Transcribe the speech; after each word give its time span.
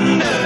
thunder. 0.00 0.39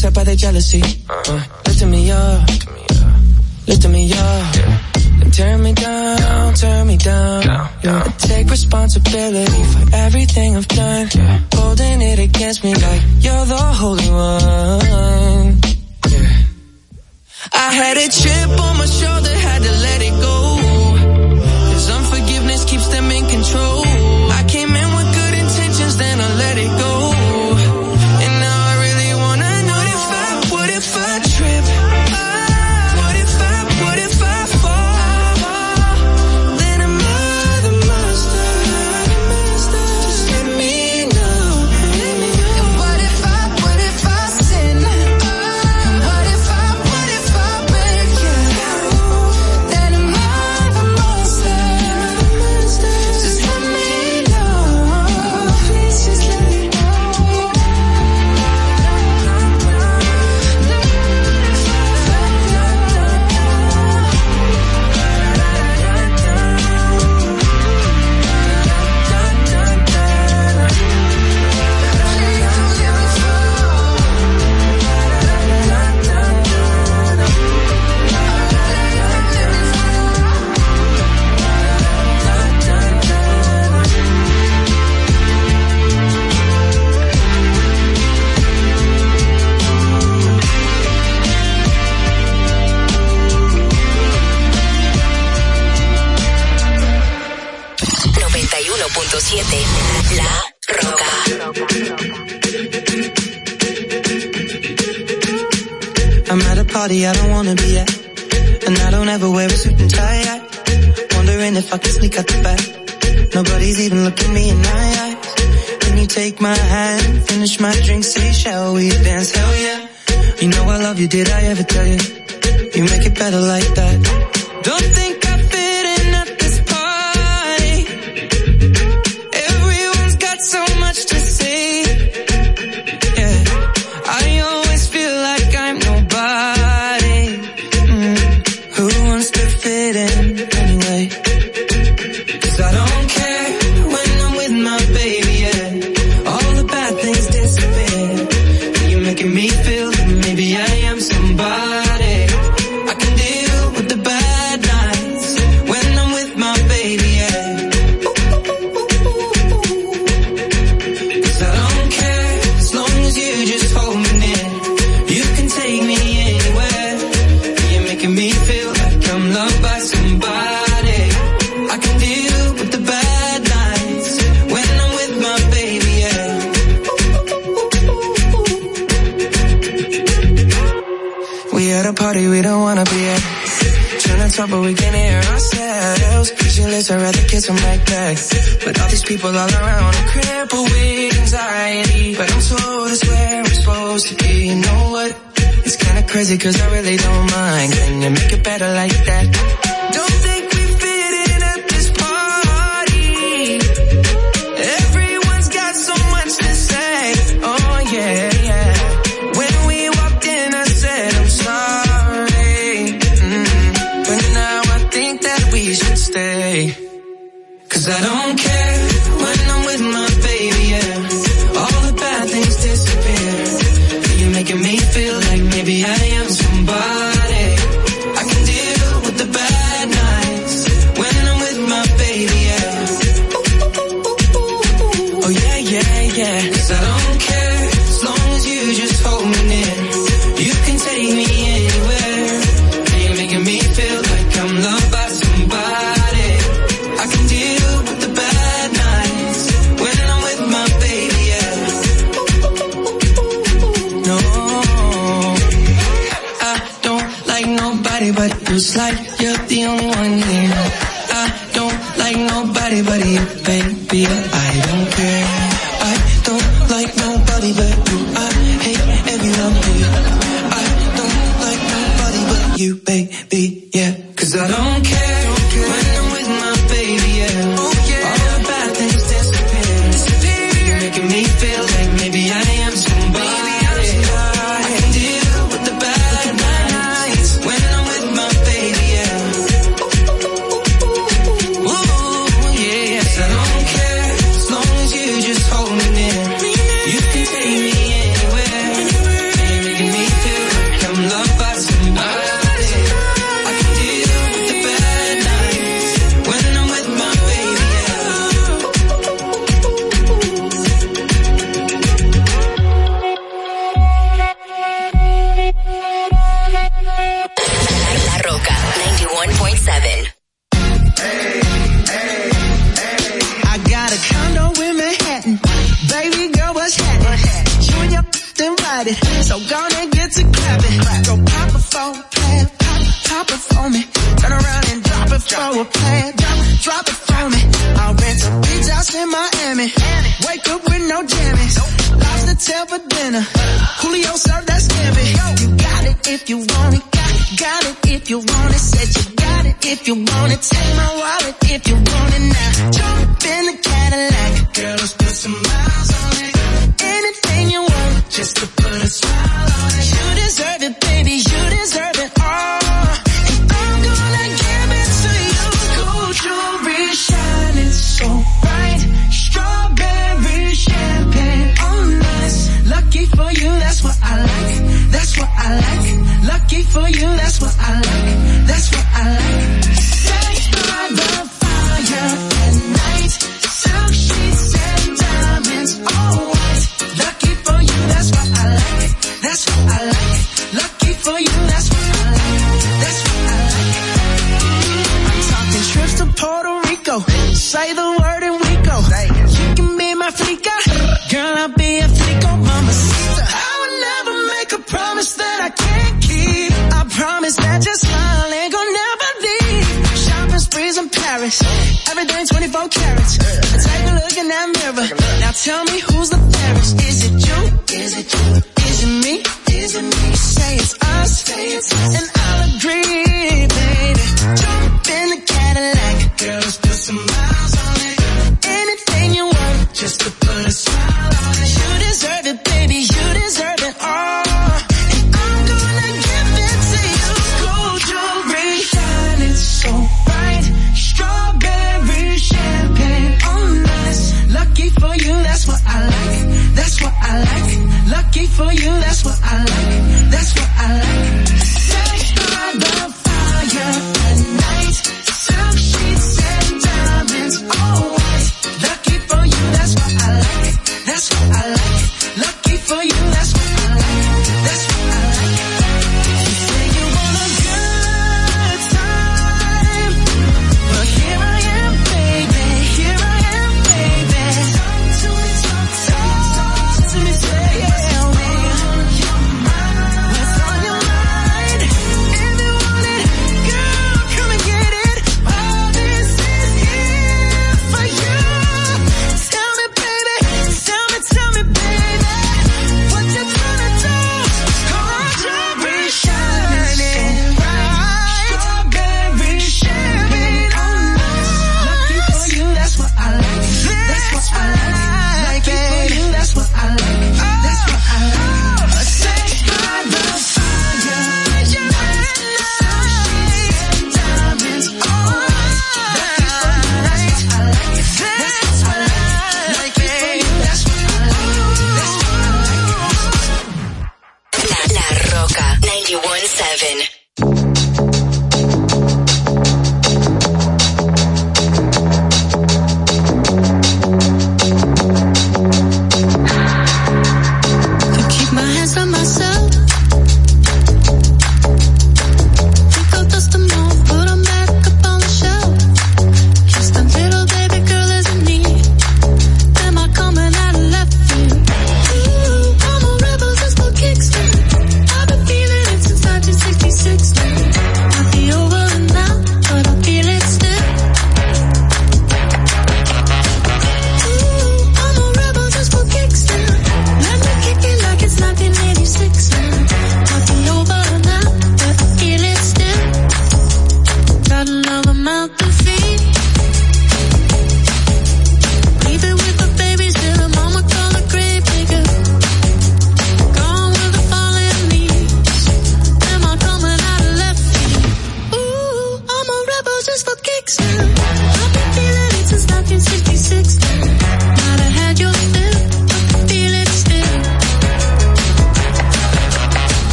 Upset 0.00 0.14
by 0.14 0.24
their 0.24 0.36
jealousy. 0.36 0.82
Uh, 1.10 1.44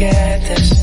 get 0.00 0.40
this. 0.40 0.79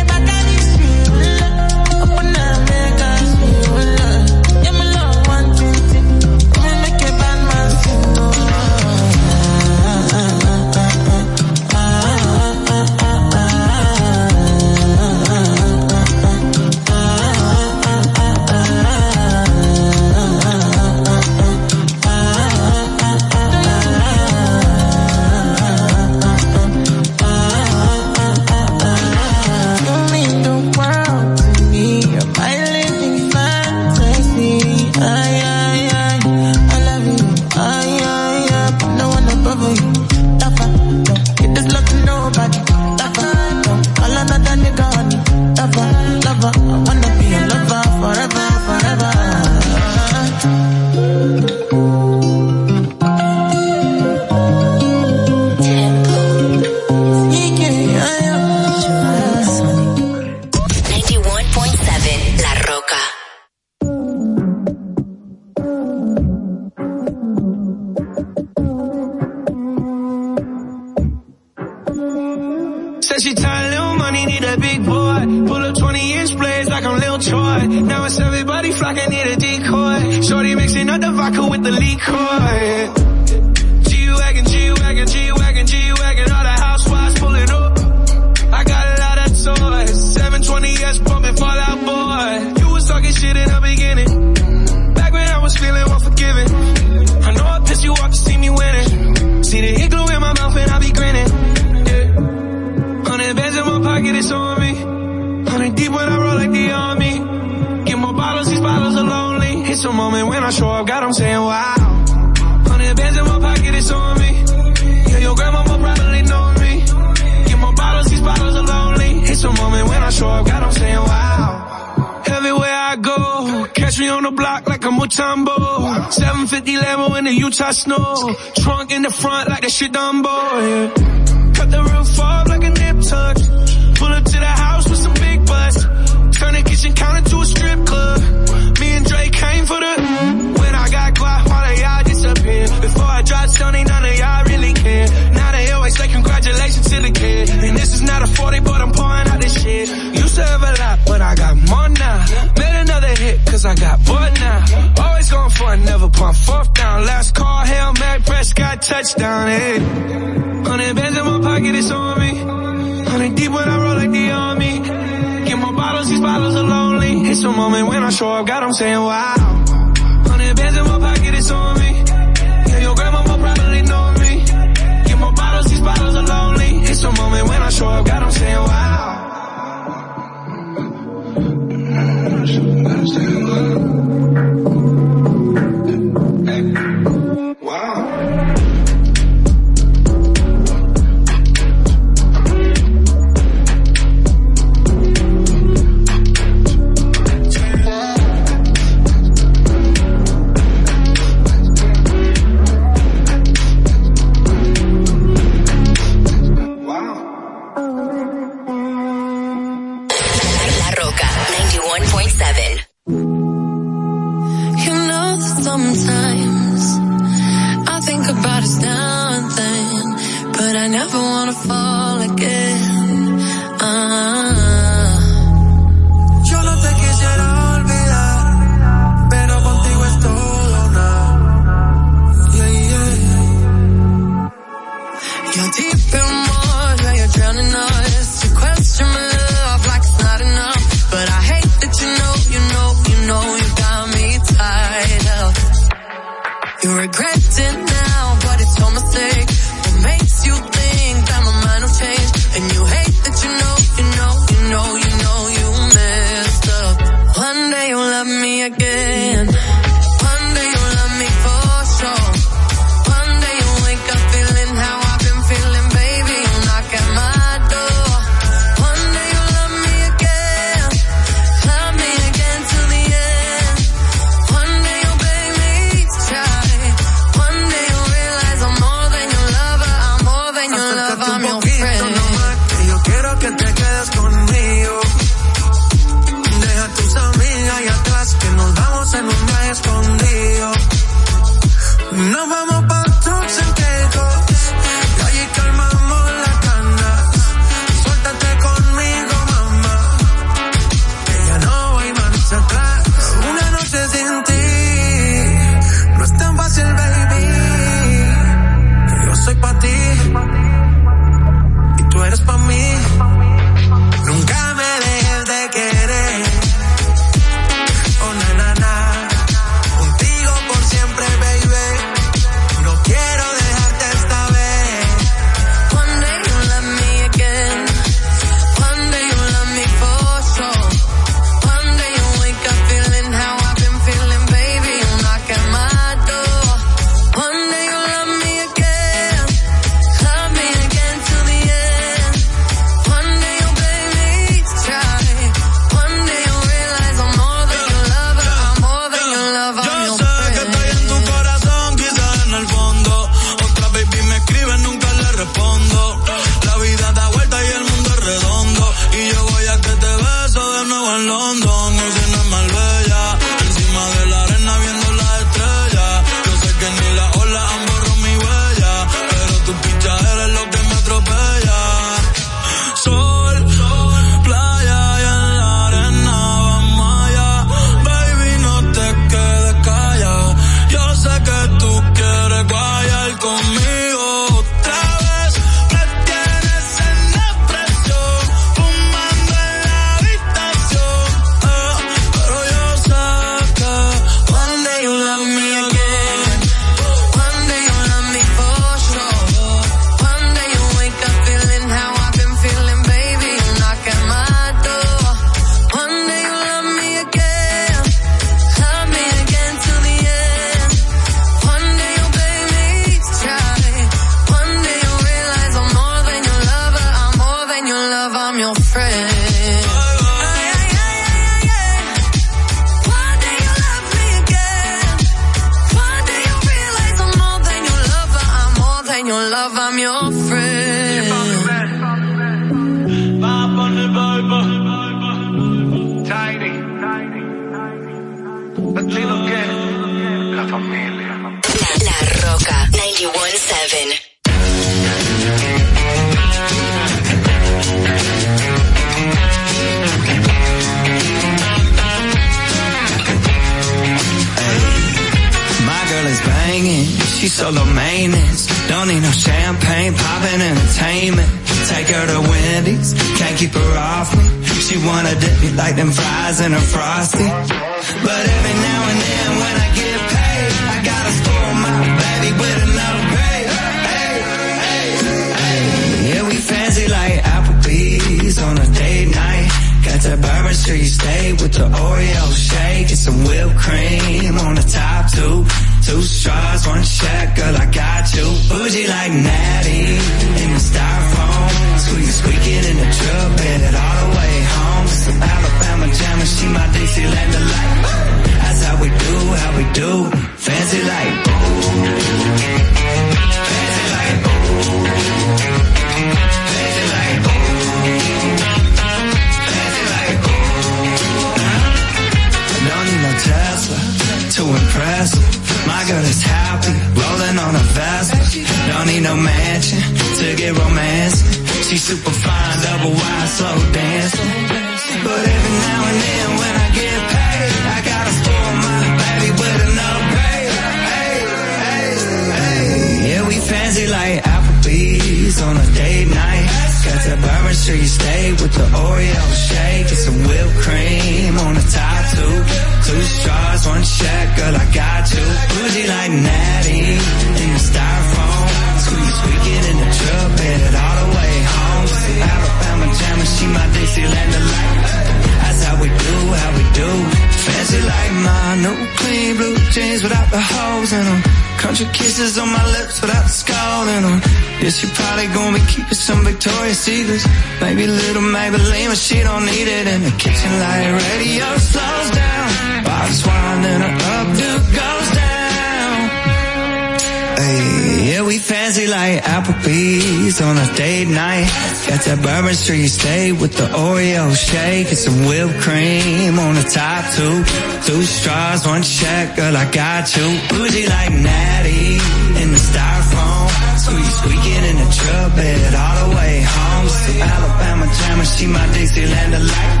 you 582.92 583.08
stay 583.08 583.52
with 583.52 583.72
the 583.76 583.86
Oreo 583.86 584.54
shake 584.54 585.08
and 585.08 585.16
some 585.16 585.46
whipped 585.46 585.80
cream 585.80 586.58
on 586.58 586.74
the 586.74 586.82
top 586.82 587.24
two. 587.32 587.64
Two 588.04 588.22
straws, 588.22 588.86
one 588.86 589.02
check, 589.02 589.56
girl, 589.56 589.74
I 589.74 589.90
got 589.90 590.36
you. 590.36 590.44
Bougie 590.68 591.08
like 591.08 591.32
Natty 591.32 592.20
in 592.60 592.68
the 592.76 592.82
styrofoam. 592.90 593.68
Squeak, 594.04 594.30
squeaking 594.40 594.84
in 594.90 594.96
the 595.00 595.08
truck 595.16 595.56
bed 595.56 595.94
all 595.94 596.28
the 596.28 596.36
way 596.36 596.60
home. 596.60 597.08
So 597.08 597.32
Alabama 597.40 598.04
jammer, 598.18 598.44
she 598.44 598.66
my 598.66 598.86
Dixieland 598.92 599.52
delight. 599.52 600.00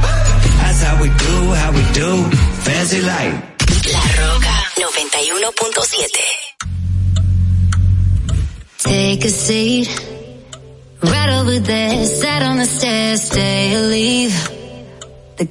That's 0.60 0.82
how 0.82 1.00
we 1.00 1.08
do, 1.08 1.36
how 1.56 1.70
we 1.72 1.84
do. 1.96 2.10
Fancy 2.68 3.00
life. 3.00 3.36
La 3.92 4.04
Roca 4.20 4.56
91.7 4.76 6.44
Take 8.78 9.24
a 9.24 9.30
seat 9.30 9.88
right 11.02 11.40
over 11.40 11.58
there. 11.58 12.04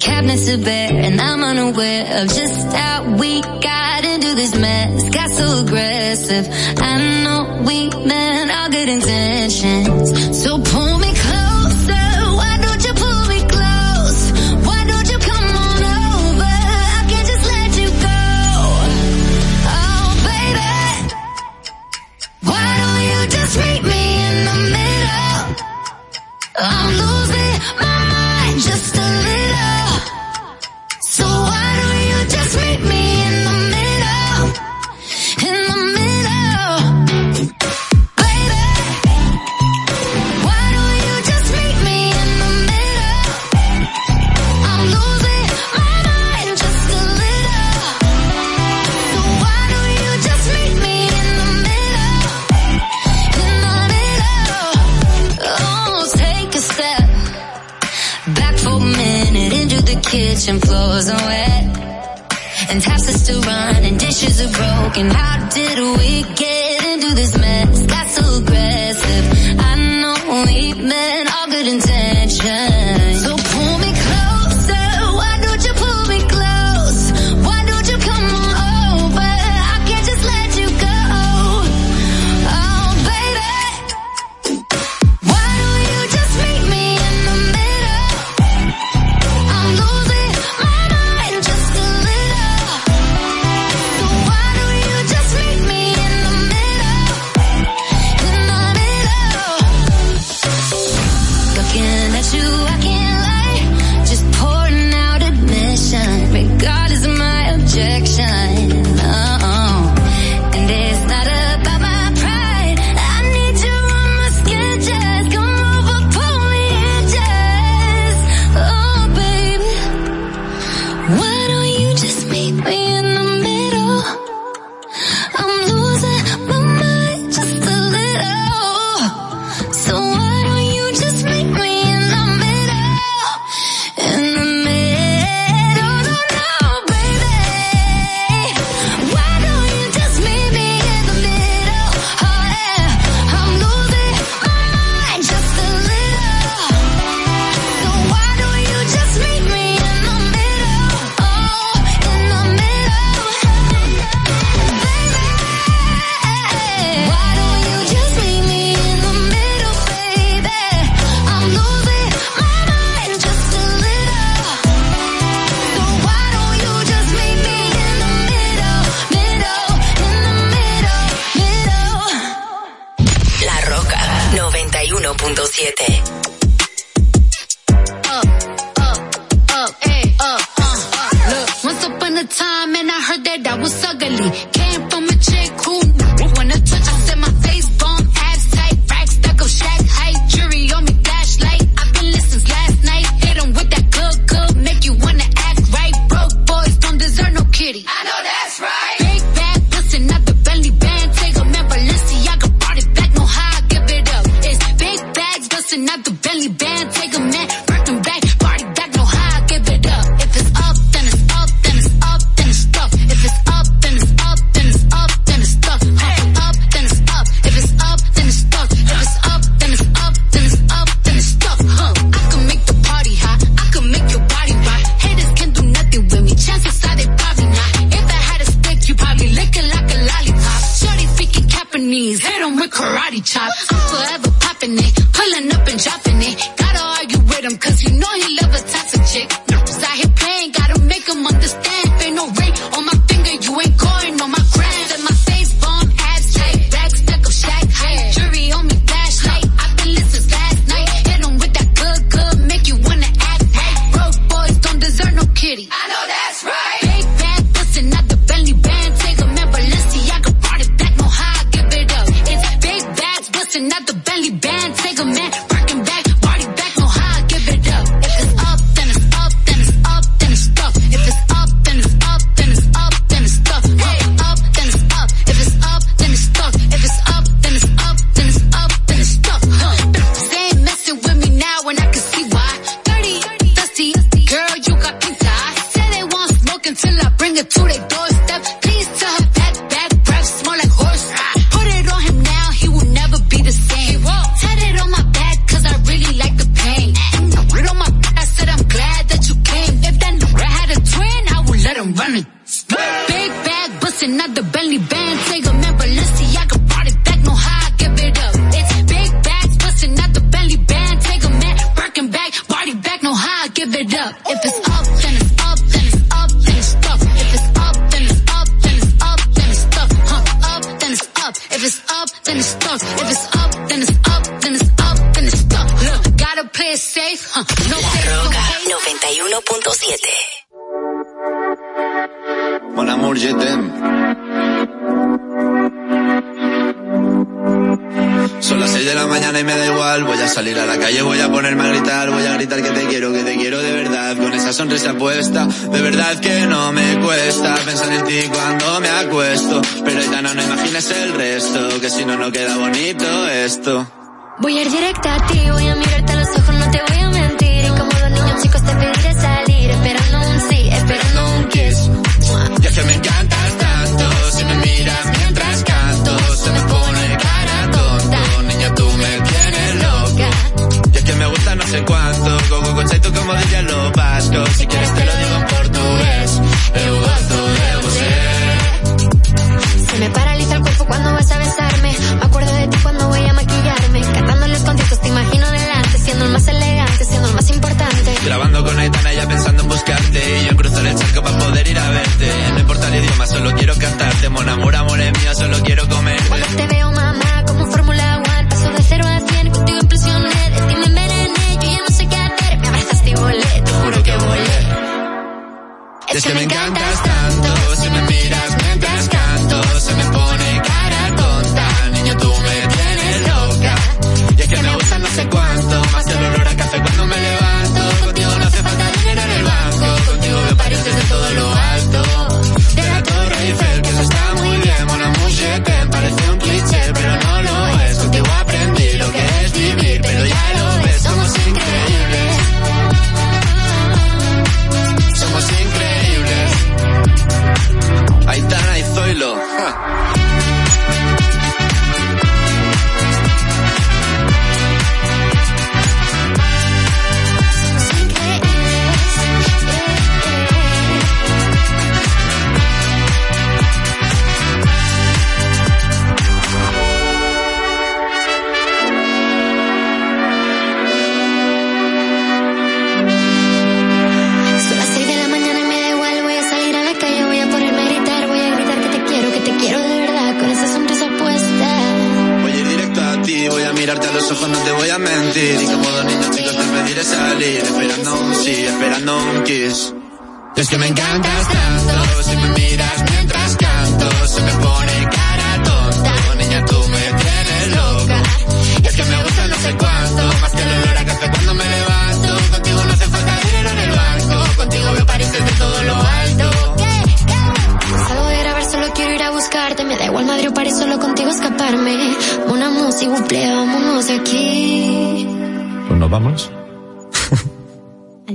cabinets 0.03 0.49
are 0.49 0.57
bare 0.57 0.91
and 0.91 1.21
I'm 1.21 1.41
unaware 1.41 2.21
of 2.21 2.27
just 2.27 2.75
how 2.75 3.15
we 3.17 3.41
got 3.41 4.03
into 4.03 4.35
this 4.35 4.53
mess. 4.55 5.09
Got 5.09 5.29
so 5.29 5.63
aggressive. 5.63 6.45
I 6.77 7.23
know 7.23 7.63
we 7.65 7.89
meant 8.05 8.51
all 8.51 8.69
good 8.69 8.89
intentions. 8.89 10.02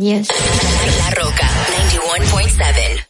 Yes. 0.09 0.29
La 0.97 1.11
Roca 1.21 1.45
91.7. 1.45 3.05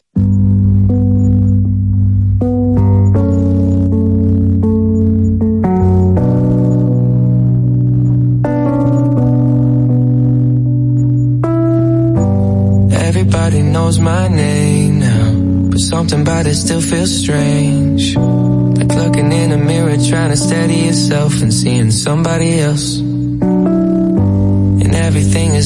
Everybody 13.07 13.63
knows 13.63 14.01
my 14.01 14.27
name 14.27 14.99
now, 14.99 15.71
but 15.71 15.79
something 15.79 16.23
about 16.23 16.47
it 16.47 16.57
still 16.57 16.81
feels 16.81 17.15
strange. 17.17 18.17
Like 18.17 18.93
looking 18.93 19.31
in 19.31 19.53
a 19.53 19.59
mirror, 19.59 19.97
trying 19.99 20.31
to 20.31 20.37
steady 20.37 20.87
yourself 20.87 21.43
and 21.43 21.55
seeing 21.55 21.93
somebody 21.93 22.59
else. 22.59 22.98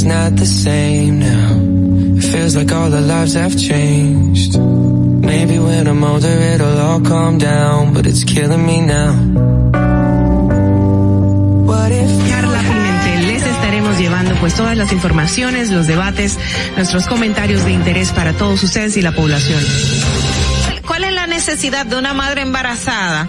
Is 0.02 0.08
not 0.08 0.34
the 0.34 0.46
same 0.46 1.20
now. 1.20 2.18
It 2.18 2.24
feels 2.24 2.56
like 2.56 2.72
all 2.72 2.92
our 2.92 3.00
lives 3.00 3.34
have 3.34 3.56
changed. 3.56 4.58
Maybe 4.58 5.60
when 5.60 5.86
I'm 5.86 6.02
older 6.02 6.26
it'll 6.26 6.76
all 6.76 7.00
calm 7.00 7.38
down, 7.38 7.94
but 7.94 8.08
it's 8.08 8.24
killing 8.24 8.66
me 8.66 8.80
now. 8.80 9.12
What 11.68 11.92
if 11.92 12.10
Carla 12.28 12.58
Pimentel, 12.58 13.28
les 13.28 13.46
estaremos 13.46 13.96
llevando 13.96 14.34
pues 14.40 14.56
todas 14.56 14.76
las 14.76 14.92
informaciones, 14.92 15.70
los 15.70 15.86
debates, 15.86 16.36
nuestros 16.74 17.06
comentarios 17.06 17.64
de 17.64 17.70
interés 17.70 18.10
para 18.10 18.32
todos 18.32 18.60
ustedes 18.64 18.96
y 18.96 19.02
la 19.02 19.12
población. 19.12 19.60
¿Cuál 20.84 21.04
es 21.04 21.12
la 21.12 21.28
necesidad 21.28 21.86
de 21.86 21.96
una 21.96 22.12
madre 22.12 22.40
embarazada? 22.42 23.28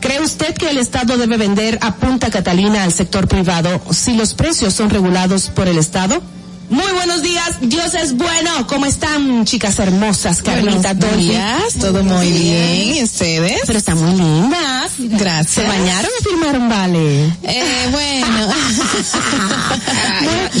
¿Cree 0.00 0.20
usted 0.20 0.54
que 0.54 0.70
el 0.70 0.78
Estado 0.78 1.18
debe 1.18 1.38
vender 1.38 1.78
a 1.82 1.96
Punta 1.96 2.30
Catalina 2.30 2.84
al 2.84 2.92
sector 2.92 3.26
privado 3.26 3.80
si 3.90 4.16
los 4.16 4.34
precios 4.34 4.74
son 4.74 4.90
regulados 4.90 5.48
por 5.48 5.66
el 5.66 5.78
Estado? 5.78 6.22
Muy 6.70 6.92
buenos 6.92 7.22
días, 7.22 7.56
Dios 7.62 7.94
es 7.94 8.14
bueno. 8.14 8.66
¿Cómo 8.66 8.84
están, 8.84 9.46
chicas 9.46 9.78
hermosas? 9.78 10.42
Carlita, 10.42 10.92
Buenos 10.92 11.16
días, 11.18 11.74
todo 11.80 12.04
muy 12.04 12.30
bien. 12.30 12.94
¿Y 12.96 13.02
ustedes? 13.02 13.60
Pero 13.66 13.78
están 13.78 13.96
muy 13.98 14.14
lindas. 14.20 14.92
Gracias. 14.98 15.50
¿Se 15.50 15.62
bañaron 15.62 16.10
o 16.20 16.24
firmaron 16.28 16.68
vale? 16.68 17.24
Eh, 17.42 17.88
bueno. 17.90 18.52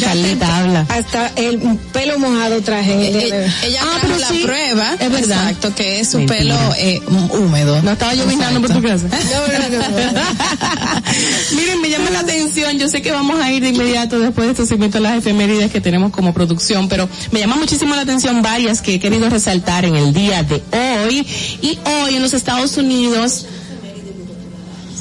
Carlita, 0.02 0.56
habla. 0.56 0.86
Hasta 0.88 1.28
el 1.36 1.58
pelo 1.92 2.18
mojado 2.18 2.62
traje. 2.62 2.92
Eh, 2.94 3.52
ella 3.64 3.80
Ah, 3.84 3.98
pero 4.00 4.16
la 4.16 4.28
sí, 4.28 4.42
prueba. 4.44 4.92
es 4.98 5.10
verdad. 5.10 5.18
Exacto, 5.50 5.74
que 5.74 6.00
es 6.00 6.10
su 6.10 6.18
Mentira. 6.18 6.38
pelo 6.38 6.58
eh, 6.78 7.02
húmedo. 7.32 7.82
No 7.82 7.90
estaba 7.92 8.14
llovinando 8.14 8.62
por 8.62 8.70
tu 8.70 8.82
casa. 8.82 9.06
No, 9.28 9.46
no, 9.46 9.68
no, 9.68 10.12
no. 10.12 10.20
Miren, 11.56 11.80
me 11.82 11.90
llama 11.90 12.08
la 12.10 12.20
atención. 12.20 12.78
Yo 12.78 12.88
sé 12.88 13.02
que 13.02 13.10
vamos 13.10 13.38
a 13.40 13.50
ir 13.52 13.62
de 13.62 13.68
inmediato 13.70 14.18
después 14.18 14.46
de 14.46 14.52
estos 14.52 14.68
segmentos 14.68 15.00
las 15.02 15.18
efemérides 15.18 15.70
que 15.70 15.80
tenemos 15.80 15.97
como 16.10 16.32
producción, 16.32 16.88
pero 16.88 17.08
me 17.30 17.40
llama 17.40 17.56
muchísimo 17.56 17.94
la 17.94 18.02
atención 18.02 18.42
varias 18.42 18.80
que 18.80 18.94
he 18.94 19.00
querido 19.00 19.28
resaltar 19.28 19.84
en 19.84 19.96
el 19.96 20.12
día 20.12 20.42
de 20.42 20.62
hoy. 20.72 21.26
Y 21.62 21.78
hoy 21.84 22.16
en 22.16 22.22
los 22.22 22.34
Estados 22.34 22.76
Unidos, 22.76 23.46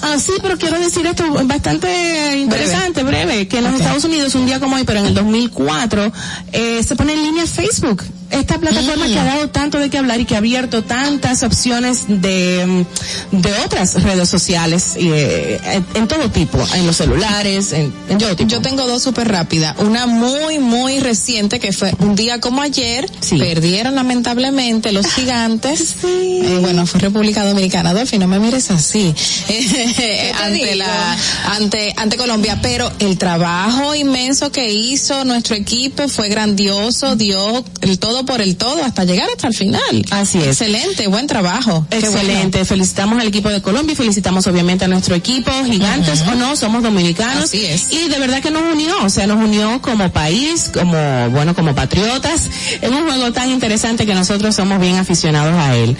Ah, 0.01 0.17
sí, 0.19 0.33
pero 0.41 0.57
quiero 0.57 0.79
decir 0.79 1.05
esto 1.05 1.23
bastante 1.45 2.37
interesante, 2.37 3.03
breve, 3.03 3.47
que 3.47 3.57
en 3.57 3.63
los 3.65 3.73
Estados 3.75 4.03
Unidos, 4.03 4.35
un 4.35 4.45
día 4.45 4.59
como 4.59 4.75
hoy, 4.75 4.83
pero 4.83 4.99
en 4.99 5.07
el 5.07 5.13
2004, 5.13 6.11
eh, 6.53 6.83
se 6.83 6.95
pone 6.95 7.13
en 7.13 7.23
línea 7.23 7.45
Facebook. 7.47 8.03
Esta 8.29 8.57
plataforma 8.59 9.07
Mm. 9.07 9.13
que 9.13 9.19
ha 9.19 9.23
dado 9.23 9.49
tanto 9.49 9.79
de 9.79 9.89
qué 9.89 9.97
hablar 9.99 10.19
y 10.19 10.25
que 10.25 10.35
ha 10.35 10.39
abierto 10.39 10.83
tantas 10.83 11.43
opciones 11.43 12.03
de, 12.09 12.85
mm, 13.31 13.37
de 13.41 13.53
otras 13.65 14.03
redes 14.03 14.27
sociales 14.27 14.95
eh, 14.97 15.57
en, 15.63 15.85
en 15.93 16.07
todo 16.09 16.29
tipo, 16.29 16.59
en 16.75 16.85
los 16.85 16.97
celulares, 16.97 17.71
en, 17.71 17.93
en 18.09 18.17
todo 18.17 18.35
tipo. 18.35 18.49
Yo 18.49 18.61
tengo 18.61 18.85
dos 18.85 19.01
súper 19.01 19.29
rápidas. 19.29 19.75
Una 19.79 20.07
muy, 20.07 20.59
muy 20.59 20.99
reciente 20.99 21.61
que 21.61 21.71
fue 21.71 21.93
un 21.99 22.15
día 22.15 22.41
como 22.41 22.61
ayer. 22.61 23.09
Perdieron 23.29 23.95
lamentablemente 23.95 24.91
los 24.91 25.07
gigantes. 25.07 25.95
Eh, 26.03 26.57
bueno, 26.59 26.85
fue 26.85 26.99
República 26.99 27.45
Dominicana. 27.45 27.93
Dolphy, 27.93 28.17
no 28.17 28.27
me 28.27 28.39
mires 28.39 28.69
así. 28.71 29.15
ante 30.43 30.75
la, 30.75 31.17
ante, 31.55 31.93
ante 31.95 32.17
Colombia. 32.17 32.59
Pero 32.61 32.91
el 32.99 33.17
trabajo 33.17 33.95
inmenso 33.95 34.51
que 34.51 34.71
hizo 34.71 35.25
nuestro 35.25 35.55
equipo 35.55 36.07
fue 36.07 36.29
grandioso. 36.29 37.15
Dio 37.15 37.63
el 37.81 37.99
todo 37.99 38.25
por 38.25 38.41
el 38.41 38.57
todo 38.57 38.83
hasta 38.83 39.03
llegar 39.03 39.29
hasta 39.29 39.47
el 39.47 39.53
final. 39.53 40.05
Así 40.11 40.39
es. 40.39 40.61
Excelente, 40.61 41.07
buen 41.07 41.27
trabajo. 41.27 41.85
Excelente, 41.91 42.65
felicitamos 42.65 43.19
al 43.19 43.27
equipo 43.27 43.49
de 43.49 43.61
Colombia 43.61 43.93
y 43.93 43.95
felicitamos 43.95 44.45
obviamente 44.47 44.85
a 44.85 44.87
nuestro 44.87 45.15
equipo, 45.15 45.51
gigantes 45.65 46.21
o 46.21 46.35
no, 46.35 46.55
somos 46.55 46.83
dominicanos. 46.83 47.45
Así 47.45 47.65
es. 47.65 47.91
Y 47.91 48.07
de 48.09 48.19
verdad 48.19 48.41
que 48.41 48.51
nos 48.51 48.63
unió, 48.63 48.93
o 49.03 49.09
sea, 49.09 49.27
nos 49.27 49.37
unió 49.37 49.81
como 49.81 50.11
país, 50.11 50.69
como, 50.73 51.29
bueno, 51.31 51.55
como 51.55 51.75
patriotas, 51.75 52.49
en 52.81 52.93
un 52.93 53.03
juego 53.07 53.31
tan 53.31 53.49
interesante 53.49 54.05
que 54.05 54.13
nosotros 54.13 54.55
somos 54.55 54.79
bien 54.79 54.97
aficionados 54.97 55.53
a 55.55 55.75
él. 55.75 55.95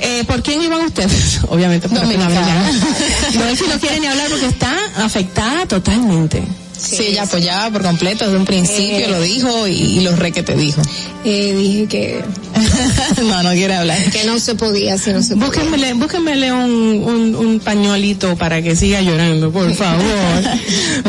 Eh, 0.00 0.24
¿Por 0.26 0.42
quién 0.42 0.62
iban 0.62 0.80
ustedes? 0.82 1.40
Obviamente 1.48 1.88
por 1.88 2.00
Dominicana. 2.00 2.70
No 3.34 3.44
es 3.46 3.62
que 3.62 3.68
no 3.68 3.78
quiere 3.80 4.00
ni 4.00 4.06
hablar 4.06 4.28
porque 4.28 4.46
está 4.46 4.76
afectada 4.96 5.66
totalmente. 5.66 6.42
Sí, 6.76 6.96
ella 7.06 7.22
apoyaba 7.22 7.70
por 7.70 7.82
completo 7.82 8.24
desde 8.24 8.36
un 8.38 8.44
principio, 8.44 9.06
Eh. 9.06 9.08
lo 9.08 9.20
dijo 9.20 9.68
y, 9.68 9.72
y 9.72 10.00
lo 10.00 10.16
re 10.16 10.32
que 10.32 10.42
te 10.42 10.56
dijo. 10.56 10.82
Eh, 11.24 11.54
dije 11.56 11.86
que 11.86 12.24
no, 13.22 13.42
no 13.42 13.50
quiere 13.52 13.74
hablar. 13.74 13.98
que 14.10 14.24
no 14.24 14.38
se 14.38 14.54
podía, 14.54 14.98
si 14.98 15.12
no 15.12 15.22
se 15.22 15.34
podía. 15.34 15.46
Búsquenmele, 15.46 15.92
búsquenmele 15.94 16.52
un, 16.52 17.02
un, 17.04 17.34
un 17.34 17.60
pañuelito 17.60 18.36
para 18.36 18.62
que 18.62 18.76
siga 18.76 19.00
llorando, 19.00 19.50
por 19.50 19.72
favor. 19.74 20.02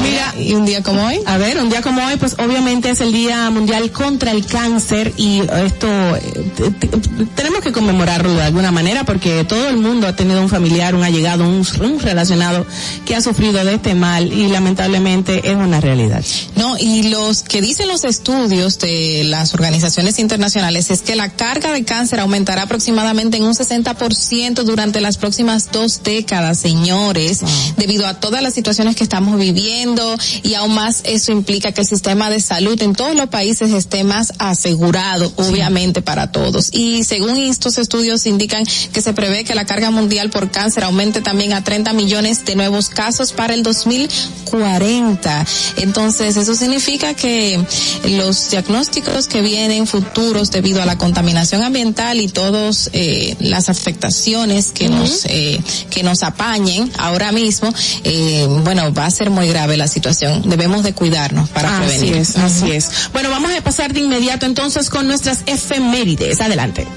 Mira, 0.03 0.33
¿y 0.39 0.53
un 0.53 0.65
día 0.65 0.81
como 0.83 1.05
hoy? 1.05 1.19
A 1.25 1.37
ver, 1.37 1.57
un 1.57 1.69
día 1.69 1.81
como 1.81 2.05
hoy, 2.05 2.15
pues 2.17 2.35
obviamente 2.39 2.89
es 2.89 3.01
el 3.01 3.11
Día 3.11 3.49
Mundial 3.49 3.91
contra 3.91 4.31
el 4.31 4.45
Cáncer 4.45 5.13
y 5.17 5.39
esto 5.65 5.87
eh, 6.15 6.51
te- 6.55 6.71
te- 6.87 7.25
tenemos 7.35 7.61
que 7.61 7.71
conmemorarlo 7.71 8.33
de 8.33 8.43
alguna 8.43 8.71
manera 8.71 9.03
porque 9.03 9.43
todo 9.43 9.67
el 9.69 9.77
mundo 9.77 10.07
ha 10.07 10.15
tenido 10.15 10.41
un 10.41 10.49
familiar, 10.49 10.95
un 10.95 11.03
allegado, 11.03 11.47
un, 11.47 11.65
un 11.81 11.99
relacionado 11.99 12.65
que 13.05 13.15
ha 13.15 13.21
sufrido 13.21 13.63
de 13.63 13.75
este 13.75 13.95
mal 13.95 14.31
y 14.31 14.47
lamentablemente 14.47 15.49
es 15.49 15.55
una 15.55 15.79
realidad. 15.81 16.23
No, 16.55 16.77
y 16.77 17.03
los 17.09 17.43
que 17.43 17.61
dicen 17.61 17.87
los 17.87 18.03
estudios 18.03 18.79
de 18.79 19.23
las 19.25 19.53
organizaciones 19.53 20.19
internacionales 20.19 20.89
es 20.91 21.01
que 21.01 21.15
la 21.15 21.29
carga 21.43 21.73
de 21.73 21.83
cáncer 21.83 22.21
aumentará 22.21 22.61
aproximadamente 22.61 23.35
en 23.35 23.43
un 23.43 23.53
60% 23.53 24.63
durante 24.63 25.01
las 25.01 25.17
próximas 25.17 25.73
dos 25.73 26.01
décadas, 26.01 26.57
señores, 26.57 27.41
debido 27.75 28.07
a 28.07 28.13
todas 28.13 28.41
las 28.41 28.53
situaciones 28.53 28.95
que 28.95 29.03
estamos 29.03 29.37
viviendo 29.37 30.15
y 30.41 30.53
aún 30.53 30.73
más 30.73 31.01
eso 31.03 31.33
implica 31.33 31.73
que 31.73 31.81
el 31.81 31.87
sistema 31.87 32.29
de 32.29 32.39
salud 32.39 32.81
en 32.81 32.93
todos 32.95 33.13
los 33.17 33.27
países 33.27 33.73
esté 33.73 34.05
más 34.05 34.31
asegurado, 34.37 35.33
obviamente 35.35 36.01
para 36.01 36.31
todos. 36.31 36.69
Y 36.71 37.03
según 37.03 37.35
estos 37.35 37.77
estudios 37.77 38.25
indican 38.25 38.63
que 38.93 39.01
se 39.01 39.11
prevé 39.11 39.43
que 39.43 39.53
la 39.53 39.65
carga 39.65 39.91
mundial 39.91 40.29
por 40.29 40.49
cáncer 40.49 40.85
aumente 40.85 41.19
también 41.19 41.51
a 41.51 41.61
30 41.61 41.91
millones 41.91 42.45
de 42.45 42.55
nuevos 42.55 42.87
casos 42.87 43.33
para 43.33 43.53
el 43.53 43.63
2040. 43.63 45.45
Entonces, 45.75 46.37
eso 46.37 46.55
significa 46.55 47.13
que 47.15 47.61
los 48.05 48.49
diagnósticos 48.49 49.27
que 49.27 49.41
vienen 49.41 49.87
futuros 49.87 50.49
debido 50.49 50.81
a 50.81 50.85
la 50.85 50.97
contaminación 50.97 51.32
ambiental 51.37 52.19
y 52.19 52.27
todas 52.27 52.89
eh, 52.93 53.35
las 53.39 53.69
afectaciones 53.69 54.67
que 54.73 54.89
nos 54.89 55.25
eh, 55.25 55.59
que 55.89 56.03
nos 56.03 56.23
apañen 56.23 56.91
ahora 56.97 57.31
mismo, 57.31 57.73
eh, 58.03 58.47
bueno, 58.63 58.93
va 58.93 59.05
a 59.05 59.11
ser 59.11 59.29
muy 59.29 59.47
grave 59.47 59.77
la 59.77 59.87
situación. 59.87 60.43
Debemos 60.49 60.83
de 60.83 60.93
cuidarnos 60.93 61.49
para 61.49 61.77
Así 61.79 61.87
prevenir. 61.87 62.15
es, 62.17 62.37
así 62.37 62.71
es. 62.71 62.89
Bueno, 63.13 63.29
vamos 63.29 63.51
a 63.51 63.61
pasar 63.61 63.93
de 63.93 64.01
inmediato 64.01 64.45
entonces 64.45 64.89
con 64.89 65.07
nuestras 65.07 65.39
efemérides. 65.45 66.41
Adelante. 66.41 66.87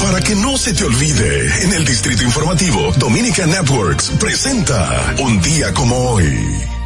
Para 0.00 0.20
que 0.22 0.34
no 0.34 0.56
se 0.56 0.72
te 0.72 0.84
olvide, 0.84 1.62
en 1.64 1.72
el 1.74 1.84
Distrito 1.84 2.22
Informativo, 2.22 2.92
Dominica 2.98 3.46
Networks 3.46 4.10
presenta 4.18 5.14
Un 5.20 5.40
día 5.42 5.72
como 5.72 5.96
hoy. 6.10 6.79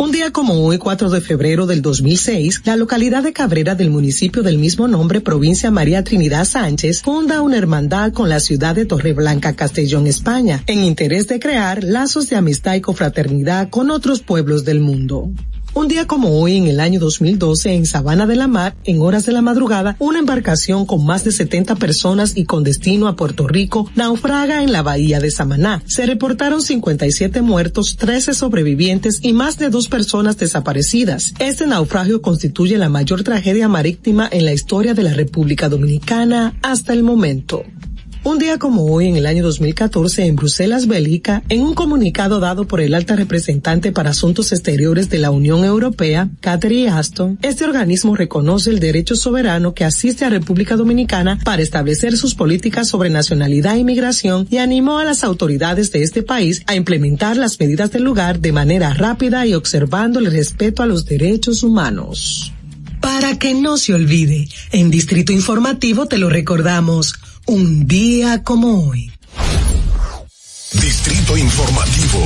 Un 0.00 0.12
día 0.12 0.30
como 0.30 0.54
hoy, 0.64 0.78
4 0.78 1.10
de 1.10 1.20
febrero 1.20 1.66
del 1.66 1.82
2006, 1.82 2.62
la 2.64 2.76
localidad 2.76 3.24
de 3.24 3.32
Cabrera 3.32 3.74
del 3.74 3.90
municipio 3.90 4.44
del 4.44 4.56
mismo 4.56 4.86
nombre, 4.86 5.20
provincia 5.20 5.72
María 5.72 6.04
Trinidad 6.04 6.44
Sánchez, 6.44 7.02
funda 7.02 7.42
una 7.42 7.56
hermandad 7.56 8.12
con 8.12 8.28
la 8.28 8.38
ciudad 8.38 8.76
de 8.76 8.86
Torreblanca, 8.86 9.56
Castellón, 9.56 10.06
España, 10.06 10.62
en 10.68 10.84
interés 10.84 11.26
de 11.26 11.40
crear 11.40 11.82
lazos 11.82 12.30
de 12.30 12.36
amistad 12.36 12.76
y 12.76 12.80
confraternidad 12.80 13.70
con 13.70 13.90
otros 13.90 14.20
pueblos 14.20 14.64
del 14.64 14.78
mundo. 14.78 15.32
Un 15.78 15.86
día 15.86 16.08
como 16.08 16.40
hoy, 16.40 16.56
en 16.56 16.66
el 16.66 16.80
año 16.80 16.98
2012, 16.98 17.72
en 17.72 17.86
Sabana 17.86 18.26
de 18.26 18.34
la 18.34 18.48
Mar, 18.48 18.74
en 18.82 19.00
horas 19.00 19.26
de 19.26 19.30
la 19.30 19.42
madrugada, 19.42 19.94
una 20.00 20.18
embarcación 20.18 20.86
con 20.86 21.06
más 21.06 21.22
de 21.22 21.30
70 21.30 21.76
personas 21.76 22.36
y 22.36 22.46
con 22.46 22.64
destino 22.64 23.06
a 23.06 23.14
Puerto 23.14 23.46
Rico 23.46 23.88
naufraga 23.94 24.64
en 24.64 24.72
la 24.72 24.82
bahía 24.82 25.20
de 25.20 25.30
Samaná. 25.30 25.84
Se 25.86 26.04
reportaron 26.04 26.62
57 26.62 27.42
muertos, 27.42 27.94
13 27.96 28.34
sobrevivientes 28.34 29.20
y 29.22 29.32
más 29.32 29.56
de 29.56 29.70
dos 29.70 29.86
personas 29.86 30.36
desaparecidas. 30.36 31.32
Este 31.38 31.68
naufragio 31.68 32.22
constituye 32.22 32.76
la 32.76 32.88
mayor 32.88 33.22
tragedia 33.22 33.68
marítima 33.68 34.28
en 34.32 34.46
la 34.46 34.52
historia 34.52 34.94
de 34.94 35.04
la 35.04 35.14
República 35.14 35.68
Dominicana 35.68 36.58
hasta 36.60 36.92
el 36.92 37.04
momento. 37.04 37.62
Un 38.28 38.36
día 38.36 38.58
como 38.58 38.84
hoy, 38.84 39.06
en 39.06 39.16
el 39.16 39.24
año 39.24 39.42
2014, 39.42 40.26
en 40.26 40.36
Bruselas, 40.36 40.86
Bélgica, 40.86 41.42
en 41.48 41.62
un 41.62 41.72
comunicado 41.72 42.40
dado 42.40 42.66
por 42.66 42.82
el 42.82 42.92
alta 42.92 43.16
representante 43.16 43.90
para 43.90 44.10
Asuntos 44.10 44.52
Exteriores 44.52 45.08
de 45.08 45.18
la 45.18 45.30
Unión 45.30 45.64
Europea, 45.64 46.28
Catherine 46.40 46.90
Ashton, 46.90 47.38
este 47.40 47.64
organismo 47.64 48.16
reconoce 48.16 48.68
el 48.68 48.80
derecho 48.80 49.16
soberano 49.16 49.72
que 49.72 49.86
asiste 49.86 50.26
a 50.26 50.28
República 50.28 50.76
Dominicana 50.76 51.38
para 51.42 51.62
establecer 51.62 52.18
sus 52.18 52.34
políticas 52.34 52.88
sobre 52.88 53.08
nacionalidad 53.08 53.76
e 53.76 53.78
inmigración 53.78 54.46
y 54.50 54.58
animó 54.58 54.98
a 54.98 55.06
las 55.06 55.24
autoridades 55.24 55.90
de 55.92 56.02
este 56.02 56.22
país 56.22 56.62
a 56.66 56.74
implementar 56.74 57.38
las 57.38 57.58
medidas 57.58 57.92
del 57.92 58.02
lugar 58.02 58.40
de 58.40 58.52
manera 58.52 58.92
rápida 58.92 59.46
y 59.46 59.54
observando 59.54 60.18
el 60.18 60.30
respeto 60.30 60.82
a 60.82 60.86
los 60.86 61.06
derechos 61.06 61.62
humanos. 61.62 62.52
Para 63.00 63.38
que 63.38 63.54
no 63.54 63.78
se 63.78 63.94
olvide, 63.94 64.48
en 64.70 64.90
Distrito 64.90 65.32
Informativo 65.32 66.06
te 66.06 66.18
lo 66.18 66.28
recordamos, 66.28 67.14
un 67.48 67.86
día 67.86 68.42
como 68.44 68.88
hoy. 68.88 69.10
Distrito 70.72 71.36
Informativo. 71.36 72.18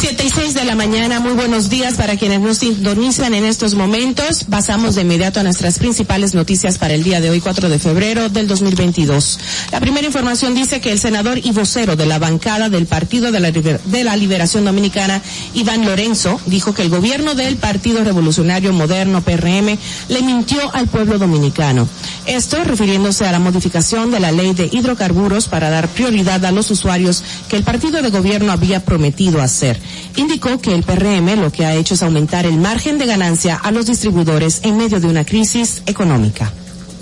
Siete 0.00 0.26
y 0.26 0.30
seis 0.30 0.54
de 0.54 0.64
la 0.64 0.76
mañana, 0.76 1.18
muy 1.18 1.32
buenos 1.32 1.68
días 1.68 1.94
para 1.94 2.16
quienes 2.16 2.40
nos 2.40 2.58
sintonizan 2.58 3.34
en 3.34 3.44
estos 3.44 3.74
momentos. 3.74 4.44
Pasamos 4.44 4.94
de 4.94 5.02
inmediato 5.02 5.40
a 5.40 5.42
nuestras 5.42 5.80
principales 5.80 6.34
noticias 6.34 6.78
para 6.78 6.94
el 6.94 7.02
día 7.02 7.20
de 7.20 7.30
hoy, 7.30 7.40
4 7.40 7.68
de 7.68 7.80
febrero 7.80 8.28
del 8.28 8.46
2022. 8.46 9.40
La 9.72 9.80
primera 9.80 10.06
información 10.06 10.54
dice 10.54 10.80
que 10.80 10.92
el 10.92 11.00
senador 11.00 11.38
y 11.38 11.50
vocero 11.50 11.96
de 11.96 12.06
la 12.06 12.20
bancada 12.20 12.68
del 12.68 12.86
Partido 12.86 13.32
de 13.32 14.04
la 14.04 14.16
Liberación 14.16 14.64
Dominicana, 14.64 15.20
Iván 15.54 15.84
Lorenzo, 15.84 16.40
dijo 16.46 16.74
que 16.74 16.82
el 16.82 16.90
gobierno 16.90 17.34
del 17.34 17.56
Partido 17.56 18.04
Revolucionario 18.04 18.72
Moderno, 18.72 19.22
PRM, 19.22 19.76
le 20.08 20.22
mintió 20.22 20.72
al 20.76 20.86
pueblo 20.86 21.18
dominicano. 21.18 21.88
Esto 22.24 22.62
refiriéndose 22.62 23.26
a 23.26 23.32
la 23.32 23.40
modificación 23.40 24.12
de 24.12 24.20
la 24.20 24.30
ley 24.30 24.54
de 24.54 24.68
hidrocarburos 24.70 25.48
para 25.48 25.70
dar 25.70 25.88
prioridad 25.88 26.44
a 26.44 26.52
los 26.52 26.70
usuarios 26.70 27.24
que 27.48 27.56
el 27.56 27.64
partido 27.64 28.00
de 28.00 28.10
gobierno 28.10 28.52
había 28.52 28.84
prometido 28.84 29.42
hacer. 29.42 29.87
Indicó 30.16 30.60
que 30.60 30.74
el 30.74 30.82
PRM 30.82 31.40
lo 31.40 31.52
que 31.52 31.64
ha 31.66 31.74
hecho 31.74 31.94
es 31.94 32.02
aumentar 32.02 32.46
el 32.46 32.58
margen 32.58 32.98
de 32.98 33.06
ganancia 33.06 33.56
a 33.56 33.70
los 33.70 33.86
distribuidores 33.86 34.60
en 34.64 34.76
medio 34.76 35.00
de 35.00 35.08
una 35.08 35.24
crisis 35.24 35.82
económica. 35.86 36.52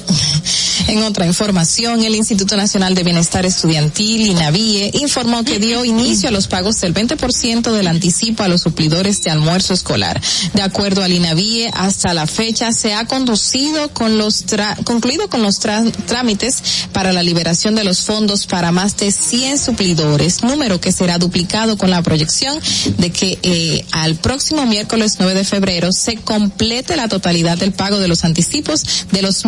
En 0.89 1.03
otra 1.03 1.27
información, 1.27 2.05
el 2.05 2.15
Instituto 2.15 2.57
Nacional 2.57 2.95
de 2.95 3.03
Bienestar 3.03 3.45
Estudiantil, 3.45 4.27
INAVIE, 4.27 4.91
informó 5.01 5.43
que 5.43 5.59
dio 5.59 5.85
inicio 5.85 6.29
a 6.29 6.33
los 6.33 6.47
pagos 6.47 6.81
del 6.81 6.95
20% 6.95 7.73
del 7.73 7.89
anticipo 7.89 8.45
a 8.45 8.49
los 8.49 8.61
suplidores 8.61 9.21
de 9.23 9.31
almuerzo 9.31 9.75
escolar. 9.75 10.21
De 10.55 10.63
acuerdo 10.63 11.03
al 11.03 11.13
INAVIE, 11.13 11.71
hasta 11.75 12.15
la 12.15 12.27
fecha 12.29 12.73
se 12.73 12.95
ha 12.95 13.07
conducido 13.07 13.89
con 13.95 14.17
los 14.19 14.47
tra- 14.47 14.81
concluido 14.85 15.29
con 15.29 15.43
los 15.43 15.59
trámites 15.59 16.63
para 16.93 17.13
la 17.13 17.23
liberación 17.25 17.75
de 17.75 17.83
los 17.83 18.03
fondos 18.03 18.47
para 18.47 18.71
más 18.71 18.97
de 18.97 19.11
100 19.11 19.59
suplidores, 19.59 20.45
número 20.45 20.81
que 20.81 20.93
será 20.93 21.19
duplicado 21.19 21.77
con 21.79 21.91
la 21.91 22.03
proyección 22.03 22.61
de 22.99 23.11
que 23.11 23.39
eh, 23.43 23.85
al 23.91 24.15
próximo 24.17 24.67
miércoles 24.67 25.17
9 25.19 25.35
de 25.35 25.45
febrero 25.45 25.91
se 25.91 26.17
complete 26.17 26.97
la 26.97 27.09
totalidad 27.09 27.59
del 27.59 27.73
pago 27.73 27.99
de 27.99 28.09
los 28.09 28.25
anticipos 28.25 28.83
de 29.11 29.23
los 29.23 29.45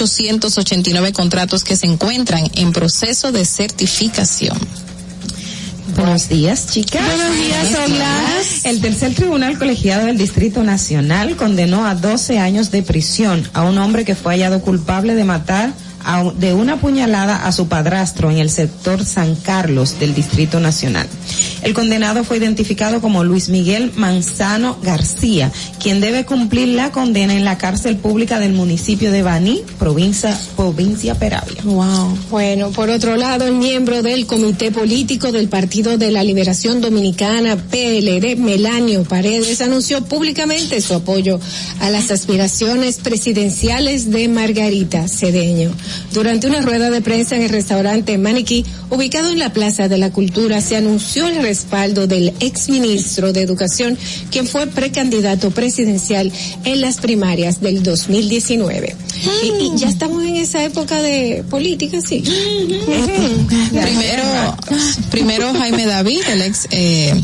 1.889 0.00 1.12
contratos 1.12 1.64
que 1.64 1.76
se 1.76 1.86
encuentran 1.86 2.50
en 2.54 2.72
proceso 2.72 3.32
de 3.32 3.44
certificación. 3.44 4.58
Buenos 5.96 6.28
días, 6.28 6.68
chicas. 6.70 7.02
Buenos 7.04 7.36
días, 7.36 7.78
Ogla. 7.84 8.26
El 8.64 8.80
tercer 8.80 9.14
tribunal 9.14 9.58
colegiado 9.58 10.06
del 10.06 10.16
Distrito 10.16 10.62
Nacional 10.62 11.34
condenó 11.36 11.86
a 11.86 11.94
12 11.94 12.38
años 12.38 12.70
de 12.70 12.82
prisión 12.82 13.48
a 13.52 13.62
un 13.62 13.78
hombre 13.78 14.04
que 14.04 14.14
fue 14.14 14.34
hallado 14.34 14.60
culpable 14.60 15.14
de 15.14 15.24
matar 15.24 15.72
de 16.36 16.54
una 16.54 16.80
puñalada 16.80 17.46
a 17.46 17.52
su 17.52 17.68
padrastro 17.68 18.30
en 18.30 18.38
el 18.38 18.48
sector 18.50 19.04
San 19.04 19.34
Carlos 19.36 20.00
del 20.00 20.14
Distrito 20.14 20.58
Nacional. 20.58 21.06
El 21.62 21.74
condenado 21.74 22.24
fue 22.24 22.38
identificado 22.38 23.00
como 23.00 23.24
Luis 23.24 23.48
Miguel 23.48 23.92
Manzano 23.94 24.78
García, 24.82 25.52
quien 25.82 26.00
debe 26.00 26.24
cumplir 26.24 26.68
la 26.68 26.92
condena 26.92 27.34
en 27.34 27.44
la 27.44 27.58
cárcel 27.58 27.96
pública 27.96 28.38
del 28.38 28.52
municipio 28.52 29.12
de 29.12 29.22
Baní, 29.22 29.62
provincia, 29.78 30.38
provincia 30.56 31.14
Peravia. 31.14 31.60
Wow. 31.64 32.16
Bueno, 32.30 32.70
por 32.70 32.88
otro 32.88 33.16
lado, 33.16 33.46
el 33.46 33.54
miembro 33.54 34.02
del 34.02 34.26
Comité 34.26 34.70
Político 34.70 35.30
del 35.30 35.48
Partido 35.48 35.98
de 35.98 36.10
la 36.10 36.24
Liberación 36.24 36.80
Dominicana, 36.80 37.56
PLD, 37.56 38.36
Melanio 38.36 39.04
Paredes, 39.04 39.60
anunció 39.60 40.04
públicamente 40.04 40.80
su 40.80 40.94
apoyo 40.94 41.38
a 41.80 41.90
las 41.90 42.10
aspiraciones 42.10 42.96
presidenciales 42.96 44.10
de 44.10 44.28
Margarita 44.28 45.06
Cedeño. 45.08 45.70
Durante 46.12 46.46
una 46.46 46.60
rueda 46.60 46.90
de 46.90 47.00
prensa 47.00 47.36
en 47.36 47.42
el 47.42 47.50
restaurante 47.50 48.16
Maniquí, 48.18 48.64
ubicado 48.90 49.30
en 49.30 49.38
la 49.38 49.52
Plaza 49.52 49.88
de 49.88 49.98
la 49.98 50.10
Cultura, 50.10 50.60
se 50.60 50.76
anunció 50.76 51.26
el 51.26 51.42
respaldo 51.42 52.06
del 52.06 52.32
exministro 52.40 53.32
de 53.32 53.42
Educación, 53.42 53.98
quien 54.30 54.46
fue 54.46 54.66
precandidato 54.66 55.50
presidencial 55.50 56.32
en 56.64 56.80
las 56.80 56.96
primarias 56.96 57.60
del 57.60 57.82
2019. 57.82 58.96
Y, 59.42 59.46
y 59.64 59.78
ya 59.78 59.88
estamos 59.88 60.22
en 60.24 60.36
esa 60.36 60.64
época 60.64 61.00
de 61.02 61.44
política, 61.48 62.00
sí. 62.00 62.22
Primero, 63.70 64.56
primero 65.10 65.52
Jaime 65.54 65.86
David, 65.86 66.20
el 66.28 66.42
ex, 66.42 66.68
eh, 66.70 67.14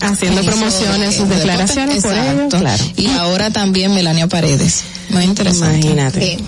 Haciendo 0.00 0.40
hizo, 0.40 0.50
promociones, 0.50 1.14
eh, 1.14 1.18
sus 1.18 1.28
de 1.28 1.36
declaraciones 1.36 2.02
por 2.02 2.12
ello, 2.12 2.22
Exacto. 2.22 2.58
claro. 2.58 2.84
Y 2.96 3.06
ahora 3.08 3.50
también 3.50 3.94
Melania 3.94 4.26
Paredes. 4.28 4.82
Muy 5.10 5.24
interesante. 5.24 5.78
Imagínate. 5.78 6.38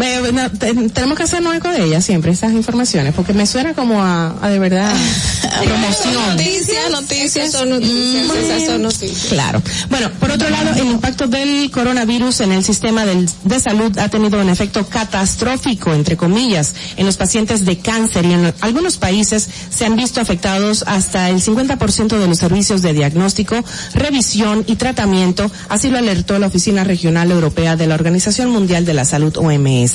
Ve, 0.00 0.32
no, 0.32 0.50
te- 0.50 0.72
tenemos 0.88 1.16
que 1.16 1.24
hacernos 1.24 1.54
eco 1.54 1.68
de 1.68 1.84
ellas 1.84 2.04
siempre, 2.04 2.32
esas 2.32 2.52
informaciones, 2.52 3.12
porque 3.14 3.34
me 3.34 3.46
suena 3.46 3.74
como 3.74 4.02
a, 4.02 4.34
a 4.42 4.48
de 4.48 4.58
verdad 4.58 4.92
promoción. 5.64 6.36
Noticias, 6.36 6.90
noticias. 6.90 7.52
Son 7.52 7.68
noticias, 7.68 8.26
Mm, 8.26 8.30
esas 8.44 8.66
son 8.66 8.82
noticias. 8.82 9.26
Claro. 9.28 9.62
Bueno, 9.90 10.10
por 10.18 10.30
otro 10.30 10.48
lado, 10.48 10.70
el 10.80 10.86
impacto 10.86 11.26
del 11.26 11.70
coronavirus 11.70 12.40
en 12.40 12.52
el 12.52 12.64
sistema 12.64 13.04
del- 13.04 13.28
de 13.44 13.60
salud 13.60 13.96
ha 13.98 14.08
tenido 14.08 14.40
un 14.40 14.48
efecto 14.48 14.86
catastrófico, 14.86 15.92
entre 15.92 16.16
comillas, 16.16 16.74
en 16.96 17.06
los 17.06 17.16
pacientes 17.16 17.64
de 17.64 17.78
cáncer 17.78 18.24
y 18.24 18.32
en 18.32 18.54
algunos 18.60 18.96
países 18.96 19.48
se 19.70 19.84
han 19.84 19.96
visto 19.96 20.20
afectados 20.20 20.84
hasta 20.86 21.28
el 21.30 21.42
50% 21.42 22.18
de 22.18 22.26
los 22.26 22.38
servicios 22.38 22.80
de 22.82 22.92
diagnóstico, 22.94 23.62
revisión 23.94 24.64
y 24.66 24.76
tratamiento, 24.76 25.50
así 25.68 25.90
lo 25.90 25.98
alertó 25.98 26.38
la 26.38 26.46
Oficina 26.46 26.84
Regional 26.84 27.30
Europea 27.30 27.76
de 27.76 27.86
la 27.86 27.94
Organización 27.94 28.50
Mundial 28.50 28.84
de 28.84 28.94
la 28.94 29.04
Salud, 29.04 29.36
OMS. 29.36 29.89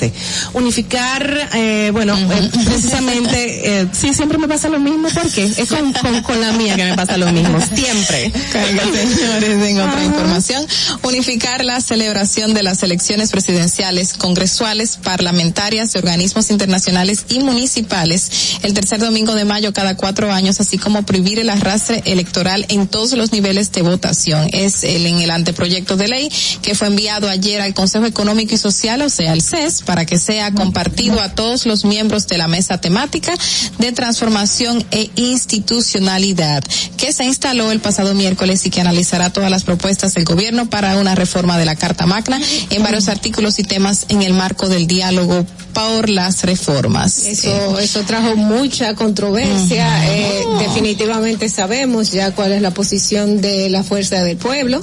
Unificar, 0.54 1.50
eh, 1.54 1.90
bueno, 1.92 2.18
eh, 2.18 2.50
precisamente, 2.66 3.82
eh, 3.82 3.88
sí, 3.92 4.14
siempre 4.14 4.38
me 4.38 4.48
pasa 4.48 4.70
lo 4.70 4.80
mismo, 4.80 5.08
porque 5.10 5.44
es 5.44 5.70
con, 5.70 5.94
con, 5.94 6.22
con 6.24 6.42
la 6.42 6.52
mía 6.54 6.76
que 6.76 6.86
me 6.86 6.96
pasa 6.96 7.18
lo 7.18 7.32
mismo, 7.32 7.60
siempre. 7.62 8.32
Carga, 8.52 8.84
señores, 8.84 9.70
en 9.70 9.82
otra 9.82 10.04
información. 10.04 10.66
Unificar 11.04 11.64
la 11.64 11.82
celebración 11.82 12.54
de 12.54 12.64
las 12.64 12.84
elecciones 12.84 13.32
presidenciales, 13.32 14.14
congresuales, 14.14 14.98
parlamentarias 14.98 15.94
de 15.94 16.00
organismos 16.00 16.50
internacionales 16.52 17.26
y 17.30 17.40
municipales 17.40 18.56
el 18.62 18.74
tercer 18.74 19.00
domingo 19.00 19.36
de 19.36 19.46
mayo 19.46 19.74
cada 19.74 19.96
cuatro 19.96 20.32
años, 20.32 20.60
así 20.60 20.78
como 20.78 21.04
prohibir 21.04 21.40
el 21.40 21.50
arrastre 21.50 22.02
electoral 22.06 22.66
en 22.70 22.88
todos 22.88 23.14
los 23.14 23.32
niveles 23.32 23.72
de 23.72 23.82
votación. 23.82 24.50
Es 24.52 24.84
el, 24.84 25.06
en 25.06 25.22
el 25.22 25.32
anteproyecto 25.32 25.98
de 25.98 26.08
ley 26.08 26.32
que 26.62 26.76
fue 26.76 26.88
enviado 26.88 27.30
ayer 27.30 27.62
al 27.62 27.74
Consejo 27.74 28.06
Económico 28.06 28.56
y 28.56 28.58
Social, 28.58 29.02
o 29.02 29.10
sea, 29.10 29.32
al 29.32 29.42
CES, 29.42 29.75
para 29.82 30.06
que 30.06 30.18
sea 30.18 30.52
compartido 30.52 31.22
a 31.22 31.30
todos 31.30 31.66
los 31.66 31.86
miembros 31.86 32.28
de 32.28 32.38
la 32.38 32.48
mesa 32.48 32.80
temática 32.80 33.34
de 33.78 33.92
transformación 33.92 34.84
e 34.92 35.10
institucionalidad, 35.16 36.64
que 36.98 37.14
se 37.14 37.26
instaló 37.26 37.72
el 37.72 37.80
pasado 37.80 38.14
miércoles 38.14 38.66
y 38.66 38.70
que 38.70 38.82
analizará 38.82 39.32
todas 39.32 39.52
las 39.52 39.64
propuestas 39.64 40.14
del 40.14 40.26
gobierno 40.26 40.70
para 40.70 40.98
una 40.98 41.16
reforma 41.16 41.58
de 41.58 41.66
la 41.66 41.76
Carta 41.76 42.06
Magna 42.06 42.40
en 42.70 42.84
varios 42.84 43.08
artículos 43.08 43.60
y 43.60 43.64
temas 43.64 44.06
en 44.10 44.22
el 44.22 44.34
marco 44.34 44.70
del 44.70 44.88
diálogo 44.88 45.46
por 45.76 46.10
las 46.10 46.44
reformas. 46.44 47.26
Eso, 47.28 47.78
eso 47.80 48.02
trajo 48.08 48.36
mucha 48.36 48.96
controversia. 48.96 49.86
Eh, 50.16 50.44
definitivamente 50.60 51.50
sabemos 51.50 52.12
ya 52.12 52.32
cuál 52.32 52.54
es 52.54 52.62
la 52.62 52.72
posición 52.72 53.42
de 53.42 53.70
la 53.70 53.84
fuerza 53.84 54.24
del 54.24 54.38
pueblo, 54.38 54.80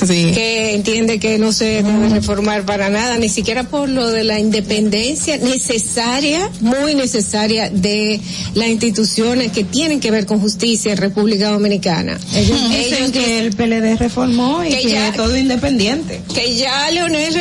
que 0.00 0.74
entiende 0.74 1.18
que 1.20 1.38
no 1.38 1.52
se 1.52 1.82
debe 1.82 2.08
reformar 2.08 2.64
para 2.64 2.88
nada, 2.90 3.18
ni 3.18 3.28
siquiera 3.28 3.64
por 3.64 3.88
lo 3.88 4.08
de 4.08 4.24
la 4.24 4.38
independencia 4.40 5.36
necesaria, 5.38 6.48
muy 6.60 6.94
necesaria 6.94 7.70
de 7.70 8.20
las 8.54 8.68
instituciones 8.68 9.52
que 9.52 9.64
tienen 9.64 10.00
que 10.00 10.10
ver 10.10 10.26
con 10.26 10.40
justicia 10.40 10.92
en 10.92 10.98
República 10.98 11.50
Dominicana. 11.50 12.18
Ellos 12.34 12.58
dicen 12.70 13.12
que 13.12 13.40
el 13.40 13.52
PLD 13.54 13.96
reformó 13.98 14.64
y 14.64 14.70
Que 14.70 14.80
que, 14.82 14.90
ya- 14.90 15.12
todo 15.12 15.36
independiente. 15.36 16.22
que 16.34 16.56
ya 16.56 16.90
Leonel 16.90 17.34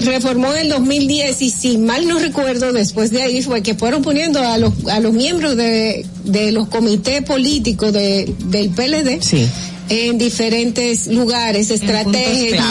reformó 0.00 0.52
en 0.52 0.58
el 0.60 0.68
2010 0.68 1.42
y 1.42 1.50
si 1.50 1.78
mal 1.78 2.06
no 2.06 2.18
recuerdo 2.26 2.72
después 2.72 3.10
de 3.10 3.22
ahí 3.22 3.42
fue 3.42 3.62
que 3.62 3.74
fueron 3.74 4.02
poniendo 4.02 4.40
a 4.40 4.58
los 4.58 4.72
a 4.90 5.00
los 5.00 5.12
miembros 5.12 5.56
de, 5.56 6.04
de 6.24 6.52
los 6.52 6.68
comités 6.68 7.22
políticos 7.22 7.92
de, 7.92 8.34
del 8.46 8.70
PLD 8.70 9.20
en 9.88 10.18
diferentes 10.18 11.06
lugares 11.06 11.70
estratégicos 11.70 12.66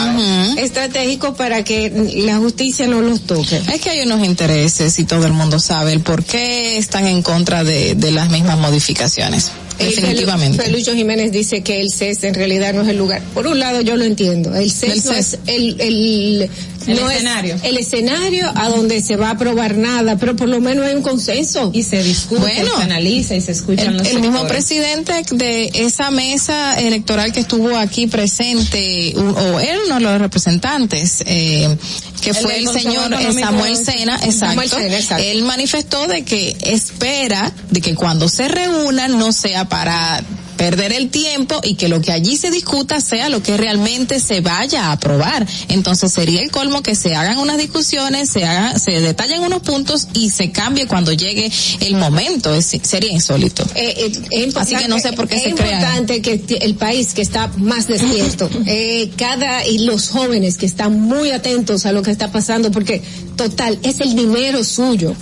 estratégicos 0.58 1.36
para 1.36 1.64
que 1.64 1.90
la 2.26 2.36
justicia 2.36 2.86
no 2.86 3.00
los 3.00 3.22
toque. 3.22 3.60
Es 3.72 3.80
que 3.80 3.90
hay 3.90 4.00
unos 4.02 4.24
intereses 4.24 4.98
y 4.98 5.04
todo 5.04 5.26
el 5.26 5.32
mundo 5.32 5.58
sabe 5.58 5.92
el 5.92 6.00
por 6.00 6.24
qué 6.24 6.76
están 6.76 7.06
en 7.06 7.22
contra 7.22 7.64
de, 7.64 7.94
de 7.94 8.10
las 8.10 8.30
mismas 8.30 8.58
modificaciones. 8.58 9.50
Definitivamente. 9.78 10.62
Felucho 10.62 10.94
Jiménez 10.94 11.32
dice 11.32 11.62
que 11.62 11.80
el 11.80 11.90
CES 11.90 12.24
en 12.24 12.34
realidad 12.34 12.72
no 12.72 12.82
es 12.82 12.88
el 12.88 12.96
lugar. 12.96 13.22
Por 13.34 13.46
un 13.46 13.58
lado 13.58 13.82
yo 13.82 13.96
lo 13.96 14.04
entiendo. 14.04 14.54
El 14.54 14.70
CES, 14.70 14.90
El 14.90 15.04
no 15.04 15.12
es 15.12 15.38
el, 15.46 15.80
el, 15.80 16.50
El 16.86 16.96
no 16.96 17.10
es 17.10 17.16
escenario. 17.16 17.56
el 17.62 17.76
escenario 17.76 18.52
a 18.54 18.68
donde 18.68 19.00
se 19.02 19.16
va 19.16 19.28
a 19.28 19.30
aprobar 19.32 19.76
nada, 19.76 20.16
pero 20.16 20.36
por 20.36 20.48
lo 20.48 20.60
menos 20.60 20.86
hay 20.86 20.94
un 20.94 21.02
consenso. 21.02 21.70
Y 21.72 21.82
se 21.82 22.02
discute, 22.02 22.40
Bueno, 22.40 22.76
se 22.76 22.82
analiza 22.82 23.34
y 23.34 23.40
se 23.40 23.52
escuchan 23.52 23.88
El, 23.88 23.96
los 23.98 24.08
el 24.08 24.20
mismo 24.20 24.46
presidente 24.46 25.12
de 25.32 25.70
esa 25.74 26.10
mesa 26.10 26.78
electoral 26.78 27.32
que 27.32 27.40
estuvo 27.40 27.76
aquí 27.76 28.06
presente, 28.06 29.14
o 29.16 29.60
él, 29.60 29.78
uno 29.86 29.94
de 29.96 30.00
los 30.00 30.20
representantes, 30.20 31.22
eh, 31.26 31.76
que 32.22 32.30
El 32.30 32.36
fue 32.36 32.58
el 32.58 32.68
señor 32.68 33.10
Samuel 33.40 33.76
Sena, 33.76 34.18
Samuel 34.18 34.66
exacto, 34.66 34.76
Sena, 34.76 34.96
exacto. 34.96 35.24
él 35.24 35.42
manifestó 35.42 36.06
de 36.06 36.24
que 36.24 36.56
espera 36.62 37.52
de 37.70 37.80
que 37.80 37.94
cuando 37.94 38.28
se 38.28 38.48
reúnan 38.48 39.18
no 39.18 39.32
sea 39.32 39.68
para 39.68 40.22
perder 40.56 40.92
el 40.92 41.10
tiempo 41.10 41.60
y 41.62 41.74
que 41.74 41.88
lo 41.88 42.00
que 42.00 42.12
allí 42.12 42.36
se 42.36 42.50
discuta 42.50 43.00
sea 43.00 43.28
lo 43.28 43.42
que 43.42 43.56
realmente 43.56 44.20
se 44.20 44.40
vaya 44.40 44.86
a 44.86 44.92
aprobar. 44.92 45.46
Entonces 45.68 46.12
sería 46.12 46.40
el 46.42 46.50
colmo 46.50 46.82
que 46.82 46.94
se 46.94 47.14
hagan 47.14 47.38
unas 47.38 47.58
discusiones, 47.58 48.30
se 48.30 48.44
hagan, 48.44 48.78
se 48.80 48.92
detallen 49.00 49.42
unos 49.42 49.62
puntos 49.62 50.08
y 50.14 50.30
se 50.30 50.50
cambie 50.50 50.86
cuando 50.86 51.12
llegue 51.12 51.50
el 51.80 51.94
momento. 51.96 52.54
Es- 52.54 52.76
sería 52.82 53.12
insólito. 53.12 53.62
Eh, 53.74 53.94
eh, 53.96 54.12
es 54.30 54.44
importante- 54.44 54.76
Así 54.76 54.84
que 54.84 54.88
no 54.88 54.98
sé 54.98 55.12
por 55.12 55.28
qué 55.28 55.36
es 55.36 55.42
se 55.42 55.54
crean. 55.54 55.80
importante 55.82 56.22
que 56.22 56.58
el 56.60 56.74
país 56.74 57.12
que 57.14 57.22
está 57.22 57.48
más 57.58 57.86
despierto, 57.86 58.48
eh, 58.66 59.10
cada 59.16 59.66
y 59.66 59.78
los 59.80 60.08
jóvenes 60.08 60.56
que 60.56 60.66
están 60.66 61.00
muy 61.00 61.30
atentos 61.30 61.86
a 61.86 61.92
lo 61.92 62.02
que 62.02 62.10
está 62.10 62.32
pasando, 62.32 62.70
porque 62.70 63.02
total 63.36 63.78
es 63.82 64.00
el 64.00 64.14
dinero 64.16 64.64
suyo. 64.64 65.14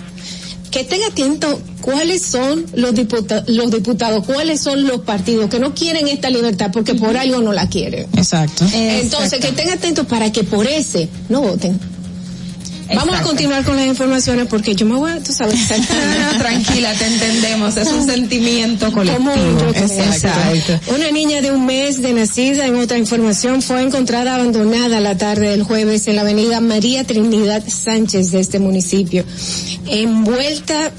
Que 0.74 0.80
estén 0.80 1.02
atentos 1.04 1.56
cuáles 1.80 2.20
son 2.20 2.66
los, 2.74 2.92
diputa- 2.94 3.44
los 3.46 3.70
diputados, 3.70 4.24
cuáles 4.26 4.60
son 4.60 4.84
los 4.88 5.02
partidos 5.02 5.48
que 5.48 5.60
no 5.60 5.72
quieren 5.72 6.08
esta 6.08 6.28
libertad 6.30 6.70
porque 6.72 6.96
por 6.96 7.16
algo 7.16 7.40
no 7.40 7.52
la 7.52 7.68
quieren. 7.68 8.06
Exacto. 8.16 8.64
Entonces, 8.72 9.38
que 9.38 9.48
estén 9.48 9.70
atentos 9.70 10.04
para 10.06 10.32
que 10.32 10.42
por 10.42 10.66
ese 10.66 11.08
no 11.28 11.42
voten. 11.42 11.78
Vamos 12.94 13.14
a 13.14 13.22
continuar 13.22 13.64
con 13.64 13.76
las 13.76 13.86
informaciones 13.86 14.46
porque 14.46 14.74
yo 14.74 14.86
me 14.86 14.96
voy 14.96 15.10
a, 15.10 15.20
tú 15.22 15.32
sabes, 15.32 15.56
tranquila, 16.38 16.92
te 16.94 17.06
entendemos, 17.06 17.76
es 17.76 17.88
un 17.88 18.04
sentimiento 18.04 18.92
colectivo. 18.92 19.30
Exacto. 19.74 20.92
Una 20.94 21.10
niña 21.10 21.40
de 21.40 21.50
un 21.50 21.66
mes 21.66 22.02
de 22.02 22.12
nacida, 22.12 22.66
en 22.66 22.76
otra 22.76 22.98
información, 22.98 23.62
fue 23.62 23.82
encontrada 23.82 24.34
abandonada 24.34 25.00
la 25.00 25.16
tarde 25.16 25.50
del 25.50 25.62
jueves 25.62 26.06
en 26.08 26.16
la 26.16 26.22
avenida 26.22 26.60
María 26.60 27.04
Trinidad 27.04 27.62
Sánchez 27.66 28.30
de 28.30 28.40
este 28.40 28.58
municipio, 28.58 29.24
envuelta 29.86 30.92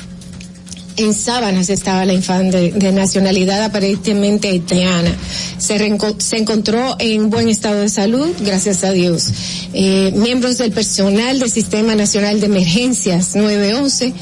en 0.97 1.13
Sábanas 1.13 1.69
estaba 1.69 2.05
la 2.05 2.13
infante 2.13 2.71
de 2.71 2.91
nacionalidad 2.91 3.63
aparentemente 3.63 4.47
haitiana. 4.49 5.11
Se, 5.57 5.77
se 6.19 6.37
encontró 6.37 6.95
en 6.99 7.29
buen 7.29 7.49
estado 7.49 7.81
de 7.81 7.89
salud, 7.89 8.29
gracias 8.41 8.83
a 8.83 8.91
Dios. 8.91 9.27
Eh, 9.73 10.13
miembros 10.15 10.57
del 10.57 10.71
personal 10.71 11.39
del 11.39 11.51
Sistema 11.51 11.95
Nacional 11.95 12.39
de 12.39 12.45
Emergencias 12.47 13.35
911 13.35 14.13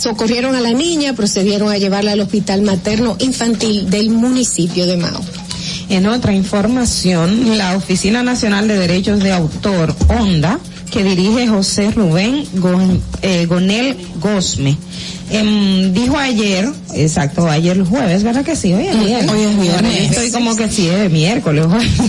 socorrieron 0.00 0.54
a 0.54 0.60
la 0.60 0.72
niña, 0.72 1.14
procedieron 1.14 1.70
a 1.70 1.78
llevarla 1.78 2.12
al 2.12 2.20
Hospital 2.20 2.62
Materno 2.62 3.16
Infantil 3.20 3.90
del 3.90 4.10
municipio 4.10 4.86
de 4.86 4.96
Mao. 4.96 5.20
En 5.88 6.06
otra 6.06 6.32
información, 6.32 7.58
la 7.58 7.76
Oficina 7.76 8.22
Nacional 8.22 8.68
de 8.68 8.78
Derechos 8.78 9.20
de 9.20 9.32
Autor, 9.32 9.94
ONDA, 10.08 10.58
que 10.90 11.02
dirige 11.04 11.48
José 11.48 11.90
Rubén 11.90 12.44
Gon- 12.54 13.00
eh, 13.22 13.46
Gonel 13.46 13.96
Gosme, 14.20 14.76
em, 15.32 15.92
dijo 15.92 16.16
ayer, 16.16 16.68
exacto, 16.94 17.48
ayer 17.48 17.82
jueves, 17.84 18.22
¿verdad 18.22 18.44
que 18.44 18.56
sí? 18.56 18.72
Hoy 18.72 18.86
es 18.86 18.98
viernes. 18.98 19.30
Hoy 19.30 19.42
es 19.42 19.60
viernes. 19.60 20.10
Estoy 20.10 20.30
como 20.30 20.56
que 20.56 20.68
sí, 20.68 20.88
es 20.88 21.10
miércoles. 21.10 21.66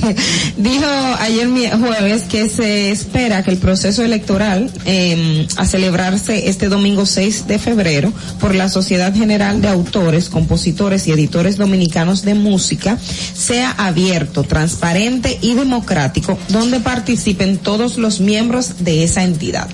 dijo 0.58 0.86
ayer 1.20 1.48
jueves 1.80 2.24
que 2.24 2.50
se 2.50 2.92
espera 2.92 3.44
que 3.44 3.52
el 3.52 3.58
proceso 3.58 4.04
electoral 4.04 4.72
em, 4.86 5.48
a 5.58 5.66
celebrarse 5.66 6.50
este 6.50 6.70
domingo 6.70 7.06
6 7.06 7.48
de 7.48 7.60
febrero 7.60 8.14
por 8.40 8.56
la 8.56 8.70
Sociedad 8.70 9.14
General 9.14 9.62
de 9.62 9.68
Autores, 9.68 10.30
Compositores 10.30 11.08
y 11.08 11.12
Editores 11.12 11.58
Dominicanos 11.58 12.24
de 12.24 12.34
Música 12.36 12.98
sea 13.34 13.72
abierto, 13.72 14.44
transparente 14.44 15.38
y 15.42 15.54
democrático, 15.54 16.38
donde 16.50 16.80
participen 16.80 17.58
todos 17.58 17.98
los 17.98 18.20
miembros 18.20 18.84
de 18.84 19.04
esa 19.04 19.24
entidad. 19.24 19.70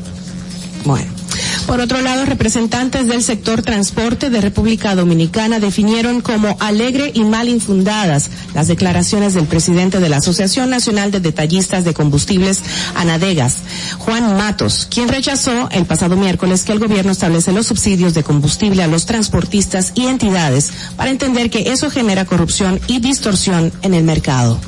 Bueno. 0.85 1.18
Por 1.67 1.81
otro 1.81 2.01
lado, 2.01 2.25
representantes 2.25 3.07
del 3.07 3.23
sector 3.23 3.61
transporte 3.61 4.29
de 4.29 4.41
República 4.41 4.95
Dominicana 4.95 5.59
definieron 5.59 6.21
como 6.21 6.57
alegre 6.59 7.11
y 7.13 7.23
mal 7.23 7.47
infundadas 7.47 8.29
las 8.53 8.67
declaraciones 8.67 9.33
del 9.33 9.45
presidente 9.45 9.99
de 9.99 10.09
la 10.09 10.17
Asociación 10.17 10.69
Nacional 10.69 11.11
de 11.11 11.19
Detallistas 11.19 11.85
de 11.85 11.93
Combustibles, 11.93 12.61
Anadegas, 12.95 13.57
Juan 13.99 14.37
Matos, 14.37 14.87
quien 14.89 15.09
rechazó 15.09 15.69
el 15.71 15.85
pasado 15.85 16.15
miércoles 16.15 16.63
que 16.63 16.71
el 16.71 16.79
gobierno 16.79 17.11
establece 17.11 17.51
los 17.51 17.67
subsidios 17.67 18.13
de 18.13 18.23
combustible 18.23 18.83
a 18.83 18.87
los 18.87 19.05
transportistas 19.05 19.91
y 19.95 20.07
entidades 20.07 20.71
para 20.95 21.11
entender 21.11 21.49
que 21.49 21.71
eso 21.71 21.89
genera 21.89 22.25
corrupción 22.25 22.79
y 22.87 22.99
distorsión 22.99 23.71
en 23.81 23.93
el 23.93 24.03
mercado. 24.03 24.59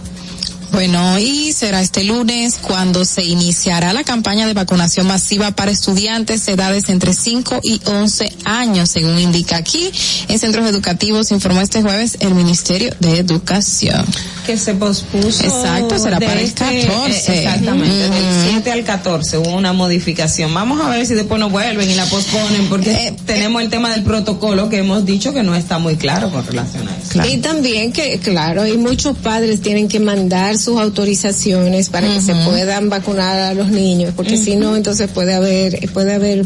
Bueno, 0.72 1.20
y 1.20 1.52
será 1.52 1.82
este 1.82 2.04
lunes 2.06 2.56
cuando 2.62 3.04
se 3.04 3.24
iniciará 3.24 3.92
la 3.92 4.04
campaña 4.06 4.48
de 4.48 4.54
vacunación 4.54 5.06
masiva 5.06 5.52
para 5.52 5.70
estudiantes 5.70 6.46
de 6.46 6.54
edades 6.54 6.88
entre 6.88 7.14
5 7.14 7.60
y 7.62 7.82
11 7.86 8.32
años, 8.46 8.90
según 8.90 9.20
indica 9.20 9.58
aquí 9.58 9.92
en 10.30 10.40
centros 10.40 10.66
educativos, 10.70 11.32
informó 11.32 11.60
este 11.60 11.82
jueves 11.82 12.16
el 12.22 12.36
Ministerio 12.36 12.96
de 13.02 13.18
Educación. 13.20 14.06
Que 14.46 14.58
se 14.58 14.74
pospuso. 14.74 15.44
Exacto, 15.44 16.00
será 16.00 16.20
para 16.20 16.34
el 16.40 16.46
este, 16.48 16.64
14. 16.88 17.34
eh, 17.34 17.44
exactamente, 17.44 17.94
del 17.96 18.10
Ujú. 18.10 18.50
7 18.52 18.72
al 18.72 18.84
14 18.86 19.38
hubo 19.40 19.52
una 19.56 19.74
modificación. 19.74 20.54
Vamos 20.54 20.80
a 20.82 20.90
ver 20.90 21.06
si 21.06 21.14
después 21.16 21.40
nos 21.40 21.52
vuelven 21.52 21.90
y 21.92 21.96
la 21.96 22.06
posponen, 22.06 22.68
porque 22.70 22.92
Eh, 22.92 23.16
tenemos 23.26 23.62
el 23.62 23.70
tema 23.70 23.92
del 23.92 24.04
protocolo 24.04 24.70
que 24.70 24.78
hemos 24.78 25.06
dicho 25.06 25.34
que 25.34 25.44
no 25.44 25.54
está 25.56 25.80
muy 25.80 25.98
claro 25.98 26.32
con 26.32 26.46
relación 26.46 26.88
a 26.88 26.96
eso. 26.98 27.28
Y 27.30 27.38
también 27.38 27.92
que, 27.92 28.20
claro, 28.20 28.62
hay 28.64 28.78
muchos 28.78 29.18
padres 29.18 29.62
tienen 29.62 29.88
que 29.88 30.00
mandar 30.00 30.58
sus 30.62 30.80
autorizaciones 30.80 31.90
para 31.90 32.08
que 32.14 32.22
se 32.22 32.34
puedan 32.36 32.90
vacunar 32.90 33.38
a 33.40 33.54
los 33.54 33.70
niños, 33.70 34.14
porque 34.16 34.38
si 34.38 34.56
no, 34.56 34.76
entonces 34.76 35.10
puede 35.10 35.34
haber, 35.34 35.90
puede 35.92 36.14
haber 36.14 36.46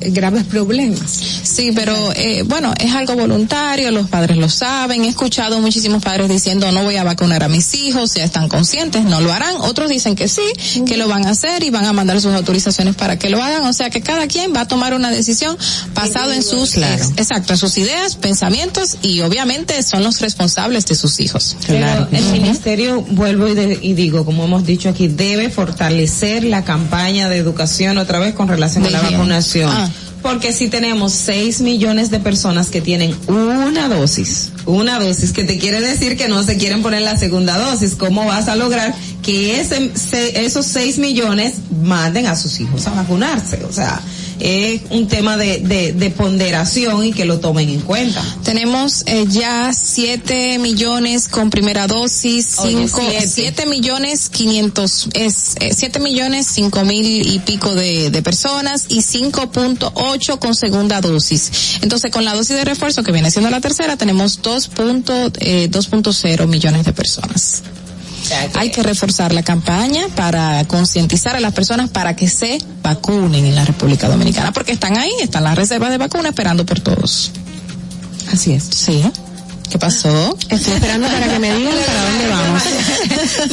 graves 0.00 0.44
problemas. 0.44 1.10
Sí, 1.42 1.72
pero 1.74 1.94
eh, 2.14 2.42
bueno, 2.46 2.72
es 2.78 2.92
algo 2.94 3.14
voluntario, 3.16 3.90
los 3.90 4.08
padres 4.08 4.36
lo 4.36 4.48
saben. 4.48 5.04
He 5.04 5.08
escuchado 5.08 5.60
muchísimos 5.60 6.02
padres 6.02 6.28
diciendo 6.28 6.70
no 6.72 6.82
voy 6.82 6.96
a 6.96 7.04
vacunar 7.04 7.42
a 7.44 7.48
mis 7.48 7.74
hijos, 7.74 8.14
ya 8.14 8.24
están 8.24 8.48
conscientes, 8.48 9.04
no 9.04 9.20
lo 9.20 9.32
harán. 9.32 9.56
Otros 9.60 9.88
dicen 9.90 10.14
que 10.16 10.28
sí, 10.28 10.42
que 10.86 10.96
lo 10.96 11.08
van 11.08 11.26
a 11.26 11.30
hacer 11.30 11.62
y 11.62 11.70
van 11.70 11.84
a 11.84 11.92
mandar 11.92 12.20
sus 12.20 12.32
autorizaciones 12.34 12.94
para 12.96 13.18
que 13.18 13.30
lo 13.30 13.42
hagan. 13.42 13.64
O 13.64 13.72
sea 13.72 13.90
que 13.90 14.00
cada 14.00 14.26
quien 14.26 14.54
va 14.54 14.62
a 14.62 14.68
tomar 14.68 14.94
una 14.94 15.10
decisión 15.10 15.56
basado 15.94 16.32
en 16.32 16.42
sus, 16.42 16.76
ex- 16.76 17.10
exacto, 17.16 17.52
en 17.52 17.58
sus 17.58 17.76
ideas, 17.78 18.16
pensamientos 18.16 18.96
y 19.02 19.20
obviamente 19.20 19.82
son 19.82 20.02
los 20.02 20.20
responsables 20.20 20.86
de 20.86 20.94
sus 20.94 21.20
hijos. 21.20 21.56
Pero 21.66 22.08
el 22.10 22.24
ministerio, 22.32 23.02
vuelvo 23.02 23.48
y, 23.48 23.54
de- 23.54 23.78
y 23.80 23.94
digo, 23.94 24.24
como 24.24 24.44
hemos 24.44 24.64
dicho 24.66 24.88
aquí, 24.88 25.08
debe 25.08 25.50
fortalecer 25.50 26.44
la 26.44 26.64
campaña 26.64 27.28
de 27.28 27.36
educación 27.38 27.98
otra 27.98 28.18
vez 28.18 28.34
con 28.34 28.48
relación 28.48 28.82
De 28.84 28.88
a 28.88 28.92
la 28.92 28.98
higiene. 28.98 29.16
vacunación. 29.18 29.70
Ah. 29.74 29.90
Porque 30.22 30.54
si 30.54 30.68
tenemos 30.68 31.12
6 31.12 31.60
millones 31.60 32.10
de 32.10 32.18
personas 32.18 32.68
que 32.68 32.80
tienen 32.80 33.14
una 33.28 33.88
dosis, 33.88 34.52
una 34.64 34.98
dosis 34.98 35.32
que 35.32 35.44
te 35.44 35.58
quiere 35.58 35.82
decir 35.82 36.16
que 36.16 36.28
no 36.28 36.42
se 36.42 36.56
quieren 36.56 36.80
poner 36.82 37.02
la 37.02 37.18
segunda 37.18 37.58
dosis, 37.58 37.94
¿cómo 37.94 38.24
vas 38.24 38.48
a 38.48 38.56
lograr 38.56 38.94
que 39.22 39.60
ese, 39.60 39.90
se- 39.94 40.42
esos 40.46 40.64
6 40.64 40.96
millones 40.98 41.56
manden 41.82 42.26
a 42.26 42.36
sus 42.36 42.58
hijos 42.60 42.86
a 42.86 42.92
vacunarse? 42.92 43.62
O 43.68 43.72
sea, 43.72 44.00
es 44.40 44.82
un 44.90 45.08
tema 45.08 45.36
de, 45.36 45.58
de, 45.60 45.92
de 45.92 46.10
ponderación 46.10 47.04
y 47.04 47.12
que 47.12 47.24
lo 47.24 47.40
tomen 47.40 47.68
en 47.68 47.80
cuenta. 47.80 48.22
Tenemos 48.44 49.02
eh, 49.06 49.26
ya 49.28 49.72
7 49.72 50.58
millones 50.58 51.28
con 51.28 51.50
primera 51.50 51.86
dosis, 51.86 52.58
Oye, 52.58 52.88
5, 52.88 53.00
siete. 53.08 53.28
7 53.28 53.66
millones 53.66 54.28
500, 54.28 55.08
es 55.14 55.54
eh, 55.60 55.72
7 55.74 56.00
millones 56.00 56.46
5 56.48 56.84
mil 56.84 57.26
y 57.26 57.38
pico 57.40 57.74
de, 57.74 58.10
de 58.10 58.22
personas 58.22 58.86
y 58.88 58.98
5.8 59.00 60.38
con 60.38 60.54
segunda 60.54 61.00
dosis. 61.00 61.78
Entonces 61.82 62.10
con 62.10 62.24
la 62.24 62.34
dosis 62.34 62.56
de 62.56 62.64
refuerzo 62.64 63.02
que 63.02 63.12
viene 63.12 63.30
siendo 63.30 63.50
la 63.50 63.60
tercera 63.60 63.96
tenemos 63.96 64.40
2. 64.42 64.70
eh, 65.40 65.68
2.0 65.70 66.46
millones 66.46 66.84
de 66.84 66.92
personas. 66.92 67.62
Hay 68.54 68.70
que 68.70 68.82
reforzar 68.82 69.32
la 69.32 69.42
campaña 69.42 70.06
para 70.14 70.64
concientizar 70.66 71.36
a 71.36 71.40
las 71.40 71.52
personas 71.52 71.90
para 71.90 72.16
que 72.16 72.28
se 72.28 72.58
vacunen 72.82 73.44
en 73.44 73.54
la 73.54 73.64
República 73.64 74.08
Dominicana, 74.08 74.52
porque 74.52 74.72
están 74.72 74.96
ahí, 74.96 75.12
están 75.20 75.44
las 75.44 75.56
reservas 75.56 75.90
de 75.90 75.98
vacuna 75.98 76.30
esperando 76.30 76.64
por 76.64 76.80
todos. 76.80 77.30
Así 78.32 78.52
es. 78.52 78.64
Sí. 78.64 79.04
¿Qué 79.70 79.78
pasó? 79.78 80.36
Estoy 80.48 80.74
esperando 80.74 81.08
para 81.08 81.28
que 81.28 81.38
me 81.38 81.54
digan 81.56 81.74
para 81.86 82.02
dónde 82.04 82.28
vamos. 82.28 82.62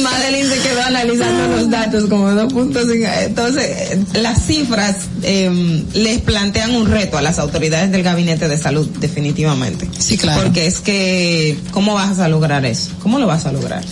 Madeline 0.00 0.48
se 0.48 0.58
quedó 0.60 0.82
analizando 0.82 1.56
los 1.56 1.70
datos 1.70 2.04
como 2.08 2.30
dos 2.30 2.52
puntos. 2.52 2.86
Entonces, 2.90 3.64
eh, 3.64 4.04
las 4.14 4.46
cifras 4.46 4.96
eh, 5.22 5.84
les 5.94 6.20
plantean 6.20 6.74
un 6.74 6.90
reto 6.90 7.18
a 7.18 7.22
las 7.22 7.38
autoridades 7.38 7.90
del 7.90 8.02
Gabinete 8.02 8.48
de 8.48 8.58
Salud, 8.58 8.88
definitivamente. 9.00 9.88
Sí, 9.98 10.16
claro. 10.16 10.42
Porque 10.42 10.66
es 10.66 10.80
que, 10.80 11.58
¿cómo 11.70 11.94
vas 11.94 12.18
a 12.18 12.28
lograr 12.28 12.64
eso? 12.64 12.90
¿Cómo 13.02 13.18
lo 13.18 13.26
vas 13.26 13.46
a 13.46 13.52
lograr? 13.52 13.84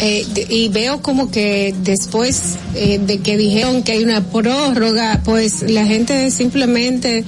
Eh, 0.00 0.26
y 0.48 0.68
veo 0.68 1.02
como 1.02 1.30
que 1.30 1.74
después 1.82 2.56
eh, 2.74 3.00
de 3.04 3.18
que 3.18 3.36
dijeron 3.36 3.82
que 3.82 3.92
hay 3.92 4.02
una 4.02 4.24
prórroga, 4.24 5.20
pues 5.24 5.62
la 5.62 5.84
gente 5.86 6.30
simplemente 6.30 7.24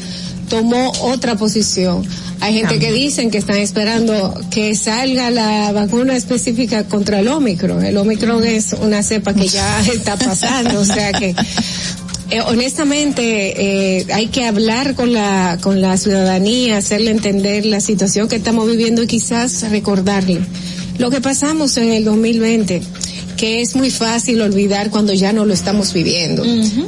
tomó 0.53 0.93
otra 1.01 1.35
posición. 1.37 2.07
Hay 2.41 2.53
gente 2.53 2.79
que 2.79 2.93
dicen 2.93 3.31
que 3.31 3.39
están 3.39 3.57
esperando 3.57 4.39
que 4.51 4.77
salga 4.77 5.31
la 5.31 5.73
vacuna 5.73 6.15
específica 6.15 6.85
contra 6.85 7.21
el 7.21 7.29
Omicron. 7.29 7.83
El 7.83 7.97
Omicron 7.97 8.45
es 8.45 8.75
una 8.75 9.03
cepa 9.03 9.33
que 9.33 9.49
ya 9.49 9.81
está 9.95 10.19
pasando, 10.19 10.81
o 10.81 10.85
sea 10.85 11.15
que 11.15 11.35
eh, 12.29 12.41
honestamente 12.43 14.01
eh, 14.01 14.07
hay 14.13 14.27
que 14.27 14.45
hablar 14.45 14.95
con 14.95 15.15
la 15.15 15.57
con 15.63 15.81
la 15.81 15.97
ciudadanía, 15.97 16.77
hacerle 16.77 17.13
entender 17.13 17.65
la 17.65 17.81
situación 17.81 18.29
que 18.29 18.37
estamos 18.37 18.69
viviendo 18.69 19.03
y 19.03 19.07
quizás 19.07 19.71
recordarle 19.71 20.41
lo 20.99 21.09
que 21.09 21.23
pasamos 21.23 21.79
en 21.79 21.93
el 21.95 22.05
2020 22.05 22.83
que 23.43 23.61
es 23.61 23.75
muy 23.75 23.91
fácil 23.91 24.41
olvidar 24.41 24.89
cuando 24.91 25.13
ya 25.13 25.33
no 25.33 25.45
lo 25.45 25.53
estamos 25.53 25.93
viviendo. 25.93 26.45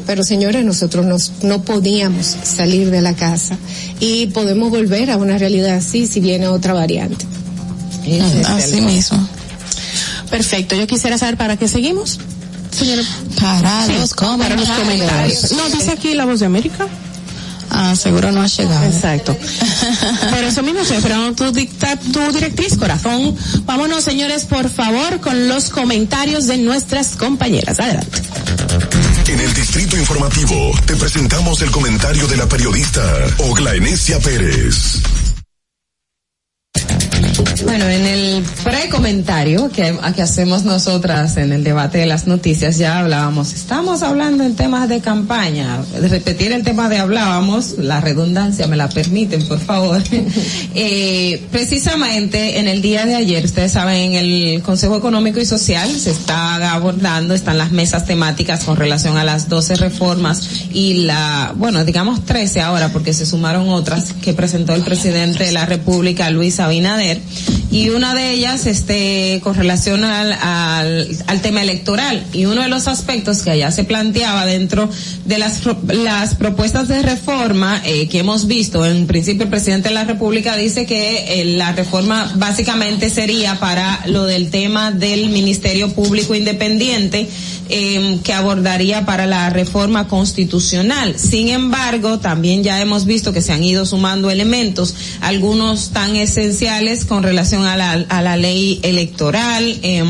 Pero 0.06 0.22
señores, 0.22 0.64
nosotros 0.64 1.04
nos, 1.04 1.32
no 1.42 1.62
podíamos 1.64 2.24
salir 2.44 2.92
de 2.92 3.00
la 3.00 3.16
casa 3.16 3.58
y 3.98 4.26
podemos 4.26 4.70
volver 4.70 5.10
a 5.10 5.16
una 5.16 5.36
realidad 5.36 5.74
así 5.78 6.06
si 6.06 6.20
viene 6.20 6.46
otra 6.46 6.72
variante. 6.72 7.24
Así 8.46 8.80
mismo. 8.80 9.28
Perfecto. 10.30 10.76
Yo 10.76 10.86
quisiera 10.86 11.18
saber 11.18 11.36
para 11.36 11.56
qué 11.56 11.66
seguimos. 11.66 12.20
Señora. 12.70 13.02
Para 13.40 13.86
Sí, 13.86 13.92
los 13.94 14.14
para 14.14 14.54
los 14.54 14.68
comentarios. 14.68 14.78
comentarios. 14.78 15.52
No, 15.54 15.68
dice 15.70 15.90
aquí 15.90 16.14
la 16.14 16.24
voz 16.24 16.38
de 16.38 16.46
América. 16.46 16.86
Ah, 17.76 17.96
seguro 17.96 18.30
no 18.30 18.40
ha 18.40 18.46
llegado. 18.46 18.84
Exacto. 18.86 19.36
Por 20.30 20.44
eso 20.44 20.62
mismo 20.62 20.80
estoy 20.80 20.98
esperando 20.98 21.34
tu, 21.34 21.52
dicta, 21.52 21.96
tu 21.98 22.32
directriz, 22.32 22.76
corazón. 22.78 23.36
Vámonos, 23.64 24.04
señores, 24.04 24.44
por 24.44 24.70
favor, 24.70 25.20
con 25.20 25.48
los 25.48 25.70
comentarios 25.70 26.46
de 26.46 26.58
nuestras 26.58 27.16
compañeras. 27.16 27.80
Adelante. 27.80 28.22
En 29.26 29.40
el 29.40 29.52
Distrito 29.54 29.96
Informativo 29.96 30.70
te 30.86 30.94
presentamos 30.94 31.62
el 31.62 31.70
comentario 31.72 32.28
de 32.28 32.36
la 32.36 32.48
periodista 32.48 33.02
Ogla 33.38 33.74
Enesia 33.74 34.20
Pérez. 34.20 35.00
Bueno, 37.64 37.88
en 37.88 38.06
el 38.06 38.42
pre-comentario 38.62 39.70
que, 39.70 39.94
hacemos 40.22 40.64
nosotras 40.64 41.36
en 41.36 41.52
el 41.52 41.64
debate 41.64 41.98
de 41.98 42.06
las 42.06 42.26
noticias 42.26 42.78
ya 42.78 43.00
hablábamos, 43.00 43.52
estamos 43.52 44.02
hablando 44.02 44.44
en 44.44 44.54
temas 44.54 44.88
de 44.88 45.00
campaña, 45.00 45.82
repetir 46.00 46.52
el 46.52 46.62
tema 46.62 46.88
de 46.88 46.98
hablábamos, 46.98 47.78
la 47.78 48.00
redundancia 48.00 48.66
me 48.66 48.76
la 48.76 48.88
permiten, 48.88 49.46
por 49.46 49.58
favor. 49.58 50.02
eh, 50.74 51.42
precisamente 51.50 52.58
en 52.58 52.68
el 52.68 52.80
día 52.82 53.04
de 53.06 53.16
ayer, 53.16 53.44
ustedes 53.44 53.72
saben, 53.72 54.12
en 54.12 54.14
el 54.14 54.62
Consejo 54.62 54.96
Económico 54.96 55.40
y 55.40 55.46
Social 55.46 55.90
se 55.90 56.10
está 56.10 56.72
abordando, 56.72 57.34
están 57.34 57.58
las 57.58 57.72
mesas 57.72 58.06
temáticas 58.06 58.64
con 58.64 58.76
relación 58.76 59.16
a 59.16 59.24
las 59.24 59.48
12 59.48 59.76
reformas 59.76 60.66
y 60.72 61.04
la, 61.04 61.52
bueno, 61.56 61.84
digamos 61.84 62.24
13 62.24 62.60
ahora 62.60 62.90
porque 62.90 63.12
se 63.12 63.26
sumaron 63.26 63.68
otras 63.68 64.12
que 64.12 64.34
presentó 64.34 64.74
el 64.74 64.82
presidente 64.82 65.44
de 65.44 65.52
la 65.52 65.66
República, 65.66 66.30
Luis 66.30 66.60
Abinader 66.60 67.23
y 67.70 67.88
una 67.90 68.14
de 68.14 68.30
ellas 68.30 68.66
este 68.66 69.40
con 69.42 69.54
relación 69.54 70.04
al, 70.04 70.32
al, 71.26 71.40
tema 71.42 71.60
electoral 71.62 72.24
y 72.32 72.46
uno 72.46 72.62
de 72.62 72.68
los 72.68 72.86
aspectos 72.86 73.42
que 73.42 73.50
allá 73.50 73.70
se 73.72 73.84
planteaba 73.84 74.46
dentro 74.46 74.88
de 75.24 75.38
las 75.38 75.60
las 75.88 76.36
propuestas 76.36 76.88
de 76.88 77.02
reforma 77.02 77.82
eh, 77.84 78.08
que 78.08 78.20
hemos 78.20 78.46
visto 78.46 78.86
en 78.86 79.06
principio 79.06 79.44
el 79.44 79.50
presidente 79.50 79.88
de 79.88 79.94
la 79.94 80.04
República 80.04 80.56
dice 80.56 80.86
que 80.86 81.40
eh, 81.40 81.44
la 81.44 81.72
reforma 81.72 82.32
básicamente 82.36 83.10
sería 83.10 83.58
para 83.58 84.04
lo 84.06 84.24
del 84.24 84.50
tema 84.50 84.92
del 84.92 85.28
Ministerio 85.30 85.92
Público 85.92 86.34
Independiente 86.34 87.28
eh, 87.70 88.18
que 88.22 88.34
abordaría 88.34 89.06
para 89.06 89.26
la 89.26 89.48
reforma 89.48 90.06
constitucional. 90.06 91.18
Sin 91.18 91.48
embargo, 91.48 92.18
también 92.18 92.62
ya 92.62 92.78
hemos 92.82 93.06
visto 93.06 93.32
que 93.32 93.40
se 93.40 93.52
han 93.54 93.64
ido 93.64 93.86
sumando 93.86 94.30
elementos, 94.30 94.94
algunos 95.22 95.88
tan 95.88 96.14
esenciales 96.14 97.06
con 97.14 97.22
relación 97.22 97.64
a 97.64 97.76
la, 97.76 97.92
a 97.92 98.22
la 98.22 98.36
ley 98.36 98.80
electoral, 98.82 99.78
eh, 99.84 100.02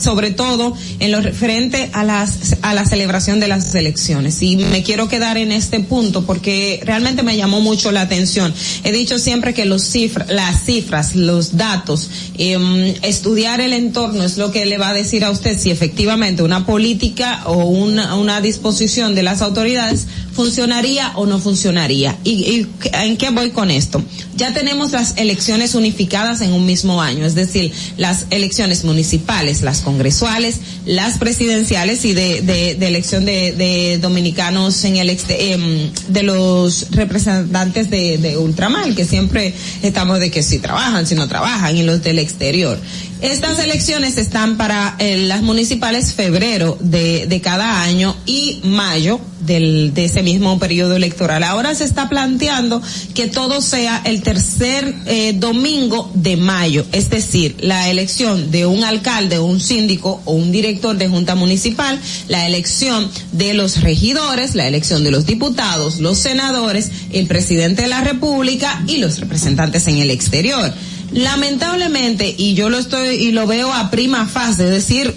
sobre 0.00 0.30
todo 0.30 0.74
en 1.00 1.12
lo 1.12 1.20
referente 1.20 1.90
a, 1.92 2.04
las, 2.04 2.56
a 2.62 2.74
la 2.74 2.84
celebración 2.84 3.40
de 3.40 3.48
las 3.48 3.74
elecciones. 3.74 4.42
Y 4.42 4.56
me 4.56 4.82
quiero 4.82 5.08
quedar 5.08 5.36
en 5.36 5.52
este 5.52 5.80
punto 5.80 6.24
porque 6.24 6.80
realmente 6.84 7.22
me 7.22 7.36
llamó 7.36 7.60
mucho 7.60 7.92
la 7.92 8.02
atención. 8.02 8.54
He 8.84 8.92
dicho 8.92 9.18
siempre 9.18 9.54
que 9.54 9.64
los 9.64 9.82
cifra, 9.82 10.26
las 10.28 10.64
cifras, 10.64 11.14
los 11.14 11.56
datos, 11.56 12.10
eh, 12.38 12.98
estudiar 13.02 13.60
el 13.60 13.72
entorno 13.72 14.24
es 14.24 14.38
lo 14.38 14.50
que 14.50 14.66
le 14.66 14.78
va 14.78 14.90
a 14.90 14.94
decir 14.94 15.24
a 15.24 15.30
usted 15.30 15.58
si 15.58 15.70
efectivamente 15.70 16.42
una 16.42 16.64
política 16.64 16.86
política 16.86 17.42
o 17.46 17.64
una, 17.64 18.14
una 18.14 18.40
disposición 18.40 19.14
de 19.14 19.22
las 19.22 19.42
autoridades 19.42 20.06
funcionaría 20.32 21.12
o 21.16 21.26
no 21.26 21.38
funcionaría. 21.38 22.16
¿Y, 22.22 22.30
¿Y, 22.30 22.66
en 22.92 23.16
qué 23.16 23.30
voy 23.30 23.50
con 23.50 23.70
esto? 23.70 24.02
Ya 24.36 24.52
tenemos 24.52 24.92
las 24.92 25.16
elecciones 25.16 25.74
unificadas 25.74 26.42
en 26.42 26.52
un 26.52 26.66
mismo 26.66 27.00
año, 27.00 27.24
es 27.24 27.34
decir, 27.34 27.72
las 27.96 28.26
elecciones 28.30 28.84
municipales, 28.84 29.62
las 29.62 29.80
congresuales, 29.86 30.56
las 30.84 31.16
presidenciales 31.16 32.04
y 32.04 32.12
de, 32.12 32.42
de, 32.42 32.72
elección 32.88 33.24
de, 33.24 33.52
de, 33.52 33.98
dominicanos 33.98 34.82
en 34.84 34.96
el 34.96 35.10
eh, 35.10 35.90
de 36.08 36.22
los 36.24 36.90
representantes 36.90 37.88
de, 37.88 38.18
de 38.18 38.36
ultramar, 38.36 38.96
que 38.96 39.04
siempre 39.04 39.54
estamos 39.84 40.18
de 40.18 40.32
que 40.32 40.42
si 40.42 40.58
trabajan, 40.58 41.06
si 41.06 41.14
no 41.14 41.28
trabajan, 41.28 41.76
y 41.76 41.84
los 41.84 42.02
del 42.02 42.18
exterior. 42.18 42.80
Estas 43.20 43.58
elecciones 43.58 44.18
están 44.18 44.58
para 44.58 44.94
eh, 44.98 45.16
las 45.16 45.42
municipales 45.42 46.12
febrero 46.12 46.76
de, 46.80 47.26
de 47.26 47.40
cada 47.40 47.82
año 47.82 48.14
y 48.26 48.60
mayo 48.62 49.20
del, 49.40 49.94
de 49.94 50.04
ese 50.04 50.22
mismo 50.22 50.58
periodo 50.58 50.96
electoral. 50.96 51.42
Ahora 51.42 51.74
se 51.74 51.84
está 51.84 52.10
planteando 52.10 52.82
que 53.14 53.26
todo 53.26 53.62
sea 53.62 54.02
el 54.04 54.22
tercer 54.22 54.94
eh, 55.06 55.32
domingo 55.34 56.10
de 56.14 56.36
mayo, 56.36 56.84
es 56.92 57.08
decir, 57.08 57.56
la 57.60 57.88
elección 57.88 58.50
de 58.50 58.66
un 58.66 58.84
alcalde, 58.84 59.38
un 59.38 59.60
síndico 59.60 60.20
o 60.26 60.32
un 60.32 60.52
director 60.52 60.96
de 60.96 61.08
junta 61.08 61.34
municipal, 61.34 61.98
la 62.28 62.46
elección 62.46 63.10
de 63.32 63.54
los 63.54 63.80
regidores, 63.80 64.54
la 64.54 64.68
elección 64.68 65.04
de 65.04 65.10
los 65.10 65.24
diputados, 65.24 66.00
los 66.00 66.18
senadores, 66.18 66.90
el 67.12 67.26
presidente 67.26 67.82
de 67.82 67.88
la 67.88 68.02
República 68.02 68.82
y 68.86 68.98
los 68.98 69.20
representantes 69.20 69.86
en 69.86 69.98
el 69.98 70.10
exterior 70.10 70.72
lamentablemente, 71.12 72.34
y 72.36 72.54
yo 72.54 72.68
lo 72.70 72.78
estoy 72.78 73.16
y 73.16 73.32
lo 73.32 73.46
veo 73.46 73.72
a 73.72 73.90
prima 73.90 74.26
fase, 74.26 74.64
es 74.64 74.70
decir, 74.70 75.14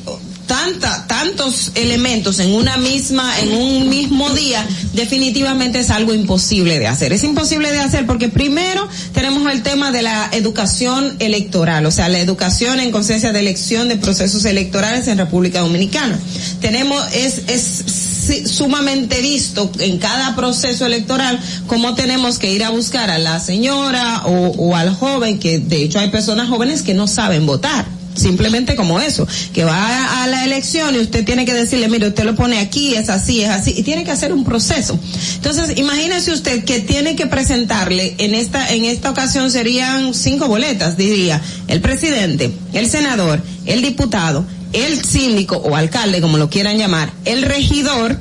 tanta, 0.50 1.06
tantos 1.06 1.72
elementos 1.76 2.40
en 2.40 2.52
una 2.52 2.76
misma, 2.78 3.40
en 3.40 3.54
un 3.54 3.88
mismo 3.88 4.32
día, 4.32 4.66
definitivamente 4.94 5.80
es 5.80 5.92
algo 5.92 6.12
imposible 6.12 6.80
de 6.80 6.88
hacer. 6.88 7.14
Es 7.14 7.24
imposible 7.24 7.72
de 7.72 7.80
hacer 7.80 8.08
porque 8.08 8.30
primero 8.30 8.88
tenemos 9.14 9.50
el 9.52 9.62
tema 9.62 9.92
de 9.92 10.02
la 10.02 10.28
educación 10.32 11.16
electoral, 11.20 11.86
o 11.86 11.92
sea, 11.92 12.10
la 12.10 12.20
educación 12.20 12.80
en 12.80 12.90
conciencia 12.90 13.32
de 13.32 13.40
elección 13.42 13.90
de 13.90 13.98
procesos 13.98 14.44
electorales 14.46 15.08
en 15.08 15.20
República 15.20 15.60
Dominicana. 15.60 16.20
Tenemos, 16.60 17.00
es, 17.14 17.44
es 17.48 18.19
sumamente 18.48 19.22
visto 19.22 19.72
en 19.80 19.98
cada 19.98 20.36
proceso 20.36 20.86
electoral 20.86 21.40
cómo 21.68 21.96
tenemos 21.96 22.40
que 22.40 22.52
ir 22.52 22.64
a 22.64 22.70
buscar 22.70 23.10
a 23.10 23.20
la 23.20 23.40
señora 23.40 24.24
o, 24.26 24.50
o 24.58 24.76
al 24.76 24.94
joven, 24.94 25.40
que 25.40 25.60
de 25.60 25.84
hecho 25.84 26.00
hay 26.00 26.10
personas 26.10 26.50
jóvenes 26.50 26.82
que 26.82 26.94
no 26.94 27.08
saben 27.08 27.46
votar 27.46 28.00
simplemente 28.20 28.76
como 28.76 29.00
eso, 29.00 29.28
que 29.54 29.64
va 29.64 30.24
a 30.24 30.28
la 30.28 30.46
elección 30.46 30.96
y 30.96 31.00
usted 31.00 31.26
tiene 31.26 31.46
que 31.46 31.54
decirle, 31.54 31.88
mire, 31.88 32.10
usted 32.10 32.26
lo 32.26 32.36
pone 32.36 32.60
aquí, 32.60 32.96
es 32.96 33.10
así, 33.10 33.42
es 33.42 33.50
así, 33.50 33.74
y 33.76 33.84
tiene 33.84 34.04
que 34.04 34.12
hacer 34.12 34.34
un 34.34 34.44
proceso. 34.44 35.00
Entonces, 35.36 35.78
imagínese 35.78 36.34
usted 36.34 36.64
que 36.64 36.80
tiene 36.80 37.16
que 37.16 37.28
presentarle, 37.28 38.16
en 38.18 38.36
esta, 38.36 38.74
en 38.74 38.86
esta 38.86 39.10
ocasión 39.10 39.50
serían 39.52 40.14
cinco 40.14 40.48
boletas, 40.48 40.98
diría, 40.98 41.42
el 41.68 41.82
presidente, 41.82 42.52
el 42.74 42.90
senador, 42.90 43.42
el 43.66 43.82
diputado, 43.82 44.46
el 44.74 45.04
síndico 45.04 45.58
o 45.58 45.76
alcalde, 45.76 46.22
como 46.22 46.38
lo 46.38 46.50
quieran 46.50 46.78
llamar, 46.78 47.12
el 47.26 47.44
regidor, 47.44 48.18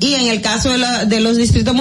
y 0.00 0.14
en 0.14 0.26
el 0.26 0.40
caso 0.40 0.70
de, 0.70 0.78
la, 0.78 1.04
de 1.04 1.20
los 1.20 1.36
distritos 1.36 1.74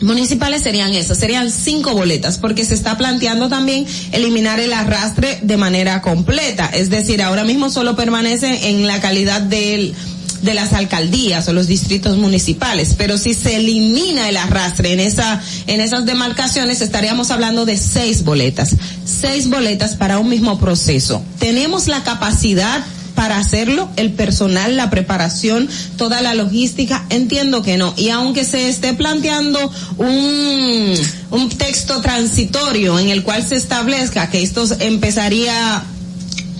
municipales, 0.00 0.62
serían 0.62 0.92
esas, 0.94 1.18
serían 1.18 1.50
cinco 1.50 1.94
boletas, 1.94 2.38
porque 2.38 2.64
se 2.64 2.74
está 2.74 2.96
planteando 2.98 3.48
también 3.48 3.86
eliminar 4.12 4.58
el 4.60 4.72
arrastre 4.72 5.38
de 5.42 5.56
manera 5.56 6.02
completa, 6.02 6.66
es 6.66 6.90
decir, 6.90 7.22
ahora 7.22 7.44
mismo 7.44 7.70
solo 7.70 7.94
permanece 7.94 8.70
en 8.70 8.86
la 8.86 9.00
calidad 9.00 9.40
del 9.40 9.94
de 10.42 10.54
las 10.54 10.72
alcaldías 10.72 11.48
o 11.48 11.52
los 11.52 11.66
distritos 11.66 12.16
municipales, 12.18 12.94
pero 12.96 13.18
si 13.18 13.34
se 13.34 13.56
elimina 13.56 14.28
el 14.28 14.36
arrastre 14.36 14.92
en 14.92 15.00
esa 15.00 15.42
en 15.66 15.80
esas 15.80 16.04
demarcaciones 16.04 16.80
estaríamos 16.82 17.30
hablando 17.30 17.64
de 17.64 17.76
seis 17.76 18.22
boletas, 18.22 18.76
seis 19.04 19.48
boletas 19.48 19.94
para 19.94 20.18
un 20.18 20.28
mismo 20.28 20.58
proceso. 20.58 21.22
Tenemos 21.38 21.88
la 21.88 22.02
capacidad 22.04 22.84
para 23.16 23.38
hacerlo, 23.38 23.88
el 23.96 24.12
personal, 24.12 24.76
la 24.76 24.90
preparación, 24.90 25.68
toda 25.96 26.20
la 26.20 26.34
logística, 26.34 27.04
entiendo 27.10 27.62
que 27.62 27.76
no. 27.76 27.92
Y 27.96 28.10
aunque 28.10 28.44
se 28.44 28.68
esté 28.68 28.94
planteando 28.94 29.58
un, 29.96 30.94
un 31.32 31.48
texto 31.48 32.00
transitorio 32.00 33.00
en 33.00 33.08
el 33.08 33.24
cual 33.24 33.42
se 33.42 33.56
establezca 33.56 34.30
que 34.30 34.42
esto 34.42 34.64
empezaría 34.78 35.82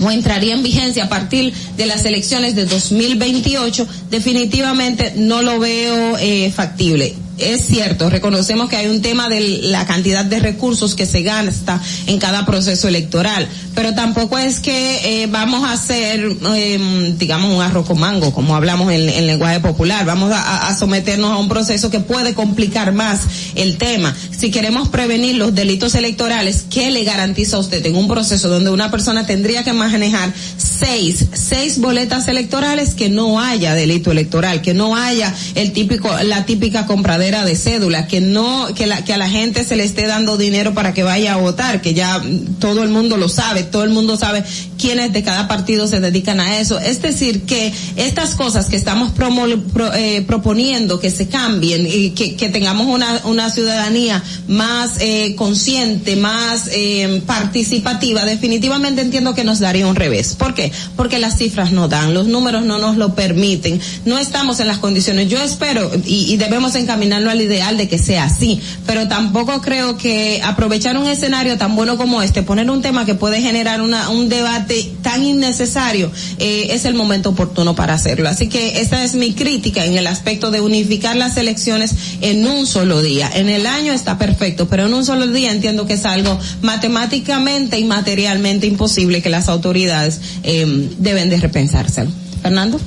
o 0.03 0.11
entraría 0.11 0.55
en 0.55 0.63
vigencia 0.63 1.05
a 1.05 1.09
partir 1.09 1.53
de 1.77 1.87
las 1.87 2.05
elecciones 2.05 2.57
de 2.57 2.67
2028, 2.67 3.87
definitivamente 4.11 5.15
no 5.17 5.43
lo 5.43 5.61
veo 5.61 6.19
eh, 6.19 6.51
factible 6.55 7.15
es 7.39 7.67
cierto, 7.67 8.09
reconocemos 8.09 8.71
que 8.71 8.77
hay 8.77 8.87
un 8.87 9.03
tema 9.03 9.29
de 9.29 9.41
la 9.63 9.87
cantidad 9.87 10.25
de 10.25 10.41
recursos 10.41 10.95
que 10.95 11.05
se 11.05 11.23
gasta 11.23 11.81
en 12.07 12.19
cada 12.19 12.47
proceso 12.47 12.89
electoral, 12.89 13.47
pero 13.75 13.95
tampoco 13.95 14.39
es 14.39 14.61
que 14.61 15.23
eh, 15.23 15.27
vamos 15.27 15.65
a 15.65 15.73
hacer, 15.73 16.35
eh, 16.55 17.15
digamos, 17.19 17.55
un 17.55 17.63
arroz 17.63 17.87
con 17.87 18.01
mango, 18.01 18.33
como 18.33 18.57
hablamos 18.57 18.91
en, 18.91 19.09
en 19.09 19.27
lenguaje 19.27 19.61
popular. 19.61 20.07
Vamos 20.07 20.33
a, 20.33 20.69
a, 20.69 20.77
someternos 20.77 21.31
a 21.31 21.37
un 21.37 21.49
proceso 21.49 21.91
que 21.91 22.01
puede 22.01 22.35
complicar 22.35 22.93
más 22.93 23.21
el 23.55 23.77
tema. 23.77 24.15
Si 24.37 24.51
queremos 24.51 24.89
prevenir 24.89 25.37
los 25.37 25.55
delitos 25.55 25.95
electorales, 25.95 26.65
¿qué 26.71 26.91
le 26.91 27.05
garantiza 27.05 27.57
a 27.57 27.61
usted 27.61 27.85
en 27.85 27.97
un 27.97 28.09
proceso 28.09 28.49
donde 28.49 28.71
una 28.71 28.91
persona 28.91 29.27
tendría 29.27 29.63
que 29.63 29.75
manejar 29.75 30.33
seis, 30.57 31.27
seis 31.33 31.81
boletas 31.81 32.29
electorales 32.29 32.95
que 32.95 33.11
no 33.11 33.41
haya 33.41 33.75
delito 33.75 34.11
electoral, 34.11 34.63
que 34.63 34.73
no 34.73 34.97
haya 34.97 35.35
el 35.55 35.73
típico, 35.73 36.11
la 36.23 36.47
típica 36.47 36.87
compradera 36.87 37.26
de 37.26 37.26
cédula, 37.57 38.07
que 38.07 38.21
no, 38.21 38.69
que 38.75 38.87
la, 38.87 39.05
que 39.05 39.13
a 39.13 39.19
la 39.19 39.29
gente 39.29 39.65
se 39.65 39.77
le 39.77 39.85
esté 39.85 40.07
dando 40.07 40.37
dinero 40.37 40.75
para 40.75 40.95
que 40.95 41.03
vaya 41.03 41.35
a 41.35 41.37
votar, 41.37 41.81
que 41.81 41.95
ya 41.95 42.23
todo 42.59 42.83
el 42.83 42.91
mundo 42.91 43.17
lo 43.17 43.29
sabe, 43.29 43.63
todo 43.63 43.85
el 43.85 43.91
mundo 43.91 44.17
sabe 44.17 44.45
quiénes 44.79 45.13
de 45.13 45.23
cada 45.23 45.49
partido 45.49 45.87
se 45.87 46.01
dedican 46.01 46.41
a 46.41 46.59
eso. 46.59 46.79
Es 46.79 47.03
decir, 47.03 47.43
que 47.43 47.73
estas 47.97 48.35
cosas 48.35 48.67
que 48.67 48.77
estamos 48.77 49.13
promo, 49.13 49.47
pro, 49.73 49.93
eh, 49.95 50.23
proponiendo 50.27 51.01
que 51.01 51.11
se 51.11 51.29
cambien 51.29 51.87
y 51.91 52.11
que, 52.11 52.47
tengamos 52.47 52.87
una, 52.87 53.21
una 53.25 53.51
ciudadanía 53.51 54.23
más 54.47 54.93
eh, 55.01 55.35
consciente, 55.37 56.17
más 56.17 56.69
eh, 56.73 57.23
participativa, 57.27 58.25
definitivamente 58.25 59.03
entiendo 59.03 59.35
que 59.35 59.45
nos 59.45 59.59
daría 59.59 59.87
un 59.87 59.97
revés. 59.97 60.37
¿Por 60.37 60.55
qué? 60.55 60.71
Porque 60.97 61.19
las 61.19 61.37
cifras 61.39 61.73
no 61.73 61.89
dan, 61.89 62.15
los 62.15 62.27
números 62.27 62.65
no 62.65 62.79
nos 62.79 62.97
lo 62.97 63.15
permiten, 63.15 63.81
no 64.05 64.19
estamos 64.19 64.61
en 64.61 64.69
las 64.69 64.79
condiciones. 64.79 65.29
Yo 65.29 65.43
espero 65.43 65.91
y 66.05 66.37
debemos 66.37 66.75
encaminar 66.77 67.16
encaminarlo 67.17 67.31
al 67.31 67.41
ideal 67.41 67.77
de 67.77 67.89
que 67.89 67.99
sea 67.99 68.25
así. 68.25 68.61
Pero 68.87 69.09
tampoco 69.09 69.61
creo 69.61 69.97
que 69.97 70.41
aprovechar 70.45 70.97
un 70.97 71.07
escenario 71.07 71.57
tan 71.57 71.75
bueno 71.77 71.97
como 71.97 72.23
este, 72.23 72.43
poner 72.43 72.71
un 72.71 72.83
tema 72.83 73.05
que 73.05 73.15
puede 73.15 73.41
generar 73.41 73.81
una, 73.81 74.11
un 74.11 74.29
debate 74.29 74.93
tan 75.03 75.25
innecesario, 75.25 76.11
eh, 76.39 76.69
es 76.71 76.85
el 76.85 76.95
momento 76.95 77.31
oportuno 77.31 77.75
para 77.75 77.95
hacerlo. 77.95 78.29
Así 78.29 78.49
que 78.49 78.81
esta 78.81 79.03
es 79.05 79.15
mi 79.15 79.33
crítica 79.33 79.85
en 79.85 79.97
el 79.97 80.07
aspecto 80.07 80.51
de 80.51 80.61
unificar 80.61 81.17
las 81.17 81.37
elecciones 81.37 81.95
en 82.21 82.47
un 82.47 82.67
solo 82.67 83.03
día. 83.03 83.31
En 83.35 83.49
el 83.49 83.67
año 83.67 83.93
está 83.93 84.19
perfecto, 84.19 84.69
pero 84.69 84.87
en 84.87 84.95
un 84.95 85.05
solo 85.05 85.27
día 85.27 85.53
entiendo 85.53 85.87
que 85.87 85.95
es 85.95 86.05
algo 86.05 86.39
matemáticamente 86.63 87.79
y 87.79 87.85
materialmente 87.85 88.67
imposible 88.67 89.23
que 89.23 89.31
las 89.31 89.49
autoridades 89.49 90.21
eh, 90.43 90.91
deben 90.99 91.31
de 91.31 91.39
repensárselo. 91.39 92.11
Fernando. 92.43 92.79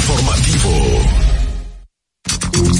Informativo. 0.00 0.70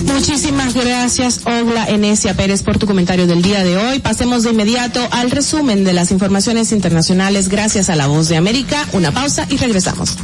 Muchísimas 0.06 0.72
gracias, 0.74 1.40
Ogla 1.44 1.86
Enesia 1.88 2.34
Pérez, 2.34 2.62
por 2.62 2.78
tu 2.78 2.86
comentario 2.86 3.26
del 3.26 3.42
día 3.42 3.62
de 3.62 3.76
hoy. 3.76 3.98
Pasemos 3.98 4.42
de 4.42 4.50
inmediato 4.50 5.06
al 5.10 5.30
resumen 5.30 5.84
de 5.84 5.92
las 5.92 6.12
informaciones 6.12 6.72
internacionales 6.72 7.50
gracias 7.50 7.90
a 7.90 7.96
la 7.96 8.06
voz 8.06 8.28
de 8.28 8.38
América. 8.38 8.86
Una 8.92 9.12
pausa 9.12 9.46
y 9.50 9.58
regresamos. 9.58 10.16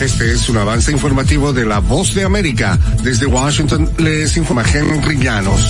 Este 0.00 0.32
es 0.32 0.48
un 0.48 0.56
avance 0.56 0.92
informativo 0.92 1.52
de 1.52 1.66
la 1.66 1.80
voz 1.80 2.14
de 2.14 2.24
América. 2.24 2.78
Desde 3.02 3.26
Washington 3.26 3.90
les 3.98 4.36
informa 4.36 4.62
Henry 4.62 5.18
Llanos. 5.18 5.60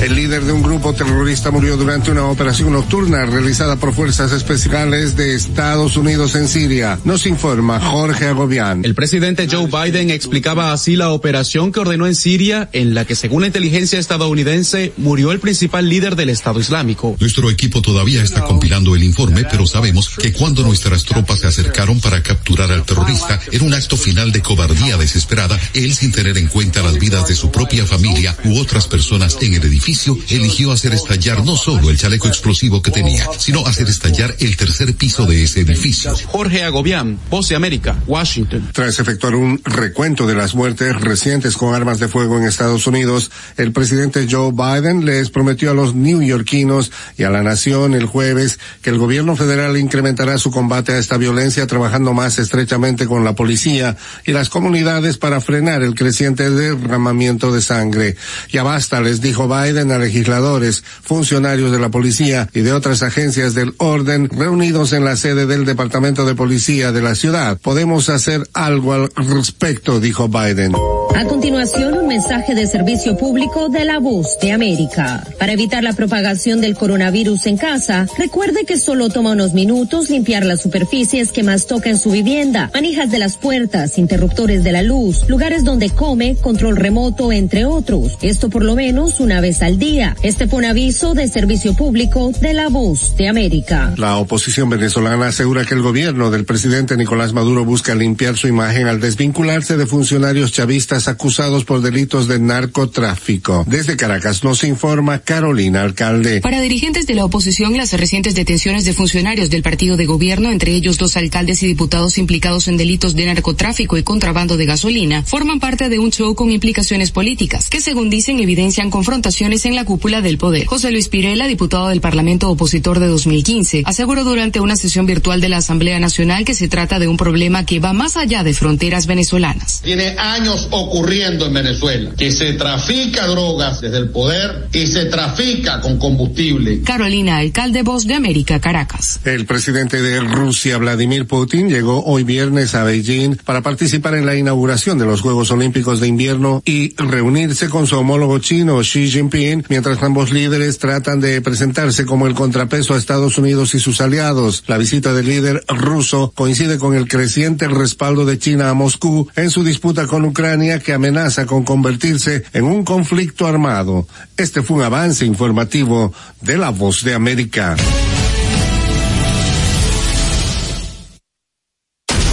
El 0.00 0.16
líder 0.16 0.44
de 0.44 0.52
un 0.52 0.62
grupo 0.62 0.92
terrorista 0.92 1.50
murió 1.50 1.76
durante 1.76 2.10
una 2.10 2.26
operación 2.26 2.72
nocturna 2.72 3.24
realizada 3.24 3.76
por 3.76 3.94
fuerzas 3.94 4.32
especiales 4.32 5.16
de 5.16 5.34
Estados 5.34 5.96
Unidos 5.96 6.34
en 6.34 6.48
Siria. 6.48 6.98
Nos 7.04 7.26
informa 7.26 7.80
Jorge 7.80 8.26
Agobián. 8.26 8.84
El 8.84 8.94
presidente 8.94 9.48
Joe 9.50 9.66
Biden 9.66 10.10
explicaba 10.10 10.72
así 10.72 10.96
la 10.96 11.10
operación 11.10 11.72
que 11.72 11.80
ordenó 11.80 12.06
en 12.06 12.14
Siria, 12.14 12.68
en 12.72 12.94
la 12.94 13.06
que 13.06 13.14
según 13.14 13.42
la 13.42 13.46
inteligencia 13.46 13.98
estadounidense 13.98 14.92
murió 14.98 15.32
el 15.32 15.40
principal 15.40 15.88
líder 15.88 16.16
del 16.16 16.28
Estado 16.28 16.60
Islámico. 16.60 17.16
Nuestro 17.18 17.48
equipo 17.48 17.80
todavía 17.80 18.22
está 18.22 18.42
compilando 18.42 18.94
el 18.94 19.04
informe, 19.04 19.44
pero 19.50 19.66
sabemos 19.66 20.10
que 20.10 20.32
cuando 20.32 20.62
nuestras 20.62 21.04
tropas 21.04 21.40
se 21.40 21.46
acercaron 21.46 22.00
para 22.00 22.22
capturar 22.22 22.70
al 22.72 22.84
terrorista, 22.84 23.40
era 23.50 23.64
un 23.64 23.72
acto 23.72 23.96
final 23.96 24.32
de 24.32 24.42
cobardía 24.42 24.98
desesperada, 24.98 25.58
él 25.72 25.94
sin 25.94 26.12
tener 26.12 26.36
en 26.36 26.48
cuenta 26.48 26.82
las 26.82 26.98
vidas 26.98 27.28
de 27.28 27.36
su 27.36 27.50
propia 27.50 27.86
familia 27.86 28.36
u 28.44 28.58
otras 28.58 28.86
personas 28.86 29.38
en 29.40 29.54
el 29.54 29.64
edificio 29.64 29.83
eligió 30.30 30.72
hacer 30.72 30.94
estallar 30.94 31.44
no 31.44 31.56
solo 31.56 31.90
el 31.90 31.98
chaleco 31.98 32.26
explosivo 32.26 32.80
que 32.80 32.90
tenía, 32.90 33.28
sino 33.38 33.66
hacer 33.66 33.86
estallar 33.88 34.34
el 34.40 34.56
tercer 34.56 34.94
piso 34.94 35.26
de 35.26 35.42
ese 35.42 35.60
edificio. 35.60 36.14
Jorge 36.26 36.62
Agobián, 36.62 37.18
Voz 37.28 37.48
de 37.48 37.56
América, 37.56 37.96
Washington. 38.06 38.70
Tras 38.72 38.98
efectuar 38.98 39.34
un 39.34 39.60
recuento 39.64 40.26
de 40.26 40.34
las 40.34 40.54
muertes 40.54 40.98
recientes 41.00 41.56
con 41.56 41.74
armas 41.74 41.98
de 41.98 42.08
fuego 42.08 42.38
en 42.38 42.44
Estados 42.44 42.86
Unidos, 42.86 43.30
el 43.58 43.72
presidente 43.72 44.26
Joe 44.30 44.52
Biden 44.52 45.04
les 45.04 45.28
prometió 45.28 45.70
a 45.70 45.74
los 45.74 45.94
neoyorquinos 45.94 46.90
y 47.18 47.24
a 47.24 47.30
la 47.30 47.42
nación 47.42 47.94
el 47.94 48.06
jueves 48.06 48.58
que 48.80 48.88
el 48.88 48.98
gobierno 48.98 49.36
federal 49.36 49.76
incrementará 49.76 50.38
su 50.38 50.50
combate 50.50 50.92
a 50.92 50.98
esta 50.98 51.18
violencia 51.18 51.66
trabajando 51.66 52.14
más 52.14 52.38
estrechamente 52.38 53.06
con 53.06 53.22
la 53.22 53.34
policía 53.34 53.96
y 54.24 54.32
las 54.32 54.48
comunidades 54.48 55.18
para 55.18 55.42
frenar 55.42 55.82
el 55.82 55.94
creciente 55.94 56.48
derramamiento 56.48 57.52
de 57.52 57.60
sangre. 57.60 58.16
Ya 58.50 58.62
basta, 58.62 59.00
les 59.02 59.20
dijo 59.20 59.46
Biden 59.46 59.73
a 59.78 59.98
legisladores, 59.98 60.84
funcionarios 61.02 61.72
de 61.72 61.78
la 61.78 61.90
policía 61.90 62.48
y 62.54 62.60
de 62.60 62.72
otras 62.72 63.02
agencias 63.02 63.54
del 63.54 63.74
orden 63.78 64.28
reunidos 64.28 64.92
en 64.92 65.04
la 65.04 65.16
sede 65.16 65.46
del 65.46 65.64
Departamento 65.64 66.24
de 66.24 66.34
Policía 66.34 66.92
de 66.92 67.02
la 67.02 67.14
ciudad. 67.14 67.58
Podemos 67.60 68.08
hacer 68.08 68.48
algo 68.52 68.94
al 68.94 69.10
respecto, 69.16 70.00
dijo 70.00 70.28
Biden. 70.28 70.72
A 71.16 71.24
continuación, 71.26 71.96
un 71.96 72.08
mensaje 72.08 72.56
de 72.56 72.66
servicio 72.66 73.16
público 73.16 73.68
de 73.68 73.84
la 73.84 74.00
voz 74.00 74.36
de 74.40 74.50
América. 74.50 75.24
Para 75.38 75.52
evitar 75.52 75.84
la 75.84 75.92
propagación 75.92 76.60
del 76.60 76.74
coronavirus 76.74 77.46
en 77.46 77.56
casa, 77.56 78.06
recuerde 78.18 78.64
que 78.64 78.76
solo 78.76 79.08
toma 79.10 79.32
unos 79.32 79.54
minutos 79.54 80.10
limpiar 80.10 80.44
las 80.44 80.62
superficies 80.62 81.30
que 81.30 81.44
más 81.44 81.66
toca 81.66 81.90
en 81.90 81.98
su 81.98 82.10
vivienda, 82.10 82.70
manijas 82.74 83.12
de 83.12 83.20
las 83.20 83.36
puertas, 83.36 83.96
interruptores 83.96 84.64
de 84.64 84.72
la 84.72 84.82
luz, 84.82 85.28
lugares 85.28 85.62
donde 85.64 85.90
come, 85.90 86.34
control 86.34 86.76
remoto, 86.76 87.30
entre 87.30 87.64
otros. 87.64 88.18
Esto 88.20 88.50
por 88.50 88.64
lo 88.64 88.74
menos 88.74 89.20
una 89.20 89.40
vez 89.40 89.62
al 89.64 89.78
día. 89.78 90.14
Este 90.22 90.46
fue 90.46 90.58
un 90.58 90.66
aviso 90.66 91.14
de 91.14 91.26
servicio 91.26 91.74
público 91.74 92.30
de 92.40 92.52
la 92.52 92.68
voz 92.68 93.16
de 93.16 93.28
América. 93.28 93.94
La 93.96 94.18
oposición 94.18 94.68
venezolana 94.68 95.28
asegura 95.28 95.64
que 95.64 95.74
el 95.74 95.80
gobierno 95.80 96.30
del 96.30 96.44
presidente 96.44 96.96
Nicolás 96.96 97.32
Maduro 97.32 97.64
busca 97.64 97.94
limpiar 97.94 98.36
su 98.36 98.46
imagen 98.46 98.86
al 98.86 99.00
desvincularse 99.00 99.76
de 99.76 99.86
funcionarios 99.86 100.52
chavistas 100.52 101.08
acusados 101.08 101.64
por 101.64 101.80
delitos 101.80 102.28
de 102.28 102.38
narcotráfico. 102.38 103.64
Desde 103.66 103.96
Caracas 103.96 104.44
nos 104.44 104.64
informa 104.64 105.20
Carolina 105.20 105.82
Alcalde. 105.82 106.42
Para 106.42 106.60
dirigentes 106.60 107.06
de 107.06 107.14
la 107.14 107.24
oposición, 107.24 107.76
las 107.76 107.92
recientes 107.94 108.34
detenciones 108.34 108.84
de 108.84 108.92
funcionarios 108.92 109.48
del 109.48 109.62
partido 109.62 109.96
de 109.96 110.04
gobierno, 110.04 110.52
entre 110.52 110.72
ellos 110.72 110.98
dos 110.98 111.16
alcaldes 111.16 111.62
y 111.62 111.66
diputados 111.66 112.18
implicados 112.18 112.68
en 112.68 112.76
delitos 112.76 113.14
de 113.14 113.24
narcotráfico 113.24 113.96
y 113.96 114.02
contrabando 114.02 114.58
de 114.58 114.66
gasolina, 114.66 115.22
forman 115.22 115.58
parte 115.58 115.88
de 115.88 115.98
un 115.98 116.10
show 116.10 116.34
con 116.34 116.50
implicaciones 116.50 117.10
políticas, 117.10 117.70
que 117.70 117.80
según 117.80 118.10
dicen 118.10 118.40
evidencian 118.40 118.90
confrontaciones 118.90 119.53
en 119.54 119.76
la 119.76 119.84
cúpula 119.84 120.20
del 120.20 120.36
poder. 120.36 120.66
José 120.66 120.90
Luis 120.90 121.08
Pirela, 121.08 121.46
diputado 121.46 121.88
del 121.88 122.00
Parlamento 122.00 122.50
opositor 122.50 122.98
de 122.98 123.06
2015, 123.06 123.84
aseguró 123.86 124.24
durante 124.24 124.58
una 124.58 124.74
sesión 124.74 125.06
virtual 125.06 125.40
de 125.40 125.48
la 125.48 125.58
Asamblea 125.58 126.00
Nacional 126.00 126.44
que 126.44 126.54
se 126.54 126.66
trata 126.66 126.98
de 126.98 127.06
un 127.06 127.16
problema 127.16 127.64
que 127.64 127.78
va 127.78 127.92
más 127.92 128.16
allá 128.16 128.42
de 128.42 128.52
fronteras 128.52 129.06
venezolanas. 129.06 129.80
Tiene 129.82 130.16
años 130.18 130.66
ocurriendo 130.72 131.46
en 131.46 131.54
Venezuela, 131.54 132.10
que 132.18 132.32
se 132.32 132.54
trafica 132.54 133.28
drogas 133.28 133.80
desde 133.80 133.98
el 133.98 134.08
poder 134.08 134.68
y 134.72 134.88
se 134.88 135.04
trafica 135.04 135.80
con 135.80 135.98
combustible. 135.98 136.82
Carolina, 136.82 137.38
alcalde 137.38 137.82
Voz 137.82 138.08
de 138.08 138.14
América, 138.14 138.60
Caracas. 138.60 139.20
El 139.24 139.46
presidente 139.46 140.02
de 140.02 140.18
Rusia, 140.20 140.78
Vladimir 140.78 141.26
Putin, 141.26 141.68
llegó 141.68 142.02
hoy 142.04 142.24
viernes 142.24 142.74
a 142.74 142.82
Beijing 142.82 143.36
para 143.44 143.62
participar 143.62 144.16
en 144.16 144.26
la 144.26 144.34
inauguración 144.34 144.98
de 144.98 145.06
los 145.06 145.20
Juegos 145.20 145.52
Olímpicos 145.52 146.00
de 146.00 146.08
Invierno 146.08 146.62
y 146.64 146.94
reunirse 146.96 147.68
con 147.68 147.86
su 147.86 147.96
homólogo 147.96 148.38
chino, 148.38 148.80
Xi 148.80 149.10
Jinping, 149.10 149.43
mientras 149.68 150.02
ambos 150.02 150.32
líderes 150.32 150.78
tratan 150.78 151.20
de 151.20 151.40
presentarse 151.40 152.04
como 152.04 152.26
el 152.26 152.34
contrapeso 152.34 152.94
a 152.94 152.98
Estados 152.98 153.38
Unidos 153.38 153.74
y 153.74 153.80
sus 153.80 154.00
aliados. 154.00 154.64
La 154.66 154.78
visita 154.78 155.12
del 155.12 155.26
líder 155.26 155.64
ruso 155.68 156.32
coincide 156.34 156.78
con 156.78 156.94
el 156.94 157.08
creciente 157.08 157.68
respaldo 157.68 158.24
de 158.24 158.38
China 158.38 158.70
a 158.70 158.74
Moscú 158.74 159.28
en 159.36 159.50
su 159.50 159.64
disputa 159.64 160.06
con 160.06 160.24
Ucrania 160.24 160.78
que 160.78 160.92
amenaza 160.92 161.46
con 161.46 161.64
convertirse 161.64 162.44
en 162.52 162.64
un 162.64 162.84
conflicto 162.84 163.46
armado. 163.46 164.06
Este 164.36 164.62
fue 164.62 164.78
un 164.78 164.82
avance 164.82 165.24
informativo 165.24 166.12
de 166.40 166.58
la 166.58 166.70
voz 166.70 167.04
de 167.04 167.14
América. 167.14 167.76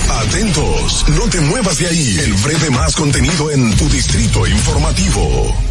Atentos, 0.10 1.06
no 1.10 1.28
te 1.30 1.42
muevas 1.42 1.78
de 1.78 1.88
ahí. 1.88 2.18
El 2.24 2.34
breve 2.36 2.70
más 2.70 2.96
contenido 2.96 3.52
en 3.52 3.76
tu 3.76 3.90
distrito 3.90 4.48
informativo. 4.48 5.71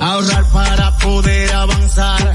Ahorrar 0.00 0.44
para 0.52 0.92
poder 0.98 1.52
avanzar. 1.54 2.34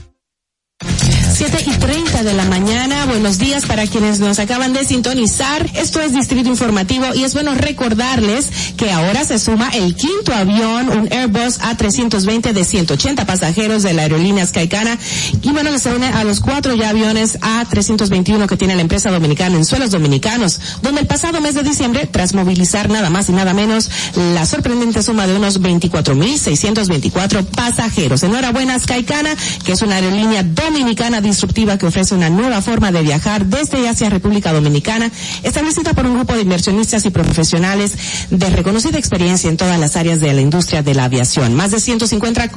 7 1.41 1.63
y 1.65 1.71
30 1.71 2.21
de 2.21 2.33
la 2.33 2.45
mañana. 2.45 3.07
Buenos 3.07 3.39
días 3.39 3.65
para 3.65 3.87
quienes 3.87 4.19
nos 4.19 4.37
acaban 4.37 4.73
de 4.73 4.85
sintonizar. 4.85 5.67
Esto 5.73 5.99
es 5.99 6.13
Distrito 6.13 6.47
Informativo 6.47 7.15
y 7.15 7.23
es 7.23 7.33
bueno 7.33 7.55
recordarles 7.55 8.47
que 8.77 8.91
ahora 8.91 9.25
se 9.25 9.39
suma 9.39 9.69
el 9.69 9.95
quinto 9.95 10.35
avión, 10.35 10.89
un 10.89 11.11
Airbus 11.11 11.59
A320 11.61 12.53
de 12.53 12.63
180 12.63 13.25
pasajeros 13.25 13.81
de 13.81 13.95
la 13.95 14.03
aerolínea 14.03 14.45
Skycana. 14.45 14.99
Y 15.41 15.49
bueno, 15.49 15.79
se 15.79 15.91
une 15.91 16.05
a 16.05 16.23
los 16.23 16.41
cuatro 16.41 16.75
ya 16.75 16.89
aviones 16.89 17.39
A321 17.39 18.45
que 18.45 18.55
tiene 18.55 18.75
la 18.75 18.83
empresa 18.83 19.09
dominicana 19.09 19.55
en 19.55 19.65
suelos 19.65 19.89
dominicanos, 19.89 20.59
donde 20.83 21.01
el 21.01 21.07
pasado 21.07 21.41
mes 21.41 21.55
de 21.55 21.63
diciembre, 21.63 22.05
tras 22.05 22.35
movilizar 22.35 22.87
nada 22.87 23.09
más 23.09 23.29
y 23.29 23.31
nada 23.31 23.55
menos 23.55 23.89
la 24.35 24.45
sorprendente 24.45 25.01
suma 25.01 25.25
de 25.25 25.37
unos 25.37 25.59
24.624 25.59 27.45
pasajeros. 27.45 28.21
Enhorabuena 28.21 28.77
Skycana, 28.77 29.35
que 29.65 29.71
es 29.71 29.81
una 29.81 29.95
aerolínea 29.95 30.43
dominicana 30.43 31.19
disruptiva 31.31 31.77
que 31.77 31.87
ofrece 31.87 32.13
una 32.13 32.29
nueva 32.29 32.61
forma 32.61 32.91
de 32.91 33.01
viajar 33.01 33.45
desde 33.45 33.81
y 33.81 33.87
hacia 33.87 34.09
República 34.09 34.51
Dominicana, 34.53 35.11
establecida 35.43 35.93
por 35.93 36.05
un 36.05 36.15
grupo 36.15 36.33
de 36.33 36.41
inversionistas 36.41 37.05
y 37.05 37.09
profesionales 37.09 37.93
de 38.29 38.49
reconocida 38.49 38.97
experiencia 38.97 39.49
en 39.49 39.57
todas 39.57 39.79
las 39.79 39.95
áreas 39.95 40.19
de 40.19 40.33
la 40.33 40.41
industria 40.41 40.83
de 40.83 40.93
la 40.93 41.05
aviación. 41.05 41.55
Más 41.55 41.71
de 41.71 41.79
150, 41.79 42.51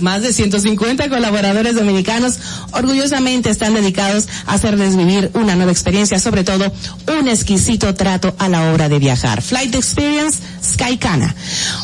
más 0.00 0.22
de 0.22 0.32
150 0.32 1.08
colaboradores 1.08 1.74
dominicanos 1.74 2.38
orgullosamente 2.72 3.50
están 3.50 3.74
dedicados 3.74 4.28
a 4.46 4.54
hacerles 4.54 4.96
vivir 4.96 5.30
una 5.34 5.54
nueva 5.54 5.72
experiencia, 5.72 6.18
sobre 6.18 6.44
todo 6.44 6.72
un 7.18 7.28
exquisito 7.28 7.94
trato 7.94 8.34
a 8.38 8.48
la 8.48 8.72
hora 8.72 8.88
de 8.88 8.98
viajar. 8.98 9.42
Flight 9.42 9.74
Experience 9.74 10.38
Skycana. 10.62 11.34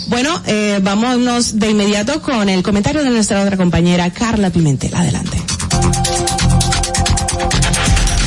Bueno, 0.09 0.41
eh, 0.47 0.81
vámonos 0.83 1.59
de 1.59 1.71
inmediato 1.71 2.23
con 2.23 2.49
el 2.49 2.63
comentario 2.63 3.03
de 3.03 3.11
nuestra 3.11 3.43
otra 3.43 3.57
compañera 3.57 4.11
Carla 4.11 4.51
Pimentel. 4.51 4.95
Adelante. 4.95 5.60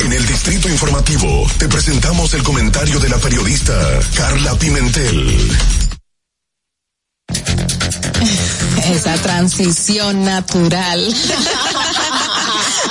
En 0.00 0.12
el 0.12 0.26
Distrito 0.26 0.68
Informativo 0.68 1.46
te 1.58 1.68
presentamos 1.68 2.34
el 2.34 2.42
comentario 2.42 2.98
de 3.00 3.08
la 3.08 3.18
periodista 3.18 4.00
Carla 4.14 4.54
Pimentel. 4.56 5.58
Esa 8.84 9.14
transición 9.16 10.24
natural. 10.24 11.14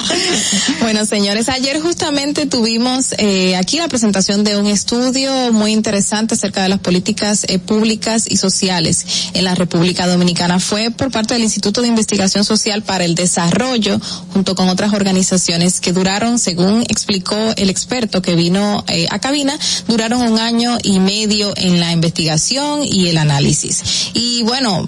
bueno, 0.81 1.05
señores, 1.05 1.49
ayer 1.49 1.79
justamente 1.81 2.45
tuvimos 2.45 3.13
eh, 3.17 3.55
aquí 3.55 3.77
la 3.77 3.87
presentación 3.87 4.43
de 4.43 4.57
un 4.57 4.67
estudio 4.67 5.51
muy 5.51 5.71
interesante 5.71 6.35
acerca 6.35 6.63
de 6.63 6.69
las 6.69 6.79
políticas 6.79 7.45
eh, 7.47 7.59
públicas 7.59 8.25
y 8.27 8.37
sociales 8.37 9.05
en 9.33 9.45
la 9.45 9.55
República 9.55 10.07
Dominicana. 10.07 10.59
Fue 10.59 10.91
por 10.91 11.11
parte 11.11 11.33
del 11.33 11.43
Instituto 11.43 11.81
de 11.81 11.87
Investigación 11.87 12.43
Social 12.43 12.83
para 12.83 13.05
el 13.05 13.15
Desarrollo, 13.15 13.99
junto 14.33 14.55
con 14.55 14.69
otras 14.69 14.93
organizaciones 14.93 15.79
que 15.79 15.93
duraron, 15.93 16.39
según 16.39 16.83
explicó 16.89 17.37
el 17.57 17.69
experto 17.69 18.21
que 18.21 18.35
vino 18.35 18.83
eh, 18.87 19.07
a 19.09 19.19
cabina, 19.19 19.57
duraron 19.87 20.21
un 20.21 20.39
año 20.39 20.77
y 20.83 20.99
medio 20.99 21.53
en 21.55 21.79
la 21.79 21.91
investigación 21.91 22.81
y 22.83 23.07
el 23.07 23.17
análisis. 23.17 24.11
Y 24.13 24.43
bueno, 24.43 24.85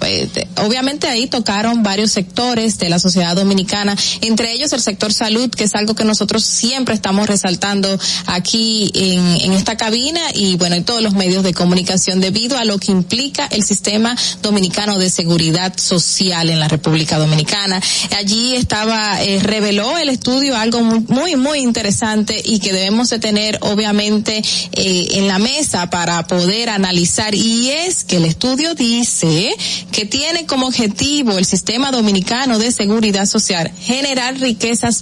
obviamente 0.56 1.08
ahí 1.08 1.26
tocaron 1.26 1.82
varios 1.82 2.12
sectores 2.12 2.78
de 2.78 2.88
la 2.88 2.98
sociedad 2.98 3.36
dominicana, 3.36 3.96
entre 4.20 4.52
ellos 4.52 4.72
el 4.72 4.80
sector 4.80 4.95
sector 4.96 5.12
salud, 5.12 5.50
que 5.50 5.64
es 5.64 5.74
algo 5.74 5.94
que 5.94 6.04
nosotros 6.04 6.42
siempre 6.42 6.94
estamos 6.94 7.26
resaltando 7.26 7.98
aquí 8.24 8.90
en, 8.94 9.52
esta 9.52 9.76
cabina 9.76 10.20
y 10.32 10.56
bueno, 10.56 10.74
en 10.74 10.84
todos 10.84 11.02
los 11.02 11.12
medios 11.12 11.44
de 11.44 11.52
comunicación 11.52 12.20
debido 12.20 12.56
a 12.56 12.64
lo 12.64 12.78
que 12.78 12.92
implica 12.92 13.46
el 13.46 13.62
sistema 13.62 14.16
dominicano 14.40 14.98
de 14.98 15.10
seguridad 15.10 15.74
social 15.78 16.48
en 16.48 16.60
la 16.60 16.68
República 16.68 17.18
Dominicana. 17.18 17.78
Allí 18.16 18.54
estaba, 18.54 19.22
eh, 19.22 19.40
reveló 19.42 19.98
el 19.98 20.08
estudio 20.08 20.56
algo 20.56 20.80
muy, 20.82 21.36
muy, 21.36 21.58
interesante 21.58 22.40
y 22.42 22.58
que 22.58 22.72
debemos 22.72 23.10
de 23.10 23.18
tener 23.18 23.58
obviamente 23.60 24.42
eh, 24.72 25.08
en 25.12 25.28
la 25.28 25.38
mesa 25.38 25.90
para 25.90 26.26
poder 26.26 26.70
analizar 26.70 27.34
y 27.34 27.68
es 27.68 28.04
que 28.04 28.16
el 28.16 28.24
estudio 28.24 28.74
dice 28.74 29.54
que 29.92 30.06
tiene 30.06 30.46
como 30.46 30.68
objetivo 30.68 31.36
el 31.36 31.44
sistema 31.44 31.90
dominicano 31.90 32.58
de 32.58 32.72
seguridad 32.72 33.26
social 33.26 33.70
generar 33.80 34.38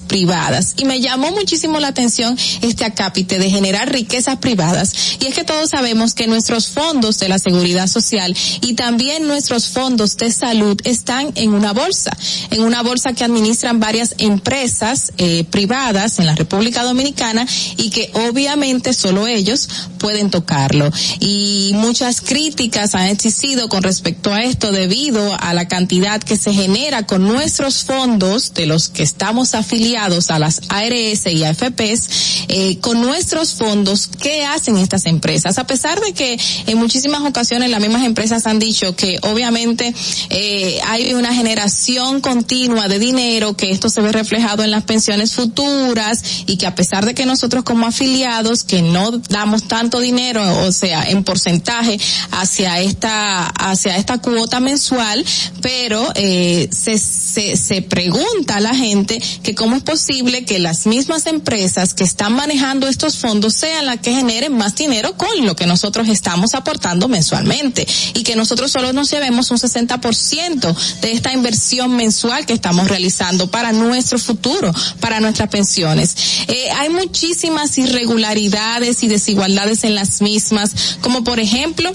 privadas 0.01 0.75
y 0.77 0.85
me 0.85 1.01
llamó 1.01 1.31
muchísimo 1.31 1.79
la 1.81 1.89
atención 1.89 2.37
este 2.63 2.85
acápite 2.85 3.39
de 3.39 3.51
generar 3.51 3.93
riquezas 3.93 4.39
privadas 4.39 4.95
y 5.21 5.27
es 5.27 5.35
que 5.35 5.45
todos 5.45 5.71
sabemos 5.71 6.15
que 6.15 6.27
nuestros 6.27 6.69
fondos 6.69 7.19
de 7.19 7.29
la 7.29 7.39
seguridad 7.39 7.87
social 7.87 8.35
y 8.63 8.75
también 8.75 9.27
nuestros 9.27 9.69
fondos 9.69 10.17
de 10.17 10.33
salud 10.33 10.81
están 10.85 11.33
en 11.35 11.53
una 11.53 11.73
bolsa, 11.73 12.17
en 12.51 12.63
una 12.63 12.83
bolsa 12.83 13.13
que 13.13 13.25
administran 13.25 13.81
varias 13.81 14.15
empresas 14.19 15.13
eh, 15.19 15.45
privadas 15.45 16.19
en 16.19 16.27
la 16.27 16.35
República 16.35 16.83
Dominicana 16.83 17.47
y 17.77 17.91
que 17.91 18.11
obviamente 18.29 18.95
solo 18.95 19.27
ellos 19.27 19.69
pueden 19.99 20.31
tocarlo. 20.31 20.91
Y 21.21 21.73
muchas 21.75 22.21
críticas 22.21 22.95
han 22.95 23.09
existido 23.09 23.69
con 23.69 23.83
respecto 23.83 24.33
a 24.33 24.43
esto 24.43 24.73
debido 24.73 25.35
a 25.41 25.55
la 25.55 25.69
cantidad 25.69 26.23
que 26.23 26.37
se 26.37 26.53
genera 26.53 27.07
con 27.07 27.23
nuestros 27.23 27.85
fondos 27.85 28.55
de 28.55 28.67
los 28.67 28.89
que 28.89 29.03
estamos 29.03 29.55
afiliados 29.55 29.74
a 30.31 30.39
las 30.39 30.61
ARS 30.69 31.27
y 31.27 31.43
AFPs, 31.43 32.45
eh, 32.49 32.79
con 32.81 33.01
nuestros 33.01 33.55
fondos, 33.55 34.09
¿qué 34.21 34.45
hacen 34.45 34.77
estas 34.77 35.07
empresas? 35.07 35.59
A 35.59 35.67
pesar 35.67 36.01
de 36.01 36.13
que 36.13 36.39
en 36.67 36.79
muchísimas 36.79 37.23
ocasiones 37.23 37.71
las 37.71 37.81
mismas 37.81 38.05
empresas 38.05 38.47
han 38.47 38.59
dicho 38.59 38.95
que 38.95 39.19
obviamente 39.23 39.93
eh, 40.31 40.79
hay 40.87 41.13
una 41.15 41.35
generación 41.35 42.21
continua 42.21 42.87
de 42.87 42.99
dinero, 42.99 43.57
que 43.57 43.73
esto 43.73 43.91
se 43.91 44.01
ve 44.01 44.13
reflejado 44.13 44.63
en 44.63 44.71
las 44.71 44.85
pensiones 44.85 45.33
futuras 45.33 46.23
y 46.47 46.57
que 46.57 46.67
a 46.67 46.75
pesar 46.75 47.05
de 47.05 47.15
que 47.15 47.27
nosotros 47.27 47.65
como 47.65 47.87
afiliados 47.87 48.63
que 48.63 48.83
no 48.83 49.11
damos 49.29 49.65
tanto 49.65 49.99
dinero, 50.01 50.67
o 50.67 50.73
sea, 50.73 51.03
en 51.11 51.25
porcentaje 51.25 51.99
hacia 52.31 52.81
esta 52.81 53.47
hacia 53.47 53.97
esta 53.97 54.19
cuota 54.19 54.61
mensual, 54.61 55.25
pero 55.61 56.13
eh, 56.15 56.69
se, 56.71 56.99
se 56.99 57.57
se 57.57 57.83
pregunta 57.83 58.57
a 58.57 58.61
la 58.61 58.75
gente 58.75 59.21
que 59.43 59.55
cómo 59.65 59.77
es 59.77 59.83
posible 59.83 60.45
que 60.45 60.59
las 60.59 60.85
mismas 60.85 61.27
empresas 61.27 61.95
que 61.95 62.05
están 62.05 62.35
manejando 62.35 62.87
estos 62.87 63.17
fondos 63.17 63.55
sean 63.55 63.87
las 63.87 63.99
que 64.01 64.13
generen 64.13 64.53
más 64.53 64.75
dinero 64.77 65.17
con 65.17 65.47
lo 65.47 65.57
que 65.57 65.65
nosotros 65.65 66.07
estamos 66.09 66.53
aportando 66.53 67.09
mensualmente 67.09 67.87
y 68.13 68.25
que 68.25 68.37
nosotros 68.37 68.71
solo 68.71 68.93
nos 68.93 69.11
llevemos 69.11 69.51
un 69.51 69.57
60% 69.57 71.01
de 71.01 71.13
esta 71.13 71.33
inversión 71.33 71.97
mensual 71.97 72.45
que 72.45 72.53
estamos 72.53 72.89
realizando 72.89 73.51
para 73.51 73.73
nuestro 73.73 74.19
futuro, 74.19 74.71
para 75.01 75.21
nuestras 75.21 75.49
pensiones. 75.49 76.15
Eh, 76.47 76.71
hay 76.73 76.91
muchísimas 76.91 77.79
irregularidades 77.79 79.03
y 79.03 79.09
desigualdades 79.09 79.85
en 79.85 79.95
las 79.95 80.21
mismas, 80.21 80.99
como 81.01 81.25
por 81.25 81.41
ejemplo, 81.41 81.91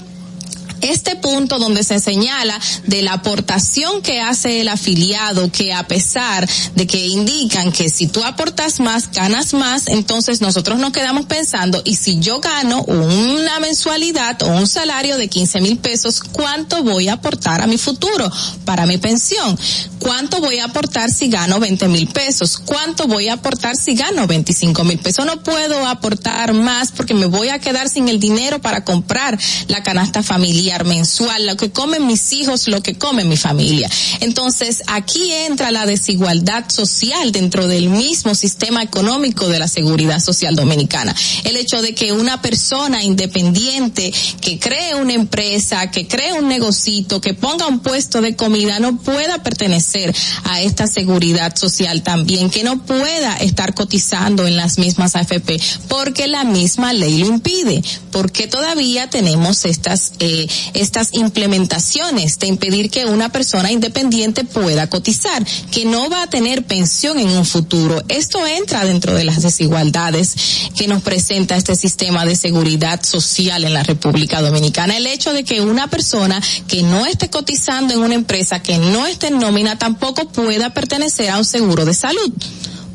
este 0.80 1.16
punto 1.16 1.58
donde 1.58 1.84
se 1.84 2.00
señala 2.00 2.58
de 2.86 3.02
la 3.02 3.14
aportación 3.14 4.02
que 4.02 4.20
hace 4.20 4.60
el 4.60 4.68
afiliado, 4.68 5.50
que 5.50 5.72
a 5.72 5.86
pesar 5.86 6.48
de 6.74 6.86
que 6.86 7.06
indican 7.06 7.72
que 7.72 7.90
si 7.90 8.06
tú 8.06 8.24
aportas 8.24 8.80
más, 8.80 9.10
ganas 9.10 9.54
más, 9.54 9.88
entonces 9.88 10.40
nosotros 10.40 10.78
nos 10.78 10.92
quedamos 10.92 11.26
pensando, 11.26 11.82
y 11.84 11.96
si 11.96 12.18
yo 12.20 12.40
gano 12.40 12.82
una 12.82 13.60
mensualidad 13.60 14.42
o 14.42 14.48
un 14.48 14.66
salario 14.66 15.16
de 15.16 15.28
15 15.28 15.60
mil 15.60 15.78
pesos, 15.78 16.20
¿cuánto 16.20 16.82
voy 16.82 17.08
a 17.08 17.14
aportar 17.14 17.62
a 17.62 17.66
mi 17.66 17.78
futuro 17.78 18.30
para 18.64 18.86
mi 18.86 18.98
pensión? 18.98 19.58
¿Cuánto 19.98 20.40
voy 20.40 20.58
a 20.58 20.66
aportar 20.66 21.10
si 21.10 21.28
gano 21.28 21.60
20 21.60 21.88
mil 21.88 22.08
pesos? 22.08 22.58
¿Cuánto 22.58 23.06
voy 23.06 23.28
a 23.28 23.34
aportar 23.34 23.76
si 23.76 23.94
gano 23.94 24.26
25 24.26 24.84
mil 24.84 24.98
pesos? 24.98 25.26
No 25.26 25.42
puedo 25.42 25.86
aportar 25.86 26.54
más 26.54 26.92
porque 26.92 27.14
me 27.14 27.26
voy 27.26 27.48
a 27.48 27.58
quedar 27.58 27.88
sin 27.88 28.08
el 28.08 28.18
dinero 28.18 28.60
para 28.60 28.84
comprar 28.84 29.38
la 29.68 29.82
canasta 29.82 30.22
familiar 30.22 30.69
mensual, 30.78 31.46
lo 31.46 31.56
que 31.56 31.70
comen 31.70 32.06
mis 32.06 32.32
hijos, 32.32 32.68
lo 32.68 32.82
que 32.82 32.94
come 32.94 33.24
mi 33.24 33.36
familia. 33.36 33.90
Entonces, 34.20 34.82
aquí 34.86 35.32
entra 35.32 35.70
la 35.70 35.86
desigualdad 35.86 36.68
social 36.68 37.32
dentro 37.32 37.66
del 37.66 37.88
mismo 37.90 38.34
sistema 38.34 38.82
económico 38.82 39.48
de 39.48 39.58
la 39.58 39.68
seguridad 39.68 40.20
social 40.20 40.56
dominicana. 40.56 41.14
El 41.44 41.56
hecho 41.56 41.82
de 41.82 41.94
que 41.94 42.12
una 42.12 42.40
persona 42.40 43.02
independiente 43.02 44.12
que 44.40 44.58
cree 44.58 44.94
una 44.94 45.12
empresa, 45.12 45.90
que 45.90 46.06
cree 46.06 46.32
un 46.32 46.48
negocito, 46.48 47.20
que 47.20 47.34
ponga 47.34 47.66
un 47.66 47.80
puesto 47.80 48.20
de 48.20 48.36
comida, 48.36 48.78
no 48.78 48.98
pueda 48.98 49.42
pertenecer 49.42 50.14
a 50.44 50.60
esta 50.60 50.86
seguridad 50.86 51.56
social 51.56 52.02
también, 52.02 52.50
que 52.50 52.62
no 52.62 52.84
pueda 52.84 53.36
estar 53.36 53.74
cotizando 53.74 54.46
en 54.46 54.56
las 54.56 54.78
mismas 54.78 55.16
AFP, 55.16 55.60
porque 55.88 56.28
la 56.28 56.44
misma 56.44 56.92
ley 56.92 57.18
lo 57.18 57.26
impide, 57.26 57.82
porque 58.10 58.46
todavía 58.46 59.10
tenemos 59.10 59.64
estas, 59.64 60.12
eh, 60.18 60.46
estas 60.74 61.10
implementaciones 61.12 62.38
de 62.38 62.46
impedir 62.46 62.90
que 62.90 63.06
una 63.06 63.30
persona 63.30 63.70
independiente 63.70 64.44
pueda 64.44 64.88
cotizar, 64.88 65.44
que 65.70 65.84
no 65.84 66.08
va 66.10 66.22
a 66.22 66.30
tener 66.30 66.64
pensión 66.64 67.18
en 67.18 67.28
un 67.30 67.44
futuro. 67.44 68.02
Esto 68.08 68.46
entra 68.46 68.84
dentro 68.84 69.14
de 69.14 69.24
las 69.24 69.42
desigualdades 69.42 70.34
que 70.76 70.88
nos 70.88 71.02
presenta 71.02 71.56
este 71.56 71.76
sistema 71.76 72.24
de 72.24 72.36
seguridad 72.36 73.02
social 73.04 73.64
en 73.64 73.74
la 73.74 73.82
República 73.82 74.40
Dominicana. 74.40 74.96
El 74.96 75.06
hecho 75.06 75.32
de 75.32 75.44
que 75.44 75.60
una 75.60 75.88
persona 75.88 76.40
que 76.68 76.82
no 76.82 77.06
esté 77.06 77.30
cotizando 77.30 77.94
en 77.94 78.00
una 78.00 78.14
empresa, 78.14 78.62
que 78.62 78.78
no 78.78 79.06
esté 79.06 79.28
en 79.28 79.38
nómina, 79.38 79.78
tampoco 79.78 80.28
pueda 80.28 80.70
pertenecer 80.70 81.30
a 81.30 81.38
un 81.38 81.44
seguro 81.44 81.84
de 81.84 81.94
salud. 81.94 82.32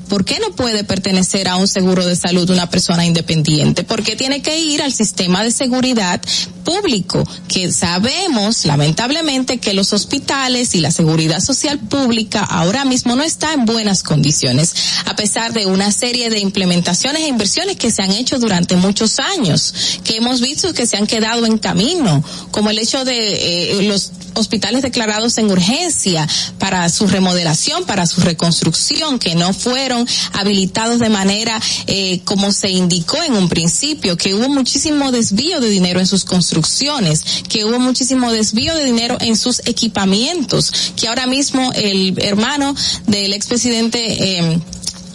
¿Por 0.07 0.25
qué 0.25 0.39
no 0.39 0.55
puede 0.55 0.83
pertenecer 0.83 1.47
a 1.47 1.55
un 1.55 1.67
seguro 1.67 2.05
de 2.05 2.15
salud 2.15 2.49
una 2.49 2.69
persona 2.69 3.05
independiente? 3.05 3.83
¿Por 3.83 4.03
qué 4.03 4.15
tiene 4.15 4.41
que 4.41 4.59
ir 4.59 4.81
al 4.81 4.93
sistema 4.93 5.43
de 5.43 5.51
seguridad 5.51 6.21
público? 6.63 7.23
Que 7.47 7.71
sabemos, 7.71 8.65
lamentablemente, 8.65 9.57
que 9.57 9.73
los 9.73 9.93
hospitales 9.93 10.75
y 10.75 10.79
la 10.79 10.91
seguridad 10.91 11.39
social 11.39 11.79
pública 11.79 12.43
ahora 12.43 12.85
mismo 12.85 13.15
no 13.15 13.23
está 13.23 13.53
en 13.53 13.65
buenas 13.65 14.03
condiciones, 14.03 14.75
a 15.05 15.15
pesar 15.15 15.53
de 15.53 15.65
una 15.65 15.91
serie 15.91 16.29
de 16.29 16.39
implementaciones 16.39 17.23
e 17.23 17.27
inversiones 17.27 17.77
que 17.77 17.91
se 17.91 18.03
han 18.03 18.11
hecho 18.11 18.39
durante 18.39 18.75
muchos 18.75 19.19
años, 19.19 19.73
que 20.03 20.17
hemos 20.17 20.41
visto 20.41 20.73
que 20.73 20.85
se 20.85 20.97
han 20.97 21.07
quedado 21.07 21.45
en 21.45 21.57
camino, 21.57 22.23
como 22.51 22.69
el 22.69 22.79
hecho 22.79 23.05
de 23.05 23.79
eh, 23.79 23.83
los 23.83 24.11
hospitales 24.35 24.81
declarados 24.81 25.37
en 25.37 25.49
urgencia 25.49 26.27
para 26.59 26.87
su 26.89 27.07
remodelación, 27.07 27.85
para 27.85 28.05
su 28.05 28.21
reconstrucción, 28.21 29.19
que 29.19 29.35
no 29.35 29.53
fueron 29.53 29.94
habilitados 30.33 30.99
de 30.99 31.09
manera 31.09 31.59
eh, 31.87 32.21
como 32.25 32.51
se 32.51 32.69
indicó 32.69 33.21
en 33.23 33.33
un 33.33 33.49
principio, 33.49 34.17
que 34.17 34.33
hubo 34.33 34.49
muchísimo 34.49 35.11
desvío 35.11 35.59
de 35.59 35.69
dinero 35.69 35.99
en 35.99 36.07
sus 36.07 36.25
construcciones, 36.25 37.23
que 37.47 37.65
hubo 37.65 37.79
muchísimo 37.79 38.31
desvío 38.31 38.75
de 38.75 38.85
dinero 38.85 39.17
en 39.21 39.35
sus 39.37 39.59
equipamientos, 39.65 40.71
que 40.95 41.07
ahora 41.07 41.27
mismo 41.27 41.71
el 41.73 42.15
hermano 42.21 42.75
del 43.07 43.33
expresidente 43.33 44.39
eh, 44.39 44.59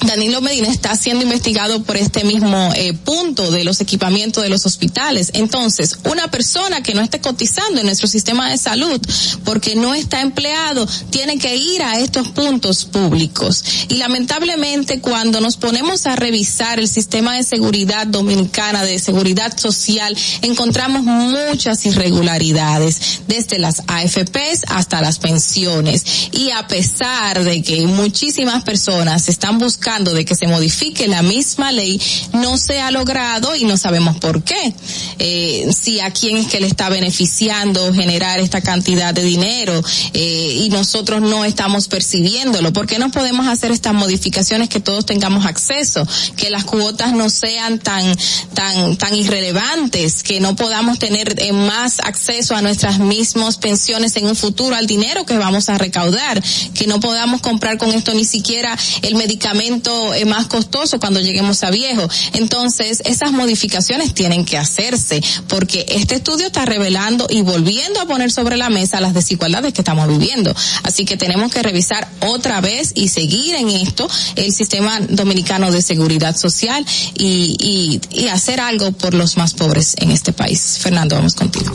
Danilo 0.03 0.41
Medina 0.41 0.69
está 0.69 0.97
siendo 0.97 1.25
investigado 1.25 1.83
por 1.83 1.97
este 1.97 2.25
mismo 2.25 2.73
eh, 2.75 2.95
punto 2.95 3.51
de 3.51 3.65
los 3.65 3.81
equipamientos 3.81 4.43
de 4.43 4.49
los 4.49 4.65
hospitales. 4.65 5.31
Entonces, 5.35 5.99
una 6.05 6.31
persona 6.31 6.83
que 6.83 6.95
no 6.95 7.03
esté 7.03 7.21
cotizando 7.21 7.81
en 7.81 7.87
nuestro 7.87 8.09
sistema 8.09 8.51
de 8.51 8.57
salud 8.57 9.01
porque 9.45 9.77
no 9.77 9.95
está 9.95 10.23
empleado, 10.23 10.87
tiene 11.11 11.39
que 11.39 11.55
ir 11.55 11.83
a 11.83 11.99
estos 11.99 12.29
puntos 12.29 12.87
públicos. 12.87 13.63
Y 13.89 13.97
lamentablemente, 13.97 15.01
cuando 15.01 15.41
nos 15.41 15.57
ponemos 15.57 16.07
a 16.07 16.17
revisar 16.17 16.81
el 16.81 16.89
sistema 16.89 17.37
de 17.37 17.45
seguridad 17.45 18.07
dominicana, 18.07 18.85
de 18.85 18.99
seguridad 18.99 19.57
social, 19.59 20.17
encontramos 20.41 21.03
muchas 21.03 21.85
irregularidades, 21.85 23.21
desde 23.29 23.59
las 23.59 23.83
AFPs 23.87 24.65
hasta 24.69 25.03
las 25.03 25.19
pensiones. 25.19 26.05
Y 26.33 26.51
a 26.51 26.67
pesar 26.67 27.45
de 27.45 27.63
que 27.63 27.87
muchísimas 27.87 28.65
personas 28.65 29.29
están 29.29 29.59
buscando 29.59 29.90
de 29.91 30.25
que 30.25 30.37
se 30.37 30.47
modifique 30.47 31.09
la 31.09 31.21
misma 31.21 31.73
ley, 31.73 32.01
no 32.33 32.57
se 32.59 32.81
ha 32.81 32.93
logrado 32.93 33.57
y 33.57 33.65
no 33.65 33.77
sabemos 33.77 34.19
por 34.19 34.45
qué. 34.45 34.73
Eh, 35.19 35.69
si 35.77 35.99
a 35.99 36.13
quién 36.13 36.37
es 36.37 36.47
que 36.47 36.61
le 36.61 36.69
está 36.69 36.89
beneficiando 36.89 37.93
generar 37.93 38.39
esta 38.39 38.61
cantidad 38.61 39.13
de 39.13 39.25
dinero 39.25 39.83
eh, 40.13 40.61
y 40.63 40.69
nosotros 40.69 41.21
no 41.21 41.45
estamos 41.45 41.89
percibiéndolo. 41.89 42.73
¿Por 42.73 42.87
qué 42.87 43.01
no 43.01 43.11
podemos 43.11 43.49
hacer 43.49 43.73
estas 43.73 43.93
modificaciones 43.93 44.69
que 44.69 44.79
todos 44.79 45.05
tengamos 45.05 45.45
acceso? 45.45 46.07
Que 46.37 46.51
las 46.51 46.65
cuotas 46.65 47.13
no 47.13 47.29
sean 47.29 47.81
tan, 47.81 48.17
tan, 48.55 48.97
tan 48.97 49.15
irrelevantes, 49.17 50.23
que 50.23 50.39
no 50.39 50.55
podamos 50.55 51.01
tener 51.01 51.35
eh, 51.39 51.53
más 51.53 51.99
acceso 51.99 52.55
a 52.55 52.63
nuestras 52.63 53.01
mismas 53.01 53.59
pensiones 53.59 54.15
en 54.15 54.27
un 54.27 54.37
futuro, 54.37 54.77
al 54.77 54.87
dinero 54.87 55.27
que 55.27 55.37
vamos 55.37 55.69
a 55.69 55.79
recaudar, 55.79 56.41
que 56.75 56.87
no 56.87 57.01
podamos 57.01 57.41
comprar 57.41 57.77
con 57.77 57.93
esto 57.93 58.15
ni 58.15 58.25
siquiera 58.25 58.79
el 59.03 59.17
medicamento 59.17 59.80
tratamiento 59.81 60.15
eh, 60.15 60.25
más 60.25 60.47
costoso 60.47 60.99
cuando 61.01 61.21
lleguemos 61.21 61.63
a 61.63 61.71
viejo. 61.71 62.09
Entonces, 62.35 63.03
esas 63.05 63.33
modificaciones 63.33 64.15
tienen 64.15 64.45
que 64.45 64.59
hacerse 64.59 65.23
porque 65.49 65.87
este 65.89 66.17
estudio 66.17 66.47
está 66.47 66.65
revelando 66.65 67.27
y 67.29 67.43
volviendo 67.43 68.01
a 68.01 68.07
poner 68.07 68.31
sobre 68.31 68.57
la 68.57 68.71
mesa 68.71 69.01
las 69.01 69.15
desigualdades 69.15 69.73
que 69.73 69.81
estamos 69.81 70.09
viviendo. 70.09 70.55
Así 70.83 71.05
que 71.05 71.17
tenemos 71.17 71.53
que 71.53 71.63
revisar 71.63 72.09
otra 72.21 72.61
vez 72.61 72.93
y 72.95 73.09
seguir 73.09 73.55
en 73.55 73.69
esto 73.71 74.09
el 74.37 74.53
sistema 74.53 75.01
dominicano 75.09 75.71
de 75.71 75.83
seguridad 75.83 76.37
social 76.37 76.85
y, 77.15 78.01
y, 78.13 78.23
y 78.23 78.29
hacer 78.29 78.61
algo 78.61 78.93
por 78.93 79.15
los 79.15 79.37
más 79.37 79.55
pobres 79.55 79.95
en 79.99 80.11
este 80.11 80.33
país. 80.33 80.79
Fernando, 80.81 81.17
vamos 81.17 81.35
contigo. 81.35 81.73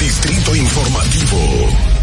Distrito 0.00 0.56
Informativo. 0.56 1.95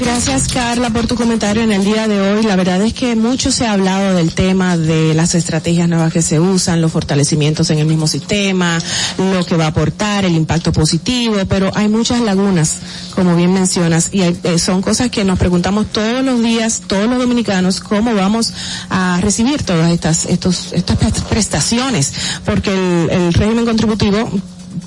Gracias 0.00 0.48
Carla 0.48 0.90
por 0.90 1.06
tu 1.06 1.14
comentario 1.14 1.62
en 1.62 1.72
el 1.72 1.84
día 1.84 2.08
de 2.08 2.20
hoy. 2.20 2.42
La 2.42 2.56
verdad 2.56 2.80
es 2.82 2.94
que 2.94 3.14
mucho 3.16 3.50
se 3.50 3.66
ha 3.66 3.72
hablado 3.72 4.14
del 4.14 4.32
tema 4.32 4.76
de 4.76 5.14
las 5.14 5.34
estrategias 5.34 5.88
nuevas 5.88 6.12
que 6.12 6.22
se 6.22 6.40
usan, 6.40 6.80
los 6.80 6.92
fortalecimientos 6.92 7.70
en 7.70 7.78
el 7.78 7.86
mismo 7.86 8.06
sistema, 8.06 8.78
lo 9.18 9.44
que 9.44 9.56
va 9.56 9.66
a 9.66 9.68
aportar, 9.68 10.24
el 10.24 10.34
impacto 10.34 10.72
positivo, 10.72 11.36
pero 11.48 11.70
hay 11.74 11.88
muchas 11.88 12.20
lagunas, 12.20 12.76
como 13.14 13.36
bien 13.36 13.52
mencionas, 13.52 14.08
y 14.12 14.22
hay, 14.22 14.38
eh, 14.44 14.58
son 14.58 14.82
cosas 14.82 15.10
que 15.10 15.24
nos 15.24 15.38
preguntamos 15.38 15.86
todos 15.86 16.24
los 16.24 16.42
días, 16.42 16.82
todos 16.86 17.08
los 17.08 17.18
dominicanos, 17.18 17.80
cómo 17.80 18.14
vamos 18.14 18.52
a 18.90 19.20
recibir 19.20 19.62
todas 19.62 19.90
estas, 19.90 20.26
estos, 20.26 20.72
estas 20.72 20.96
prestaciones, 21.28 22.12
porque 22.44 22.72
el, 22.72 23.10
el 23.10 23.34
régimen 23.34 23.64
contributivo 23.64 24.30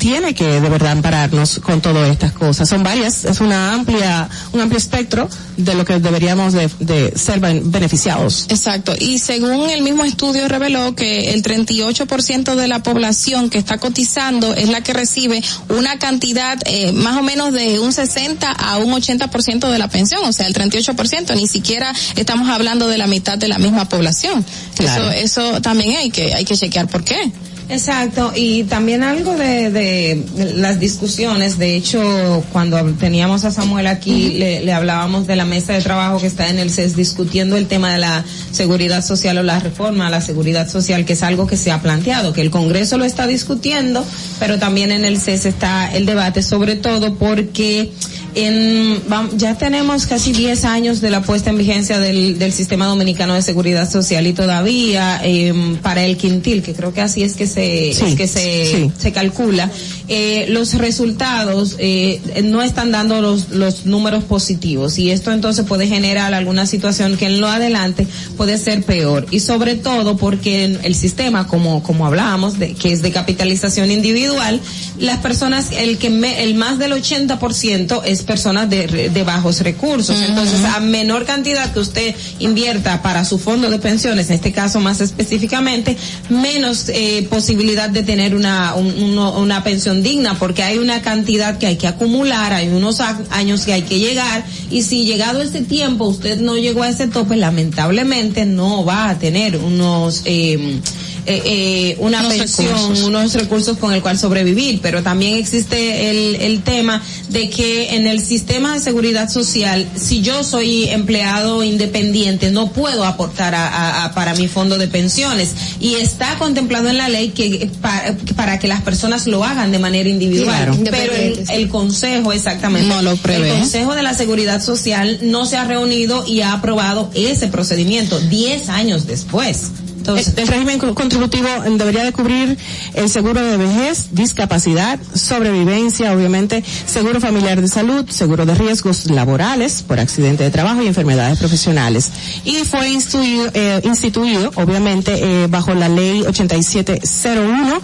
tiene 0.01 0.33
que 0.33 0.59
de 0.59 0.67
verdad 0.67 0.93
ampararnos 0.93 1.59
con 1.59 1.79
todas 1.79 2.09
estas 2.09 2.31
cosas. 2.31 2.67
Son 2.67 2.81
varias, 2.81 3.23
es 3.23 3.39
una 3.39 3.75
amplia, 3.75 4.27
un 4.51 4.59
amplio 4.59 4.79
espectro 4.79 5.29
de 5.57 5.75
lo 5.75 5.85
que 5.85 5.99
deberíamos 5.99 6.53
de, 6.53 6.71
de 6.79 7.13
ser 7.15 7.39
beneficiados. 7.39 8.47
Exacto. 8.49 8.95
Y 8.97 9.19
según 9.19 9.69
el 9.69 9.83
mismo 9.83 10.03
estudio 10.03 10.47
reveló 10.47 10.95
que 10.95 11.33
el 11.33 11.43
38% 11.43 12.55
de 12.55 12.67
la 12.67 12.81
población 12.81 13.51
que 13.51 13.59
está 13.59 13.77
cotizando 13.77 14.55
es 14.55 14.69
la 14.69 14.81
que 14.81 14.93
recibe 14.93 15.43
una 15.69 15.99
cantidad 15.99 16.57
eh, 16.65 16.93
más 16.93 17.17
o 17.17 17.21
menos 17.21 17.53
de 17.53 17.79
un 17.79 17.93
60 17.93 18.49
a 18.49 18.77
un 18.79 18.91
80% 18.93 19.69
de 19.69 19.77
la 19.77 19.87
pensión, 19.87 20.21
o 20.25 20.33
sea, 20.33 20.47
el 20.47 20.55
38%, 20.55 21.35
ni 21.35 21.47
siquiera 21.47 21.93
estamos 22.15 22.49
hablando 22.49 22.87
de 22.87 22.97
la 22.97 23.05
mitad 23.05 23.37
de 23.37 23.47
la 23.47 23.59
misma 23.59 23.87
población. 23.87 24.43
Claro. 24.77 25.11
Eso, 25.11 25.51
eso 25.51 25.61
también 25.61 25.97
hay 25.97 26.09
que, 26.09 26.33
hay 26.33 26.43
que 26.43 26.57
chequear 26.57 26.87
por 26.87 27.03
qué. 27.03 27.31
Exacto, 27.71 28.33
y 28.35 28.65
también 28.65 29.01
algo 29.01 29.37
de, 29.37 29.71
de, 29.71 30.25
las 30.55 30.77
discusiones, 30.77 31.57
de 31.57 31.77
hecho, 31.77 32.43
cuando 32.51 32.83
teníamos 32.95 33.45
a 33.45 33.51
Samuel 33.51 33.87
aquí, 33.87 34.31
le, 34.31 34.59
le, 34.59 34.73
hablábamos 34.73 35.25
de 35.25 35.37
la 35.37 35.45
mesa 35.45 35.71
de 35.71 35.81
trabajo 35.81 36.19
que 36.19 36.27
está 36.27 36.49
en 36.49 36.59
el 36.59 36.69
CES 36.69 36.97
discutiendo 36.97 37.55
el 37.55 37.67
tema 37.67 37.93
de 37.93 37.99
la 37.99 38.25
seguridad 38.51 39.05
social 39.05 39.37
o 39.37 39.43
la 39.43 39.61
reforma 39.61 40.07
a 40.07 40.09
la 40.09 40.19
seguridad 40.19 40.67
social, 40.67 41.05
que 41.05 41.13
es 41.13 41.23
algo 41.23 41.47
que 41.47 41.55
se 41.55 41.71
ha 41.71 41.81
planteado, 41.81 42.33
que 42.33 42.41
el 42.41 42.51
Congreso 42.51 42.97
lo 42.97 43.05
está 43.05 43.25
discutiendo, 43.25 44.05
pero 44.37 44.59
también 44.59 44.91
en 44.91 45.05
el 45.05 45.17
CES 45.17 45.45
está 45.45 45.95
el 45.95 46.05
debate, 46.05 46.43
sobre 46.43 46.75
todo 46.75 47.15
porque 47.15 47.93
en, 48.35 49.01
ya 49.37 49.57
tenemos 49.57 50.05
casi 50.05 50.31
10 50.31 50.65
años 50.65 51.01
de 51.01 51.09
la 51.09 51.21
puesta 51.21 51.49
en 51.49 51.57
vigencia 51.57 51.99
del, 51.99 52.39
del 52.39 52.53
sistema 52.53 52.85
dominicano 52.85 53.33
de 53.33 53.41
seguridad 53.41 53.89
social 53.89 54.25
y 54.27 54.33
todavía 54.33 55.21
eh, 55.23 55.53
para 55.81 56.03
el 56.03 56.17
quintil, 56.17 56.63
que 56.63 56.73
creo 56.73 56.93
que 56.93 57.01
así 57.01 57.23
es 57.23 57.35
que 57.35 57.47
se, 57.47 57.93
sí, 57.93 58.05
es 58.05 58.15
que 58.15 58.27
se, 58.27 58.65
sí. 58.65 58.91
se 58.97 59.11
calcula, 59.11 59.69
eh, 60.07 60.45
los 60.49 60.73
resultados 60.75 61.75
eh, 61.79 62.21
no 62.43 62.61
están 62.61 62.91
dando 62.91 63.21
los, 63.21 63.49
los 63.49 63.85
números 63.85 64.23
positivos 64.23 64.97
y 64.97 65.11
esto 65.11 65.31
entonces 65.31 65.65
puede 65.65 65.87
generar 65.87 66.33
alguna 66.33 66.65
situación 66.65 67.17
que 67.17 67.25
en 67.25 67.39
lo 67.39 67.47
adelante 67.47 68.07
puede 68.37 68.57
ser 68.57 68.83
peor 68.83 69.25
y 69.31 69.39
sobre 69.39 69.75
todo 69.75 70.17
porque 70.17 70.65
el 70.83 70.95
sistema 70.95 71.47
como 71.47 71.83
como 71.83 72.05
hablábamos 72.05 72.59
de, 72.59 72.73
que 72.73 72.91
es 72.91 73.01
de 73.01 73.11
capitalización 73.11 73.91
individual 73.91 74.59
las 74.99 75.19
personas 75.19 75.71
el 75.71 75.97
que 75.97 76.09
me, 76.09 76.43
el 76.43 76.55
más 76.55 76.77
del 76.77 76.91
80% 76.91 78.01
es 78.05 78.20
personas 78.23 78.69
de, 78.69 79.09
de 79.09 79.23
bajos 79.23 79.59
recursos 79.61 80.15
uh 80.15 80.19
-huh. 80.21 80.29
entonces 80.29 80.63
a 80.65 80.79
menor 80.79 81.25
cantidad 81.25 81.71
que 81.73 81.79
usted 81.79 82.15
invierta 82.39 83.01
para 83.01 83.25
su 83.25 83.37
fondo 83.37 83.69
de 83.69 83.79
pensiones 83.79 84.29
en 84.29 84.35
este 84.35 84.51
caso 84.51 84.79
más 84.79 85.01
específicamente 85.01 85.97
menos 86.29 86.89
eh, 86.89 87.27
posibilidad 87.29 87.89
de 87.89 88.03
tener 88.03 88.35
una 88.35 88.75
un, 88.75 88.87
uno, 89.01 89.39
una 89.39 89.63
pensión 89.63 90.03
digna 90.03 90.35
porque 90.37 90.63
hay 90.63 90.77
una 90.77 91.01
cantidad 91.01 91.57
que 91.57 91.67
hay 91.67 91.75
que 91.77 91.87
acumular, 91.87 92.53
hay 92.53 92.69
unos 92.69 92.99
años 93.29 93.65
que 93.65 93.73
hay 93.73 93.83
que 93.83 93.99
llegar 93.99 94.43
y 94.69 94.83
si 94.83 95.05
llegado 95.05 95.41
ese 95.41 95.61
tiempo 95.61 96.05
usted 96.05 96.39
no 96.39 96.57
llegó 96.57 96.83
a 96.83 96.89
ese 96.89 97.07
tope, 97.07 97.35
lamentablemente 97.35 98.45
no 98.45 98.85
va 98.85 99.09
a 99.09 99.19
tener 99.19 99.57
unos 99.57 100.21
eh, 100.25 100.79
eh, 101.25 101.41
eh, 101.45 101.95
una 101.99 102.19
unos 102.21 102.33
pensión, 102.33 102.67
recursos. 102.67 103.03
unos 103.03 103.33
recursos 103.33 103.77
con 103.77 103.93
el 103.93 104.01
cual 104.01 104.17
sobrevivir, 104.17 104.79
pero 104.81 105.03
también 105.03 105.35
existe 105.35 106.09
el, 106.09 106.35
el 106.37 106.61
tema 106.61 107.01
de 107.29 107.49
que 107.49 107.95
en 107.95 108.07
el 108.07 108.21
sistema 108.21 108.73
de 108.73 108.79
seguridad 108.79 109.29
social, 109.29 109.87
si 109.95 110.21
yo 110.21 110.43
soy 110.43 110.85
empleado 110.89 111.63
independiente, 111.63 112.51
no 112.51 112.71
puedo 112.71 113.05
aportar 113.05 113.55
a, 113.55 113.67
a, 113.67 114.05
a 114.05 114.13
para 114.13 114.33
mi 114.35 114.47
fondo 114.47 114.77
de 114.77 114.87
pensiones 114.87 115.53
y 115.79 115.95
está 115.95 116.37
contemplado 116.37 116.89
en 116.89 116.97
la 116.97 117.09
ley 117.09 117.29
que 117.29 117.69
para, 117.81 118.15
para 118.35 118.59
que 118.59 118.67
las 118.67 118.81
personas 118.81 119.27
lo 119.27 119.43
hagan 119.43 119.71
de 119.71 119.79
manera 119.79 120.09
individual, 120.09 120.55
claro. 120.55 120.77
pero 120.89 121.13
el, 121.13 121.43
el, 121.49 121.69
consejo 121.69 122.33
exactamente, 122.33 122.87
no 122.87 123.01
lo 123.01 123.15
prevé. 123.17 123.51
el 123.51 123.59
consejo 123.59 123.95
de 123.95 124.03
la 124.03 124.13
seguridad 124.13 124.61
social 124.61 125.19
no 125.21 125.45
se 125.45 125.57
ha 125.57 125.65
reunido 125.65 126.25
y 126.27 126.41
ha 126.41 126.53
aprobado 126.53 127.09
ese 127.13 127.47
procedimiento 127.47 128.19
10 128.19 128.69
años 128.69 129.07
después. 129.07 129.71
El 130.07 130.47
régimen 130.47 130.79
contributivo 130.79 131.47
debería 131.77 132.03
de 132.03 132.11
cubrir 132.11 132.57
el 132.93 133.09
seguro 133.09 133.41
de 133.41 133.57
vejez, 133.57 134.09
discapacidad, 134.11 134.99
sobrevivencia, 135.13 136.13
obviamente, 136.13 136.63
seguro 136.85 137.19
familiar 137.19 137.61
de 137.61 137.67
salud, 137.67 138.09
seguro 138.09 138.45
de 138.45 138.55
riesgos 138.55 139.09
laborales 139.09 139.83
por 139.83 139.99
accidente 139.99 140.43
de 140.43 140.51
trabajo 140.51 140.81
y 140.81 140.87
enfermedades 140.87 141.37
profesionales. 141.37 142.11
Y 142.45 142.55
fue 142.65 142.89
instituido, 142.89 143.49
eh, 143.53 143.81
instituido 143.83 144.51
obviamente, 144.55 145.43
eh, 145.43 145.47
bajo 145.47 145.73
la 145.73 145.89
ley 145.89 146.21
8701, 146.21 147.81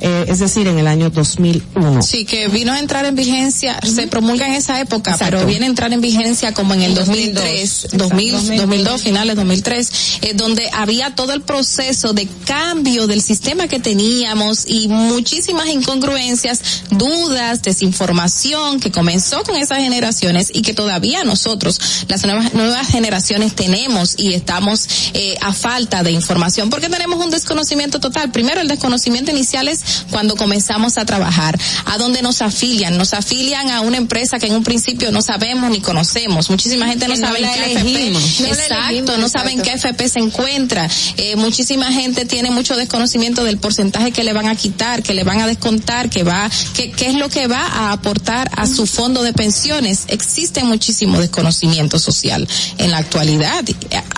eh, 0.00 0.26
es 0.28 0.38
decir, 0.38 0.66
en 0.66 0.78
el 0.78 0.86
año 0.86 1.10
2001. 1.10 2.02
Sí, 2.02 2.24
que 2.24 2.48
vino 2.48 2.72
a 2.72 2.78
entrar 2.78 3.04
en 3.04 3.14
vigencia, 3.14 3.78
uh 3.82 3.86
-huh. 3.86 3.94
se 3.94 4.06
promulga 4.06 4.46
en 4.46 4.54
esa 4.54 4.80
época, 4.80 5.12
Exacto. 5.12 5.36
pero 5.36 5.46
viene 5.46 5.66
a 5.66 5.68
entrar 5.68 5.92
en 5.92 6.00
vigencia 6.00 6.52
como 6.52 6.74
en 6.74 6.82
el 6.82 6.94
2003, 6.94 7.88
2000, 7.92 8.32
2002, 8.32 8.58
2002 8.58 9.02
finales 9.02 9.36
2003, 9.36 9.90
eh, 10.22 10.32
donde 10.34 10.68
había 10.72 11.14
todo 11.14 11.32
el 11.32 11.42
proceso 11.42 12.12
de 12.12 12.28
cambio 12.44 13.06
del 13.06 13.22
sistema 13.22 13.68
que 13.68 13.78
teníamos 13.78 14.64
y 14.66 14.88
muchísimas 14.88 15.68
incongruencias, 15.68 16.60
dudas, 16.90 17.62
desinformación 17.62 18.80
que 18.80 18.90
comenzó 18.90 19.42
con 19.42 19.56
esas 19.56 19.78
generaciones 19.78 20.50
y 20.52 20.62
que 20.62 20.74
todavía 20.74 21.24
nosotros, 21.24 21.80
las 22.08 22.24
nuevas, 22.24 22.54
nuevas 22.54 22.88
generaciones 22.88 23.54
tenemos 23.54 24.14
y 24.18 24.34
estamos 24.34 24.86
eh, 25.14 25.36
a 25.40 25.52
falta 25.52 26.02
de 26.02 26.12
información 26.12 26.70
porque 26.70 26.88
tenemos 26.88 27.24
un 27.24 27.30
desconocimiento 27.30 28.00
total. 28.00 28.30
Primero, 28.30 28.60
el 28.60 28.68
desconocimiento 28.68 29.30
inicial 29.30 29.68
es 29.68 29.80
cuando 30.10 30.36
comenzamos 30.36 30.98
a 30.98 31.04
trabajar, 31.04 31.58
a 31.84 31.98
donde 31.98 32.22
nos 32.22 32.42
afilian, 32.42 32.96
nos 32.96 33.14
afilian 33.14 33.70
a 33.70 33.80
una 33.80 33.96
empresa 33.96 34.38
que 34.38 34.46
en 34.46 34.54
un 34.54 34.64
principio 34.64 35.10
no 35.12 35.22
sabemos 35.22 35.70
ni 35.70 35.80
conocemos. 35.80 36.50
Muchísima 36.50 36.86
gente 36.86 37.08
no 37.08 37.16
sabe 37.16 37.40
en 37.40 37.50
qué 37.52 37.72
FP, 37.72 38.10
no 38.42 38.46
exacto, 38.48 39.18
no 39.18 39.28
saben 39.28 39.62
qué 39.62 39.72
FP 39.72 40.08
se 40.08 40.18
encuentra. 40.18 40.88
Eh, 41.16 41.36
muchísima 41.36 41.90
gente 41.92 42.24
tiene 42.24 42.50
mucho 42.50 42.76
desconocimiento 42.76 43.44
del 43.44 43.58
porcentaje 43.58 44.12
que 44.12 44.24
le 44.24 44.32
van 44.32 44.48
a 44.48 44.56
quitar, 44.56 45.02
que 45.02 45.14
le 45.14 45.24
van 45.24 45.40
a 45.40 45.46
descontar, 45.46 46.10
que 46.10 46.22
va, 46.22 46.50
que, 46.74 46.90
qué 46.90 47.08
es 47.08 47.14
lo 47.14 47.28
que 47.28 47.46
va 47.46 47.66
a 47.66 47.92
aportar 47.92 48.50
a 48.56 48.66
su 48.66 48.86
fondo 48.86 49.22
de 49.22 49.32
pensiones. 49.32 50.04
Existe 50.08 50.64
muchísimo 50.64 51.20
desconocimiento 51.20 51.98
social 51.98 52.48
en 52.78 52.90
la 52.90 52.98
actualidad, 52.98 53.64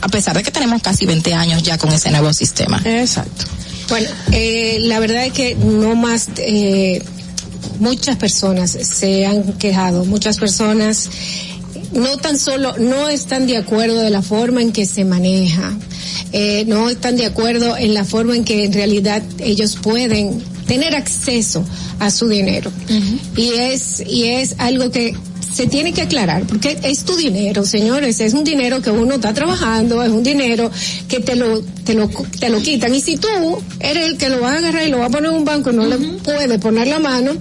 a 0.02 0.08
pesar 0.08 0.36
de 0.36 0.42
que 0.42 0.50
tenemos 0.50 0.82
casi 0.82 1.06
20 1.06 1.34
años 1.34 1.62
ya 1.62 1.78
con 1.78 1.92
ese 1.92 2.10
nuevo 2.10 2.32
sistema. 2.32 2.80
Exacto. 2.84 3.44
Bueno, 3.88 4.08
eh, 4.32 4.78
la 4.82 5.00
verdad 5.00 5.26
es 5.26 5.32
que 5.32 5.54
no 5.54 5.94
más, 5.96 6.28
eh, 6.36 7.02
muchas 7.80 8.16
personas 8.16 8.70
se 8.70 9.24
han 9.26 9.54
quejado, 9.54 10.04
muchas 10.04 10.38
personas 10.38 11.08
no 11.92 12.18
tan 12.18 12.38
solo 12.38 12.76
no 12.78 13.08
están 13.08 13.46
de 13.46 13.56
acuerdo 13.56 14.00
de 14.00 14.10
la 14.10 14.20
forma 14.20 14.60
en 14.60 14.72
que 14.72 14.84
se 14.84 15.04
maneja, 15.04 15.74
eh, 16.32 16.64
no 16.66 16.90
están 16.90 17.16
de 17.16 17.24
acuerdo 17.26 17.76
en 17.76 17.94
la 17.94 18.04
forma 18.04 18.36
en 18.36 18.44
que 18.44 18.64
en 18.64 18.72
realidad 18.72 19.22
ellos 19.38 19.78
pueden 19.80 20.42
tener 20.66 20.94
acceso 20.94 21.64
a 21.98 22.10
su 22.10 22.28
dinero. 22.28 22.70
Uh 22.88 22.92
-huh. 22.92 23.18
Y 23.36 23.48
es, 23.54 24.02
y 24.06 24.24
es 24.24 24.54
algo 24.58 24.90
que 24.90 25.14
se 25.52 25.66
tiene 25.66 25.92
que 25.92 26.02
aclarar, 26.02 26.44
porque 26.44 26.78
es 26.82 27.04
tu 27.04 27.16
dinero, 27.16 27.64
señores, 27.64 28.20
es 28.20 28.34
un 28.34 28.44
dinero 28.44 28.82
que 28.82 28.90
uno 28.90 29.14
está 29.14 29.32
trabajando, 29.32 30.02
es 30.02 30.10
un 30.10 30.22
dinero 30.22 30.70
que 31.08 31.20
te 31.20 31.36
lo, 31.36 31.60
te 31.84 31.94
lo, 31.94 32.08
te 32.08 32.48
lo 32.48 32.60
quitan. 32.60 32.94
Y 32.94 33.00
si 33.00 33.16
tú 33.16 33.28
eres 33.80 34.10
el 34.10 34.18
que 34.18 34.28
lo 34.28 34.40
va 34.40 34.52
a 34.52 34.58
agarrar 34.58 34.86
y 34.86 34.90
lo 34.90 34.98
va 34.98 35.06
a 35.06 35.10
poner 35.10 35.30
en 35.30 35.36
un 35.38 35.44
banco 35.44 35.70
y 35.70 35.76
no 35.76 35.82
uh 35.82 35.86
-huh. 35.86 35.98
le 35.98 36.18
puede 36.18 36.58
poner 36.58 36.88
la 36.88 36.98
mano, 36.98 37.32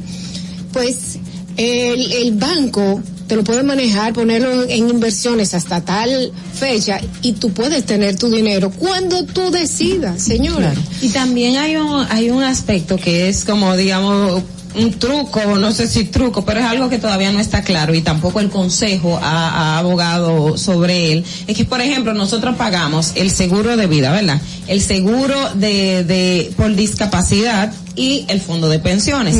pues 0.71 1.17
el, 1.57 2.11
el 2.11 2.33
banco 2.33 3.01
te 3.27 3.35
lo 3.35 3.43
puedes 3.43 3.63
manejar, 3.63 4.13
ponerlo 4.13 4.63
en 4.63 4.89
inversiones 4.89 5.53
hasta 5.53 5.81
tal 5.81 6.31
fecha 6.53 6.99
y 7.21 7.33
tú 7.33 7.51
puedes 7.51 7.85
tener 7.85 8.17
tu 8.17 8.29
dinero 8.29 8.71
cuando 8.71 9.25
tú 9.25 9.51
decidas, 9.51 10.21
señora. 10.21 10.73
Y 11.01 11.09
también 11.09 11.57
hay 11.57 11.75
un, 11.75 12.05
hay 12.09 12.29
un 12.29 12.41
aspecto 12.41 12.95
que 12.95 13.27
es 13.27 13.43
como, 13.43 13.75
digamos, 13.75 14.43
un 14.77 14.93
truco, 14.93 15.57
no 15.57 15.71
sé 15.71 15.87
si 15.87 16.05
truco, 16.05 16.45
pero 16.45 16.59
es 16.59 16.65
algo 16.65 16.89
que 16.89 16.99
todavía 16.99 17.31
no 17.31 17.39
está 17.39 17.63
claro 17.63 17.93
y 17.93 18.01
tampoco 18.01 18.39
el 18.39 18.49
consejo 18.49 19.19
ha, 19.21 19.49
ha 19.49 19.77
abogado 19.79 20.57
sobre 20.57 21.11
él. 21.11 21.25
Es 21.47 21.57
que, 21.57 21.65
por 21.65 21.81
ejemplo, 21.81 22.13
nosotros 22.13 22.55
pagamos 22.55 23.13
el 23.15 23.31
seguro 23.31 23.75
de 23.75 23.87
vida, 23.87 24.11
¿verdad? 24.11 24.39
El 24.67 24.81
seguro 24.81 25.35
de, 25.55 26.03
de 26.03 26.51
por 26.55 26.75
discapacidad 26.75 27.73
y 27.97 28.25
el 28.29 28.39
fondo 28.39 28.69
de 28.69 28.79
pensiones. 28.79 29.35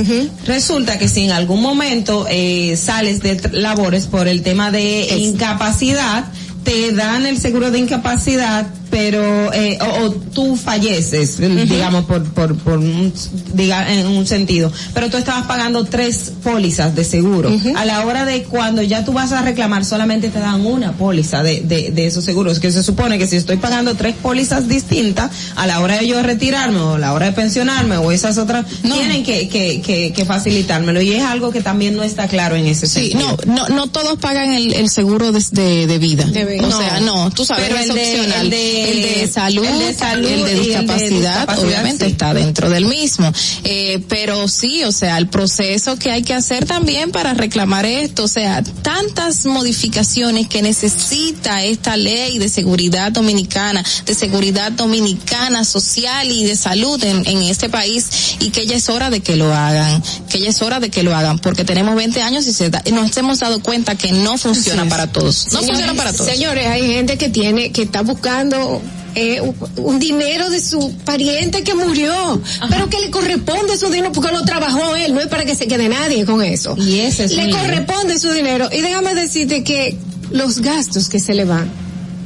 Resulta 0.45 0.97
que 0.97 1.07
si 1.07 1.23
en 1.25 1.31
algún 1.31 1.61
momento 1.61 2.25
eh, 2.29 2.75
sales 2.75 3.21
de 3.21 3.39
labores 3.53 4.07
por 4.07 4.27
el 4.27 4.41
tema 4.41 4.71
de 4.71 5.15
incapacidad, 5.17 6.25
te 6.63 6.91
dan 6.91 7.25
el 7.25 7.39
seguro 7.39 7.71
de 7.71 7.79
incapacidad, 7.79 8.67
pero 8.97 9.53
eh, 9.53 9.77
o, 9.79 10.05
o 10.05 10.11
tú 10.11 10.55
falleces, 10.55 11.37
digamos 11.37 12.05
por 12.05 12.23
por 12.33 12.57
por 12.57 12.79
un, 12.79 13.13
diga 13.53 13.93
en 13.93 14.07
un 14.07 14.25
sentido, 14.25 14.71
pero 14.95 15.09
tú 15.11 15.17
estabas 15.17 15.45
pagando 15.45 15.85
tres 15.85 16.31
pólizas 16.43 16.95
de 16.95 17.03
seguro. 17.03 17.51
A 17.75 17.85
la 17.85 18.03
hora 18.05 18.25
de 18.25 18.43
cuando 18.43 18.81
ya 18.81 19.05
tú 19.05 19.13
vas 19.13 19.31
a 19.33 19.43
reclamar 19.43 19.85
solamente 19.85 20.29
te 20.29 20.39
dan 20.39 20.65
una 20.65 20.93
póliza 20.93 21.43
de, 21.43 21.61
de, 21.61 21.91
de 21.91 22.07
esos 22.07 22.25
seguros, 22.25 22.59
que 22.59 22.71
se 22.71 22.81
supone 22.81 23.19
que 23.19 23.27
si 23.27 23.35
estoy 23.35 23.57
pagando 23.57 23.93
tres 23.95 24.15
pólizas 24.15 24.67
distintas 24.67 25.29
a 25.55 25.67
la 25.67 25.79
hora 25.79 25.97
de 25.99 26.07
yo 26.07 26.21
retirarme 26.23 26.79
o 26.79 26.93
a 26.95 26.99
la 26.99 27.13
hora 27.13 27.27
de 27.27 27.33
pensionarme 27.33 27.97
o 27.97 28.11
esas 28.11 28.37
otras 28.39 28.65
tienen 28.81 29.23
que, 29.23 29.47
que, 29.47 29.79
que, 29.81 30.11
que 30.11 30.25
facilitármelo 30.25 31.01
y 31.03 31.13
es 31.13 31.23
algo 31.23 31.51
que 31.51 31.61
también 31.61 31.95
no 31.95 32.01
está 32.03 32.27
claro 32.27 32.55
en 32.55 32.65
ese 32.65 32.87
Sí, 32.87 33.11
sentido. 33.11 33.37
no, 33.45 33.53
no, 33.55 33.67
no 33.69 33.87
todos 33.87 34.17
pagan 34.17 34.53
el, 34.53 34.73
el 34.73 34.89
seguro 34.89 35.31
de, 35.31 35.43
de, 35.51 35.85
de 35.87 35.97
vida. 35.99 36.25
O 36.63 36.71
sea, 36.71 36.99
no, 37.01 37.29
tú 37.29 37.45
sabes, 37.45 37.65
Pero 37.67 37.79
es 37.79 37.87
de- 37.93 38.01
opcional. 38.01 38.41
el 38.45 38.49
de- 38.49 38.86
el 38.89 39.01
de 39.01 39.27
salud, 39.27 39.65
el 39.65 39.79
de 39.79 39.93
salud 39.93 40.27
el 40.27 40.43
de 40.45 40.51
y 40.51 40.55
el 40.55 40.57
de 40.57 40.63
discapacidad, 40.65 41.59
obviamente 41.59 42.05
sí. 42.05 42.11
está 42.11 42.33
dentro 42.33 42.69
del 42.69 42.85
mismo. 42.85 43.31
Eh, 43.63 44.01
pero 44.07 44.47
sí, 44.47 44.83
o 44.83 44.91
sea, 44.91 45.17
el 45.17 45.27
proceso 45.27 45.97
que 45.97 46.11
hay 46.11 46.23
que 46.23 46.33
hacer 46.33 46.65
también 46.65 47.11
para 47.11 47.33
reclamar 47.33 47.85
esto, 47.85 48.23
o 48.23 48.27
sea, 48.27 48.63
tantas 48.81 49.45
modificaciones 49.45 50.47
que 50.47 50.61
necesita 50.61 51.63
esta 51.63 51.97
ley 51.97 52.39
de 52.39 52.49
seguridad 52.49 53.11
dominicana, 53.11 53.83
de 54.05 54.13
seguridad 54.15 54.71
dominicana 54.71 55.63
social 55.63 56.31
y 56.31 56.43
de 56.45 56.55
salud 56.55 57.01
en, 57.03 57.27
en 57.27 57.41
este 57.43 57.69
país 57.69 58.35
y 58.39 58.49
que 58.49 58.65
ya 58.65 58.75
es 58.75 58.89
hora 58.89 59.09
de 59.09 59.19
que 59.21 59.35
lo 59.35 59.53
hagan, 59.53 60.01
que 60.29 60.39
ya 60.39 60.49
es 60.49 60.61
hora 60.61 60.79
de 60.79 60.89
que 60.89 61.03
lo 61.03 61.15
hagan, 61.15 61.39
porque 61.39 61.63
tenemos 61.63 61.95
20 61.95 62.21
años 62.21 62.47
y 62.47 62.53
se 62.53 62.69
da- 62.69 62.83
nos 62.91 63.15
hemos 63.17 63.39
dado 63.39 63.61
cuenta 63.61 63.95
que 63.95 64.11
no 64.11 64.37
funciona 64.37 64.85
para 64.87 65.07
todos. 65.11 65.45
No 65.51 65.59
Señores, 65.59 65.67
funciona 65.69 65.93
para 65.93 66.13
todos. 66.13 66.29
Señores, 66.31 66.67
hay 66.67 66.87
gente 66.87 67.17
que 67.17 67.29
tiene, 67.29 67.71
que 67.71 67.83
está 67.83 68.01
buscando 68.01 68.66
eh, 69.15 69.41
un- 69.77 69.99
dinero 69.99 70.49
de 70.49 70.59
su 70.61 70.93
pariente 71.05 71.63
que 71.63 71.73
murió, 71.73 72.41
pero 72.69 72.87
que 72.89 72.99
le 72.99 73.09
corresponde 73.09 73.77
su 73.77 73.87
dinero 73.89 74.11
porque 74.11 74.31
lo 74.31 74.43
trabajó 74.43 74.95
él, 74.95 75.13
no 75.13 75.19
es 75.21 75.27
para 75.27 75.43
que 75.45 75.55
se 75.55 75.67
quede 75.67 75.89
nadie 75.89 76.25
con 76.25 76.43
eso. 76.43 76.75
Y 76.77 76.99
ese 76.99 77.25
es 77.25 77.31
Le 77.33 77.49
corresponde 77.49 78.19
su 78.19 78.31
dinero. 78.31 78.69
Y 78.71 78.81
déjame 78.81 79.15
decirte 79.15 79.63
que 79.63 79.97
los 80.31 80.61
gastos 80.61 81.09
que 81.09 81.19
se 81.19 81.33
le 81.33 81.45
van 81.45 81.69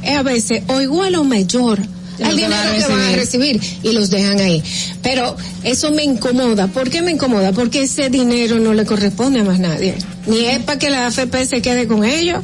es 0.02 0.16
a 0.18 0.22
veces 0.22 0.62
o 0.68 0.80
igual 0.80 1.14
o 1.14 1.24
mayor 1.24 1.78
Que 2.16 2.24
dinero 2.24 2.54
que 2.76 2.82
van 2.86 3.00
a 3.00 3.12
recibir. 3.16 3.60
recibir 3.60 3.78
y 3.82 3.92
los 3.92 4.10
dejan 4.10 4.40
ahí. 4.40 4.62
Pero 5.02 5.36
eso 5.64 5.90
me 5.90 6.04
incomoda. 6.04 6.66
¿Por 6.68 6.90
qué 6.90 7.02
me 7.02 7.12
incomoda? 7.12 7.52
Porque 7.52 7.82
ese 7.82 8.10
dinero 8.10 8.58
no 8.58 8.74
le 8.74 8.84
corresponde 8.84 9.40
a 9.40 9.44
más 9.44 9.58
nadie. 9.58 9.94
Ni 10.26 10.44
es 10.46 10.60
para 10.60 10.78
que 10.78 10.90
la 10.90 11.06
AFP 11.06 11.46
se 11.46 11.62
quede 11.62 11.86
con 11.86 12.04
ellos, 12.04 12.42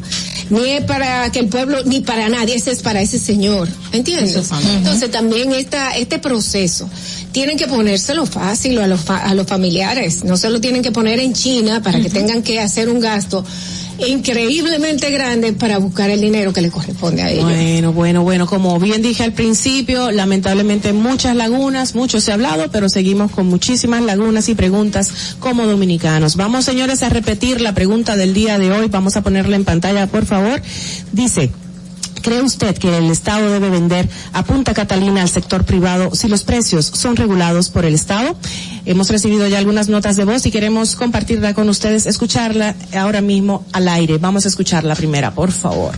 ni 0.51 0.70
es 0.70 0.85
para 0.85 1.31
que 1.31 1.40
el 1.40 1.49
pueblo, 1.49 1.85
ni 1.85 2.01
para 2.01 2.28
nadie. 2.28 2.57
Ese 2.57 2.73
es 2.73 2.82
para 2.82 3.01
ese 3.01 3.19
señor. 3.19 3.69
¿Entiendes? 3.93 4.51
Entonces 4.77 5.11
también 5.11 5.53
esta, 5.53 5.93
este 5.97 6.19
proceso 6.19 6.89
tienen 7.32 7.56
que 7.56 7.66
ponérselo 7.66 8.26
fácil 8.26 8.78
a 8.78 8.86
los, 8.86 9.00
fa- 9.00 9.18
a 9.22 9.34
los 9.34 9.46
familiares. 9.46 10.24
No 10.24 10.36
se 10.36 10.50
lo 10.50 10.60
tienen 10.60 10.82
que 10.82 10.92
poner 10.92 11.20
en 11.20 11.32
China 11.34 11.82
para 11.82 12.00
que 12.00 12.10
tengan 12.10 12.42
que 12.42 12.59
hacer 12.60 12.88
un 12.88 13.00
gasto 13.00 13.44
increíblemente 14.06 15.10
grande 15.10 15.52
para 15.52 15.78
buscar 15.78 16.09
el 16.10 16.20
dinero 16.20 16.52
que 16.52 16.60
le 16.62 16.70
corresponde 16.70 17.22
a 17.22 17.30
ellos. 17.30 17.44
Bueno, 17.44 17.92
bueno, 17.92 18.22
bueno, 18.22 18.46
como 18.46 18.78
bien 18.78 19.02
dije 19.02 19.24
al 19.24 19.32
principio, 19.32 20.10
lamentablemente 20.10 20.92
muchas 20.92 21.34
lagunas, 21.36 21.94
mucho 21.94 22.20
se 22.20 22.30
ha 22.30 22.34
hablado, 22.34 22.70
pero 22.70 22.88
seguimos 22.88 23.30
con 23.32 23.46
muchísimas 23.46 24.02
lagunas 24.02 24.48
y 24.48 24.55
preguntas 24.55 25.10
como 25.40 25.66
dominicanos. 25.66 26.36
Vamos, 26.36 26.64
señores, 26.64 27.02
a 27.02 27.09
repetir 27.09 27.60
la 27.60 27.74
pregunta 27.74 28.16
del 28.16 28.34
día 28.34 28.59
de 28.59 28.70
hoy. 28.70 28.88
Vamos 28.88 29.16
a 29.16 29.22
ponerla 29.22 29.56
en 29.56 29.64
pantalla, 29.64 30.06
por 30.06 30.24
favor. 30.26 30.62
Dice, 31.12 31.50
¿Cree 32.23 32.43
usted 32.43 32.77
que 32.77 32.97
el 32.99 33.11
Estado 33.11 33.51
debe 33.51 33.70
vender 33.70 34.09
a 34.32 34.45
Punta 34.45 34.74
Catalina 34.74 35.23
al 35.23 35.28
sector 35.28 35.65
privado 35.65 36.15
si 36.15 36.28
los 36.28 36.43
precios 36.43 36.86
son 36.86 37.16
regulados 37.16 37.70
por 37.70 37.85
el 37.85 37.95
Estado? 37.95 38.36
Hemos 38.85 39.11
recibido 39.11 39.47
ya 39.47 39.59
algunas 39.59 39.89
notas 39.89 40.16
de 40.16 40.24
voz 40.24 40.45
y 40.47 40.51
queremos 40.51 40.97
compartirla 40.97 41.55
con 41.55 41.69
ustedes, 41.69 42.07
escucharla 42.07 42.74
ahora 42.97 43.20
mismo 43.20 43.65
al 43.73 43.89
aire. 43.89 44.19
Vamos 44.19 44.45
a 44.45 44.49
escuchar 44.49 44.85
la 44.85 44.95
primera, 44.95 45.32
por 45.32 45.53
favor. 45.53 45.95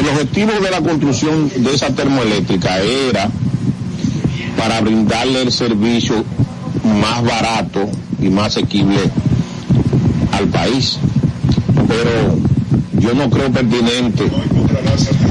El 0.00 0.08
objetivo 0.08 0.52
de 0.62 0.70
la 0.70 0.80
construcción 0.80 1.50
de 1.56 1.74
esa 1.74 1.94
termoeléctrica 1.94 2.78
era 2.78 3.30
para 4.56 4.80
brindarle 4.80 5.42
el 5.42 5.52
servicio 5.52 6.24
más 7.00 7.22
barato 7.22 7.88
y 8.20 8.28
más 8.28 8.48
asequible 8.48 8.98
al 10.32 10.48
país. 10.48 10.98
Pero 11.88 12.36
yo 13.00 13.14
no 13.14 13.30
creo 13.30 13.50
pertinente 13.50 14.30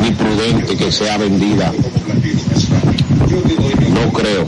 ni 0.02 0.12
prudente 0.12 0.76
que 0.76 0.92
sea 0.92 1.18
vendida. 1.18 1.72
No 3.94 4.14
creo. 4.14 4.46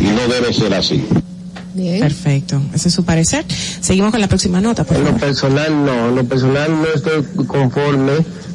Y 0.00 0.04
no 0.04 0.28
debe 0.32 0.52
ser 0.52 0.74
así. 0.74 1.04
Perfecto. 2.00 2.60
Ese 2.74 2.88
es 2.88 2.94
su 2.94 3.04
parecer. 3.04 3.44
Seguimos 3.48 4.10
con 4.10 4.20
la 4.20 4.28
próxima 4.28 4.60
nota, 4.60 4.84
por 4.84 4.96
En 4.96 5.04
lo 5.04 5.16
personal 5.16 5.84
no, 5.84 6.08
en 6.08 6.14
lo 6.14 6.24
personal 6.24 6.70
no 6.70 6.86
estoy 6.94 7.46
conforme 7.46 8.12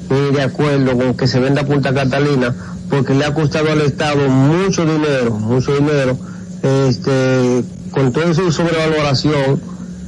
ni 0.09 0.35
de 0.35 0.41
acuerdo 0.43 0.95
con 0.95 1.15
que 1.15 1.27
se 1.27 1.39
venda 1.39 1.65
Punta 1.65 1.93
Catalina 1.93 2.53
porque 2.89 3.13
le 3.13 3.25
ha 3.25 3.33
costado 3.33 3.71
al 3.71 3.81
Estado 3.81 4.29
mucho 4.29 4.85
dinero, 4.85 5.31
mucho 5.31 5.73
dinero, 5.73 6.17
este, 6.61 7.63
con 7.91 8.11
toda 8.11 8.33
su 8.33 8.51
sobrevaloración, 8.51 9.61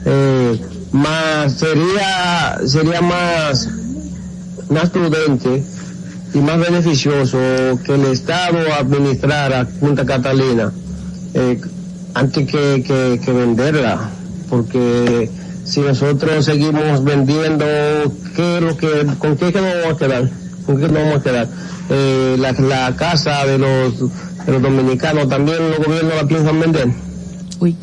eh, 0.06 0.62
más 0.92 1.54
sería, 1.54 2.58
sería 2.66 3.02
más, 3.02 3.70
más 4.70 4.90
prudente 4.90 5.64
y 6.34 6.38
más 6.40 6.60
beneficioso 6.60 7.38
que 7.86 7.96
el 7.96 8.06
Estado 8.06 8.58
administrara 8.80 9.66
Punta 9.80 10.06
Catalina 10.06 10.72
eh, 11.34 11.60
antes 12.14 12.48
que, 12.50 12.84
que, 12.86 13.20
que 13.24 13.32
venderla, 13.32 14.10
porque 14.50 15.30
si 15.64 15.82
nosotros 15.82 16.46
seguimos 16.46 17.04
vendiendo, 17.04 17.66
¿qué 18.36 18.62
lo 18.62 18.76
que, 18.78 19.06
¿con 19.20 19.36
qué 19.38 19.52
que 19.52 19.62
nos 19.62 19.74
vamos 19.74 19.94
a 19.94 19.98
quedar? 19.98 20.30
¿Con 20.66 20.78
qué 20.78 20.88
nos 20.88 20.94
vamos 20.94 21.16
a 21.18 21.24
quedar? 21.24 21.48
Eh, 21.90 22.36
la, 22.40 22.54
la 22.54 22.96
casa 22.96 23.46
de 23.46 23.58
los, 23.58 24.00
de 24.00 24.52
los 24.52 24.62
dominicanos 24.62 25.30
también 25.30 25.58
los 25.70 25.78
gobiernos 25.78 26.16
la 26.16 26.28
piensan 26.28 26.60
vender. 26.60 26.88
Uy, 27.60 27.76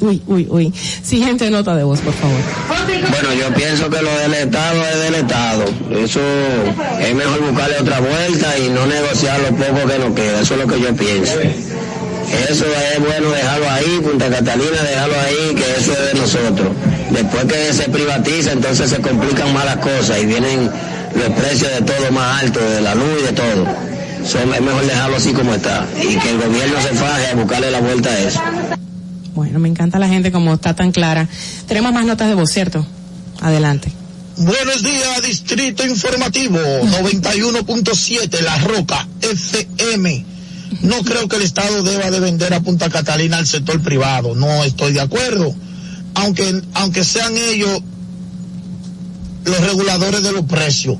uy, 0.00 0.22
uy, 0.26 0.46
uy. 0.50 0.72
Siguiente 1.02 1.50
nota 1.50 1.74
de 1.74 1.84
voz, 1.84 2.00
por 2.00 2.14
favor. 2.14 2.40
Bueno, 3.10 3.34
yo 3.34 3.54
pienso 3.54 3.90
que 3.90 4.02
lo 4.02 4.10
del 4.18 4.34
Estado 4.34 4.82
es 4.84 5.00
del 5.00 5.14
Estado. 5.16 5.64
Eso 5.90 6.20
es 7.00 7.14
mejor 7.14 7.40
buscarle 7.50 7.78
otra 7.80 8.00
vuelta 8.00 8.58
y 8.58 8.68
no 8.70 8.86
negociar 8.86 9.40
lo 9.40 9.56
poco 9.56 9.86
que 9.88 9.98
nos 9.98 10.14
queda. 10.14 10.40
Eso 10.40 10.54
es 10.54 10.60
lo 10.60 10.66
que 10.66 10.80
yo 10.80 10.94
pienso. 10.94 11.38
Eso 12.48 12.64
es 12.66 13.00
bueno 13.00 13.30
dejarlo 13.30 13.70
ahí, 13.70 14.00
Punta 14.02 14.28
Catalina, 14.28 14.82
dejarlo 14.82 15.14
ahí, 15.20 15.54
que 15.54 15.80
eso 15.80 15.92
es 15.92 16.12
de 16.12 16.20
nosotros. 16.20 16.68
Después 17.10 17.44
que 17.46 17.72
se 17.72 17.88
privatiza, 17.88 18.52
entonces 18.52 18.90
se 18.90 19.00
complican 19.00 19.52
más 19.54 19.64
las 19.64 19.76
cosas 19.78 20.18
y 20.22 20.26
vienen 20.26 20.70
los 21.14 21.30
precios 21.30 21.72
de 21.72 21.82
todo 21.82 22.12
más 22.12 22.42
altos, 22.42 22.62
de 22.62 22.80
la 22.82 22.94
luz 22.94 23.20
y 23.20 23.26
de 23.26 23.32
todo. 23.32 23.66
So, 24.24 24.38
es 24.38 24.60
mejor 24.60 24.84
dejarlo 24.84 25.16
así 25.16 25.32
como 25.32 25.54
está 25.54 25.86
y 25.96 26.16
que 26.16 26.30
el 26.30 26.38
gobierno 26.38 26.80
se 26.82 26.88
faje 26.88 27.28
a 27.28 27.34
buscarle 27.34 27.70
la 27.70 27.80
vuelta 27.80 28.10
a 28.10 28.18
eso. 28.18 28.40
Bueno, 29.38 29.60
me 29.60 29.68
encanta 29.68 30.00
la 30.00 30.08
gente 30.08 30.32
como 30.32 30.52
está 30.54 30.74
tan 30.74 30.90
clara. 30.90 31.28
Tenemos 31.68 31.92
más 31.92 32.04
notas 32.04 32.26
de 32.26 32.34
voz, 32.34 32.50
¿cierto? 32.50 32.84
Adelante. 33.40 33.92
Buenos 34.36 34.82
días, 34.82 35.22
Distrito 35.24 35.86
Informativo 35.86 36.58
91.7, 36.58 38.40
La 38.40 38.58
Roca, 38.58 39.06
FM. 39.22 40.24
No 40.82 41.04
creo 41.04 41.28
que 41.28 41.36
el 41.36 41.42
Estado 41.42 41.84
deba 41.84 42.10
de 42.10 42.18
vender 42.18 42.52
a 42.52 42.58
Punta 42.58 42.90
Catalina 42.90 43.36
al 43.36 43.46
sector 43.46 43.80
privado, 43.80 44.34
no 44.34 44.64
estoy 44.64 44.92
de 44.92 45.02
acuerdo. 45.02 45.54
Aunque, 46.14 46.60
aunque 46.74 47.04
sean 47.04 47.36
ellos 47.36 47.80
los 49.44 49.60
reguladores 49.60 50.24
de 50.24 50.32
los 50.32 50.46
precios, 50.46 50.98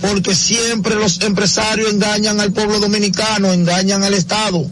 porque 0.00 0.36
siempre 0.36 0.94
los 0.94 1.20
empresarios 1.22 1.92
engañan 1.92 2.38
al 2.38 2.52
pueblo 2.52 2.78
dominicano, 2.78 3.52
engañan 3.52 4.04
al 4.04 4.14
Estado. 4.14 4.70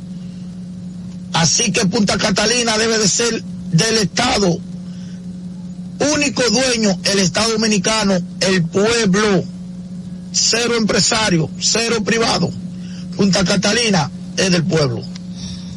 Así 1.33 1.73
que 1.73 1.87
Punta 1.87 2.19
Catalina 2.19 2.77
debe 2.79 2.99
de 2.99 3.09
ser 3.09 3.43
del 3.73 3.99
Estado 3.99 4.59
Único 6.01 6.43
dueño, 6.51 6.97
el 7.13 7.19
Estado 7.19 7.53
Dominicano, 7.53 8.15
el 8.41 8.63
pueblo. 8.63 9.45
Cero 10.31 10.75
empresario, 10.79 11.51
cero 11.59 12.05
privado. 12.05 12.51
Punta 13.17 13.45
Catalina 13.45 14.11
es 14.37 14.53
del 14.53 14.63
pueblo. 14.63 15.03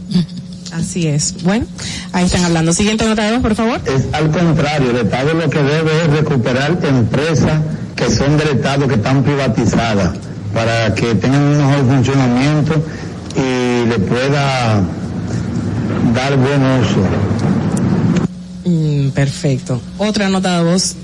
Así 0.72 1.07
es. 1.07 1.41
Bueno, 1.44 1.65
ahí 2.14 2.26
están 2.26 2.44
hablando. 2.44 2.72
Siguiente 2.72 3.06
nota 3.06 3.23
de 3.23 3.32
voz, 3.32 3.41
por 3.41 3.56
favor. 3.56 3.82
Es 3.86 4.14
al 4.14 4.30
contrario, 4.30 4.91
el 4.91 4.98
Estado 4.98 5.34
lo 5.34 5.49
que 5.49 5.64
debe 5.64 5.91
es 6.03 6.07
recuperar 6.11 6.78
empresas 6.84 7.61
que 7.95 8.10
son 8.10 8.38
del 8.38 8.49
Estado 8.49 8.88
que 8.88 8.95
están 8.95 9.23
privatizadas 9.23 10.11
para 10.53 10.94
que 10.94 11.15
tengan 11.15 11.41
un 11.41 11.57
mejor 11.57 11.88
funcionamiento 11.88 12.86
y 13.36 13.88
le 13.88 13.99
pueda 13.99 14.84
dar 16.14 16.36
buen 16.38 16.62
uso. 16.64 17.04
Mm, 18.66 19.10
perfecto. 19.10 19.82
Otra 19.98 20.30
nota 20.30 20.58
de 20.64 20.72
voz. 20.72 20.96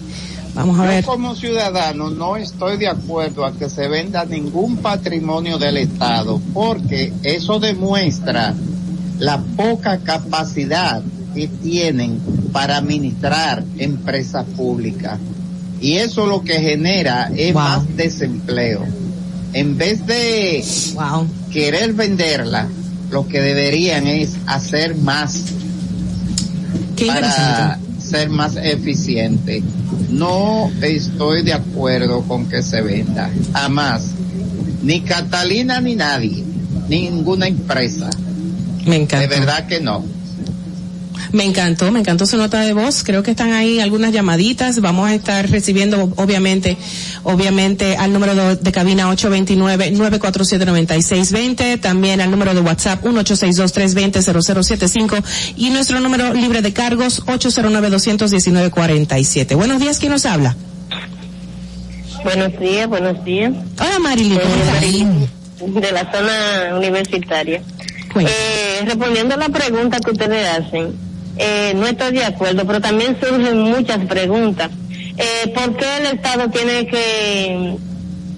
Vamos 0.53 0.79
a 0.79 0.83
Yo 0.85 0.89
ver. 0.89 1.05
como 1.05 1.35
ciudadano 1.35 2.09
no 2.09 2.35
estoy 2.35 2.77
de 2.77 2.87
acuerdo 2.87 3.45
a 3.45 3.53
que 3.53 3.69
se 3.69 3.87
venda 3.87 4.25
ningún 4.25 4.77
patrimonio 4.77 5.59
del 5.59 5.77
Estado 5.77 6.41
porque 6.53 7.13
eso 7.21 7.59
demuestra 7.59 8.55
la 9.19 9.39
poca 9.55 9.99
capacidad 9.99 11.03
que 11.35 11.47
tienen 11.47 12.19
para 12.51 12.77
administrar 12.77 13.63
empresas 13.77 14.45
públicas. 14.55 15.19
Y 15.79 15.97
eso 15.97 16.25
lo 16.25 16.41
que 16.41 16.59
genera 16.59 17.29
es 17.35 17.53
más 17.53 17.95
desempleo. 17.95 18.83
En 19.53 19.77
vez 19.77 20.05
de 20.07 20.63
querer 21.51 21.93
venderla, 21.93 22.67
lo 23.09 23.27
que 23.27 23.41
deberían 23.41 24.07
es 24.07 24.35
hacer 24.45 24.95
más 24.95 25.43
para 27.05 27.79
ser 27.99 28.29
más 28.29 28.55
eficiente. 28.55 29.61
No 30.09 30.71
estoy 30.81 31.43
de 31.43 31.53
acuerdo 31.53 32.21
con 32.21 32.47
que 32.47 32.63
se 32.63 32.81
venda. 32.81 33.29
Jamás. 33.53 34.11
Ni 34.83 35.01
Catalina 35.01 35.81
ni 35.81 35.95
nadie. 35.95 36.43
Ninguna 36.87 37.47
empresa. 37.47 38.09
Me 38.85 38.95
encanta. 38.95 39.19
De 39.19 39.27
verdad 39.27 39.67
que 39.67 39.81
no. 39.81 40.16
Me 41.31 41.43
encantó, 41.43 41.91
me 41.91 41.99
encantó 41.99 42.25
su 42.25 42.37
nota 42.37 42.61
de 42.61 42.73
voz. 42.73 43.03
Creo 43.03 43.21
que 43.23 43.31
están 43.31 43.51
ahí 43.53 43.79
algunas 43.79 44.13
llamaditas. 44.13 44.79
Vamos 44.81 45.09
a 45.09 45.15
estar 45.15 45.49
recibiendo, 45.49 46.13
obviamente, 46.15 46.77
obviamente 47.23 47.97
al 47.97 48.13
número 48.13 48.35
de, 48.35 48.57
de 48.57 48.71
cabina 48.71 49.09
829-947-9620, 49.11 51.79
también 51.79 52.21
al 52.21 52.29
número 52.31 52.53
de 52.53 52.61
WhatsApp 52.61 53.03
1862-320-0075 53.03 55.23
y 55.55 55.69
nuestro 55.69 55.99
número 55.99 56.33
libre 56.33 56.61
de 56.61 56.73
cargos 56.73 57.25
809-219-47. 57.25 59.55
Buenos 59.55 59.79
días, 59.79 59.99
¿quién 59.99 60.11
nos 60.11 60.25
habla? 60.25 60.55
Buenos 62.23 62.59
días, 62.59 62.87
buenos 62.87 63.23
días. 63.23 63.53
Hola 63.79 63.99
Marilyn, 63.99 64.39
¿cómo 64.39 64.55
estás? 64.55 64.81
De 65.59 65.91
la 65.91 66.11
zona 66.11 66.75
universitaria. 66.77 67.61
Eh, 68.19 68.81
respondiendo 68.85 69.35
a 69.35 69.37
la 69.37 69.49
pregunta 69.49 69.99
que 69.99 70.09
ustedes 70.11 70.47
hacen, 70.47 70.95
eh, 71.39 71.73
no 71.75 71.85
estoy 71.87 72.13
de 72.13 72.25
acuerdo, 72.25 72.65
pero 72.65 72.81
también 72.81 73.17
surgen 73.21 73.59
muchas 73.59 74.05
preguntas. 74.05 74.69
Eh, 75.17 75.51
¿Por 75.53 75.75
qué 75.77 75.85
el 75.99 76.05
Estado 76.17 76.49
tiene 76.49 76.85
que, 76.87 77.75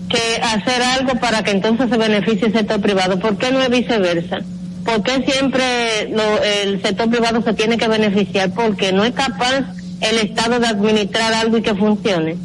que 0.09 0.41
hacer 0.41 0.81
algo 0.81 1.13
para 1.19 1.43
que 1.43 1.51
entonces 1.51 1.89
se 1.89 1.97
beneficie 1.97 2.47
el 2.47 2.53
sector 2.53 2.79
privado? 2.81 3.19
¿Por 3.19 3.37
qué 3.37 3.51
no 3.51 3.61
es 3.61 3.69
viceversa? 3.69 4.37
¿Por 4.85 5.03
qué 5.03 5.23
siempre 5.29 6.09
lo- 6.09 6.41
el 6.43 6.81
sector 6.81 7.09
privado 7.09 7.41
se 7.43 7.53
tiene 7.53 7.77
que 7.77 7.87
beneficiar? 7.87 8.51
Porque 8.51 8.91
no 8.93 9.03
es 9.03 9.11
capaz 9.13 9.65
el 10.01 10.17
Estado 10.19 10.59
de 10.59 10.67
administrar 10.67 11.33
algo 11.33 11.57
y 11.57 11.61
que 11.61 11.75
funcione. 11.75 12.37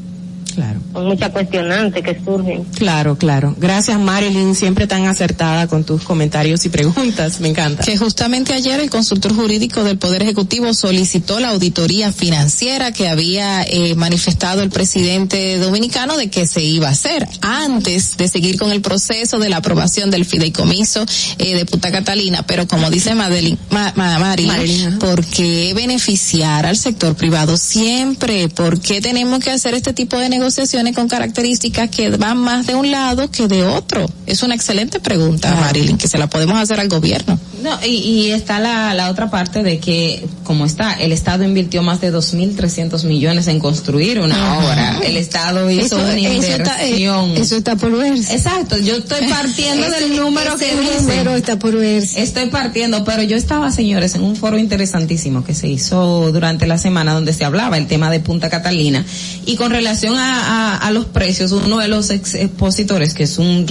Claro. 0.55 0.81
Son 0.93 1.07
muchas 1.07 1.31
cuestionantes 1.31 2.03
que 2.03 2.19
surgen. 2.25 2.65
Claro, 2.77 3.17
claro. 3.17 3.55
Gracias 3.59 3.99
Marilyn, 3.99 4.55
siempre 4.55 4.87
tan 4.87 5.07
acertada 5.07 5.67
con 5.67 5.85
tus 5.85 6.03
comentarios 6.03 6.65
y 6.65 6.69
preguntas. 6.69 7.41
Me 7.41 7.49
encanta. 7.49 7.83
Que 7.85 7.97
justamente 7.97 8.53
ayer 8.55 8.79
el 8.81 8.91
consultor 8.91 9.35
jurídico 9.35 9.83
del 9.85 9.99
Poder 9.99 10.23
Ejecutivo 10.23 10.73
solicitó 10.75 11.41
la 11.41 11.49
auditoría 11.51 12.13
financiera 12.13 12.93
que 12.93 13.09
había 13.09 13.63
eh, 13.65 13.95
manifestado 13.97 14.63
el 14.63 14.71
presidente 14.71 15.59
dominicano 15.59 16.17
de 16.17 16.31
que 16.31 16.47
se 16.47 16.63
iba 16.63 16.89
a 16.89 16.93
hacer 16.93 17.27
antes 17.41 18.17
de 18.17 18.29
seguir 18.29 18.59
con 18.59 18.71
el 18.73 18.81
proceso 18.81 19.39
de 19.39 19.49
la 19.49 19.57
aprobación 19.59 20.11
del 20.11 20.25
fideicomiso 20.25 21.05
eh, 21.39 21.55
de 21.57 21.65
Punta 21.67 21.91
Catalina. 21.91 22.45
Pero 22.47 22.67
como 22.69 22.91
dice 22.91 23.15
Madeline, 23.15 23.59
Ma- 23.71 23.93
Ma- 23.97 24.19
Marilyn, 24.19 24.53
Marilyn, 24.53 24.99
¿por 24.99 25.25
qué 25.25 25.73
beneficiar 25.75 26.67
al 26.67 26.77
sector 26.77 27.15
privado 27.17 27.57
siempre? 27.57 28.49
¿Por 28.49 28.81
qué 28.81 29.01
tenemos 29.01 29.41
que 29.41 29.51
hacer 29.51 29.75
este 29.75 29.93
tipo 29.93 30.19
de 30.19 30.29
negociaciones 30.45 30.95
con 30.95 31.09
características 31.09 31.89
que 31.89 32.11
van 32.11 32.37
más 32.37 32.67
de 32.67 32.75
un 32.75 32.91
lado 32.91 33.31
que 33.31 33.49
de 33.49 33.65
otro? 33.65 34.05
Es 34.27 34.43
una 34.43 34.55
excelente 34.55 35.01
pregunta, 35.01 35.55
Marilyn, 35.55 35.97
que 35.97 36.07
se 36.07 36.19
la 36.19 36.27
podemos 36.29 36.57
hacer 36.59 36.79
al 36.81 36.89
gobierno. 36.89 37.39
No, 37.63 37.71
y, 37.83 37.89
y 37.95 38.31
está 38.33 38.61
la, 38.61 38.93
la 38.93 39.09
otra 39.11 39.31
parte 39.31 39.63
de 39.63 39.79
que, 39.79 40.23
como 40.45 40.67
está, 40.67 40.93
el 40.95 41.13
Estado 41.13 41.45
invirtió 41.45 41.83
más 41.83 42.03
de 42.03 42.13
2.300 42.13 43.05
millones 43.05 43.47
en 43.47 43.59
construir 43.59 44.21
una 44.21 44.35
Ajá. 44.37 44.59
obra. 44.67 44.99
El 45.03 45.17
Estado 45.17 45.71
hizo 45.71 45.87
Eso- 45.87 45.97
una 45.97 46.15
eso 46.19 46.53
está- 46.53 46.83
eh, 46.83 46.89
inversión. 46.91 47.31
eso 47.43 47.57
está 47.57 47.77
por 47.77 47.97
verse. 47.97 48.35
Exacto, 48.35 48.77
yo 48.77 48.97
estoy 48.97 49.27
partiendo 49.31 49.87
Ese- 49.87 50.01
del 50.09 50.17
número 50.17 50.59
que 50.59 50.67
dice. 50.77 51.01
número 51.01 51.35
está 51.37 51.59
por 51.59 51.75
verse. 51.75 52.23
Estoy 52.23 52.51
partiendo, 52.51 53.03
pero 53.05 53.23
yo 53.23 53.37
estaba, 53.37 53.73
señores, 53.73 54.15
en 54.15 54.23
un 54.25 54.37
foro 54.37 54.59
interesantísimo 54.59 55.43
que 55.43 55.55
se 55.55 55.69
hizo 55.69 56.31
durante 56.33 56.67
la 56.67 56.77
semana 56.77 57.15
donde 57.15 57.33
se 57.33 57.47
hablaba 57.47 57.79
el 57.79 57.87
tema 57.87 58.11
de 58.11 58.21
Punta 58.21 58.51
Catalina 58.51 59.03
y 59.47 59.57
con 59.57 59.71
relación 59.71 60.17
a, 60.19 60.34
a- 60.39 60.91
los 60.91 61.07
precios, 61.07 61.51
uno 61.53 61.79
de 61.79 61.89
los 61.89 62.11
ex 62.11 62.35
expositores 62.35 63.15
que 63.15 63.27
son 63.27 63.67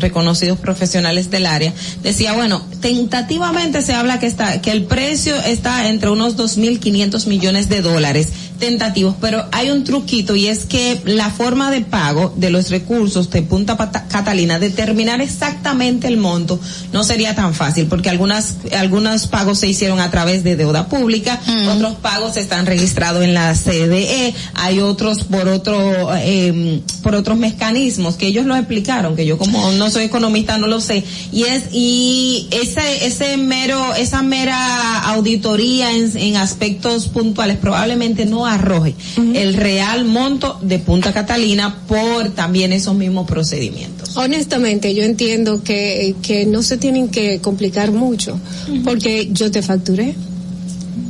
reconocidos 0.00 0.58
profesionales 0.58 1.30
del 1.30 1.46
área 1.46 1.72
decía, 2.02 2.32
bueno, 2.32 2.62
tentativamente 2.80 3.82
se 3.82 3.92
habla 3.92 4.18
que 4.18 4.26
está 4.26 4.60
que 4.62 4.70
el 4.70 4.84
precio 4.84 5.34
está 5.36 5.88
entre 5.88 6.10
unos 6.10 6.36
2.500 6.36 7.26
millones 7.26 7.68
de 7.68 7.82
dólares 7.82 8.28
tentativos, 8.58 9.14
pero 9.20 9.46
hay 9.52 9.70
un 9.70 9.84
truquito 9.84 10.36
y 10.36 10.48
es 10.48 10.66
que 10.66 11.00
la 11.04 11.30
forma 11.30 11.70
de 11.70 11.82
pago 11.82 12.34
de 12.36 12.50
los 12.50 12.70
recursos 12.70 13.30
de 13.30 13.42
Punta 13.42 13.76
Catalina, 14.08 14.58
determinar 14.58 15.20
exactamente 15.20 16.08
el 16.08 16.16
monto 16.16 16.60
no 16.92 17.04
sería 17.04 17.34
tan 17.34 17.54
fácil 17.54 17.86
porque 17.86 18.10
algunas, 18.10 18.56
algunos 18.76 19.26
pagos 19.26 19.58
se 19.58 19.68
hicieron 19.68 20.00
a 20.00 20.10
través 20.10 20.44
de 20.44 20.56
deuda 20.56 20.88
pública, 20.88 21.40
otros 21.74 21.94
pagos 21.96 22.36
están 22.36 22.66
registrados 22.66 23.22
en 23.22 23.34
la 23.34 23.54
CDE, 23.54 24.34
hay 24.54 24.80
otros 24.80 25.24
por 25.24 25.48
otro, 25.48 26.10
eh, 26.16 26.80
por 27.02 27.14
otros 27.14 27.38
mecanismos 27.38 28.16
que 28.16 28.26
ellos 28.26 28.46
lo 28.46 28.56
explicaron, 28.56 29.16
que 29.16 29.26
yo 29.26 29.38
como 29.38 29.72
no 29.72 29.90
soy 29.90 30.04
economista 30.04 30.58
no 30.58 30.66
lo 30.66 30.80
sé, 30.80 31.04
y 31.32 31.44
es, 31.44 31.64
y 31.72 32.48
ese, 32.50 33.06
ese 33.06 33.36
mero, 33.36 33.94
esa 33.94 34.22
mera 34.22 34.98
auditoría 35.00 35.92
en, 35.92 36.16
en 36.16 36.36
aspectos 36.36 37.08
puntuales 37.08 37.56
probablemente 37.58 38.26
no 38.26 38.47
arroje 38.54 38.94
el 39.34 39.54
real 39.54 40.04
monto 40.04 40.58
de 40.62 40.78
Punta 40.78 41.12
Catalina 41.12 41.82
por 41.86 42.30
también 42.30 42.72
esos 42.72 42.94
mismos 42.94 43.26
procedimientos. 43.26 44.16
Honestamente, 44.16 44.94
yo 44.94 45.02
entiendo 45.04 45.62
que, 45.62 46.14
que 46.22 46.46
no 46.46 46.62
se 46.62 46.76
tienen 46.76 47.08
que 47.08 47.40
complicar 47.40 47.92
mucho, 47.92 48.38
porque 48.84 49.28
yo 49.32 49.50
te 49.50 49.62
facturé. 49.62 50.14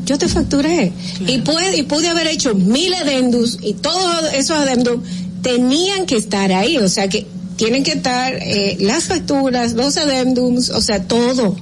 Yo 0.04 0.16
te 0.16 0.26
facturé. 0.26 0.92
Y, 1.26 1.38
puede, 1.38 1.76
y 1.76 1.82
pude 1.82 2.08
haber 2.08 2.28
hecho 2.28 2.54
mil 2.54 2.94
adendums 2.94 3.58
y 3.62 3.74
todos 3.74 4.32
esos 4.32 4.56
adendums 4.56 5.06
tenían 5.42 6.06
que 6.06 6.16
estar 6.16 6.50
ahí. 6.50 6.78
O 6.78 6.88
sea 6.88 7.08
que 7.08 7.26
tienen 7.56 7.82
que 7.82 7.92
estar 7.92 8.34
eh, 8.34 8.78
las 8.80 9.04
facturas, 9.04 9.74
los 9.74 9.96
adendums, 9.98 10.70
o 10.70 10.80
sea, 10.80 11.02
todo. 11.02 11.56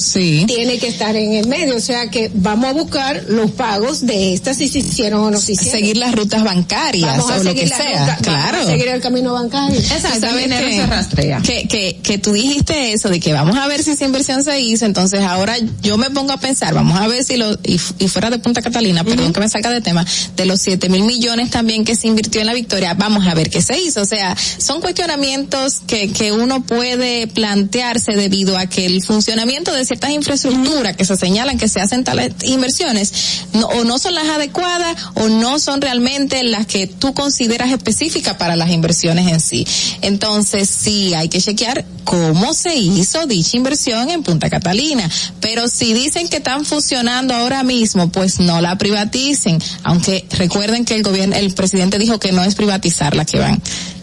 Sí. 0.00 0.44
Tiene 0.46 0.78
que 0.78 0.88
estar 0.88 1.14
en 1.14 1.34
el 1.34 1.46
medio. 1.46 1.76
O 1.76 1.80
sea 1.80 2.08
que 2.08 2.30
vamos 2.32 2.70
a 2.70 2.72
buscar 2.72 3.24
los 3.28 3.50
pagos 3.50 4.06
de 4.06 4.32
estas 4.32 4.56
si 4.56 4.68
se 4.68 4.78
hicieron 4.78 5.20
o 5.24 5.30
no 5.30 5.38
se 5.38 5.52
hicieron. 5.52 5.78
Seguir 5.78 5.96
las 5.96 6.14
rutas 6.14 6.42
bancarias 6.44 7.18
Vamos 7.18 7.40
o 7.40 7.44
lo 7.44 7.54
que 7.54 7.66
sea, 7.66 8.00
ruta, 8.00 8.18
claro. 8.22 8.58
Vamos 8.58 8.68
a 8.68 8.70
seguir 8.72 8.88
el 8.88 9.00
camino 9.00 9.34
bancario. 9.34 9.80
Tú 9.80 9.94
sabes 10.00 10.20
que, 10.20 11.42
Que, 11.42 11.68
que, 11.68 12.00
que 12.02 12.18
tú 12.18 12.32
dijiste 12.32 12.92
eso 12.92 13.08
de 13.08 13.20
que 13.20 13.32
vamos 13.32 13.56
a 13.56 13.66
ver 13.66 13.82
si 13.82 13.90
esa 13.90 14.04
inversión 14.04 14.42
se 14.42 14.60
hizo, 14.60 14.86
entonces 14.86 15.20
ahora 15.20 15.56
yo 15.82 15.98
me 15.98 16.10
pongo 16.10 16.32
a 16.32 16.38
pensar, 16.38 16.72
vamos 16.74 16.98
a 16.98 17.06
ver 17.08 17.24
si 17.24 17.36
lo, 17.36 17.52
y, 17.62 17.80
y 17.98 18.08
fuera 18.08 18.30
de 18.30 18.38
Punta 18.38 18.62
Catalina, 18.62 19.04
perdón 19.04 19.32
que 19.32 19.40
me 19.40 19.48
salga 19.48 19.70
de 19.70 19.80
tema, 19.80 20.06
de 20.36 20.44
los 20.46 20.60
siete 20.60 20.88
mil 20.88 21.04
millones 21.04 21.50
también 21.50 21.84
que 21.84 21.96
se 21.96 22.06
invirtió 22.06 22.40
en 22.40 22.46
la 22.46 22.54
victoria, 22.54 22.94
vamos 22.94 23.26
a 23.26 23.34
ver 23.34 23.50
qué 23.50 23.60
se 23.60 23.78
hizo. 23.80 24.02
O 24.02 24.06
sea, 24.06 24.36
son 24.36 24.80
cuestionamientos 24.80 25.80
que, 25.86 26.10
que 26.10 26.32
uno 26.32 26.62
puede 26.62 27.26
plantearse 27.26 28.12
debido 28.12 28.56
a 28.56 28.66
que 28.66 28.86
el 28.86 29.02
funcionamiento 29.02 29.72
de 29.72 29.80
de 29.80 29.86
ciertas 29.90 30.10
infraestructuras 30.12 30.94
que 30.94 31.04
se 31.04 31.16
señalan 31.16 31.58
que 31.58 31.66
se 31.66 31.80
hacen 31.80 32.04
tales 32.04 32.32
inversiones, 32.44 33.12
no, 33.54 33.66
o 33.66 33.82
no 33.82 33.98
son 33.98 34.14
las 34.14 34.28
adecuadas 34.28 34.96
o 35.14 35.28
no 35.28 35.58
son 35.58 35.80
realmente 35.80 36.44
las 36.44 36.64
que 36.66 36.86
tú 36.86 37.12
consideras 37.12 37.72
específicas 37.72 38.36
para 38.36 38.54
las 38.54 38.70
inversiones 38.70 39.26
en 39.26 39.40
sí. 39.40 39.66
Entonces, 40.02 40.70
sí, 40.70 41.12
hay 41.14 41.28
que 41.28 41.40
chequear 41.40 41.84
cómo 42.04 42.54
se 42.54 42.76
hizo 42.76 43.26
dicha 43.26 43.56
inversión 43.56 44.10
en 44.10 44.22
Punta 44.22 44.48
Catalina. 44.48 45.10
Pero 45.40 45.66
si 45.66 45.92
dicen 45.92 46.28
que 46.28 46.36
están 46.36 46.64
funcionando 46.64 47.34
ahora 47.34 47.64
mismo, 47.64 48.12
pues 48.12 48.38
no 48.38 48.60
la 48.60 48.78
privaticen. 48.78 49.58
Aunque 49.82 50.24
recuerden 50.30 50.84
que 50.84 50.94
el 50.94 51.02
gobierno, 51.02 51.34
el 51.34 51.52
presidente 51.52 51.98
dijo 51.98 52.20
que 52.20 52.30
no 52.30 52.44
es 52.44 52.54
privatizar 52.54 53.16
la 53.16 53.24
que 53.24 53.40
van. 53.40 53.60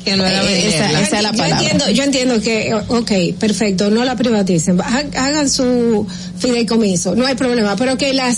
Que 0.07 0.15
no 0.15 0.25
era 0.25 0.41
Eh, 0.49 0.69
esa, 0.69 0.89
yo, 0.89 0.97
esa 0.99 1.17
es 1.17 1.23
la 1.23 1.31
yo 1.33 1.37
palabra. 1.37 1.59
entiendo, 1.63 1.89
yo 1.91 2.03
entiendo 2.03 2.41
que, 2.41 2.73
ok, 2.73 3.11
perfecto, 3.37 3.89
no 3.91 4.05
la 4.05 4.15
privaticen, 4.15 4.79
ha- 4.79 5.03
hagan 5.25 5.49
su 5.49 6.07
fideicomiso, 6.39 7.13
no 7.13 7.25
hay 7.25 7.35
problema, 7.35 7.75
pero 7.75 7.97
que 7.97 8.13
las 8.13 8.37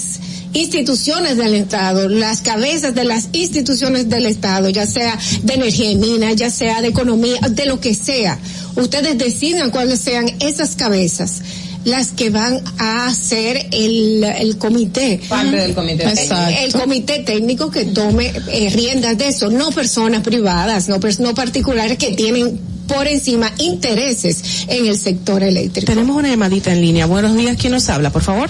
instituciones 0.53 1.37
del 1.37 1.53
Estado, 1.53 2.09
las 2.09 2.41
cabezas 2.41 2.95
de 2.95 3.03
las 3.03 3.29
instituciones 3.33 4.09
del 4.09 4.25
Estado, 4.25 4.69
ya 4.69 4.87
sea 4.87 5.15
de 5.43 5.53
energía 5.53 5.91
y 5.91 5.95
minas, 5.95 6.35
ya 6.37 6.49
sea 6.49 6.81
de 6.81 6.87
economía, 6.87 7.39
de 7.51 7.65
lo 7.67 7.79
que 7.79 7.93
sea, 7.93 8.39
ustedes 8.75 9.15
decidan 9.19 9.69
cuáles 9.69 9.99
sean 9.99 10.25
esas 10.39 10.75
cabezas 10.75 11.41
las 11.85 12.09
que 12.11 12.29
van 12.29 12.61
a 12.77 13.07
hacer 13.07 13.67
el, 13.71 14.23
el 14.23 14.57
comité. 14.57 15.19
Parte 15.29 15.55
del 15.55 15.73
comité. 15.73 16.03
El- 16.03 16.09
Exacto. 16.17 16.55
El, 16.61 16.71
comité 16.73 17.19
técnico 17.19 17.71
que 17.71 17.85
tome 17.85 18.31
eh, 18.51 18.69
riendas 18.75 19.17
de 19.17 19.29
eso, 19.29 19.49
no 19.49 19.71
personas 19.71 20.21
privadas, 20.21 20.89
no, 20.89 20.99
no 21.19 21.33
particulares 21.33 21.97
que 21.97 22.11
tienen 22.11 22.59
por 22.87 23.07
encima 23.07 23.51
intereses 23.59 24.65
en 24.67 24.87
el 24.87 24.97
sector 24.97 25.43
eléctrico. 25.43 25.85
Tenemos 25.91 26.15
una 26.17 26.27
llamadita 26.29 26.73
en 26.73 26.81
línea. 26.81 27.05
Buenos 27.05 27.35
días, 27.37 27.55
¿quién 27.59 27.71
nos 27.73 27.87
habla, 27.89 28.09
por 28.11 28.23
favor? 28.23 28.49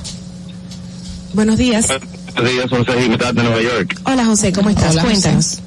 Buenos 1.33 1.57
días. 1.57 1.87
Buenos 2.35 2.51
días, 2.53 2.69
José 2.69 3.01
Jiménez 3.01 3.19
de 3.35 3.43
Nueva 3.43 3.61
York. 3.61 4.01
Hola 4.05 4.25
José, 4.25 4.51
¿cómo 4.51 4.69
estás? 4.69 4.91
Hola, 4.93 5.01
José. 5.03 5.11
Cuéntanos. 5.13 5.57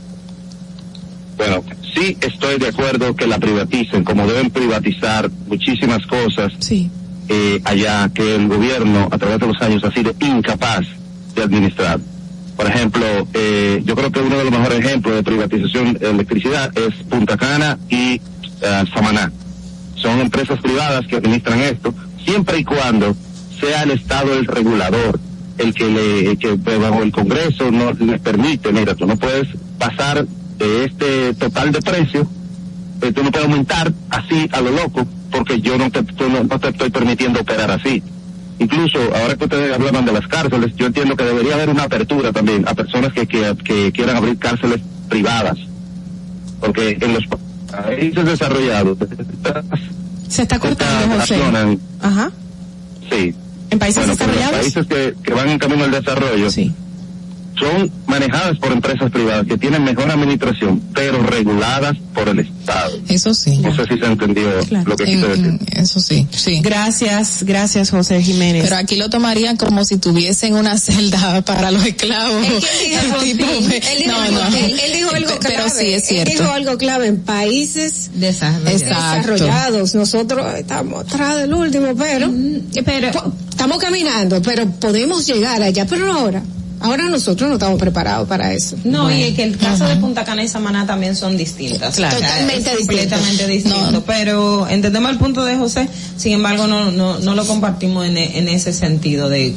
Bueno, 1.37 1.65
sí 1.95 2.17
estoy 2.21 2.59
de 2.59 2.69
acuerdo 2.69 3.15
que 3.15 3.27
la 3.27 3.39
privaticen, 3.39 4.05
como 4.05 4.27
deben 4.27 4.51
privatizar 4.51 5.31
muchísimas 5.47 6.05
cosas 6.07 6.53
Sí. 6.59 6.91
Eh, 7.29 7.61
allá 7.65 8.11
que 8.13 8.35
el 8.35 8.49
gobierno 8.49 9.09
a 9.11 9.19
través 9.19 9.39
de 9.39 9.47
los 9.47 9.61
años 9.63 9.85
ha 9.85 9.93
sido 9.93 10.15
incapaz 10.21 10.87
de 11.35 11.43
administrar. 11.43 12.01
Por 12.57 12.67
ejemplo, 12.67 13.05
eh, 13.33 13.83
yo 13.85 13.97
creo 13.97 14.13
que 14.13 14.21
uno 14.21 14.37
de 14.37 14.45
los 14.45 14.53
mejores 14.53 14.81
ejemplos 14.81 15.15
de 15.17 15.23
privatización 15.23 15.95
de 15.95 16.11
electricidad 16.11 16.71
es 16.77 16.95
Punta 17.09 17.37
Cana 17.37 17.79
y 17.89 18.21
eh, 18.61 18.85
Samaná. 18.95 19.33
Son 19.95 20.21
empresas 20.21 20.61
privadas 20.61 21.07
que 21.07 21.17
administran 21.17 21.61
esto, 21.61 21.95
siempre 22.25 22.59
y 22.59 22.65
cuando 22.65 23.17
sea 23.59 23.83
el 23.85 23.93
Estado 23.93 24.35
el 24.35 24.47
regulador, 24.47 25.19
el 25.59 25.75
que 25.75 25.89
le, 25.89 26.57
pues, 26.57 26.79
bajo 26.79 27.03
el 27.03 27.13
Congreso 27.13 27.71
no 27.71 27.93
les 27.93 28.21
permite, 28.21 28.73
mira, 28.73 28.95
tú 28.95 29.07
no 29.07 29.17
puedes 29.17 29.49
pasar 29.79 30.27
de 30.59 30.85
este 30.85 31.35
total 31.35 31.73
de 31.73 31.81
precio, 31.81 32.27
eh, 33.03 33.13
tú 33.13 33.23
no 33.23 33.31
puedes 33.31 33.47
aumentar 33.49 33.93
así 34.11 34.49
a 34.53 34.61
lo 34.61 34.71
loco, 34.71 35.07
porque 35.31 35.61
yo 35.61 35.77
no 35.77 35.91
te, 35.91 36.03
no, 36.03 36.45
no 36.45 36.59
te 36.59 36.69
estoy 36.69 36.91
permitiendo 36.91 37.41
operar 37.41 37.71
así. 37.71 38.03
Incluso 38.59 38.99
ahora 39.15 39.35
que 39.37 39.45
ustedes 39.45 39.75
hablaban 39.75 40.05
de 40.05 40.13
las 40.13 40.27
cárceles, 40.29 40.75
yo 40.77 40.87
entiendo 40.87 41.17
que 41.17 41.25
debería 41.25 41.55
haber 41.55 41.69
una 41.71 41.85
apertura 41.85 42.33
también 42.33 42.67
a 42.69 42.75
personas 42.75 43.13
que, 43.13 43.27
que, 43.27 43.55
que 43.65 43.91
quieran 43.93 44.17
abrir 44.17 44.39
cárceles 44.39 44.81
privadas, 45.09 45.59
porque 46.61 46.97
en 47.01 47.15
los 47.15 47.25
países 47.27 48.25
desarrollados 48.25 48.99
Se 50.29 50.43
está 50.43 50.59
cortando, 50.59 51.19
José. 51.21 51.41
Ajá. 52.01 52.31
sí, 53.11 53.35
¿En 53.71 53.79
países 53.79 54.07
bueno, 54.07 54.13
desarrollados? 54.13 54.61
países 54.61 54.87
que, 54.87 55.15
que 55.25 55.35
van 55.35 55.49
en 55.49 55.59
camino 55.59 55.85
al 55.85 55.91
desarrollo 55.91 56.49
son 57.59 57.91
manejadas 58.07 58.59
por 58.59 58.73
empresas 58.73 59.11
privadas 59.11 59.47
que 59.47 59.57
tienen 59.59 59.85
mejor 59.85 60.11
administración, 60.11 60.81
pero 60.95 61.23
reguladas 61.23 61.97
por 62.15 62.29
el 62.29 62.41
Estado. 62.41 62.99
Eso 63.09 63.35
sí. 63.35 63.59
No 63.59 63.75
sé 63.75 63.85
si 63.87 63.99
se 63.99 64.05
entendió 64.07 64.49
lo 64.85 64.97
que 64.97 65.05
quise 65.05 65.29
decir. 65.29 65.59
Eso 65.77 66.01
sí, 66.01 66.27
sí. 66.31 66.61
Gracias, 66.63 67.43
gracias 67.45 67.91
José 67.91 68.23
Jiménez. 68.23 68.65
Pero 68.65 68.77
aquí 68.77 68.97
lo 68.97 69.11
tomarían 69.11 69.57
como 69.57 69.85
si 69.85 69.97
tuviesen 69.99 70.55
una 70.55 70.77
celda 70.79 71.43
para 71.47 71.71
los 71.71 71.85
esclavos. 71.85 72.45
Él 72.47 72.53
dijo, 72.91 73.17
Tipo, 73.23 73.45
sí, 73.47 73.65
me- 73.69 73.77
él 73.77 73.99
dijo 73.99 74.11
no, 74.13 74.21
algo- 74.23 74.51
no. 74.51 74.57
él- 74.57 74.81
él 74.85 74.93
dijo 74.93 75.11
algo 75.15 75.31
Pero 75.41 75.55
clave. 75.65 75.71
sí 75.71 75.87
es 75.93 76.11
Él 76.11 76.25
dijo 76.25 76.37
cierto. 76.39 76.53
algo 76.53 76.79
clave 76.79 77.07
en 77.07 77.21
países 77.21 78.11
desarrollados. 78.15 79.95
Nosotros 79.95 80.47
estamos 80.57 81.05
atrás 81.05 81.39
del 81.39 81.53
último, 81.55 81.95
pero, 81.97 83.11
po- 83.13 83.33
estamos 83.51 83.79
caminando, 83.79 84.41
pero 84.43 84.67
podemos 84.71 85.27
llegar 85.27 85.63
allá, 85.63 85.87
pero 85.87 86.07
no 86.07 86.13
ahora. 86.19 86.43
Ahora 86.83 87.05
nosotros 87.05 87.49
no 87.49 87.55
estamos 87.57 87.79
preparados 87.79 88.29
para 88.29 88.53
eso. 88.53 88.77
No, 88.85 89.11
y 89.11 89.23
es 89.23 89.35
que 89.35 89.45
el 89.45 89.57
caso 89.57 89.87
de 89.87 89.97
Punta 89.97 90.25
Cana 90.25 90.43
y 90.43 90.49
Samaná 90.49 90.87
también 90.87 91.15
son 91.17 91.37
distintas. 91.37 91.97
Claro. 91.97 92.17
O 92.17 92.19
sea, 92.19 92.29
Totalmente 92.29 92.71
es 92.71 92.77
completamente 92.79 93.47
distintas. 93.47 93.79
distinto. 93.81 94.05
Pero 94.07 94.67
entendemos 94.69 95.11
el 95.11 95.19
punto 95.19 95.45
de 95.45 95.57
José, 95.57 95.89
sin 96.17 96.33
embargo 96.33 96.67
no, 96.67 96.91
no, 96.91 97.19
no 97.19 97.35
lo 97.35 97.47
compartimos 97.47 98.07
en, 98.07 98.17
en 98.19 98.49
ese 98.49 98.73
sentido 98.73 99.29
de 99.29 99.55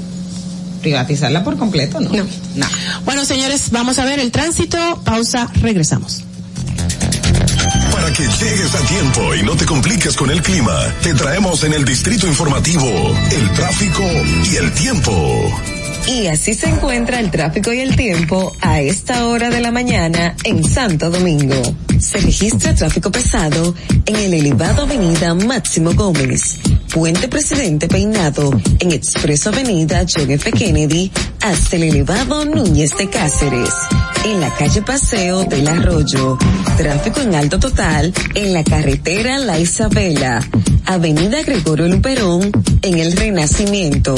privatizarla 0.82 1.44
por 1.44 1.58
completo, 1.58 2.00
¿no? 2.00 2.12
No. 2.12 2.68
Bueno, 3.06 3.26
señores, 3.26 3.72
vamos 3.72 3.98
a 3.98 4.06
ver 4.06 4.20
el 4.20 4.32
tránsito. 4.32 4.78
Pausa, 5.04 5.50
regresamos. 5.62 6.22
Para 7.92 8.12
que 8.14 8.24
llegues 8.24 8.76
a 8.76 8.80
tiempo 8.88 9.34
y 9.36 9.42
no 9.44 9.56
te 9.56 9.66
compliques 9.66 10.16
con 10.16 10.30
el 10.30 10.42
clima, 10.44 10.78
te 11.02 11.14
traemos 11.16 11.64
en 11.64 11.74
el 11.74 11.84
distrito 11.86 12.28
informativo 12.28 12.88
el 13.32 13.52
tráfico 13.54 14.04
y 14.52 14.56
el 14.58 14.72
tiempo. 14.74 15.12
Y 16.08 16.28
así 16.28 16.54
se 16.54 16.68
encuentra 16.68 17.20
el 17.20 17.32
tráfico 17.32 17.74
y 17.74 17.80
el 17.80 17.96
tiempo 17.96 18.54
a 18.62 18.80
esta 18.80 19.26
hora 19.26 19.50
de 19.50 19.60
la 19.60 19.72
mañana 19.72 20.36
en 20.44 20.64
Santo 20.64 21.10
Domingo. 21.10 21.56
Se 22.00 22.20
registra 22.20 22.76
tráfico 22.76 23.12
pesado 23.12 23.74
en 24.06 24.16
el 24.16 24.36
elevado 24.36 24.84
Avenida 24.84 25.34
Máximo 25.34 25.94
Gómez, 25.96 26.60
Puente 26.94 27.28
Presidente 27.28 27.88
Peinado, 27.88 28.52
en 28.80 28.92
Expreso 28.92 29.50
Avenida 29.50 30.06
John 30.08 30.30
F. 30.30 30.52
Kennedy, 30.52 31.12
hasta 31.46 31.76
el 31.76 31.84
elevado 31.84 32.44
Núñez 32.44 32.98
de 32.98 33.08
Cáceres. 33.08 33.70
En 34.26 34.42
la 34.42 34.52
calle 34.56 34.82
Paseo 34.82 35.44
del 35.44 35.68
Arroyo, 35.68 36.40
tráfico 36.76 37.22
en 37.22 37.36
alto 37.36 37.60
total 37.60 38.12
en 38.34 38.52
la 38.52 38.64
carretera 38.64 39.38
La 39.38 39.60
Isabela, 39.60 40.44
Avenida 40.86 41.44
Gregorio 41.44 41.88
Luperón, 41.88 42.52
en 42.82 42.98
el 42.98 43.16
Renacimiento, 43.16 44.16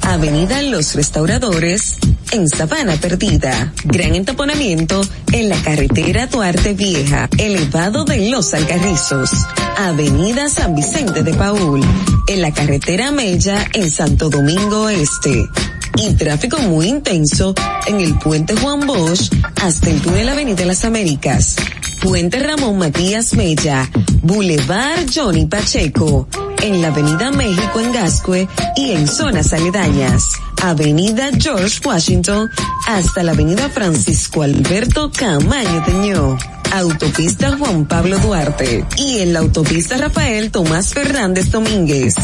Avenida 0.00 0.62
Los 0.62 0.94
Restauradores, 0.94 1.98
en 2.32 2.48
Sabana 2.48 2.96
Perdida, 2.96 3.74
gran 3.84 4.14
entaponamiento 4.14 5.02
en 5.32 5.50
la 5.50 5.62
carretera 5.62 6.28
Duarte 6.28 6.72
Vieja, 6.72 7.28
elevado 7.36 8.06
de 8.06 8.30
Los 8.30 8.54
Alcarrizos, 8.54 9.30
Avenida 9.76 10.48
San 10.48 10.74
Vicente 10.74 11.22
de 11.24 11.34
Paul, 11.34 11.82
en 12.26 12.40
la 12.40 12.52
carretera 12.52 13.10
Mella 13.10 13.66
en 13.74 13.90
Santo 13.90 14.30
Domingo 14.30 14.88
Este. 14.88 15.46
Y 15.96 16.14
tráfico 16.14 16.58
muy 16.58 16.86
intenso 16.86 17.54
en 17.86 18.00
el 18.00 18.18
puente 18.18 18.56
Juan 18.56 18.86
Bosch 18.86 19.30
hasta 19.62 19.90
el 19.90 20.00
túnel 20.00 20.28
Avenida 20.28 20.64
Las 20.64 20.84
Américas. 20.84 21.56
Puente 22.02 22.38
Ramón 22.38 22.78
Matías 22.78 23.34
Mella, 23.34 23.90
Boulevard 24.22 25.06
Johnny 25.14 25.46
Pacheco, 25.46 26.28
en 26.62 26.80
la 26.80 26.88
Avenida 26.88 27.30
México 27.30 27.80
en 27.80 27.92
Gascue 27.92 28.48
y 28.76 28.92
en 28.92 29.06
zonas 29.06 29.52
aledañas. 29.52 30.24
Avenida 30.62 31.30
George 31.38 31.80
Washington 31.84 32.50
hasta 32.86 33.22
la 33.22 33.32
Avenida 33.32 33.68
Francisco 33.68 34.42
Alberto 34.42 35.10
Camaño 35.10 35.82
Teñó. 35.84 36.38
Autopista 36.72 37.56
Juan 37.56 37.86
Pablo 37.86 38.18
Duarte 38.18 38.84
y 38.96 39.18
en 39.18 39.32
la 39.32 39.40
autopista 39.40 39.96
Rafael 39.96 40.50
Tomás 40.50 40.94
Fernández 40.94 41.50
Domínguez. 41.50 42.14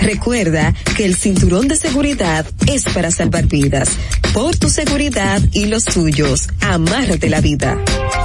Recuerda 0.00 0.74
que 0.96 1.04
el 1.04 1.14
cinturón 1.14 1.68
de 1.68 1.76
seguridad 1.76 2.46
es 2.66 2.84
para 2.84 3.10
salvar 3.10 3.46
vidas. 3.46 3.90
Por 4.32 4.56
tu 4.56 4.68
seguridad 4.68 5.42
y 5.52 5.66
los 5.66 5.84
tuyos, 5.84 6.48
amárrate 6.60 7.28
la 7.28 7.40
vida. 7.40 7.78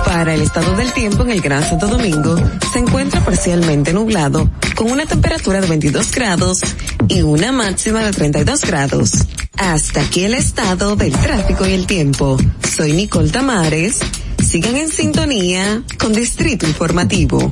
Para 0.05 0.33
el 0.33 0.41
estado 0.41 0.75
del 0.75 0.93
tiempo 0.93 1.23
en 1.23 1.31
el 1.31 1.41
Gran 1.41 1.63
Santo 1.67 1.87
Domingo, 1.87 2.37
se 2.71 2.79
encuentra 2.79 3.23
parcialmente 3.23 3.91
nublado, 3.91 4.49
con 4.75 4.91
una 4.91 5.05
temperatura 5.05 5.61
de 5.61 5.67
22 5.67 6.11
grados 6.11 6.61
y 7.07 7.21
una 7.21 7.51
máxima 7.51 8.03
de 8.03 8.11
32 8.11 8.61
grados. 8.61 9.11
Hasta 9.57 10.01
aquí 10.01 10.23
el 10.23 10.33
estado 10.33 10.95
del 10.95 11.13
tráfico 11.13 11.65
y 11.65 11.73
el 11.73 11.87
tiempo. 11.87 12.37
Soy 12.75 12.93
Nicole 12.93 13.29
Tamares. 13.29 13.99
Sigan 14.43 14.75
en 14.75 14.89
sintonía 14.89 15.81
con 15.97 16.13
Distrito 16.13 16.67
Informativo. 16.67 17.51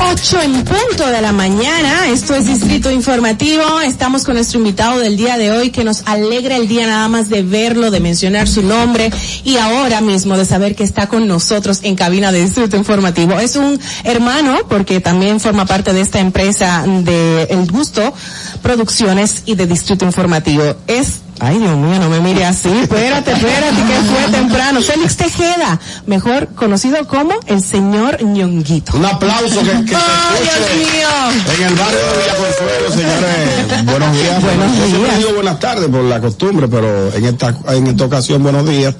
8 0.00 0.42
en 0.42 0.64
punto 0.64 1.06
de 1.06 1.20
la 1.20 1.32
mañana, 1.32 2.08
esto 2.08 2.34
es 2.34 2.46
Distrito 2.46 2.90
Informativo, 2.90 3.80
estamos 3.80 4.24
con 4.24 4.34
nuestro 4.34 4.58
invitado 4.58 4.98
del 4.98 5.16
día 5.16 5.36
de 5.36 5.50
hoy 5.50 5.70
que 5.70 5.84
nos 5.84 6.02
alegra 6.06 6.56
el 6.56 6.68
día 6.68 6.86
nada 6.86 7.08
más 7.08 7.28
de 7.28 7.42
verlo, 7.42 7.90
de 7.90 8.00
mencionar 8.00 8.48
su 8.48 8.62
nombre 8.62 9.10
y 9.44 9.56
ahora 9.56 10.00
mismo 10.00 10.36
de 10.36 10.44
saber 10.44 10.74
que 10.74 10.84
está 10.84 11.08
con 11.08 11.26
nosotros 11.26 11.80
en 11.82 11.96
cabina 11.96 12.32
de 12.32 12.44
Distrito 12.44 12.76
Informativo. 12.76 13.38
Es 13.40 13.56
un 13.56 13.78
hermano 14.04 14.58
porque 14.68 15.00
también 15.00 15.40
forma 15.40 15.66
parte 15.66 15.92
de 15.92 16.00
esta 16.00 16.20
empresa 16.20 16.84
de 16.86 17.44
El 17.44 17.70
Gusto 17.70 18.14
Producciones 18.62 19.42
y 19.46 19.54
de 19.54 19.66
Distrito 19.66 20.04
Informativo. 20.04 20.76
Es 20.86 21.22
Ay, 21.44 21.58
Dios 21.58 21.76
mío, 21.76 21.98
no 21.98 22.08
me 22.08 22.20
mire 22.20 22.44
así. 22.44 22.68
Espérate, 22.68 23.32
espérate, 23.32 23.74
que 23.74 23.94
fue 24.08 24.30
temprano. 24.30 24.80
Félix 24.80 25.16
Tejeda, 25.16 25.80
mejor 26.06 26.46
conocido 26.54 27.04
como 27.08 27.32
el 27.46 27.60
señor 27.60 28.22
ñonguito. 28.22 28.96
Un 28.96 29.04
aplauso 29.04 29.58
que, 29.60 29.84
que 29.84 29.96
¡Ay, 29.96 30.40
Dios 30.40 30.76
mío! 30.76 31.08
en 31.58 31.62
el 31.66 31.74
barrio 31.74 31.98
de 31.98 32.16
Villa 32.22 32.36
Consuelo, 32.36 32.90
señores. 32.92 33.84
Buenos 33.86 34.12
días. 34.16 34.40
Buenos 34.42 34.76
Yo 34.78 34.84
siempre 34.86 35.00
días. 35.02 35.18
digo 35.18 35.32
buenas 35.34 35.58
tardes 35.58 35.88
por 35.88 36.04
la 36.04 36.20
costumbre, 36.20 36.68
pero 36.68 37.12
en 37.12 37.24
esta 37.24 37.54
en 37.70 37.86
esta 37.88 38.04
ocasión 38.04 38.40
buenos 38.44 38.68
días. 38.68 38.94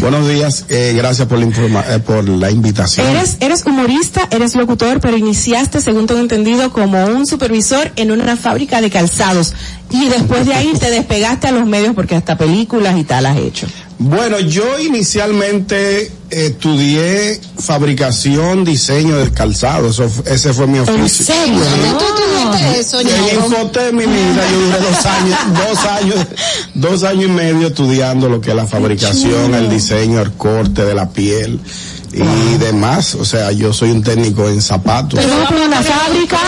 Buenos 0.00 0.28
días. 0.28 0.66
Eh, 0.68 0.94
gracias 0.96 1.26
por 1.26 1.40
la 1.40 1.46
informa 1.46 1.84
eh, 1.88 1.98
por 1.98 2.28
la 2.28 2.48
invitación. 2.52 3.08
Eres, 3.08 3.38
eres 3.40 3.66
humorista, 3.66 4.28
eres 4.30 4.54
locutor, 4.54 5.00
pero 5.00 5.16
iniciaste, 5.16 5.80
según 5.80 6.06
tengo 6.06 6.20
entendido, 6.20 6.72
como 6.72 7.04
un 7.06 7.26
supervisor 7.26 7.90
en 7.96 8.12
una 8.12 8.36
fábrica 8.36 8.80
de 8.80 8.88
calzados. 8.88 9.54
Y 9.90 10.08
después 10.08 10.46
de 10.46 10.54
ahí 10.54 10.72
te 10.78 10.90
despegaste 10.90 11.48
a 11.48 11.52
los 11.52 11.66
medios 11.66 11.94
porque 11.94 12.14
hasta 12.14 12.36
películas 12.36 12.98
y 12.98 13.04
tal 13.04 13.26
has 13.26 13.38
hecho. 13.38 13.66
Bueno, 13.98 14.38
yo 14.38 14.78
inicialmente 14.78 16.12
estudié 16.30 17.40
fabricación, 17.58 18.64
diseño 18.64 19.16
de 19.16 19.30
calzado, 19.32 19.90
eso, 19.90 20.08
ese 20.26 20.52
fue 20.52 20.66
mi 20.68 20.78
oficio. 20.78 21.02
¿En 21.02 21.08
serio? 21.08 21.58
¿Dónde 21.58 21.88
tú 21.98 22.04
estudiaste 22.04 22.80
eso, 22.80 23.02
En? 23.02 23.34
Infotec, 23.34 23.92
mi 23.92 24.06
vida, 24.06 24.50
yo 24.50 24.60
duré 24.60 24.78
dos 24.78 25.06
años, 25.06 25.38
dos 25.68 25.84
años, 25.84 26.26
dos 26.74 27.02
años 27.02 27.24
y 27.24 27.32
medio 27.32 27.66
estudiando 27.68 28.28
lo 28.28 28.40
que 28.40 28.50
es 28.50 28.56
la 28.56 28.66
fabricación, 28.66 29.54
el 29.54 29.68
diseño, 29.68 30.20
el 30.20 30.32
corte 30.32 30.84
de 30.84 30.94
la 30.94 31.08
piel 31.08 31.58
y 32.24 32.58
demás. 32.58 33.14
O 33.14 33.24
sea, 33.24 33.52
yo 33.52 33.72
soy 33.72 33.90
un 33.90 34.02
técnico 34.02 34.48
en 34.48 34.60
zapatos. 34.62 35.20
Una 35.24 35.82
fábrica. 35.82 36.38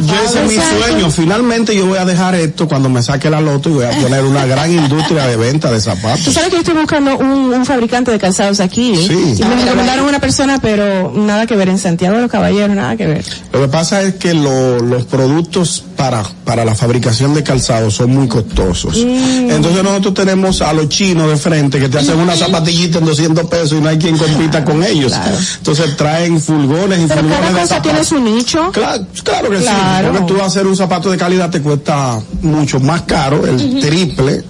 Yo 0.00 0.14
ese 0.24 0.44
es 0.44 0.48
mi 0.48 0.56
sueño. 0.80 1.10
Finalmente 1.10 1.74
yo 1.74 1.86
voy 1.86 1.98
a 1.98 2.04
dejar 2.04 2.34
esto 2.34 2.68
cuando 2.68 2.88
me 2.88 3.02
saque 3.02 3.28
la 3.30 3.40
loto 3.40 3.68
y 3.70 3.72
voy 3.74 3.84
a 3.84 3.90
poner 3.90 4.24
una 4.24 4.46
gran 4.46 4.72
industria 4.72 5.26
de 5.26 5.36
venta 5.36 5.70
de 5.70 5.78
Tú 5.78 5.82
zapatos. 5.84 6.32
sabes 6.34 6.48
que 6.48 6.54
yo 6.56 6.58
estoy 6.60 6.74
buscando 6.74 7.16
un, 7.18 7.52
un 7.54 7.66
fabricante 7.66 8.10
de 8.10 8.18
calzados 8.18 8.60
aquí. 8.60 8.94
Sí. 8.96 9.36
Y 9.38 9.44
me 9.44 9.56
recomendaron 9.64 10.06
una 10.06 10.20
persona, 10.20 10.58
pero 10.60 11.12
nada 11.14 11.46
que 11.46 11.56
ver. 11.56 11.68
En 11.68 11.78
Santiago 11.78 12.16
de 12.16 12.22
los 12.22 12.30
Caballeros, 12.30 12.74
nada 12.74 12.96
que 12.96 13.06
ver. 13.06 13.24
Lo 13.52 13.60
que 13.60 13.68
pasa 13.68 14.02
es 14.02 14.14
que 14.14 14.34
lo- 14.34 14.78
los 14.80 15.04
productos 15.04 15.84
para, 15.98 16.22
para 16.44 16.64
la 16.64 16.76
fabricación 16.76 17.34
de 17.34 17.42
calzados 17.42 17.94
son 17.94 18.10
muy 18.14 18.28
costosos. 18.28 18.96
Mm. 18.96 19.50
Entonces 19.50 19.82
nosotros 19.82 20.14
tenemos 20.14 20.62
a 20.62 20.72
los 20.72 20.88
chinos 20.88 21.28
de 21.28 21.36
frente 21.36 21.80
que 21.80 21.88
te 21.88 21.98
hacen 21.98 22.18
una 22.20 22.36
zapatillita 22.36 22.98
en 23.00 23.04
200 23.04 23.46
pesos 23.48 23.72
y 23.72 23.80
no 23.82 23.88
hay 23.88 23.98
quien 23.98 24.16
compita 24.16 24.64
con 24.64 24.82
ellos. 24.84 25.12
Entonces 25.58 25.96
traen 25.96 26.40
furgones 26.40 27.00
y 27.00 27.06
Pero 27.06 27.20
furgones 27.22 27.38
cada 27.40 27.52
de 27.52 27.60
cosa 27.60 27.66
zapatos. 27.74 27.82
tiene 27.82 28.04
su 28.04 28.20
nicho. 28.20 28.70
Claro, 28.72 29.04
claro 29.24 29.50
que 29.50 29.56
Claro. 29.58 30.08
sí, 30.12 30.18
porque 30.18 30.32
tú 30.34 30.40
hacer 30.42 30.66
un 30.68 30.76
zapato 30.76 31.10
de 31.10 31.16
calidad 31.18 31.50
te 31.50 31.60
cuesta 31.60 32.20
mucho 32.42 32.78
más 32.78 33.02
caro, 33.02 33.44
el 33.44 33.80
triple 33.80 34.44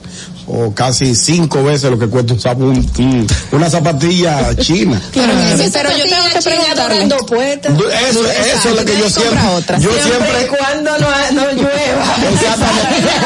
o 0.50 0.72
casi 0.74 1.14
cinco 1.14 1.62
veces 1.62 1.90
lo 1.90 1.98
que 1.98 2.08
cuesta 2.08 2.52
un, 2.54 3.26
una 3.52 3.70
zapatilla 3.70 4.54
china. 4.56 5.00
Pero, 5.12 5.32
pero 5.72 5.90
yo 5.90 6.04
tengo 6.04 6.24
que 6.32 6.42
preguntarle. 6.42 7.04
Eso, 7.04 8.20
eso 8.30 8.68
es 8.70 8.76
lo 8.76 8.84
que 8.84 8.98
yo 8.98 9.10
siempre, 9.10 9.40
yo 9.80 9.90
siempre, 10.02 10.46
cuando 10.56 10.90
no, 10.98 11.08
no 11.32 11.52
llueva. 11.52 12.16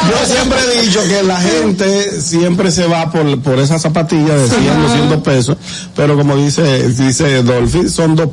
Yo 0.09 0.33
siempre 0.33 0.57
he 0.59 0.81
dicho 0.81 0.99
que 1.07 1.23
la 1.23 1.39
gente 1.39 2.21
siempre 2.21 2.71
se 2.71 2.87
va 2.87 3.09
por, 3.11 3.41
por 3.41 3.59
esa 3.59 3.79
zapatilla 3.79 4.35
de 4.35 4.47
100, 4.49 4.81
200 4.81 5.23
pesos, 5.23 5.57
pero 5.95 6.17
como 6.17 6.35
dice, 6.35 6.89
dice 6.89 7.43
Dolphy, 7.43 7.89
son 7.89 8.15
dos, 8.15 8.29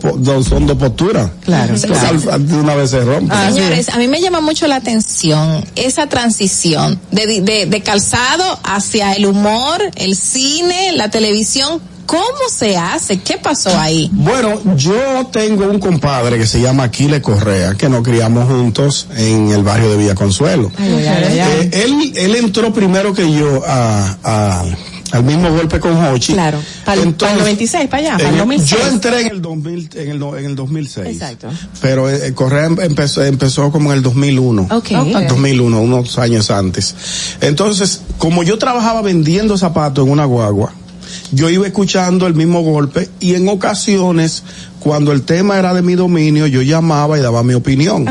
son 0.46 0.66
dos 0.66 0.76
posturas. 0.76 1.30
Claro, 1.44 1.74
De 1.74 2.56
una 2.56 2.74
vez 2.74 2.90
se 2.90 3.00
rompe. 3.00 3.34
Señores, 3.52 3.88
a 3.88 3.98
mí 3.98 4.08
me 4.08 4.20
llama 4.20 4.40
mucho 4.40 4.66
la 4.66 4.76
atención 4.76 5.64
esa 5.76 6.08
transición 6.08 7.00
de, 7.10 7.40
de, 7.40 7.66
de 7.66 7.82
calzado 7.82 8.58
hacia 8.80 9.12
el 9.12 9.26
humor, 9.26 9.80
el 9.96 10.16
cine, 10.16 10.92
la 10.92 11.08
televisión. 11.10 11.80
¿Cómo 12.06 12.24
se 12.52 12.76
hace? 12.76 13.20
¿Qué 13.20 13.36
pasó 13.38 13.70
ahí? 13.78 14.10
Bueno, 14.12 14.60
yo 14.74 15.28
tengo 15.32 15.66
un 15.66 15.78
compadre 15.78 16.38
que 16.38 16.46
se 16.46 16.60
llama 16.60 16.82
Aquiles 16.82 17.20
Correa, 17.22 17.74
que 17.74 17.88
nos 17.88 18.02
criamos 18.02 18.48
juntos 18.48 19.06
en 19.16 19.52
el 19.52 19.62
barrio 19.62 19.90
de 19.92 19.96
Villa 19.96 20.16
Consuelo. 20.16 20.72
Eh, 20.76 21.70
él, 21.84 22.12
él 22.16 22.34
entró 22.34 22.72
primero 22.74 23.14
que 23.14 23.30
yo 23.32 23.62
a, 23.64 24.16
a- 24.24 24.64
al 25.12 25.24
mismo 25.24 25.50
golpe 25.50 25.80
con 25.80 25.96
Hochi. 25.96 26.32
Claro. 26.34 26.58
Para 26.84 27.02
el 27.02 27.14
96, 27.18 27.88
para 27.88 28.02
allá, 28.02 28.12
para 28.16 28.28
el 28.28 28.34
el- 28.34 28.38
2006. 28.40 28.70
yo 28.80 28.88
entré 28.88 29.20
en 29.22 29.26
el 29.28 29.42
2000, 29.42 29.90
en 29.94 30.10
el, 30.10 30.22
en 30.22 30.44
el 30.46 30.54
2006. 30.56 31.06
Exacto. 31.06 31.48
Pero 31.80 32.08
eh, 32.10 32.32
Correa 32.34 32.66
em- 32.66 32.80
empezó, 32.80 33.24
empezó 33.24 33.70
como 33.72 33.90
en 33.92 33.98
el 33.98 34.02
2001. 34.02 34.62
Ok. 34.70 34.90
Ok. 34.92 35.28
2001, 35.28 35.80
unos 35.80 36.18
años 36.18 36.50
antes. 36.50 36.94
Entonces, 37.40 38.02
como 38.18 38.42
yo 38.42 38.58
trabajaba 38.58 39.02
vendiendo 39.02 39.56
zapatos 39.58 40.06
en 40.06 40.12
una 40.12 40.24
guagua, 40.24 40.72
yo 41.32 41.48
iba 41.50 41.66
escuchando 41.66 42.26
el 42.26 42.34
mismo 42.34 42.62
golpe 42.62 43.08
y 43.20 43.34
en 43.34 43.48
ocasiones, 43.48 44.42
cuando 44.80 45.12
el 45.12 45.22
tema 45.22 45.58
era 45.58 45.74
de 45.74 45.82
mi 45.82 45.94
dominio, 45.94 46.46
yo 46.46 46.62
llamaba 46.62 47.18
y 47.18 47.22
daba 47.22 47.42
mi 47.42 47.54
opinión. 47.54 48.06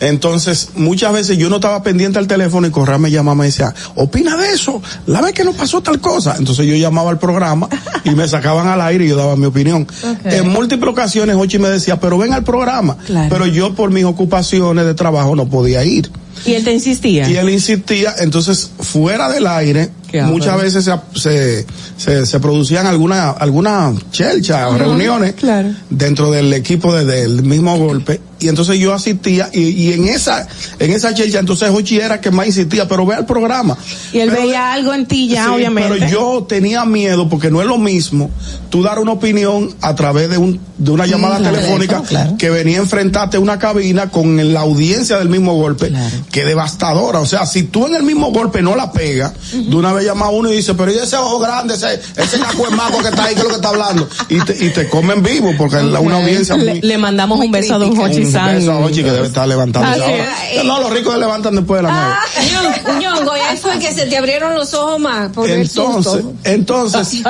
Entonces, 0.00 0.70
muchas 0.74 1.12
veces 1.12 1.38
yo 1.38 1.48
no 1.48 1.56
estaba 1.56 1.82
pendiente 1.82 2.18
al 2.18 2.26
teléfono 2.26 2.66
y 2.66 2.70
Correa 2.70 2.98
me 2.98 3.10
llamaba 3.10 3.36
y 3.36 3.38
me 3.38 3.44
decía, 3.46 3.74
opina 3.94 4.36
de 4.36 4.50
eso, 4.50 4.82
la 5.06 5.20
vez 5.20 5.32
que 5.32 5.44
nos 5.44 5.54
pasó 5.54 5.82
tal 5.82 6.00
cosa. 6.00 6.34
Entonces 6.38 6.66
yo 6.66 6.74
llamaba 6.74 7.10
al 7.10 7.18
programa 7.18 7.68
y 8.04 8.10
me 8.10 8.26
sacaban 8.26 8.66
al 8.66 8.80
aire 8.80 9.04
y 9.04 9.08
yo 9.08 9.16
daba 9.16 9.36
mi 9.36 9.46
opinión. 9.46 9.86
En 10.24 10.48
múltiples 10.48 10.90
ocasiones 10.90 11.36
Ochi 11.36 11.58
me 11.58 11.68
decía, 11.68 12.00
pero 12.00 12.18
ven 12.18 12.32
al 12.32 12.44
programa. 12.44 12.96
Claro. 13.06 13.28
Pero 13.30 13.46
yo 13.46 13.74
por 13.74 13.90
mis 13.90 14.04
ocupaciones 14.04 14.84
de 14.86 14.94
trabajo 14.94 15.36
no 15.36 15.48
podía 15.48 15.84
ir. 15.84 16.10
Y 16.44 16.54
él 16.54 16.64
te 16.64 16.72
insistía. 16.72 17.28
Y 17.28 17.36
él 17.36 17.50
insistía, 17.50 18.14
entonces 18.18 18.70
fuera 18.80 19.28
del 19.28 19.46
aire, 19.46 19.90
muchas 20.24 20.60
veces 20.60 20.84
se, 20.84 20.92
se, 21.20 21.66
se, 21.96 22.26
se 22.26 22.40
producían 22.40 22.86
algunas 22.86 23.36
alguna 23.38 23.92
chelcha 24.10 24.68
o 24.68 24.76
reuniones 24.78 25.34
claro. 25.34 25.68
dentro 25.90 26.30
del 26.30 26.52
equipo 26.52 26.94
de- 26.94 27.04
del 27.04 27.42
mismo 27.42 27.76
golpe 27.78 28.20
y 28.40 28.48
entonces 28.48 28.78
yo 28.78 28.92
asistía 28.94 29.50
y, 29.52 29.60
y 29.60 29.92
en 29.92 30.06
esa 30.06 30.46
en 30.78 30.92
esa 30.92 31.14
chelcha 31.14 31.38
entonces 31.38 31.70
Hochi 31.70 31.98
era 31.98 32.20
que 32.20 32.30
más 32.30 32.46
insistía, 32.46 32.88
pero 32.88 33.06
ve 33.06 33.14
al 33.14 33.26
programa. 33.26 33.76
Y 34.12 34.18
él 34.18 34.30
veía 34.30 34.72
algo 34.72 34.94
en 34.94 35.06
ti 35.06 35.28
ya, 35.28 35.44
Sí, 35.44 35.50
obviamente. 35.50 35.96
Pero 35.98 36.10
yo 36.10 36.46
tenía 36.48 36.84
miedo 36.84 37.28
porque 37.28 37.50
no 37.50 37.60
es 37.60 37.66
lo 37.66 37.78
mismo 37.78 38.30
tú 38.70 38.82
dar 38.82 38.98
una 38.98 39.12
opinión 39.12 39.74
a 39.80 39.94
través 39.94 40.30
de 40.30 40.38
un 40.38 40.60
de 40.78 40.92
una 40.92 41.04
llamada 41.04 41.36
claro, 41.36 41.56
telefónica 41.56 42.02
claro. 42.02 42.36
que 42.38 42.48
venía 42.48 42.78
a 42.78 42.80
enfrentarte 42.80 43.36
a 43.36 43.40
una 43.40 43.58
cabina 43.58 44.08
con 44.08 44.54
la 44.54 44.60
audiencia 44.60 45.18
del 45.18 45.28
mismo 45.28 45.54
golpe, 45.54 45.92
que 46.32 46.44
devastadora. 46.44 47.20
O 47.20 47.26
sea, 47.26 47.44
si 47.44 47.64
tú 47.64 47.86
en 47.86 47.96
el 47.96 48.02
mismo 48.02 48.32
golpe 48.32 48.62
no 48.62 48.74
la 48.74 48.90
pegas, 48.90 49.32
de 49.52 49.76
una 49.76 49.92
vez 49.92 50.06
llama 50.06 50.26
a 50.26 50.30
uno 50.30 50.50
y 50.50 50.56
dice, 50.56 50.72
pero 50.74 50.90
¿y 50.90 50.96
ese 50.96 51.16
ojo 51.16 51.38
grande, 51.38 51.74
ese, 51.74 52.00
ese 52.16 52.38
maco 52.38 53.02
que 53.02 53.08
está 53.08 53.24
ahí, 53.24 53.34
que 53.34 53.40
es 53.40 53.44
lo 53.44 53.50
que 53.50 53.56
está 53.56 53.68
hablando? 53.68 54.08
Y 54.30 54.40
te, 54.40 54.64
y 54.64 54.70
te 54.70 54.88
comen 54.88 55.22
vivo 55.22 55.52
porque 55.58 55.82
la, 55.82 56.00
una 56.00 56.16
audiencia 56.16 56.56
le, 56.56 56.70
muy... 56.70 56.80
le 56.80 56.96
mandamos 56.96 57.38
un 57.40 57.50
beso 57.50 57.74
a 57.74 57.78
don 57.78 57.98
Hochi 57.98 58.24
San. 58.32 58.54
beso 58.56 58.72
a 58.72 58.78
Hochi 58.80 59.02
que 59.02 59.10
debe 59.12 59.26
estar 59.26 59.46
levantándose 59.48 60.02
ahora. 60.04 60.34
No, 60.64 60.80
los 60.80 60.90
ricos 60.90 61.14
se 61.14 61.20
levantan 61.20 61.54
después 61.56 61.78
de 61.82 61.88
las 61.88 61.92
nueve. 61.94 62.74
Ñongo, 62.92 63.00
Ñongo, 63.00 63.36
y 63.36 63.40
ahí 63.40 63.56
fue 63.56 63.78
que 63.78 63.92
se 63.94 64.06
te 64.06 64.16
abrieron 64.16 64.54
los 64.54 64.72
ojos 64.74 64.98
más 65.00 65.30
por 65.32 65.48
el 65.48 65.60
Entonces, 65.62 66.12
susto. 66.12 66.32
entonces, 66.44 67.22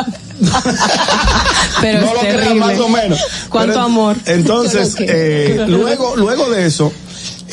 Pero 1.81 2.01
no 2.01 2.06
es 2.06 2.12
lo 2.14 2.20
creas 2.20 2.36
terrible. 2.39 2.55
más 2.60 2.78
o 2.78 2.89
menos. 2.89 3.20
Cuánto 3.48 3.72
Pero, 3.74 3.85
amor. 3.85 4.16
Entonces, 4.27 4.94
eh, 5.01 5.64
luego, 5.68 6.16
luego 6.16 6.51
de 6.51 6.66
eso, 6.66 6.93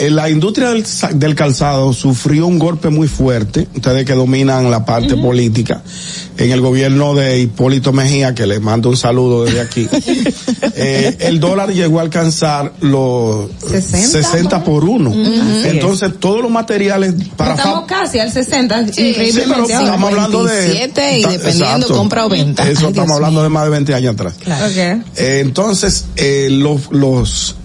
la 0.09 0.29
industria 0.29 0.69
del, 0.69 0.85
del 1.15 1.35
calzado 1.35 1.93
sufrió 1.93 2.47
un 2.47 2.59
golpe 2.59 2.89
muy 2.89 3.07
fuerte, 3.07 3.67
ustedes 3.75 4.05
que 4.05 4.13
dominan 4.13 4.69
la 4.69 4.85
parte 4.85 5.15
política, 5.15 5.81
en 6.37 6.51
el 6.51 6.61
gobierno 6.61 7.15
de 7.15 7.39
Hipólito 7.39 7.93
Mejía, 7.93 8.35
que 8.35 8.45
le 8.45 8.59
mando 8.59 8.89
un 8.89 8.97
saludo 8.97 9.45
desde 9.45 9.61
aquí, 9.61 9.87
eh, 10.75 11.17
el 11.19 11.39
dólar 11.39 11.73
llegó 11.73 11.99
a 11.99 12.03
alcanzar 12.03 12.73
los 12.81 13.49
60 13.67 14.07
60 14.07 14.63
por 14.63 14.83
uno. 14.83 15.13
Entonces, 15.65 16.11
todos 16.19 16.41
los 16.41 16.51
materiales 16.51 17.13
para 17.35 17.55
Estamos 17.55 17.85
casi 17.85 18.19
al 18.19 18.31
60, 18.31 18.87
Sí, 18.93 19.15
pero 19.15 19.63
estamos 19.63 20.11
hablando 20.11 20.43
de 20.43 20.71
57 20.71 21.19
y 21.19 21.21
dependiendo 21.23 21.65
exacto. 21.77 21.95
compra 21.95 22.25
o 22.25 22.29
venta. 22.29 22.63
Eso 22.63 22.81
Ay, 22.81 22.87
estamos 22.89 22.93
Dios 22.93 23.11
hablando 23.15 23.43
de 23.43 23.49
más 23.49 23.63
de 23.63 23.69
20 23.69 23.93
años 23.93 24.13
atrás. 24.13 24.35
Ok. 24.41 24.77
Eh, 24.77 25.39
entonces, 25.41 26.05
eh, 26.15 26.47
los, 26.51 26.91
los, 26.91 27.55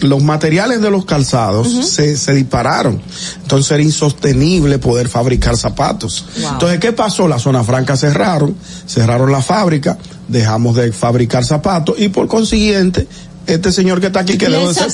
los 0.00 0.22
materiales 0.22 0.80
de 0.80 0.90
los 0.90 1.04
calzados 1.04 1.68
se, 1.86 2.16
se 2.16 2.32
dispararon. 2.34 3.00
Entonces 3.42 3.70
era 3.72 3.82
insostenible 3.82 4.78
poder 4.78 5.08
fabricar 5.08 5.56
zapatos. 5.56 6.24
Wow. 6.40 6.50
Entonces, 6.52 6.78
¿qué 6.80 6.92
pasó? 6.92 7.28
La 7.28 7.38
zona 7.38 7.62
franca 7.64 7.96
cerraron, 7.96 8.54
cerraron 8.86 9.30
la 9.32 9.42
fábrica, 9.42 9.98
dejamos 10.28 10.76
de 10.76 10.92
fabricar 10.92 11.44
zapatos 11.44 11.96
y 11.98 12.08
por 12.08 12.26
consiguiente, 12.28 13.06
este 13.46 13.72
señor 13.72 14.00
que 14.00 14.08
está 14.08 14.20
aquí 14.20 14.36
quedó, 14.38 14.70
desem- 14.72 14.90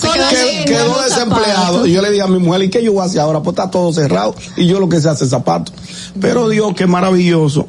desempleado. 1.04 1.86
Y 1.86 1.92
yo 1.92 2.02
le 2.02 2.10
dije 2.10 2.22
a 2.22 2.26
mi 2.26 2.38
mujer, 2.38 2.62
¿y 2.62 2.70
qué 2.70 2.82
yo 2.82 2.92
voy 2.92 3.02
a 3.02 3.04
hacer 3.06 3.20
ahora? 3.20 3.40
Pues 3.42 3.56
está 3.56 3.70
todo 3.70 3.92
cerrado 3.92 4.34
y 4.56 4.66
yo 4.66 4.80
lo 4.80 4.88
que 4.88 5.00
sé 5.00 5.08
hacer 5.08 5.28
zapatos. 5.28 5.74
Pero 6.20 6.48
Dios, 6.48 6.72
qué 6.76 6.86
maravilloso. 6.86 7.68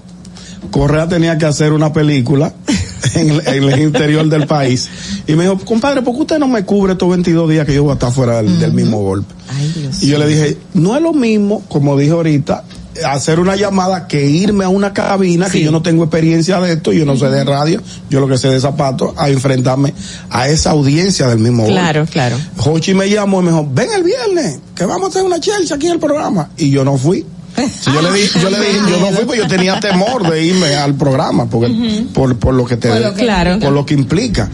Correa 0.71 1.07
tenía 1.07 1.37
que 1.37 1.45
hacer 1.45 1.71
una 1.73 1.93
película 1.93 2.53
en 3.15 3.29
el, 3.29 3.47
en 3.47 3.63
el 3.63 3.79
interior 3.79 4.27
del 4.27 4.47
país. 4.47 4.89
Y 5.27 5.33
me 5.33 5.43
dijo, 5.43 5.57
compadre, 5.59 6.01
¿por 6.01 6.15
qué 6.15 6.21
usted 6.21 6.39
no 6.39 6.47
me 6.47 6.63
cubre 6.63 6.93
estos 6.93 7.09
22 7.09 7.49
días 7.49 7.65
que 7.65 7.73
yo 7.73 7.83
voy 7.83 7.91
a 7.91 7.93
estar 7.93 8.11
fuera 8.11 8.41
del, 8.41 8.59
del 8.59 8.73
mismo 8.73 9.01
golpe? 9.01 9.33
y 10.01 10.07
yo 10.07 10.19
le 10.19 10.27
dije, 10.27 10.57
no 10.73 10.95
es 10.95 11.01
lo 11.01 11.13
mismo, 11.13 11.63
como 11.67 11.97
dije 11.97 12.11
ahorita, 12.11 12.63
hacer 13.05 13.39
una 13.39 13.55
llamada 13.55 14.07
que 14.07 14.25
irme 14.25 14.65
a 14.65 14.69
una 14.69 14.93
cabina 14.93 15.49
que 15.49 15.61
yo 15.61 15.71
no 15.71 15.81
tengo 15.81 16.03
experiencia 16.03 16.59
de 16.59 16.73
esto, 16.73 16.91
yo 16.93 17.05
no 17.05 17.15
sé 17.17 17.29
de 17.29 17.43
radio, 17.43 17.81
yo 18.09 18.19
lo 18.19 18.27
que 18.27 18.37
sé 18.37 18.49
de 18.49 18.59
zapatos, 18.59 19.13
a 19.17 19.29
enfrentarme 19.29 19.93
a 20.29 20.47
esa 20.47 20.71
audiencia 20.71 21.27
del 21.27 21.39
mismo 21.39 21.63
golpe. 21.63 21.79
Claro, 21.79 22.05
claro. 22.05 22.37
Hochi 22.57 22.93
me 22.93 23.09
llamó 23.09 23.41
y 23.41 23.45
me 23.45 23.51
dijo, 23.51 23.67
ven 23.71 23.89
el 23.95 24.03
viernes, 24.03 24.59
que 24.75 24.85
vamos 24.85 25.05
a 25.05 25.09
hacer 25.09 25.23
una 25.23 25.39
chelcha 25.39 25.75
aquí 25.75 25.87
en 25.87 25.93
el 25.93 25.99
programa. 25.99 26.49
Y 26.57 26.69
yo 26.69 26.83
no 26.83 26.97
fui. 26.97 27.25
Si 27.57 27.91
yo 27.91 28.01
le 28.01 28.11
dije, 28.11 28.39
yo 28.39 28.49
le 28.49 28.59
dije, 28.59 28.79
yo 28.89 28.99
no 28.99 29.07
fui 29.07 29.25
porque 29.25 29.41
yo 29.41 29.47
tenía 29.47 29.79
temor 29.79 30.29
de 30.29 30.43
irme 30.43 30.75
al 30.75 30.93
programa, 30.95 31.49
porque, 31.49 32.05
por, 32.13 32.37
por 32.37 32.53
lo 32.53 32.65
que 32.65 32.77
te, 32.77 32.89
Por 32.89 33.01
lo 33.01 33.13
que 33.15 33.23
Claro. 33.23 33.59
por 33.59 33.71
lo 33.71 33.85
que 33.85 33.93
implica. 33.95 34.49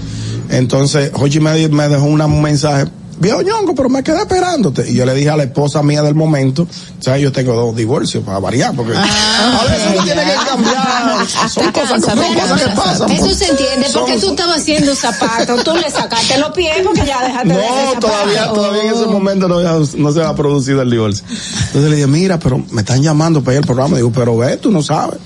Entonces, 0.50 1.12
Hochi 1.14 1.40
me, 1.40 1.68
me 1.70 1.88
dejó 1.90 2.06
un 2.06 2.42
mensaje, 2.42 2.86
viejo 3.24 3.42
ñongo, 3.42 3.74
pero 3.74 3.90
me 3.90 4.04
quedé 4.04 4.18
esperándote. 4.20 4.90
Y 4.92 4.94
yo 4.94 5.06
le 5.06 5.16
dije 5.16 5.32
a 5.32 5.38
la 5.38 5.44
esposa 5.44 5.82
mía 5.82 6.04
del 6.04 6.14
momento, 6.14 6.68
sea, 7.00 7.18
yo 7.18 7.32
tengo 7.32 7.54
dos 7.56 7.76
divorcios 7.76 8.24
para 8.24 8.38
variar, 8.40 8.76
porque 8.76 8.94
Ah. 8.96 9.60
a 9.62 9.72
veces 9.72 9.88
uno 9.96 10.04
tiene 10.04 10.22
que 10.24 10.36
cambiar. 10.48 11.28
Son 11.50 11.72
cosas, 11.72 12.02
son 12.04 12.34
cosas 12.36 12.62
que 12.62 12.70
pasan. 12.76 13.12
Eso 13.12 13.26
pues. 13.26 13.38
se 13.38 13.50
entiende, 13.50 13.88
porque 13.94 14.12
Son- 14.14 14.22
tú 14.22 14.30
estabas 14.32 14.62
haciendo 14.62 14.96
zapatos, 14.96 15.64
tú 15.64 15.72
le 15.76 15.90
sacaste 15.90 16.38
los 16.38 16.52
pies 16.52 16.76
porque 16.84 17.06
ya 17.06 17.24
dejaste 17.26 17.50
de 17.50 17.66
hacer 17.66 17.94
No, 17.96 18.00
todavía, 18.00 18.46
todavía 18.54 18.84
en 18.84 18.94
ese 18.94 19.06
momento 19.08 19.48
no, 19.48 19.60
no 19.80 20.12
se 20.12 20.22
ha 20.24 20.36
producido 20.36 20.82
el 20.82 20.92
divorcio. 20.92 21.26
Entonces 21.30 21.90
le 21.90 21.96
dije, 21.96 22.08
mira, 22.08 22.38
pero 22.40 22.64
me 22.72 22.82
están 22.82 23.02
llamando 23.02 23.42
para 23.44 23.56
ir 23.56 23.60
al 23.60 23.66
programa. 23.66 23.96
Digo, 23.98 24.12
pero 24.14 24.38
ve, 24.38 24.58
tú 24.58 24.70
no 24.72 24.84
sabes. 24.84 25.20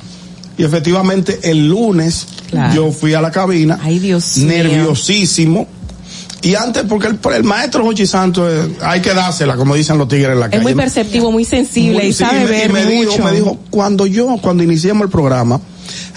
Y 0.58 0.64
efectivamente, 0.64 1.40
el 1.44 1.68
lunes 1.70 2.26
Claro. 2.50 2.74
yo 2.74 2.92
fui 2.92 3.14
a 3.14 3.22
la 3.22 3.30
cabina, 3.32 3.78
Ay, 3.84 4.00
Dios 4.00 4.38
mío. 4.38 4.48
Y 6.42 6.56
antes, 6.56 6.84
porque 6.88 7.08
el, 7.08 7.20
el 7.36 7.44
maestro 7.44 7.84
Jochi 7.84 8.06
Santos, 8.06 8.48
eh, 8.52 8.78
hay 8.82 9.02
que 9.02 9.14
dársela, 9.14 9.56
como 9.56 9.74
dicen 9.76 9.98
los 9.98 10.08
tigres 10.08 10.34
en 10.34 10.40
la 10.40 10.46
Es 10.46 10.52
calle. 10.52 10.64
muy 10.64 10.76
perceptivo, 10.76 11.32
muy 11.32 11.46
sensible 11.46 11.98
Muy- 12.00 12.08
y 12.08 12.14
sabe 12.14 12.42
y 12.42 12.44
me- 12.44 12.50
ver 12.50 12.70
y 12.70 12.74
me 12.74 12.86
mucho. 12.86 13.12
Dijo, 13.12 13.24
me 13.24 13.32
dijo, 13.32 13.60
cuando 13.70 14.06
yo, 14.06 14.38
cuando 14.42 14.64
iniciemos 14.64 15.04
el 15.06 15.10
programa, 15.10 15.60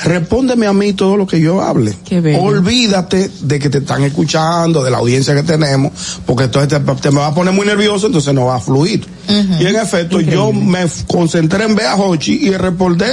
respóndeme 0.05 0.67
a 0.67 0.73
mí 0.73 0.93
todo 0.93 1.17
lo 1.17 1.27
que 1.27 1.41
yo 1.41 1.63
hable. 1.63 1.95
Olvídate 2.39 3.31
de 3.43 3.59
que 3.59 3.71
te 3.71 3.79
están 3.79 4.03
escuchando, 4.03 4.83
de 4.83 4.91
la 4.91 4.99
audiencia 4.99 5.35
que 5.35 5.43
tenemos, 5.43 5.93
porque 6.27 6.45
entonces 6.45 6.69
te, 6.69 6.95
te 6.97 7.11
me 7.11 7.19
va 7.21 7.29
a 7.29 7.35
poner 7.35 7.55
muy 7.55 7.67
nervioso, 7.67 8.07
entonces 8.07 8.33
no 8.35 8.47
va 8.47 8.57
a 8.57 8.61
fluir. 8.61 9.07
Y 9.29 9.67
en 9.67 9.77
efecto, 9.77 10.21
yo 10.21 10.53
me 10.53 10.87
concentré 11.07 11.65
en 11.65 11.75
ver 11.75 11.87
a 11.87 11.97
Hochi 11.97 12.33
y 12.49 12.51
respondé. 12.51 13.11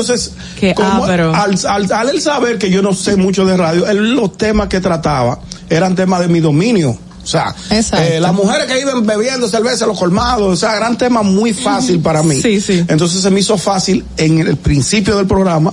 Entonces, 0.00 0.32
Que, 0.60 0.74
como 0.74 1.04
ah, 1.04 1.06
pero- 1.06 1.34
al, 1.34 1.58
al, 1.66 1.92
al 1.92 2.08
él 2.10 2.20
saber 2.20 2.58
que 2.58 2.70
yo 2.70 2.82
no 2.82 2.92
sé 2.92 3.16
mucho 3.16 3.46
de 3.46 3.56
radio, 3.56 3.86
él, 3.86 4.14
los 4.14 4.36
temas 4.36 4.68
que 4.68 4.80
trataba 4.80 5.38
eran 5.70 5.94
temas 5.94 6.20
de 6.20 6.28
mi 6.28 6.40
dominio. 6.40 6.90
O 6.90 7.26
sea, 7.26 7.54
eh, 7.70 8.18
las 8.20 8.32
mujeres 8.34 8.66
que 8.66 8.78
iban 8.80 9.04
bebiendo 9.04 9.48
cerveza 9.48 9.84
los 9.86 9.98
colmados, 9.98 10.52
o 10.52 10.56
sea, 10.56 10.76
gran 10.76 10.96
tema 10.96 11.22
muy 11.22 11.52
fácil 11.52 11.98
para 12.00 12.22
mí. 12.22 12.40
Sí, 12.40 12.60
sí. 12.60 12.84
Entonces 12.86 13.20
se 13.22 13.30
me 13.30 13.40
hizo 13.40 13.58
fácil 13.58 14.04
en 14.16 14.38
el 14.38 14.56
principio 14.56 15.16
del 15.16 15.26
programa 15.26 15.72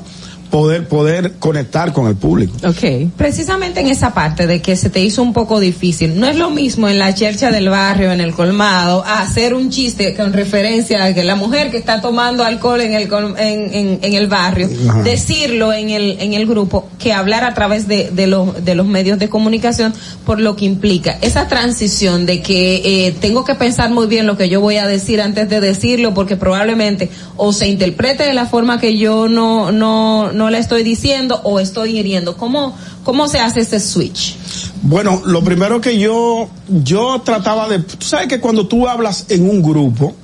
poder, 0.53 0.87
poder 0.87 1.31
conectar 1.39 1.93
con 1.93 2.05
el 2.05 2.15
público. 2.15 2.53
Ok. 2.63 3.09
Precisamente 3.17 3.79
en 3.79 3.87
esa 3.87 4.13
parte 4.13 4.45
de 4.45 4.61
que 4.61 4.75
se 4.75 4.91
te 4.91 4.99
hizo 4.99 5.23
un 5.23 5.33
poco 5.33 5.59
difícil. 5.59 6.19
No 6.19 6.27
es 6.27 6.35
lo 6.37 6.51
mismo 6.51 6.87
en 6.87 6.99
la 6.99 7.11
chercha 7.15 7.49
del 7.49 7.69
barrio, 7.69 8.11
en 8.11 8.21
el 8.21 8.33
colmado, 8.35 9.03
a 9.03 9.21
hacer 9.21 9.55
un 9.55 9.71
chiste 9.71 10.13
con 10.13 10.31
referencia 10.31 11.03
a 11.05 11.13
que 11.15 11.23
la 11.23 11.35
mujer 11.35 11.71
que 11.71 11.77
está 11.77 12.01
tomando 12.01 12.43
alcohol 12.45 12.81
en 12.81 12.93
el 12.93 13.07
col- 13.09 13.33
en, 13.39 13.73
en, 13.73 13.99
en 14.03 14.13
el 14.13 14.27
barrio, 14.27 14.69
Ajá. 14.89 15.01
decirlo 15.01 15.73
en 15.73 15.89
el 15.89 16.17
en 16.19 16.33
el 16.35 16.45
grupo, 16.45 16.87
que 16.99 17.13
hablar 17.13 17.43
a 17.43 17.55
través 17.55 17.87
de, 17.87 18.11
de 18.11 18.27
los 18.27 18.63
de 18.63 18.75
los 18.75 18.85
medios 18.85 19.17
de 19.17 19.29
comunicación 19.29 19.91
por 20.23 20.39
lo 20.39 20.55
que 20.55 20.65
implica 20.65 21.17
esa 21.21 21.47
transición 21.47 22.27
de 22.27 22.41
que 22.43 23.07
eh, 23.07 23.15
tengo 23.19 23.43
que 23.43 23.55
pensar 23.55 23.89
muy 23.89 24.05
bien 24.05 24.27
lo 24.27 24.37
que 24.37 24.49
yo 24.49 24.61
voy 24.61 24.77
a 24.77 24.85
decir 24.85 25.19
antes 25.19 25.49
de 25.49 25.59
decirlo 25.61 26.13
porque 26.13 26.37
probablemente 26.37 27.09
o 27.37 27.51
se 27.53 27.67
interprete 27.67 28.23
de 28.23 28.33
la 28.35 28.45
forma 28.45 28.79
que 28.79 28.99
yo 28.99 29.27
no 29.27 29.71
no 29.71 30.31
no 30.31 30.42
la 30.49 30.57
estoy 30.57 30.83
diciendo 30.83 31.41
o 31.43 31.59
estoy 31.59 31.97
hiriendo. 31.97 32.37
¿Cómo 32.37 32.75
cómo 33.03 33.27
se 33.27 33.39
hace 33.39 33.61
ese 33.61 33.79
switch? 33.79 34.35
Bueno, 34.81 35.21
lo 35.25 35.43
primero 35.43 35.81
que 35.81 35.97
yo, 35.97 36.49
yo 36.67 37.21
trataba 37.23 37.67
de, 37.69 37.79
tú 37.79 38.05
sabes 38.05 38.27
que 38.27 38.39
cuando 38.39 38.67
tú 38.67 38.87
hablas 38.87 39.25
en 39.29 39.49
un 39.49 39.61
grupo, 39.61 40.15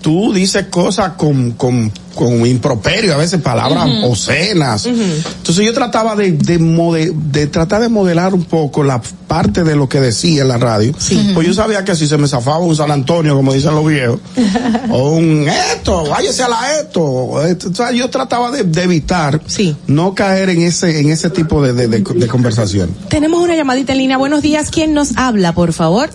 tú 0.00 0.32
dices 0.32 0.66
cosas 0.70 1.12
con, 1.16 1.52
con, 1.52 1.92
con 2.14 2.46
improperio, 2.46 3.14
a 3.14 3.16
veces 3.16 3.40
palabras 3.40 3.86
Ujú. 3.86 4.06
obscenas. 4.12 4.86
Entonces 4.86 5.64
yo 5.64 5.72
trataba 5.74 6.16
de, 6.16 6.32
de, 6.32 6.58
mode- 6.58 7.12
de 7.12 7.46
tratar 7.46 7.80
de 7.82 7.88
modelar 7.88 8.34
un 8.34 8.44
poco 8.44 8.82
la 8.82 9.00
parte 9.28 9.62
de 9.62 9.76
lo 9.76 9.88
que 9.88 10.00
decía 10.00 10.42
en 10.42 10.48
la 10.48 10.58
radio. 10.58 10.92
Pues 11.34 11.46
yo 11.46 11.54
sabía 11.54 11.84
que 11.84 11.94
si 11.94 12.06
se 12.08 12.16
me 12.18 12.26
zafaba 12.28 12.58
un 12.58 12.74
San 12.76 12.90
Antonio, 12.90 13.36
como 13.36 13.52
dicen 13.52 13.74
los 13.74 13.86
viejos, 13.86 14.20
o 14.90 15.10
un 15.12 15.46
esto, 15.48 16.04
váyase 16.08 16.42
a 16.42 16.48
la 16.48 16.78
esto. 16.80 17.02
o 17.02 17.42
esto. 17.42 17.68
O 17.70 17.74
sea, 17.74 17.92
yo 17.92 18.08
trataba 18.10 18.50
de, 18.50 18.64
de 18.64 18.82
evitar 18.82 19.40
no 19.86 20.14
caer 20.14 20.50
en 20.50 20.62
ese, 20.62 21.00
en 21.00 21.10
ese 21.10 21.30
tipo 21.30 21.62
de, 21.62 21.72
de, 21.72 21.88
de- 21.88 22.00
de 22.00 22.26
conversación. 22.26 22.90
Tenemos 23.08 23.40
una 23.42 23.54
llamadita 23.54 23.92
en 23.92 23.98
línea. 23.98 24.16
Buenos 24.18 24.42
días. 24.42 24.70
¿Quién 24.70 24.94
nos 24.94 25.16
habla, 25.16 25.52
por 25.52 25.72
favor? 25.72 26.10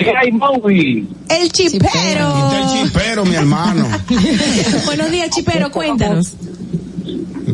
¿Qué 0.00 0.10
hay, 0.16 0.32
Maui? 0.32 1.06
El 1.28 1.52
chipero. 1.52 2.50
El 2.52 2.88
chipero, 2.88 3.22
mi 3.26 3.34
hermano. 3.34 3.86
Buenos 4.86 5.10
días, 5.10 5.28
chipero. 5.28 5.70
Cuéntanos. 5.70 6.32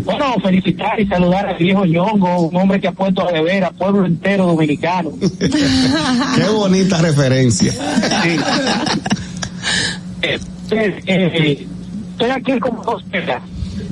Bueno, 0.04 0.36
felicitar 0.40 1.00
y 1.00 1.06
saludar 1.08 1.48
al 1.48 1.56
viejo 1.56 1.84
Ñongo, 1.84 2.42
un 2.42 2.56
hombre 2.56 2.80
que 2.80 2.86
ha 2.86 2.92
puesto 2.92 3.28
a 3.28 3.32
beber 3.32 3.64
a 3.64 3.72
pueblo 3.72 4.06
entero 4.06 4.46
dominicano. 4.46 5.10
Qué 5.40 6.44
bonita 6.52 6.98
referencia. 6.98 7.72
Eh, 10.22 10.38
eh, 10.70 11.02
eh, 11.06 11.66
estoy 12.12 12.30
aquí 12.30 12.58
como 12.58 12.82
dos. 12.82 13.04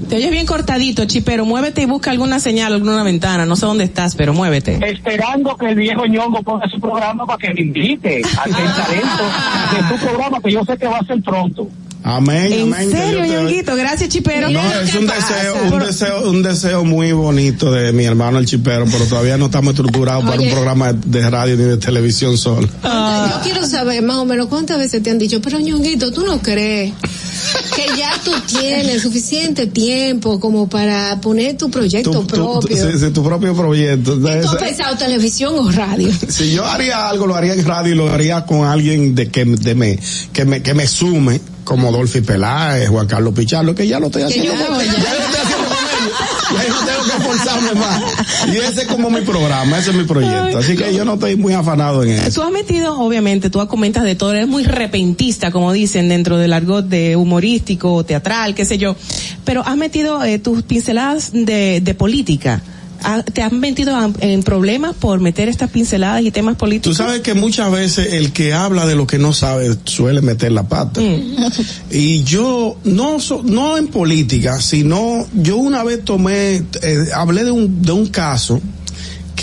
Te 0.09 0.17
oyes 0.17 0.31
bien 0.31 0.47
cortadito, 0.47 1.05
chipero. 1.07 1.45
Muévete 1.45 1.83
y 1.83 1.87
busca 1.87 2.11
alguna 2.11 2.41
señal, 2.41 2.73
alguna 2.75 3.03
ventana. 3.03 3.47
No 3.47 3.57
sé 3.57 3.67
dónde 3.67 3.85
estás, 3.85 4.15
pero 4.15 4.35
muévete. 4.35 4.79
Esperando 4.87 5.57
que 5.57 5.67
el 5.71 5.75
viejo 5.77 6.07
Ñongo 6.07 6.43
ponga 6.43 6.69
su 6.69 6.79
programa 6.81 7.27
para 7.27 7.39
que 7.39 7.55
me 7.55 7.61
invite 7.63 8.23
a 8.37 8.43
hacer 8.43 8.55
talento 8.55 9.25
de 9.73 9.89
su 9.99 10.05
programa 10.05 10.41
que 10.43 10.53
yo 10.53 10.65
sé 10.65 10.77
que 10.77 10.87
va 10.87 10.99
a 10.99 11.05
ser 11.07 11.23
pronto. 11.23 11.69
Amén, 12.07 12.53
¿En 12.53 12.63
amén. 12.75 12.91
que 12.91 12.97
serio, 12.99 13.21
te- 13.23 13.29
Ñonguito? 13.29 13.77
Gracias, 13.77 14.11
chipero. 14.11 14.51
No, 14.51 14.61
es 14.61 14.95
un 14.95 15.07
deseo, 15.07 15.55
un 15.73 15.79
deseo, 15.81 16.31
un 16.31 16.43
deseo 16.43 16.85
muy 16.85 17.13
bonito 17.13 17.73
de 17.73 17.93
mi 17.95 18.05
hermano 18.05 18.39
el 18.39 18.45
chipero, 18.45 18.85
pero 18.93 19.07
todavía 19.07 19.39
no 19.39 19.47
estamos 19.47 19.71
estructurados 19.73 20.23
para 20.23 20.39
un 20.39 20.51
programa 20.51 20.93
de 20.93 21.31
radio 21.31 21.57
ni 21.57 21.63
de 21.63 21.79
televisión 21.79 22.37
solo. 22.37 22.69
Yo 22.83 23.41
quiero 23.43 23.67
saber 23.67 24.03
más 24.03 24.17
o 24.19 24.27
menos 24.27 24.49
cuántas 24.49 24.77
veces 24.77 25.03
te 25.03 25.11
han 25.11 25.19
dicho, 25.19 25.41
pero 25.41 25.59
ñonguito, 25.61 26.13
tú 26.13 26.27
no 26.27 26.41
crees 26.43 26.93
que 27.75 27.97
ya 27.99 28.11
tú 28.25 28.31
tienes 28.47 29.03
suficiente 29.03 29.67
tiempo 29.67 30.39
como 30.41 30.69
para 30.69 31.21
poner 31.21 31.57
tu 31.57 31.71
proyecto 31.71 32.11
Tu, 32.11 32.19
tu- 32.21 32.27
tu- 32.27 32.35
propio. 32.61 32.77
sí, 32.93 32.99
sí, 32.99 33.11
tu 33.11 33.23
propio 33.25 33.55
proyecto. 33.55 34.17
¿Tú 34.19 34.29
has 34.29 34.57
pensado 34.57 34.97
televisión 34.97 35.55
o 35.59 35.71
radio? 35.71 36.11
si 36.29 36.53
yo 36.53 36.65
haría 36.65 37.09
algo, 37.09 37.27
lo 37.27 37.35
haría 37.35 37.55
en 37.55 37.65
radio 37.65 37.93
y 37.95 37.97
lo 37.97 38.11
haría 38.13 38.45
con 38.45 38.67
alguien 38.67 39.15
de 39.15 39.29
que, 39.31 39.45
de 39.45 39.75
me, 39.75 39.99
que 40.33 40.45
me, 40.45 40.63
que 40.63 40.75
me 40.75 40.87
sume, 40.87 41.41
como 41.65 41.91
Dolphy 41.93 42.21
Peláez, 42.21 42.89
Juan 42.89 43.07
Carlos 43.07 43.35
Pichardo, 43.35 43.75
que 43.75 43.87
ya 43.87 43.99
lo 44.01 44.07
estoy 44.07 44.23
haciendo. 44.23 44.53
con- 44.53 44.61
ya 44.61 44.69
lo 44.69 44.71
estoy 44.81 45.41
haciendo 45.45 45.74
yo 46.51 46.69
no 46.69 46.87
tengo 46.87 47.05
que 47.05 47.17
esforzarme 47.17 47.75
más. 47.75 48.03
Y 48.49 48.57
ese 48.57 48.83
es 48.83 48.87
como 48.87 49.11
mi 49.11 49.21
programa, 49.23 49.79
ese 49.79 49.91
es 49.91 49.97
mi 49.97 50.05
proyecto. 50.05 50.59
Así 50.59 50.77
que 50.77 50.95
yo 50.95 51.05
no 51.05 51.15
estoy 51.15 51.37
muy 51.37 51.53
afanado 51.55 52.03
en 52.03 52.11
eso. 52.11 52.41
Tú 52.41 52.43
has 52.47 52.53
metido, 52.53 52.99
obviamente, 52.99 53.51
tú 53.51 53.65
comentas 53.67 54.05
de 54.05 54.15
todo, 54.15 54.33
eres 54.33 54.49
muy 54.49 54.65
repentista, 54.65 55.51
como 55.51 55.73
dicen, 55.73 56.09
dentro 56.09 56.37
del 56.37 56.53
argot 56.53 56.87
de 56.87 57.17
humorístico, 57.17 58.05
teatral, 58.05 58.55
qué 58.55 58.65
sé 58.65 58.79
yo, 58.79 58.97
pero 59.45 59.63
has 59.67 59.77
metido 59.77 60.23
eh, 60.25 60.39
tus 60.39 60.63
pinceladas 60.63 61.31
de, 61.33 61.81
de 61.81 61.95
política. 61.95 62.63
¿Te 63.33 63.43
has 63.43 63.53
metido 63.53 63.97
en 64.21 64.43
problemas 64.43 64.95
por 64.95 65.21
meter 65.21 65.49
estas 65.49 65.71
pinceladas 65.71 66.23
y 66.23 66.31
temas 66.31 66.55
Tú 66.55 66.61
políticos? 66.61 66.97
sabes 66.97 67.21
que 67.21 67.35
muchas 67.35 67.71
veces 67.71 68.13
el 68.15 68.33
que 68.33 68.55
habla 68.55 68.87
de 68.87 68.95
lo 68.95 69.07
que 69.07 69.19
no 69.19 69.33
sabe 69.33 69.77
suele 69.85 70.21
meter 70.23 70.53
la 70.53 70.63
pata. 70.65 71.01
Y 71.91 72.23
yo, 72.25 72.77
no, 72.85 73.21
so- 73.21 73.43
no 73.45 73.77
en 73.77 73.89
política, 73.89 74.61
sino 74.61 75.27
yo 75.35 75.57
una 75.57 75.85
vez 75.85 76.05
tomé, 76.05 76.57
eh, 76.83 77.05
hablé 77.15 77.45
de 77.45 77.51
un, 77.51 77.83
de 77.83 77.93
un 77.93 78.07
caso 78.07 78.61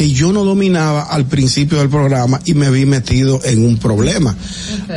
que 0.01 0.09
yo 0.11 0.31
no 0.33 0.43
dominaba 0.43 1.03
al 1.03 1.25
principio 1.25 1.77
del 1.77 1.87
programa 1.87 2.39
y 2.45 2.55
me 2.55 2.71
vi 2.71 2.87
metido 2.87 3.39
en 3.43 3.63
un 3.63 3.77
problema. 3.77 4.35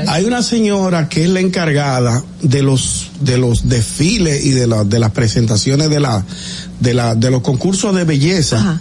Hay 0.09 0.24
una 0.24 0.43
señora 0.43 1.10
que 1.10 1.24
es 1.24 1.28
la 1.28 1.40
encargada 1.40 2.24
de 2.40 2.62
los 2.62 3.10
de 3.20 3.36
los 3.36 3.68
desfiles 3.68 4.47
y 4.47 4.52
de, 4.52 4.66
la- 4.66 4.85
de 4.85 4.98
las 4.98 5.10
presentaciones 5.10 5.90
de 5.90 6.01
la 6.01 6.24
de 6.81 6.94
la 6.94 7.14
de 7.14 7.31
los 7.31 7.43
concursos 7.43 7.94
de 7.94 8.05
belleza. 8.05 8.81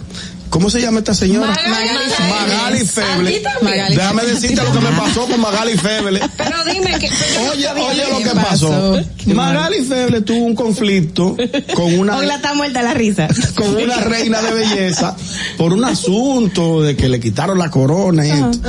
¿Cómo 0.54 0.70
se 0.70 0.80
llama 0.80 1.00
esta 1.00 1.14
señora? 1.14 1.48
Magali 1.68 2.78
Feble. 2.86 3.42
Magali 3.60 3.96
Déjame 3.96 4.20
Feble. 4.22 4.34
decirte 4.34 4.62
lo 4.62 4.72
que 4.72 4.78
me 4.78 4.90
pasó 4.92 5.26
con 5.26 5.40
Magali 5.40 5.72
Feble. 5.76 6.20
Pero 6.36 6.56
dime 6.72 6.96
que 7.00 7.10
Oye, 7.50 7.68
oye 7.70 8.02
lo 8.08 8.18
que 8.18 8.38
pasó. 8.40 9.00
Magali 9.26 9.82
Feble 9.84 10.20
tuvo 10.20 10.44
un 10.44 10.54
conflicto 10.54 11.36
con 11.74 11.98
una 11.98 12.18
Hola, 12.18 12.36
está 12.36 12.54
muerta 12.54 12.82
la 12.82 12.94
risa. 12.94 13.26
con 13.56 13.74
una 13.74 13.96
reina 13.96 14.40
de 14.42 14.52
belleza 14.52 15.16
por 15.58 15.72
un 15.72 15.84
asunto 15.84 16.82
de 16.82 16.94
que 16.94 17.08
le 17.08 17.18
quitaron 17.18 17.58
la 17.58 17.68
corona 17.70 18.24
y 18.24 18.30
esto. 18.30 18.60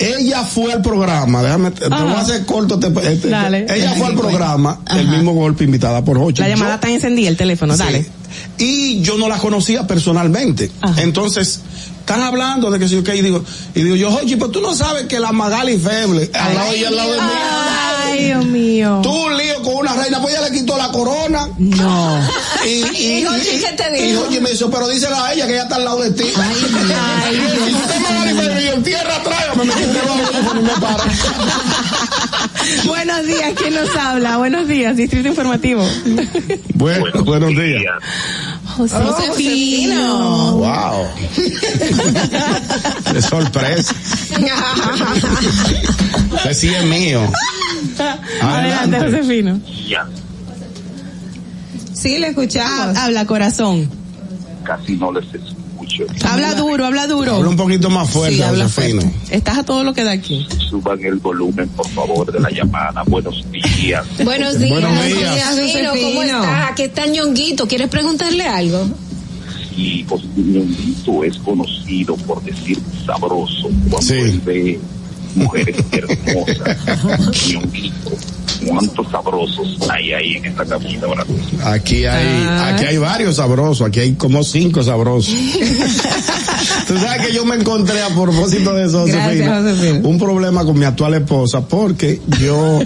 Ella 0.00 0.42
fue 0.42 0.72
al 0.72 0.82
programa, 0.82 1.40
déjame, 1.44 1.70
te, 1.70 1.82
te 1.82 1.88
voy 1.88 2.12
a 2.12 2.20
hacer 2.20 2.44
corto. 2.44 2.74
este- 2.84 3.12
este- 3.12 3.28
Dale. 3.28 3.66
ella 3.72 3.94
fue 3.94 4.08
al 4.08 4.16
programa, 4.16 4.80
el 4.90 5.06
mismo 5.06 5.32
golpe 5.32 5.62
invitada 5.62 6.04
por 6.04 6.18
Hochi. 6.18 6.42
La 6.42 6.48
llamada 6.48 6.70
Yo- 6.72 6.74
está 6.74 6.90
encendida, 6.90 7.28
el 7.28 7.36
teléfono, 7.36 7.74
Sí. 7.74 7.78
dale. 7.84 8.06
Y 8.58 9.00
yo 9.02 9.18
no 9.18 9.28
la 9.28 9.38
conocía 9.38 9.86
personalmente. 9.86 10.70
Entonces, 10.98 11.60
están 12.00 12.22
hablando 12.22 12.70
de 12.70 12.78
que 12.78 12.88
si 12.88 12.94
yo 12.96 13.02
qué, 13.04 13.16
y 13.16 13.22
digo, 13.22 13.42
y 13.74 13.82
digo 13.82 13.96
yo, 13.96 14.10
Hochi, 14.10 14.36
pero 14.36 14.50
tú 14.50 14.60
no 14.60 14.74
sabes 14.74 15.06
que 15.06 15.18
la 15.18 15.32
Magali 15.32 15.78
Feble, 15.78 16.30
al 16.34 16.54
lado 16.54 16.76
y 16.76 16.84
al 16.84 16.96
lado 16.96 17.12
de 17.12 17.20
mí, 17.20 17.28
Ay, 18.04 18.24
Dios 18.26 18.46
mío. 18.46 19.02
un 19.04 19.36
lío 19.36 19.62
con 19.62 19.74
una 19.76 19.94
reina, 19.94 20.20
pues 20.20 20.34
ella 20.34 20.48
le 20.48 20.56
quitó 20.58 20.76
la 20.76 20.88
corona. 20.88 21.48
No. 21.58 22.20
Y, 22.64 22.68
y, 22.68 23.18
¿Y 23.20 23.24
Jochi 23.24 23.58
qué 23.60 23.72
te 23.76 23.90
dijo? 23.90 24.04
Y 24.04 24.14
Jochi 24.14 24.40
me 24.40 24.50
dijo, 24.50 24.70
pero 24.70 24.88
díselo 24.88 25.16
a 25.16 25.32
ella 25.32 25.46
que 25.46 25.52
ella 25.54 25.62
está 25.64 25.76
al 25.76 25.84
lado 25.84 26.00
de 26.02 26.10
ti. 26.12 26.24
Ay, 26.36 26.56
y 27.70 27.74
usted 27.74 28.00
me 28.00 28.14
va 28.14 28.22
a 28.22 28.26
decir, 28.26 28.82
tierra 28.84 29.22
tráigame, 29.22 29.64
me 29.64 29.74
metí 29.74 29.82
debajo 29.92 30.18
del 30.18 30.26
teléfono 30.28 30.60
y 30.60 30.64
me 30.64 30.70
para. 30.80 31.04
Buenos 32.86 33.26
días, 33.26 33.52
¿quién 33.56 33.74
nos 33.74 33.94
habla? 33.96 34.36
Buenos 34.38 34.66
días, 34.68 34.96
Distrito 34.96 35.28
Informativo. 35.28 35.86
Bueno, 36.74 37.04
buenos 37.24 37.50
días. 37.50 37.94
Josefino. 38.76 40.56
Wow. 40.56 41.06
Qué 43.12 43.22
sorpresa. 43.22 43.94
Ese 46.44 46.54
sí 46.54 46.68
es 46.74 46.84
mío. 46.84 47.20
Adelante, 48.42 48.96
Adelante. 48.96 49.18
Josefino. 49.18 49.60
Sí, 51.92 52.18
le 52.18 52.28
escuchamos. 52.28 52.96
Ah, 52.96 53.04
habla, 53.04 53.24
corazón. 53.26 53.88
casi 54.64 54.96
no 54.96 55.12
les 55.12 55.24
escucho. 55.26 55.63
Habla 56.24 56.54
duro, 56.54 56.86
habla 56.86 57.06
duro. 57.06 57.36
Habla 57.36 57.48
un 57.48 57.56
poquito 57.56 57.90
más 57.90 58.08
fuerte, 58.10 58.36
Sí, 58.36 58.42
habla 58.42 58.64
Josefino. 58.64 59.02
Estás 59.30 59.58
a 59.58 59.62
todo 59.64 59.84
lo 59.84 59.94
que 59.94 60.02
da 60.04 60.12
aquí. 60.12 60.46
Suban 60.70 61.02
el 61.04 61.16
volumen, 61.16 61.68
por 61.70 61.88
favor, 61.90 62.32
de 62.32 62.40
la 62.40 62.50
llamada. 62.50 63.02
Buenos 63.06 63.44
días. 63.50 64.04
Buenos 64.24 64.58
días, 64.58 64.70
Buenos 64.70 65.04
días. 65.04 65.48
Josefino, 65.50 65.90
¿cómo 65.90 66.14
Josefino. 66.16 66.42
está? 66.44 66.72
¿Qué 66.76 66.88
tal 66.88 67.12
ñonguito? 67.12 67.66
¿Quieres 67.68 67.88
preguntarle 67.88 68.44
algo? 68.44 68.86
Y 69.76 70.04
pues, 70.04 70.22
Ñonguito 70.36 71.24
es 71.24 71.36
conocido 71.38 72.16
por 72.16 72.42
decir 72.44 72.78
sabroso 73.04 73.68
cuando 73.90 74.02
Sí. 74.02 74.14
él 74.14 74.40
ve 74.44 74.80
mujeres 75.34 75.76
hermosas. 75.90 76.78
Ñonguito, 77.50 78.10
¿cuántos 78.66 79.10
sabrosos 79.10 79.78
hay 79.90 80.12
ahí 80.12 80.34
en 80.36 80.44
esta 80.46 80.64
cabina 80.64 81.06
ahora 81.06 81.24
mismo? 81.24 81.58
Aquí 81.64 82.04
hay, 82.06 82.46
aquí 82.72 82.84
hay 82.84 82.98
varios 82.98 83.36
sabrosos, 83.36 83.86
aquí 83.86 84.00
hay 84.00 84.12
como 84.14 84.42
cinco 84.44 84.82
sabrosos. 84.82 85.34
Tú 86.88 86.98
sabes 86.98 87.26
que 87.26 87.32
yo 87.34 87.44
me 87.44 87.56
encontré 87.56 88.02
a 88.02 88.08
propósito 88.08 88.74
de 88.74 88.86
eso, 88.86 89.04
Gracias, 89.06 89.62
Josefina, 89.62 90.00
un 90.08 90.18
problema 90.18 90.64
con 90.64 90.78
mi 90.78 90.84
actual 90.84 91.14
esposa 91.14 91.66
porque 91.66 92.20
yo 92.40 92.80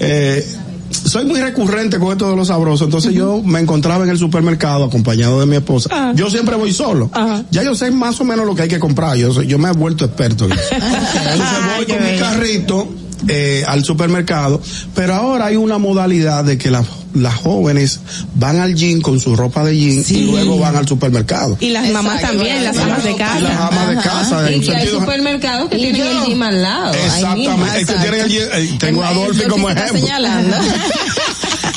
eh, 0.00 0.44
soy 0.90 1.24
muy 1.24 1.40
recurrente 1.40 1.98
con 1.98 2.12
esto 2.12 2.30
de 2.30 2.36
los 2.36 2.48
sabrosos, 2.48 2.86
entonces 2.86 3.12
yo 3.14 3.42
me 3.44 3.60
encontraba 3.60 4.04
en 4.04 4.10
el 4.10 4.18
supermercado 4.18 4.84
acompañado 4.84 5.40
de 5.40 5.46
mi 5.46 5.56
esposa. 5.56 5.88
Ah. 5.92 6.12
Yo 6.14 6.30
siempre 6.30 6.56
voy 6.56 6.72
solo. 6.72 7.10
Ya 7.50 7.62
yo 7.62 7.74
sé 7.74 7.90
más 7.90 8.20
o 8.20 8.24
menos 8.24 8.46
lo 8.46 8.54
que 8.54 8.62
hay 8.62 8.68
que 8.68 8.78
comprar, 8.80 9.16
yo, 9.16 9.32
soy- 9.32 9.46
yo 9.46 9.58
me 9.58 9.68
he 9.68 9.72
vuelto 9.72 10.04
experto 10.04 10.46
en 10.46 10.52
eso. 10.52 10.62
Entonces 10.72 11.58
voy 11.76 11.86
con 11.86 12.04
mi 12.12 12.18
carrito 12.18 12.88
eh, 13.28 13.64
al 13.66 13.84
supermercado, 13.84 14.60
pero 14.94 15.14
ahora 15.14 15.46
hay 15.46 15.56
una 15.56 15.78
modalidad 15.78 16.44
de 16.44 16.58
que 16.58 16.70
las 16.70 16.86
las 17.16 17.34
jóvenes 17.34 18.00
van 18.34 18.60
al 18.60 18.74
gym 18.74 19.00
con 19.00 19.18
su 19.20 19.34
ropa 19.36 19.64
de 19.64 19.74
gym 19.74 20.04
y 20.08 20.22
luego 20.22 20.58
van 20.58 20.76
al 20.76 20.86
supermercado. 20.86 21.56
Y 21.60 21.70
las 21.70 21.88
mamás 21.90 22.16
Exacto. 22.16 22.36
también, 22.36 22.64
las 22.64 22.76
amas 22.76 23.04
de 23.04 23.16
casa. 23.16 23.40
Las 23.40 23.60
amas 23.60 23.88
de 23.88 23.96
casa, 23.96 24.50
en 24.52 24.62
Y 24.62 24.66
que 24.66 24.76
hay 24.76 24.88
supermercados 24.88 25.70
que 25.70 25.76
tienen 25.76 26.02
el 26.02 26.24
gym 26.26 26.42
al 26.42 26.62
lado. 26.62 26.92
mismo. 26.92 27.06
Exactamente, 27.06 27.80
es 27.80 27.86
que 27.86 27.94
tienen 27.94 28.20
el 28.20 28.28
gym, 28.28 28.42
eh, 28.52 28.76
tengo 28.78 29.02
a 29.02 29.08
Adolfi 29.08 29.44
como 29.44 29.70
ejemplo. 29.70 29.98
señalando. 29.98 30.56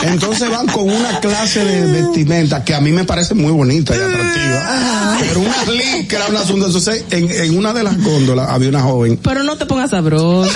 Entonces 0.01 0.49
van 0.49 0.67
con 0.67 0.89
una 0.89 1.19
clase 1.19 1.63
de 1.63 2.01
vestimenta 2.01 2.63
que 2.63 2.73
a 2.73 2.79
mí 2.79 2.91
me 2.91 3.03
parece 3.03 3.33
muy 3.33 3.51
bonita 3.51 3.93
y 3.93 3.99
atractiva. 3.99 5.17
Pero 5.19 5.39
una 5.41 5.65
licra, 5.65 6.27
un 6.29 6.37
asunto. 6.37 6.65
Entonces, 6.67 7.03
en, 7.11 7.29
en 7.29 7.57
una 7.57 7.73
de 7.73 7.83
las 7.83 8.01
góndolas 8.01 8.49
había 8.49 8.69
una 8.69 8.81
joven 8.81 9.19
Pero 9.21 9.43
no 9.43 9.57
te 9.57 9.65
pongas 9.65 9.89
sabroso. 9.89 10.49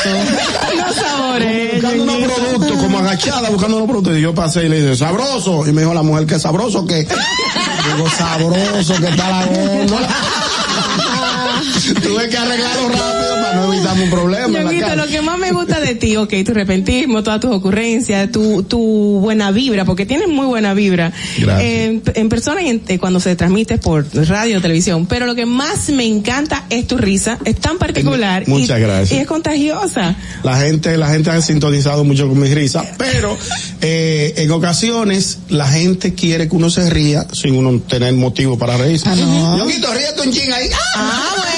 No 0.78 0.94
sabores. 0.94 1.74
buscando 1.74 2.04
unos 2.04 2.32
productos, 2.32 2.78
como 2.78 3.00
agachada, 3.00 3.50
buscando 3.50 3.78
unos 3.78 3.90
productos. 3.90 4.18
Y 4.18 4.22
yo 4.22 4.34
pasé 4.34 4.66
y 4.66 4.70
le 4.70 4.82
dije, 4.82 4.96
sabroso. 4.96 5.68
Y 5.68 5.74
me 5.74 5.82
dijo 5.82 5.94
la 5.94 6.04
mujer, 6.04 6.26
¿qué 6.26 6.40
sabroso 6.40 6.86
qué? 6.86 7.00
Digo, 7.06 8.10
sabroso 8.18 8.96
que 8.96 9.08
está 9.08 9.30
la 9.30 9.46
góndola. 9.46 10.08
Tuve 12.04 12.30
que 12.30 12.38
arreglarlo 12.38 12.90
rápido 12.90 13.36
para 13.42 13.56
no 13.56 13.74
evitarme 13.74 14.04
un 14.04 14.10
problema. 14.10 14.46
en 14.48 14.54
la 14.54 14.64
calle. 14.72 14.96
lo 14.96 15.08
que 15.08 15.22
más 15.22 15.38
me 15.40 15.52
gusta 15.52 15.80
de 15.80 15.96
ti, 15.96 16.16
ok, 16.16 16.34
tu 16.46 16.54
repentismo, 16.54 17.24
todas 17.24 17.40
tus 17.40 17.52
ocurrencias, 17.52 18.32
tu, 18.32 18.64
tu 18.64 18.80
buena 19.22 19.52
vibra, 19.52 19.86
porque 19.86 20.06
tienes 20.06 20.28
muy 20.28 20.46
buena 20.46 20.74
vibra. 20.74 21.12
Gracias. 21.38 21.92
En, 22.16 22.30
persona 22.30 22.62
y 22.62 22.70
en- 22.70 22.82
eh, 22.88 22.98
cuando 23.00 23.20
se 23.20 23.36
transmite 23.36 23.78
por 23.78 24.06
radio 24.28 24.58
o 24.58 24.62
televisión. 24.62 25.06
Pero 25.06 25.26
lo 25.26 25.36
que 25.36 25.46
más 25.46 25.90
me 25.90 26.06
encanta 26.06 26.66
es 26.70 26.88
tu 26.88 26.98
risa, 26.98 27.38
es 27.46 27.56
tan 27.60 27.78
particular. 27.78 28.48
Muchas 28.48 28.78
y, 28.80 28.82
gracias. 28.82 29.12
Y 29.12 29.22
es 29.22 29.28
contagiosa. 29.28 30.16
La 30.44 30.58
gente, 30.60 30.98
la 30.98 31.10
gente 31.10 31.30
ha 31.30 31.42
sintonizado 31.42 32.04
mucho 32.04 32.28
con 32.28 32.40
mi 32.40 32.54
risa, 32.54 32.86
pero 32.98 33.38
eh, 33.82 34.34
en 34.38 34.52
ocasiones 34.52 35.40
la 35.50 35.68
gente 35.68 36.14
quiere 36.14 36.48
que 36.48 36.56
uno 36.56 36.70
se 36.70 36.90
ría 36.90 37.28
sin 37.34 37.56
uno 37.56 37.80
tener 37.82 38.14
motivo 38.14 38.58
para 38.58 38.78
reírse. 38.78 39.08
Ah, 39.10 39.16
no. 39.16 39.58
Ñonguito, 39.58 39.94
ríete 39.94 40.22
un 40.22 40.32
ching 40.34 40.52
ahí. 40.52 40.68
Ah, 40.96 41.34
bueno. 41.38 41.53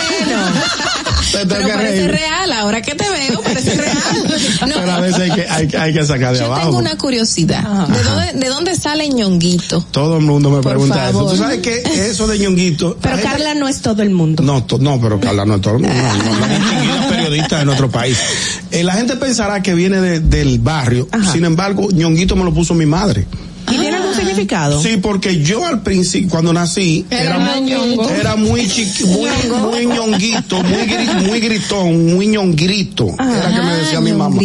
Te 1.32 1.40
tengo 1.46 1.56
Pero 1.56 1.68
parece 1.78 2.08
reír. 2.08 2.12
real, 2.12 2.52
ahora 2.54 2.82
que 2.82 2.96
te 2.96 3.04
veo, 3.10 3.42
parece 3.42 3.74
real. 3.76 3.98
No, 4.68 4.76
Pero 4.76 4.92
a 4.92 5.00
veces 5.02 5.20
hay 5.22 5.32
que, 5.32 5.48
hay, 5.50 5.68
que- 5.68 5.78
hay 5.78 5.94
que 5.94 6.06
sacar 6.06 6.34
de 6.34 6.40
yo 6.40 6.46
abajo. 6.46 6.68
tengo 6.68 6.78
una 6.78 6.98
curiosidad. 6.98 7.88
¿De 7.88 8.04
dónde, 8.04 8.34
¿De 8.34 8.48
dónde 8.48 8.76
sale 8.76 9.10
ñonguito? 9.10 9.82
Todo 9.92 10.18
el 10.18 10.24
mundo 10.24 10.50
me 10.50 10.62
Por 10.62 10.72
pregunta 10.72 10.96
favor. 10.96 11.24
eso. 11.26 11.32
¿Tú 11.32 11.38
sabes 11.38 11.60
que 11.62 11.84
eso 12.10 12.28
de 12.28 12.40
ñonguito? 12.40 12.98
Pero 13.02 13.16
gente- 13.18 13.30
Carla 13.32 13.54
no 13.56 13.68
es 13.68 13.82
todo 13.82 14.02
el 14.02 14.12
mundo. 14.12 14.44
No, 14.44 14.64
to- 14.64 14.78
no, 14.78 15.00
pero 15.02 15.20
Carla 15.20 15.46
no 15.46 15.56
es 15.56 15.62
todo 15.62 15.76
el 15.76 15.82
mundo. 15.82 15.96
No, 15.96 16.14
no, 16.40 16.48
distinguida 16.48 17.10
periodista 17.10 17.60
de 17.60 17.66
nuestro 17.66 17.90
país. 17.90 18.18
Eh, 18.72 18.84
la 18.84 18.94
gente 18.94 19.16
pensará 19.18 19.62
que 19.62 19.74
viene 19.74 20.00
de- 20.00 20.20
del 20.22 20.60
barrio. 20.60 21.08
Sin 21.34 21.44
embargo, 21.44 21.90
ñonguito 21.92 22.36
me 22.36 22.44
lo 22.46 22.54
puso 22.54 22.74
mi 22.74 22.86
madre. 22.86 23.26
¿Y 23.72 23.78
tiene 23.78 23.95
significado? 24.16 24.82
Sí, 24.82 24.98
porque 25.02 25.42
yo 25.42 25.66
al 25.66 25.82
principio, 25.82 26.30
cuando 26.30 26.54
nací, 26.54 27.06
era, 27.10 27.36
Era 27.36 27.60
ñongo. 27.60 28.10
era 28.10 28.36
muy 28.36 28.68
chiqui, 28.68 29.04
muy, 29.06 29.30
muy 29.62 29.86
ñonguito, 29.86 30.62
muy, 30.64 30.82
gri- 30.84 31.28
muy 31.28 31.40
gritón, 31.40 32.14
muy 32.16 32.28
ñongrito. 32.28 33.08
Era 33.20 33.50
que 33.54 33.62
me 33.62 33.76
decía 33.78 34.02
mi 34.02 34.12
mamá. 34.14 34.36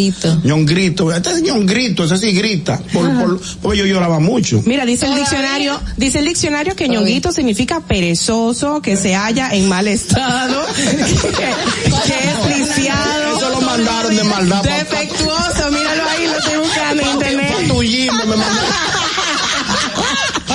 Ñongrito. 0.44 1.12
Este 1.12 1.30
es 1.32 1.42
ñongrito, 1.42 2.04
ese 2.04 2.16
sí 2.18 2.32
grita. 2.32 2.80
Por, 2.92 3.08
por- 3.18 3.40
porque 3.62 3.78
yo 3.78 3.86
lloraba 3.86 4.18
mucho. 4.20 4.62
Mira, 4.66 4.84
dice 4.84 5.06
el 5.06 5.14
diccionario, 5.14 5.80
dice 5.96 6.18
el 6.18 6.26
diccionario 6.26 6.74
que 6.76 6.88
ñonguito 6.88 7.32
significa 7.32 7.80
perezoso, 7.80 8.80
que 8.82 8.96
se 8.96 9.14
halla 9.14 9.50
en 9.54 9.68
mal 9.68 9.88
estado, 9.88 10.64
que, 10.76 12.12
que 12.12 12.18
es 12.30 12.58
lisiado. 12.58 13.36
Eso 13.36 13.50
lo 13.50 13.60
mandaron 13.60 14.14
de 14.16 14.24
maldad. 14.24 14.62
Defectuoso, 14.62 15.70
míralo 15.70 16.02
ahí, 16.08 16.26
lo 16.26 16.38
estoy 16.38 16.58
buscando 16.58 17.02
en 17.02 17.08
internet. 17.10 17.54
me 17.70 18.36
mandaron. 18.36 18.99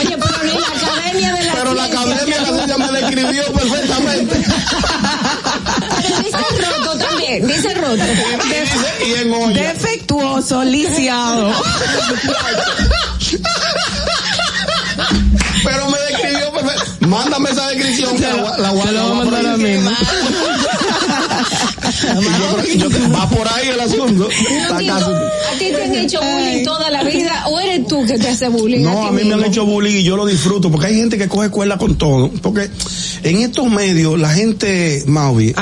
Oye, 0.05 0.17
pero 0.17 0.43
ni 0.43 0.59
la 0.59 0.67
academia 0.67 1.33
de 1.33 1.43
la 1.43 1.53
Pero 1.53 1.73
la 1.73 1.83
ciencia 1.87 2.01
academia 2.11 2.35
te- 2.37 2.41
la 2.51 2.61
suya 2.61 2.77
me 2.77 2.91
describió 3.01 3.43
perfectamente. 3.53 4.45
Pero 6.01 6.17
dice 6.19 6.71
roto 6.71 6.97
también, 6.97 7.47
dice 7.47 7.73
roto. 7.75 8.03
Y 9.05 9.13
en 9.21 9.33
olla. 9.33 9.61
Defectuoso, 9.73 10.63
lisiado. 10.63 11.51
Pero 15.63 15.89
me 15.89 15.97
describió 16.09 16.51
perfecto. 16.51 17.07
Mándame 17.07 17.49
esa 17.49 17.67
descripción. 17.69 18.15
que 18.17 18.21
La, 18.23 18.33
la, 18.57 18.69
Te 18.71 18.91
lo 18.91 19.03
voy 19.03 19.11
a 19.11 19.13
mandar 19.15 19.45
a 19.45 19.57
mí. 19.57 19.77
Yo 22.77 22.89
creo- 22.89 23.11
va 23.11 23.29
por 23.29 23.47
ahí 23.47 23.69
el 23.69 23.79
asunto. 23.79 24.27
¿A 24.71 24.77
ti 24.77 24.85
te 25.71 25.83
han 25.83 25.95
hecho 25.95 26.19
bullying 26.21 26.63
toda 26.63 26.89
la 26.91 27.03
vida 27.03 27.47
o 27.47 27.59
eres 27.59 27.87
tú 27.87 28.05
que 28.05 28.17
te 28.17 28.27
hace 28.29 28.47
bullying? 28.49 28.83
No, 28.83 29.07
a 29.07 29.09
ti 29.09 29.15
mí 29.15 29.23
me 29.25 29.33
han 29.35 29.43
hecho 29.45 29.65
bullying 29.65 29.97
y 29.99 30.03
yo 30.03 30.17
lo 30.17 30.25
disfruto 30.25 30.69
porque 30.71 30.87
hay 30.87 30.95
gente 30.95 31.17
que 31.17 31.27
coge 31.27 31.47
escuela 31.47 31.77
con 31.77 31.97
todo. 31.97 32.29
Porque 32.41 32.69
en 33.23 33.41
estos 33.41 33.69
medios 33.69 34.19
la 34.19 34.29
gente, 34.33 35.03
Maui, 35.07 35.53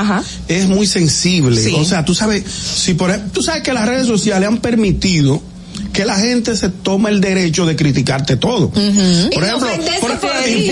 es 0.47 0.67
muy 0.67 0.87
sensible. 0.87 1.61
Sí. 1.61 1.75
O 1.77 1.85
sea, 1.85 2.03
tú 2.05 2.13
sabes, 2.15 2.43
si 2.45 2.93
por 2.93 3.09
ejemplo, 3.09 3.31
tú 3.33 3.41
sabes 3.43 3.63
que 3.63 3.73
las 3.73 3.87
redes 3.87 4.07
sociales 4.07 4.47
han 4.47 4.57
permitido 4.57 5.41
que 5.93 6.05
la 6.05 6.15
gente 6.17 6.57
se 6.57 6.69
toma 6.69 7.09
el 7.09 7.21
derecho 7.21 7.65
de 7.65 7.75
criticarte 7.75 8.35
todo. 8.35 8.69
Por 8.71 8.81
ejemplo, 9.43 9.67
por, 10.01 10.11
y 10.47 10.53
ti, 10.53 10.71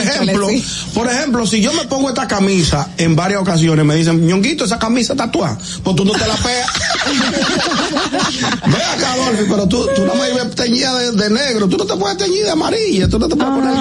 ejemplo, 0.00 0.48
sí. 0.48 0.64
por 0.92 1.06
ejemplo, 1.08 1.46
si 1.46 1.60
yo 1.60 1.72
me 1.72 1.84
pongo 1.84 2.08
esta 2.08 2.26
camisa 2.26 2.88
en 2.98 3.14
varias 3.16 3.40
ocasiones, 3.40 3.84
me 3.84 3.94
dicen, 3.94 4.26
ñonguito, 4.26 4.64
esa 4.64 4.78
camisa 4.78 5.14
tatuada, 5.14 5.56
pues 5.82 5.96
tú 5.96 6.04
no 6.04 6.12
te 6.12 6.26
la 6.26 6.34
pegas. 6.34 6.68
Ve 8.66 8.76
acá, 8.82 9.12
Adolfi, 9.12 9.44
pero 9.48 9.68
tú, 9.68 9.86
tú 9.94 10.04
no 10.04 10.14
me 10.14 10.30
ibas 10.30 10.50
teñida 10.54 10.96
de, 10.98 11.12
de 11.12 11.30
negro, 11.30 11.68
tú 11.68 11.76
no 11.76 11.84
te 11.86 11.94
puedes 11.94 12.16
teñir 12.18 12.44
de 12.44 12.50
amarilla, 12.50 13.08
tú 13.08 13.18
no 13.18 13.28
te 13.28 13.36
puedes 13.36 13.52
poner. 13.54 13.74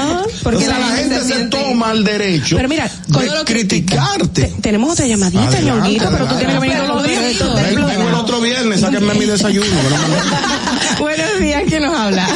porque 0.44 0.58
o 0.58 0.62
sea, 0.62 0.80
la 0.80 0.90
la 0.90 0.96
gente 0.96 1.16
gente 1.20 1.34
se 1.34 1.44
toma 1.46 1.92
el 1.92 2.04
derecho 2.04 2.56
Pero 2.58 2.70
mira, 2.70 2.84
de 3.08 3.14
todo 3.14 3.24
lo 3.24 3.46
que- 3.46 3.54
criticarte. 3.54 4.54
Tenemos 4.62 4.94
otra 4.94 5.08
llamadita, 5.08 5.60
ñonguito, 5.62 6.06
pero 6.12 6.26
tú 6.28 6.36
tienes 6.36 6.56
que 6.56 6.62
venir 6.62 6.78
todos 6.78 6.96
los 6.96 7.08
días. 7.08 7.24
Ven- 7.56 7.86
Vengo 7.88 8.08
el 8.10 8.16
otro 8.16 8.42
viernes, 8.42 8.80
sáquenme 8.82 9.14
mi 9.16 9.26
desayuno. 9.26 9.68
Buenos 11.00 11.40
días, 11.40 11.64
¿quién 11.68 11.84
nos 11.84 11.96
habla? 11.96 12.28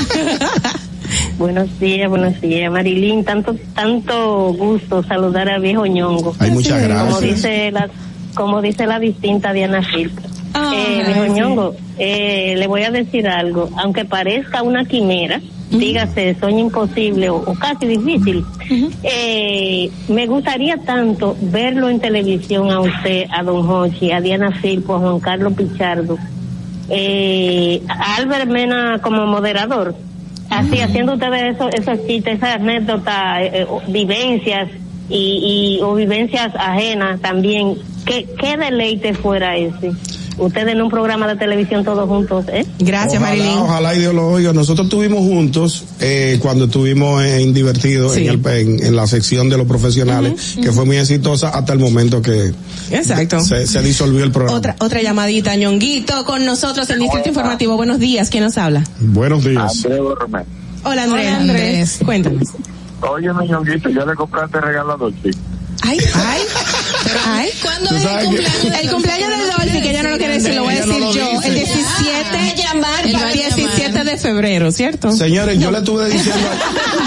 Buenos 1.38 1.80
días, 1.80 2.10
buenos 2.10 2.40
días, 2.42 2.72
Marilyn. 2.72 3.24
Tanto, 3.24 3.56
tanto 3.76 4.54
gusto 4.54 5.04
saludar 5.04 5.50
a 5.50 5.60
viejo 5.60 5.86
ñongo. 5.86 6.36
Ay, 6.40 6.52
muchas 6.52 6.82
Como 6.88 6.94
gracias. 7.20 7.22
dice 7.22 7.72
la, 7.72 7.90
como 8.36 8.62
dice 8.62 8.86
la 8.88 9.00
distinta 9.00 9.54
Diana 9.54 9.82
Filtro. 9.84 10.26
eh, 10.74 11.04
viejo 11.06 11.26
ñongo, 11.34 11.76
eh, 11.98 12.56
le 12.58 12.68
voy 12.68 12.84
a 12.84 12.92
decir 12.92 13.28
algo. 13.28 13.70
Aunque 13.78 14.06
parezca 14.06 14.64
una 14.64 14.86
quimera, 14.86 15.40
dígase, 15.70 16.36
sueño 16.40 16.60
imposible 16.60 17.30
o, 17.30 17.38
o 17.38 17.54
casi 17.56 17.86
difícil, 17.86 18.44
eh, 19.04 19.90
me 20.08 20.26
gustaría 20.26 20.78
tanto 20.78 21.38
verlo 21.42 21.90
en 21.90 22.00
televisión 22.00 22.72
a 22.72 22.80
usted, 22.80 23.26
a 23.32 23.44
Don 23.44 23.70
Hochi, 23.70 24.12
a 24.12 24.20
Diana 24.22 24.52
Filpo, 24.52 24.96
a 24.96 25.00
Juan 25.00 25.20
Carlos 25.20 25.54
Pichardo, 25.54 26.18
eh, 26.90 27.82
Albert 28.18 28.48
Mena 28.48 29.00
como 29.02 29.26
moderador. 29.26 29.96
Así, 30.50 30.80
haciendo 30.80 31.14
ustedes 31.14 31.56
eso, 31.56 31.70
esos 31.70 32.08
chistes, 32.08 32.36
esas 32.36 32.56
anécdotas, 32.56 33.42
eh, 33.42 33.52
eh, 33.54 33.68
vivencias 33.88 34.70
y, 35.10 35.78
y, 35.80 35.84
o 35.84 35.94
vivencias 35.94 36.56
ajenas 36.56 37.20
también. 37.20 37.76
¿Qué, 38.06 38.26
qué 38.40 38.56
deleite 38.56 39.14
fuera 39.14 39.58
ese? 39.58 39.92
Ustedes 40.38 40.68
en 40.70 40.82
un 40.84 40.90
programa 40.90 41.28
de 41.28 41.36
televisión 41.36 41.84
todos 41.84 42.08
juntos, 42.08 42.46
¿eh? 42.50 42.66
Gracias, 42.80 43.22
ojalá, 43.22 43.36
Marilyn. 43.38 43.58
Ojalá 43.60 43.96
y 43.96 44.00
Dios 44.00 44.14
lo 44.14 44.28
oiga. 44.28 44.54
Nosotros 44.54 44.86
estuvimos 44.86 45.20
juntos 45.22 45.84
eh, 46.00 46.38
cuando 46.42 46.66
estuvimos 46.66 47.24
en 47.24 47.54
Divertido 47.54 48.10
Sí. 48.10 48.28
en, 48.28 48.34
el, 48.46 48.48
en, 48.48 48.86
en 48.86 48.96
la 48.96 49.08
sección 49.08 49.50
de 49.50 49.58
los 49.58 49.66
profesionales, 49.68 50.58
que 50.62 50.72
fue 50.72 50.86
muy 50.86 50.98
exitosa 50.98 51.50
hasta 51.50 51.74
el 51.74 51.80
momento 51.80 52.22
que 52.22 52.54
Exacto. 52.92 53.40
se, 53.40 53.66
se 53.66 53.82
disolvió 53.82 54.24
el 54.24 54.32
programa. 54.32 54.58
Otra, 54.58 54.76
otra 54.80 55.02
llamadita, 55.02 55.56
ñonguito, 55.56 56.24
con 56.26 56.46
nosotros 56.46 56.88
en 56.92 57.00
Distrito 57.00 57.30
Informativo. 57.30 57.76
Buenos 57.76 58.00
días, 58.00 58.30
¿quién 58.30 58.44
nos 58.44 58.58
habla? 58.58 58.84
Buenos 59.00 59.44
días. 59.44 59.84
Borromé. 59.84 60.44
Hola, 60.84 61.04
Andrés. 61.04 61.26
Hola, 61.28 61.38
Andrés. 61.38 62.00
Cuéntanos. 62.06 62.48
Oye, 63.02 63.28
ñonguito, 63.50 63.90
ya 63.90 64.06
le 64.06 64.14
compraste 64.16 64.62
regalo 64.62 64.94
a 64.94 64.98
Dolce. 64.98 65.32
Ay, 65.84 65.98
ay, 66.16 66.42
ay. 67.26 67.50
¿Cuándo 67.62 67.90
es 67.90 67.96
el 67.96 68.02
sabes 68.02 68.18
que- 68.20 68.26
cumpleaños? 68.28 68.82
El 68.84 68.90
cumpleaños 68.92 69.30
de 69.30 69.36
Dolphy, 69.46 69.82
que 69.82 69.90
ella 69.92 70.04
no 70.04 70.10
lo 70.10 70.18
quiere 70.18 70.34
decir, 70.34 70.54
lo 70.56 70.64
voy 70.64 70.76
a 70.78 70.86
no 70.86 70.94
decir 70.94 71.22
yo. 71.22 71.30
dice. 71.32 71.48
El 71.48 71.56
17, 71.56 72.56
llamar, 72.62 73.08
el 73.08 73.16
va 73.16 73.28
a 73.28 73.32
17 73.32 73.82
llamar. 73.88 74.06
de 74.06 74.18
febrero, 74.18 74.72
¿cierto? 74.72 75.12
Señores, 75.12 75.60
yo 75.60 75.72
le 75.72 75.78
estuve 75.80 76.10
diciendo, 76.10 76.48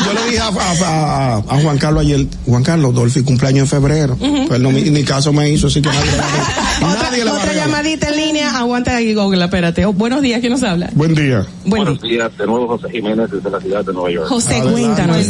yo 0.06 0.12
le 0.12 0.30
dije 0.30 0.40
a, 0.40 0.46
a- 0.48 1.34
a- 1.34 1.36
a 1.38 1.60
Juan 1.62 1.78
Carlos 1.78 2.02
ayer, 2.02 2.26
Juan 2.46 2.62
Carlos, 2.62 2.94
Dolphy 2.94 3.22
cumpleaños 3.22 3.60
en 3.62 3.68
febrero. 3.68 4.16
Pues 4.48 4.60
no, 4.60 4.70
mi- 4.70 4.82
ni 4.82 5.02
caso 5.04 5.32
me 5.32 5.50
hizo, 5.50 5.66
así 5.68 5.80
que 5.82 5.88
nadie 5.88 6.00
Otra, 6.80 7.02
nadie 7.10 7.24
le 7.24 7.30
va 7.30 7.36
a 7.36 7.40
otra 7.40 7.52
llamadita 7.52 8.08
en 8.08 8.16
línea, 8.16 8.56
aguanta 8.58 8.96
ahí 8.96 9.14
Google, 9.14 9.44
espérate. 9.44 9.84
Oh, 9.84 9.92
buenos 9.92 10.22
días, 10.22 10.40
¿quién 10.40 10.52
nos 10.52 10.62
habla? 10.62 10.90
Buen 10.94 11.14
día. 11.14 11.46
Buen 11.64 11.84
Buenos 11.84 12.00
día. 12.02 12.10
días, 12.12 12.38
de 12.38 12.46
nuevo 12.46 12.66
José 12.68 12.90
Jiménez 12.90 13.30
desde 13.30 13.50
la 13.50 13.60
ciudad 13.60 13.84
de 13.84 13.92
Nueva 13.92 14.10
York. 14.10 14.26
José, 14.28 14.60
cuéntanos. 14.62 15.26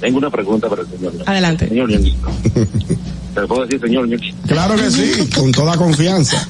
Tengo 0.00 0.18
una 0.18 0.30
pregunta 0.30 0.68
para 0.68 0.82
el 0.82 0.88
señor. 0.88 1.12
Adelante. 1.26 1.68
Señor 1.68 1.88
ñonguito. 1.90 2.28
¿Se 3.34 3.40
le 3.40 3.46
puedo 3.46 3.62
decir 3.66 3.80
señor 3.80 4.08
ñonguito? 4.08 4.36
Claro 4.46 4.76
que 4.76 4.90
sí, 4.90 5.28
con 5.34 5.52
toda 5.52 5.76
confianza. 5.76 6.46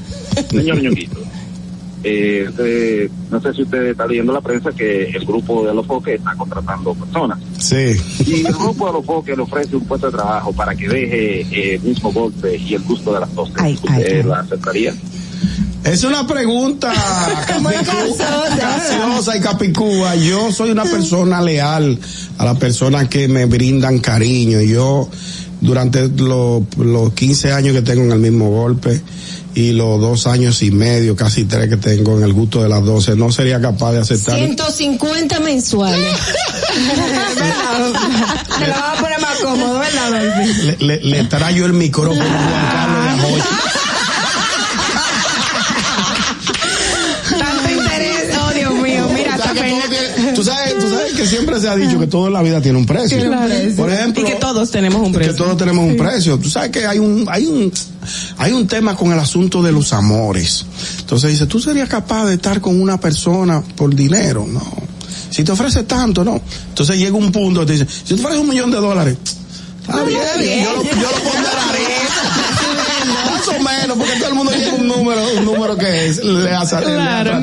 Señor 0.50 0.82
ñonguito. 0.82 1.18
Eh, 2.04 2.46
usted- 2.48 3.10
no 3.30 3.40
sé 3.40 3.52
si 3.54 3.62
usted 3.62 3.82
está 3.90 4.06
leyendo 4.08 4.32
la 4.32 4.40
prensa 4.40 4.70
que 4.72 5.04
el 5.10 5.24
grupo 5.24 5.64
de 5.64 5.72
los 5.72 5.86
foques 5.86 6.18
está 6.18 6.34
contratando 6.34 6.92
personas. 6.94 7.38
Sí. 7.58 7.96
Y 8.26 8.44
el 8.44 8.52
grupo 8.52 8.86
de 8.88 8.92
los 8.94 9.06
foques 9.06 9.36
le 9.36 9.42
ofrece 9.44 9.76
un 9.76 9.84
puesto 9.84 10.06
de 10.10 10.12
trabajo 10.16 10.52
para 10.52 10.74
que 10.74 10.88
deje 10.88 11.40
eh, 11.42 11.74
el 11.76 11.82
mismo 11.82 12.10
golpe 12.12 12.56
y 12.56 12.74
el 12.74 12.82
gusto 12.82 13.14
de 13.14 13.20
las 13.20 13.32
dos. 13.34 13.50
Ay, 13.56 13.78
¿Usted 13.80 14.24
la 14.24 14.40
aceptaría? 14.40 14.92
Es 15.84 16.02
una 16.04 16.26
pregunta 16.26 16.92
capciosa 18.58 19.36
y 19.36 19.40
capicúa. 19.40 20.14
Yo 20.16 20.52
soy 20.52 20.70
una 20.70 20.84
persona 20.84 21.40
leal 21.40 21.98
a 22.38 22.44
las 22.44 22.58
personas 22.58 23.08
que 23.08 23.28
me 23.28 23.46
brindan 23.46 23.98
cariño. 24.00 24.60
Yo, 24.60 25.08
durante 25.62 26.08
lo- 26.08 26.64
los 26.76 27.12
15 27.14 27.52
años 27.52 27.74
que 27.74 27.80
tengo 27.82 28.02
en 28.02 28.12
el 28.12 28.18
mismo 28.18 28.50
golpe 28.50 29.00
y 29.54 29.72
los 29.72 30.00
dos 30.00 30.26
años 30.26 30.62
y 30.62 30.70
medio, 30.70 31.14
casi 31.16 31.44
tres 31.44 31.68
que 31.68 31.76
tengo 31.76 32.16
en 32.18 32.24
el 32.24 32.32
gusto 32.32 32.62
de 32.62 32.68
las 32.68 32.82
12, 32.84 33.16
no 33.16 33.30
sería 33.32 33.60
capaz 33.60 33.92
de 33.92 33.98
aceptar. 34.00 34.36
150 34.36 35.40
mensuales. 35.40 36.16
Te 38.58 38.66
lo 38.66 38.72
va 38.74 38.92
a 38.92 38.96
poner 39.00 39.20
más 39.20 39.38
cómodo, 39.42 39.78
¿verdad, 39.78 40.10
Dolphy? 40.10 40.62
Le, 40.62 40.76
le, 41.00 41.00
le 41.02 41.24
traigo 41.24 41.66
el 41.66 41.72
micrófono 41.74 42.22
a 42.22 42.26
Juan 42.26 42.66
Carlos 42.72 43.04
de 43.04 43.10
Ajoy. 43.10 43.42
Se 51.62 51.68
ha 51.68 51.76
dicho 51.76 51.98
que 51.98 52.06
todo 52.06 52.26
en 52.26 52.32
la 52.34 52.42
vida 52.42 52.60
tiene 52.60 52.78
un 52.78 52.84
precio. 52.86 53.18
Tiene 53.18 53.36
un 53.36 53.44
precio. 53.46 53.76
Por 53.76 53.90
ejemplo, 53.90 54.22
Y 54.22 54.26
que 54.26 54.34
todos 54.36 54.70
tenemos 54.70 55.00
un 55.00 55.12
que 55.12 55.18
precio. 55.18 55.34
todos 55.36 55.56
tenemos 55.56 55.84
un 55.88 55.96
precio. 55.96 56.38
Tú 56.38 56.50
sabes 56.50 56.70
que 56.70 56.86
hay 56.86 56.98
un, 56.98 57.24
hay 57.30 57.46
un, 57.46 57.72
hay 58.38 58.52
un 58.52 58.66
tema 58.66 58.94
con 58.96 59.12
el 59.12 59.18
asunto 59.18 59.62
de 59.62 59.72
los 59.72 59.92
amores. 59.92 60.66
Entonces 61.00 61.30
dice, 61.30 61.46
tú 61.46 61.58
serías 61.60 61.88
capaz 61.88 62.26
de 62.26 62.34
estar 62.34 62.60
con 62.60 62.80
una 62.80 62.98
persona 63.00 63.62
por 63.76 63.94
dinero, 63.94 64.46
no. 64.46 64.62
Si 65.30 65.44
te 65.44 65.52
ofrece 65.52 65.84
tanto, 65.84 66.24
no. 66.24 66.40
Entonces 66.68 66.98
llega 66.98 67.16
un 67.16 67.32
punto 67.32 67.60
que 67.60 67.66
te 67.66 67.72
dice, 67.72 67.86
si 67.88 68.14
te 68.14 68.20
ofrece 68.20 68.38
un 68.38 68.48
millón 68.48 68.70
de 68.70 68.76
dólares, 68.78 69.16
está 69.80 70.02
bien, 70.04 70.20
yo 70.64 70.72
lo, 70.76 70.82
yo 70.82 70.90
lo 70.90 71.30
ponderaré. 71.30 71.86
Menos, 73.62 73.96
porque 73.96 74.14
todo 74.18 74.28
el 74.28 74.34
mundo 74.34 74.52
tiene 74.52 74.72
un 74.72 74.88
número, 74.88 75.20
un 75.38 75.44
número 75.44 75.76
que 75.76 76.06
es, 76.06 76.24
le 76.24 76.50
hace 76.50 76.76
Claro, 76.76 77.40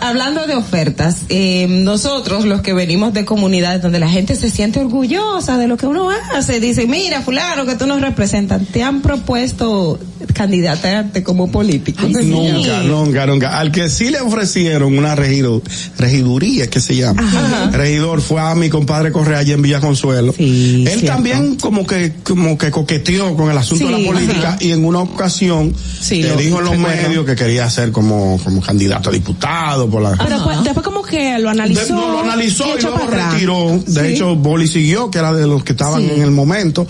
hablando 0.00 0.46
de 0.46 0.54
ofertas, 0.54 1.18
eh, 1.28 1.66
nosotros 1.68 2.44
los 2.44 2.60
que 2.60 2.72
venimos 2.72 3.12
de 3.12 3.24
comunidades 3.24 3.82
donde 3.82 3.98
la 3.98 4.08
gente 4.08 4.36
se 4.36 4.50
siente 4.50 4.80
orgullosa 4.80 5.58
de 5.58 5.68
lo 5.68 5.76
que 5.76 5.86
uno 5.86 6.10
hace, 6.10 6.60
dice, 6.60 6.86
mira, 6.86 7.22
fulano, 7.22 7.66
que 7.66 7.74
tú 7.74 7.86
nos 7.86 8.00
representas, 8.00 8.62
te 8.72 8.82
han 8.82 9.02
propuesto 9.02 9.98
candidatarte 10.32 11.22
como 11.22 11.50
político. 11.50 12.06
Nunca, 12.08 12.82
nunca, 12.82 13.26
nunca. 13.26 13.58
Al 13.58 13.72
que 13.72 13.88
sí 13.88 14.10
le 14.10 14.20
ofrecieron 14.20 14.96
una 14.96 15.14
regido, 15.14 15.62
regiduría, 15.98 16.68
que 16.68 16.80
se 16.80 16.96
llama. 16.96 17.70
Regidor 17.72 18.20
fue 18.20 18.40
a 18.40 18.54
mi 18.54 18.68
compadre 18.68 19.12
Correa 19.12 19.38
allá 19.38 19.54
en 19.54 19.62
Villa 19.62 19.80
Consuelo. 19.80 20.32
Sí, 20.36 20.84
Él 20.86 20.98
cierto. 21.00 21.06
también 21.06 21.56
como 21.56 21.86
que, 21.86 22.14
como 22.22 22.56
que 22.58 22.70
coqueteó 22.70 23.36
con 23.36 23.50
el 23.50 23.58
asunto 23.58 23.86
de 23.86 23.92
la 24.02 24.06
política 24.06 24.48
ajá. 24.50 24.58
y 24.60 24.72
en 24.72 24.84
una 24.84 25.00
ocasión 25.00 25.74
Sí, 26.00 26.22
le 26.22 26.36
dijo 26.36 26.58
en 26.58 26.64
los 26.64 26.78
medios 26.78 27.24
que 27.24 27.34
quería 27.34 27.68
ser 27.70 27.92
como, 27.92 28.38
como 28.42 28.60
candidato 28.60 29.10
a 29.10 29.12
diputado 29.12 29.88
por 29.88 30.02
la, 30.02 30.16
Pero 30.16 30.42
pues, 30.44 30.62
después 30.64 30.84
como 30.84 31.02
que 31.06 31.38
lo 31.38 31.50
analizó. 31.50 31.80
de- 31.86 31.92
no, 31.92 32.12
lo 32.12 32.20
analizó 32.20 32.66
y, 32.66 32.78
echó 32.78 32.90
luego 32.90 33.06
retiró. 33.10 33.80
De 33.86 34.00
Sí. 34.00 34.06
hecho, 34.14 34.34
Boli 34.36 34.66
siguió, 34.68 35.10
que 35.10 35.18
era 35.18 35.32
de 35.32 35.46
los 35.46 35.64
que 35.64 35.72
estaban 35.72 36.02
Sí. 36.02 36.10
en 36.14 36.22
el 36.22 36.30
momento. 36.30 36.86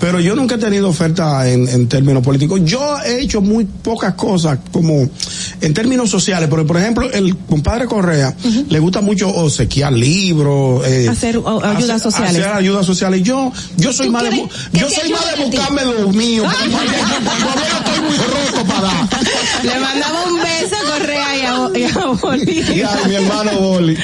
Pero 0.00 0.20
yo 0.20 0.34
nunca 0.34 0.56
he 0.56 0.58
tenido 0.58 0.88
oferta 0.88 1.48
en, 1.48 1.68
en 1.68 1.88
términos 1.88 2.22
políticos. 2.22 2.60
Yo 2.64 2.96
he 3.04 3.20
hecho 3.22 3.40
muy 3.40 3.64
pocas 3.64 4.14
cosas 4.14 4.58
como 4.72 5.08
en 5.60 5.74
términos 5.74 6.10
sociales. 6.10 6.48
Pero, 6.50 6.66
por 6.66 6.76
ejemplo, 6.76 7.10
el 7.10 7.36
compadre 7.36 7.86
Correa 7.86 8.34
le 8.68 8.78
gusta 8.78 9.00
mucho 9.00 9.28
obsequiar 9.28 9.92
libros. 9.92 10.86
Eh, 10.86 11.08
Hacer, 11.08 11.36
o- 11.38 11.62
ayudas 11.64 11.96
hacer- 11.96 12.00
sociales. 12.00 12.40
Hacer 12.42 12.52
ayudas 12.54 12.86
sociales. 12.86 13.22
Yo, 13.22 13.52
yo 13.76 13.92
soy 13.92 14.06
¿Tú 14.06 14.12
más 14.12 14.22
de, 14.24 14.30
yo 14.72 14.88
soy 14.90 15.10
más 15.10 15.36
de 15.36 15.44
buscarme 15.44 15.82
lo 15.84 16.08
mío. 16.12 16.44
estoy 16.52 18.00
muy 18.00 18.16
roto 18.16 18.64
para 18.66 18.80
dar. 18.82 19.08
Le 19.62 19.78
mandamos 19.80 20.26
un 20.26 20.38
beso 20.40 20.76
a 20.76 20.98
Correa 20.98 21.36
y 21.36 21.40
a, 21.42 21.78
y 21.78 21.84
a. 21.84 22.74
Y 22.74 22.80
a 22.82 23.08
mi 23.08 23.14
hermano 23.14 23.50
Boli. 23.58 23.96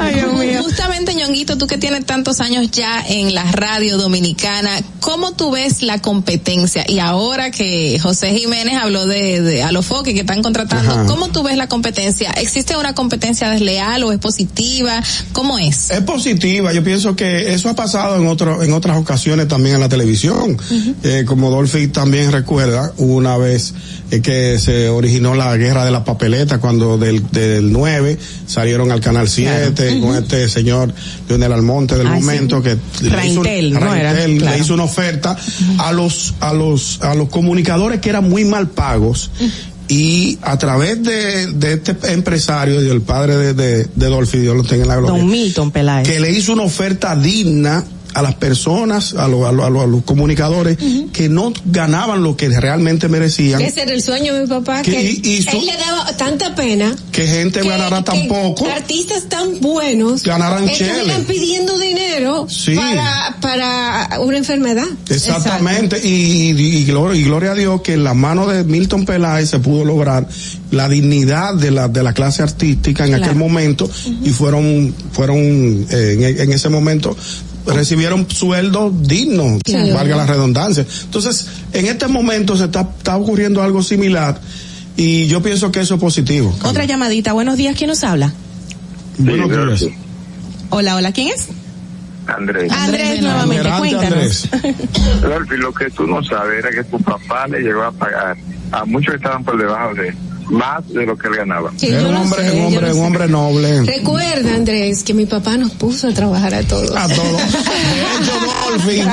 Ay, 0.00 0.14
Dios 0.14 0.32
mío. 0.32 0.62
Justamente, 0.62 1.14
Ñonguito, 1.14 1.58
tú 1.58 1.66
que 1.66 1.78
tienes 1.78 2.04
tantos 2.06 2.40
años 2.40 2.70
ya 2.70 3.04
en 3.06 3.34
la 3.34 3.50
radio 3.52 3.98
dominicana, 3.98 4.70
¿cómo 5.00 5.32
tú 5.32 5.50
ves 5.50 5.82
la 5.82 6.00
competencia? 6.00 6.84
Y 6.88 6.98
ahora 6.98 7.50
que 7.50 7.98
José 8.00 8.32
Jiménez 8.36 8.74
habló 8.76 9.06
de, 9.06 9.40
de 9.42 9.62
a 9.62 9.72
los 9.72 9.86
foques 9.86 10.14
que 10.14 10.20
están 10.20 10.42
contratando, 10.42 10.92
Ajá. 10.92 11.06
¿cómo 11.06 11.28
tú 11.28 11.42
ves 11.42 11.56
la 11.56 11.68
competencia? 11.68 12.30
¿Existe 12.32 12.76
una 12.76 12.94
competencia 12.94 13.50
desleal 13.50 14.02
o 14.04 14.12
es 14.12 14.18
positiva? 14.18 15.02
¿Cómo 15.32 15.58
es? 15.58 15.90
Es 15.90 16.00
positiva, 16.00 16.72
yo 16.72 16.82
pienso 16.82 17.16
que 17.16 17.52
eso 17.54 17.68
ha 17.68 17.74
pasado 17.74 18.16
en 18.16 18.26
otro, 18.26 18.62
en 18.62 18.72
otras 18.72 18.96
ocasiones 18.96 19.48
también 19.48 19.76
en 19.76 19.80
la 19.80 19.88
televisión. 19.88 20.56
Eh, 21.02 21.24
como 21.26 21.50
Dolphy 21.50 21.88
también 21.88 22.32
recuerda, 22.32 22.92
hubo 22.96 23.14
una 23.14 23.36
vez 23.36 23.74
eh, 24.10 24.20
que 24.20 24.58
se 24.58 24.88
originó 24.88 25.34
la 25.34 25.56
guerra 25.56 25.84
de 25.84 25.90
la 25.90 26.04
papeleta 26.04 26.58
cuando 26.58 26.98
del, 26.98 27.30
del 27.30 27.72
9 27.72 28.18
salieron 28.46 28.83
al 28.90 29.00
canal 29.00 29.28
7 29.28 30.00
con 30.00 30.14
este 30.16 30.48
señor 30.48 30.92
Leonel 31.28 31.52
Almonte 31.52 31.96
del 31.96 32.06
Ay, 32.06 32.20
momento 32.20 32.62
sí. 32.62 32.62
que 32.62 33.10
le 33.10 33.26
hizo, 33.28 33.42
Raintel, 33.42 34.38
le 34.38 34.58
hizo 34.58 34.74
una 34.74 34.84
oferta 34.84 35.36
a 35.78 35.92
los, 35.92 36.34
a 36.40 36.52
los, 36.52 37.00
a 37.02 37.14
los 37.14 37.28
comunicadores 37.28 38.00
que 38.00 38.10
eran 38.10 38.28
muy 38.28 38.44
mal 38.44 38.68
pagos. 38.68 39.30
Y 39.86 40.38
a 40.40 40.56
través 40.56 41.02
de, 41.02 41.48
de 41.52 41.74
este 41.74 41.94
empresario 42.12 42.82
y 42.82 42.88
el 42.88 43.02
padre 43.02 43.36
de, 43.36 43.52
de, 43.54 43.86
de 43.94 44.06
Dolphy, 44.06 44.38
Dios 44.38 44.56
lo 44.56 44.62
tenga 44.62 44.82
en 44.84 44.88
la 44.88 44.96
gloria 44.96 45.18
Don 45.18 45.30
Milton 45.30 45.70
Peláez. 45.72 46.08
que 46.08 46.20
le 46.20 46.30
hizo 46.32 46.54
una 46.54 46.62
oferta 46.62 47.14
digna 47.14 47.84
a 48.14 48.22
las 48.22 48.34
personas, 48.36 49.14
a, 49.14 49.28
lo- 49.28 49.46
a 49.46 49.52
lo- 49.52 49.64
a 49.64 49.70
lo- 49.70 49.82
a 49.82 49.86
los 49.86 50.02
comunicadores 50.04 50.78
que 51.12 51.28
no 51.28 51.52
ganaban 51.66 52.22
lo 52.22 52.36
que 52.36 52.48
realmente 52.48 53.08
merecían, 53.08 53.60
Ese 53.60 53.82
era 53.82 53.92
el 53.92 54.02
sueño 54.02 54.34
de 54.34 54.42
mi 54.42 54.46
papá, 54.46 54.82
Que- 54.82 54.92
que 54.92 55.02
y- 55.02 55.20
y 55.38 55.42
su- 55.42 55.50
él 55.50 55.66
le 55.66 55.76
daba 55.76 56.16
tanta 56.16 56.54
pena 56.54 56.94
que 57.12 57.26
gente 57.26 57.62
ganara 57.62 58.02
tan 58.04 58.22
que 58.22 58.28
poco. 58.28 58.66
artistas 58.66 59.28
tan 59.28 59.60
buenos 59.60 60.22
Ganaran 60.22 60.68
chele. 60.68 61.14
pidiendo 61.26 61.78
dinero 61.78 62.46
Sí. 62.48 62.74
para, 62.74 63.36
para 63.40 64.20
una 64.20 64.38
enfermedad. 64.38 64.86
Exactamente, 65.08 66.00
y, 66.02 66.84
gloria, 66.84 67.20
y 67.20 67.24
gloria 67.24 67.52
a 67.52 67.54
Dios 67.54 67.80
que 67.82 67.94
en 67.94 68.04
la 68.04 68.14
mano 68.14 68.46
de 68.46 68.64
Milton 68.64 69.04
Peláez 69.04 69.50
se 69.50 69.58
pudo 69.58 69.84
lograr 69.84 70.28
la 70.70 70.88
dignidad 70.88 71.54
de 71.54 71.70
la, 71.70 71.88
de 71.88 72.02
la 72.02 72.12
clase 72.12 72.42
artística 72.42 73.06
en 73.06 73.14
aquel 73.14 73.36
momento 73.36 73.88
y 74.22 74.30
fueron, 74.30 74.94
fueron 75.12 75.36
eh, 75.90 76.16
en, 76.18 76.40
en 76.40 76.52
ese 76.52 76.68
momento 76.68 77.16
recibieron 77.66 78.28
sueldos 78.30 78.92
dignos, 79.06 79.60
Claro. 79.64 79.94
valga 79.94 80.16
la 80.16 80.26
redundancia. 80.26 80.84
Entonces, 81.04 81.46
en 81.72 81.86
este 81.86 82.06
momento 82.08 82.56
se 82.56 82.64
está, 82.64 82.88
está 82.98 83.16
ocurriendo 83.16 83.62
algo 83.62 83.82
similar 83.82 84.40
y 84.96 85.26
yo 85.26 85.42
pienso 85.42 85.72
que 85.72 85.80
eso 85.80 85.94
es 85.94 86.00
positivo. 86.00 86.54
Otra 86.62 86.84
llamadita. 86.84 87.32
Buenos 87.32 87.56
días. 87.56 87.76
¿Quién 87.76 87.88
nos 87.90 88.04
habla? 88.04 88.32
Buenos 89.18 89.80
días. 89.80 89.92
Hola, 90.70 90.96
hola. 90.96 91.12
¿Quién 91.12 91.28
es? 91.28 91.48
Andrés. 92.26 92.72
Andrés, 92.72 93.20
nuevamente. 93.22 93.68
Cuéntanos. 93.78 94.48
Rolfi, 95.22 95.56
lo 95.56 95.72
que 95.74 95.90
tú 95.90 96.06
no 96.06 96.24
sabes 96.24 96.58
era 96.64 96.70
que 96.70 96.84
tu 96.84 96.98
papá 97.00 97.46
le 97.48 97.60
llegó 97.60 97.82
a 97.82 97.92
pagar 97.92 98.36
a 98.72 98.84
muchos 98.86 99.10
que 99.10 99.16
estaban 99.16 99.44
por 99.44 99.58
debajo 99.58 99.94
de 99.94 100.08
él, 100.08 100.14
más 100.48 100.86
de 100.88 101.06
lo 101.06 101.16
que 101.16 101.28
él 101.28 101.36
ganaba. 101.36 101.72
Sí, 101.76 101.86
Era 101.88 102.06
un 102.08 102.14
hombre, 102.16 102.48
sé, 102.50 102.52
un 102.60 102.66
hombre, 102.66 102.92
un 102.92 103.04
hombre 103.04 103.28
noble. 103.28 103.82
Recuerda, 103.82 104.54
Andrés, 104.54 105.02
que 105.02 105.14
mi 105.14 105.26
papá 105.26 105.56
nos 105.56 105.70
puso 105.72 106.08
a 106.08 106.12
trabajar 106.12 106.54
a 106.54 106.62
todos. 106.62 106.90
A 106.96 107.08
todos. 107.08 107.40
Dolphin, 108.70 109.04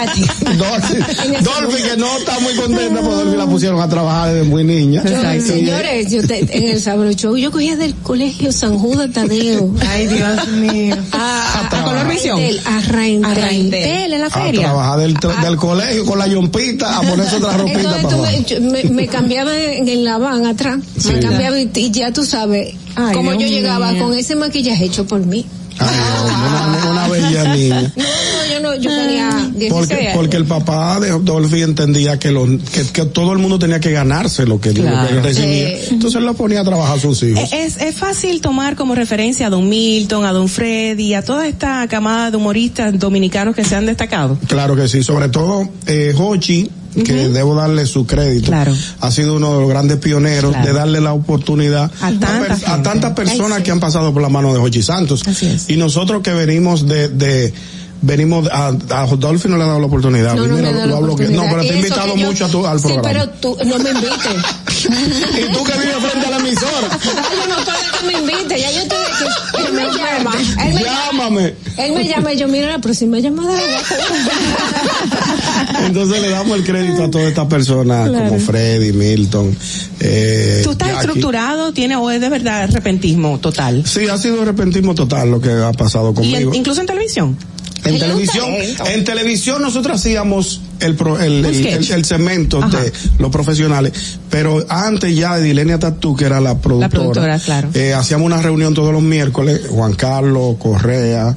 Dolphin, 0.57 1.43
Dolphin 1.43 1.83
que 1.89 1.97
no 1.97 2.17
está 2.17 2.39
muy 2.39 2.53
contenta 2.55 3.01
porque 3.01 3.15
Dolphin 3.15 3.37
la 3.37 3.45
pusieron 3.45 3.81
a 3.81 3.87
trabajar 3.89 4.33
desde 4.33 4.47
muy 4.47 4.63
niña. 4.63 5.03
Yo, 5.03 5.41
señores, 5.41 6.11
yo 6.11 6.25
te- 6.25 6.39
en 6.57 6.63
el 6.69 6.79
Sabro 6.81 7.11
Show 7.13 7.35
yo 7.37 7.51
cogía 7.51 7.75
del 7.75 7.93
colegio 7.95 8.51
San 8.51 8.77
Judas 8.77 9.11
Tadeo. 9.13 9.73
Ay, 9.89 10.07
Dios 10.07 10.47
mío. 10.49 10.95
A, 11.13 11.61
a 11.65 11.83
color 11.83 12.07
visión. 12.09 12.39
A 12.65 12.79
Raintel. 12.91 13.31
A 13.31 13.33
Raintel 13.33 14.13
en 14.13 14.21
la 14.21 14.27
A 14.27 14.29
feria. 14.29 14.61
trabajar 14.63 14.99
del, 14.99 15.15
tra- 15.17 15.41
del 15.43 15.55
colegio 15.57 16.05
con 16.05 16.19
la 16.19 16.27
yompita 16.27 16.97
a 16.97 17.01
ponerse 17.01 17.35
otra 17.37 17.57
ropita 17.57 17.79
Entonces 17.79 18.03
para 18.05 18.21
me, 18.31 18.43
yo- 18.43 18.61
me, 18.61 18.83
me 18.85 19.07
cambiaba 19.07 19.55
en, 19.55 19.87
en 19.87 20.03
la 20.03 20.17
van 20.17 20.45
atrás, 20.45 20.79
Sí. 20.97 21.09
Cambiaba 21.21 21.59
y, 21.59 21.69
y 21.75 21.91
ya 21.91 22.11
tú 22.11 22.25
sabes 22.25 22.75
Ay, 22.95 23.13
cómo 23.13 23.31
Dios 23.31 23.43
yo 23.43 23.47
llegaba 23.57 23.93
con 23.97 24.13
ese 24.13 24.35
maquillaje 24.35 24.85
hecho 24.85 25.05
por 25.05 25.25
mí. 25.25 25.45
Ay, 25.79 25.87
una, 26.25 26.91
una 26.91 27.07
bella 27.07 27.55
niña. 27.55 27.93
No, 27.95 28.03
no, 28.03 28.53
yo 28.53 28.59
no, 28.59 28.75
yo 28.75 28.89
tenía 28.91 29.29
16 29.55 29.71
Porque, 29.71 29.93
años. 29.95 30.13
porque 30.15 30.37
el 30.37 30.45
papá 30.45 30.99
de 30.99 31.09
Dolphy 31.09 31.61
entendía 31.63 32.19
que, 32.19 32.29
lo, 32.31 32.45
que, 32.45 32.83
que 32.93 33.05
todo 33.05 33.31
el 33.33 33.39
mundo 33.39 33.57
tenía 33.57 33.79
que 33.79 33.89
ganarse 33.91 34.45
lo 34.45 34.59
que, 34.61 34.69
lo 34.69 34.75
que 34.75 34.81
Claro. 34.81 35.09
él 35.17 35.23
recibía. 35.23 35.69
Sí. 35.69 35.87
Entonces 35.91 36.19
él 36.19 36.25
lo 36.25 36.33
ponía 36.35 36.61
a 36.61 36.63
trabajar 36.65 36.97
a 36.97 36.99
sus 37.01 37.23
hijos. 37.23 37.51
Es, 37.53 37.77
es 37.81 37.95
fácil 37.95 38.41
tomar 38.41 38.75
como 38.75 38.93
referencia 38.93 39.47
a 39.47 39.49
Don 39.49 39.67
Milton, 39.69 40.25
a 40.25 40.33
Don 40.33 40.49
Freddy, 40.49 41.13
a 41.15 41.23
toda 41.23 41.47
esta 41.47 41.87
camada 41.87 42.29
de 42.29 42.37
humoristas 42.37 42.99
dominicanos 42.99 43.55
que 43.55 43.63
se 43.63 43.75
han 43.75 43.85
destacado. 43.87 44.37
Claro 44.47 44.75
que 44.75 44.87
sí, 44.87 45.01
sobre 45.01 45.29
todo 45.29 45.67
eh, 45.87 46.13
Hochi, 46.15 46.69
que 46.93 47.29
debo 47.29 47.55
darle 47.55 47.85
su 47.85 48.05
crédito, 48.05 48.51
ha 48.99 49.11
sido 49.11 49.35
uno 49.35 49.53
de 49.55 49.61
los 49.61 49.69
grandes 49.69 49.97
pioneros 49.97 50.51
Claro. 50.51 50.67
de 50.67 50.73
darle 50.73 51.01
la 51.01 51.13
oportunidad 51.13 51.89
A 52.01 52.11
tanta 52.11 52.73
a 52.73 52.81
tantas 52.83 53.11
personas 53.13 53.53
Ay, 53.53 53.57
sí. 53.59 53.63
que 53.63 53.71
han 53.71 53.79
pasado 53.79 54.11
por 54.13 54.21
la 54.21 54.29
mano 54.29 54.53
de 54.53 54.59
Hochi 54.59 54.81
Santos. 54.81 55.23
Y 55.67 55.77
nosotros 55.77 56.21
que 56.21 56.33
venimos 56.33 56.87
de, 56.87 57.07
de 57.09 57.53
venimos 58.01 58.47
a, 58.51 58.67
a 58.67 59.05
Dolphy 59.07 59.47
no 59.49 59.57
le 59.57 59.63
ha 59.63 59.67
dado 59.67 59.79
la 59.79 59.85
oportunidad. 59.87 60.35
No, 60.35 60.47
no 60.47 60.55
Mira, 60.55 60.71
me 60.71 60.81
lo 60.81 60.85
la 60.87 60.97
hablo 60.97 61.15
que- 61.15 61.27
no, 61.29 61.43
oportunidad. 61.43 61.49
pero 61.51 61.61
te 61.61 61.73
he 61.73 61.77
invitado 61.77 62.15
yo- 62.15 62.25
mucho 62.27 62.45
a 62.45 62.49
tu, 62.49 62.65
al 62.67 62.79
sí, 62.79 62.87
programa. 62.87 63.09
pero 63.09 63.29
tú 63.39 63.57
no 63.65 63.77
me 63.79 63.89
invites. 63.91 64.81
y 64.81 65.53
tú 65.53 65.63
que 65.63 65.73
vives 65.73 65.95
frente 66.09 66.27
a 66.27 66.31
la 66.31 66.37
emisora. 66.37 66.87
Ay, 66.91 67.37
yo 67.39 67.47
no 67.47 67.59
estoy 67.59 67.75
de 67.75 67.81
que 67.99 68.05
me 68.07 68.13
invite, 68.33 68.59
ya 68.59 68.71
yo 68.71 68.81
que 68.87 68.95
él 69.67 69.73
me 69.73 69.83
llama. 69.83 70.33
Él 70.65 70.73
me 70.73 70.81
Llámame. 70.83 71.53
Él 71.77 71.91
me 71.93 72.03
llama 72.07 72.33
y 72.33 72.37
yo, 72.37 72.47
mira 72.47 72.69
la 72.71 72.79
próxima 72.79 73.19
llamada. 73.19 73.53
Entonces 75.85 76.21
le 76.21 76.29
damos 76.29 76.57
el 76.57 76.63
crédito 76.63 77.03
a 77.05 77.11
todas 77.11 77.27
estas 77.27 77.47
personas 77.47 78.09
Claro. 78.09 78.27
como 78.29 78.39
Freddy, 78.39 78.91
Milton. 78.93 79.55
Eh, 79.99 80.61
¿Tú 80.63 80.71
estás 80.71 80.87
Jackie. 80.89 80.99
estructurado, 81.01 81.73
tiene 81.73 81.95
o 81.95 82.09
es 82.09 82.21
de 82.21 82.29
verdad 82.29 82.69
repentismo 82.71 83.39
total? 83.39 83.85
Sí, 83.85 84.07
ha 84.07 84.17
sido 84.17 84.43
repentismo 84.45 84.95
total 84.95 85.31
lo 85.31 85.41
que 85.41 85.51
ha 85.51 85.71
pasado 85.73 86.11
Y 86.11 86.15
conmigo. 86.15 86.51
en- 86.51 86.55
incluso 86.55 86.81
en 86.81 86.87
televisión. 86.87 87.37
En 87.83 87.97
televisión, 87.99 88.45
en 88.85 89.03
televisión 89.03 89.61
nosotros 89.61 89.97
hacíamos 89.97 90.61
el, 90.79 90.95
pro- 90.95 91.19
el, 91.19 91.43
el, 91.45 92.05
Ajá. 92.63 92.79
de 92.81 92.93
los 93.19 93.31
profesionales, 93.31 93.93
pero 94.29 94.63
antes 94.69 95.15
ya 95.15 95.37
de 95.37 95.43
Dilenia 95.43 95.79
Tatú, 95.79 96.15
que 96.15 96.25
era 96.25 96.39
la 96.39 96.57
productora, 96.59 96.89
productora, 96.89 97.39
claro. 97.39 97.69
eh, 97.73 97.93
hacíamos 97.93 98.25
una 98.27 98.41
reunión 98.41 98.73
todos 98.73 98.93
los 98.93 99.01
miércoles, 99.01 99.61
Juan 99.69 99.93
Carlos, 99.93 100.55
Correa, 100.59 101.35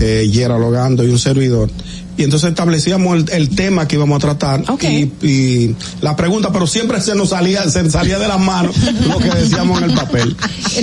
eh, 0.00 0.28
Yera 0.30 0.58
Logando 0.58 1.02
y 1.04 1.08
un 1.10 1.18
servidor. 1.18 1.70
Y 2.18 2.24
entonces 2.24 2.48
establecíamos 2.48 3.14
el, 3.18 3.30
el 3.30 3.50
tema 3.54 3.86
que 3.86 3.96
íbamos 3.96 4.16
a 4.16 4.20
tratar 4.20 4.64
y, 4.88 5.12
y 5.26 5.76
la 6.00 6.16
pregunta, 6.16 6.50
pero 6.50 6.66
siempre 6.66 6.98
se 7.02 7.14
nos 7.14 7.28
salía, 7.28 7.68
se 7.68 7.90
salía 7.90 8.18
de 8.18 8.26
las 8.26 8.40
manos 8.40 8.74
lo 9.06 9.18
que 9.18 9.28
decíamos 9.38 9.82
en 9.82 9.90
el 9.90 9.94
papel. 9.96 10.34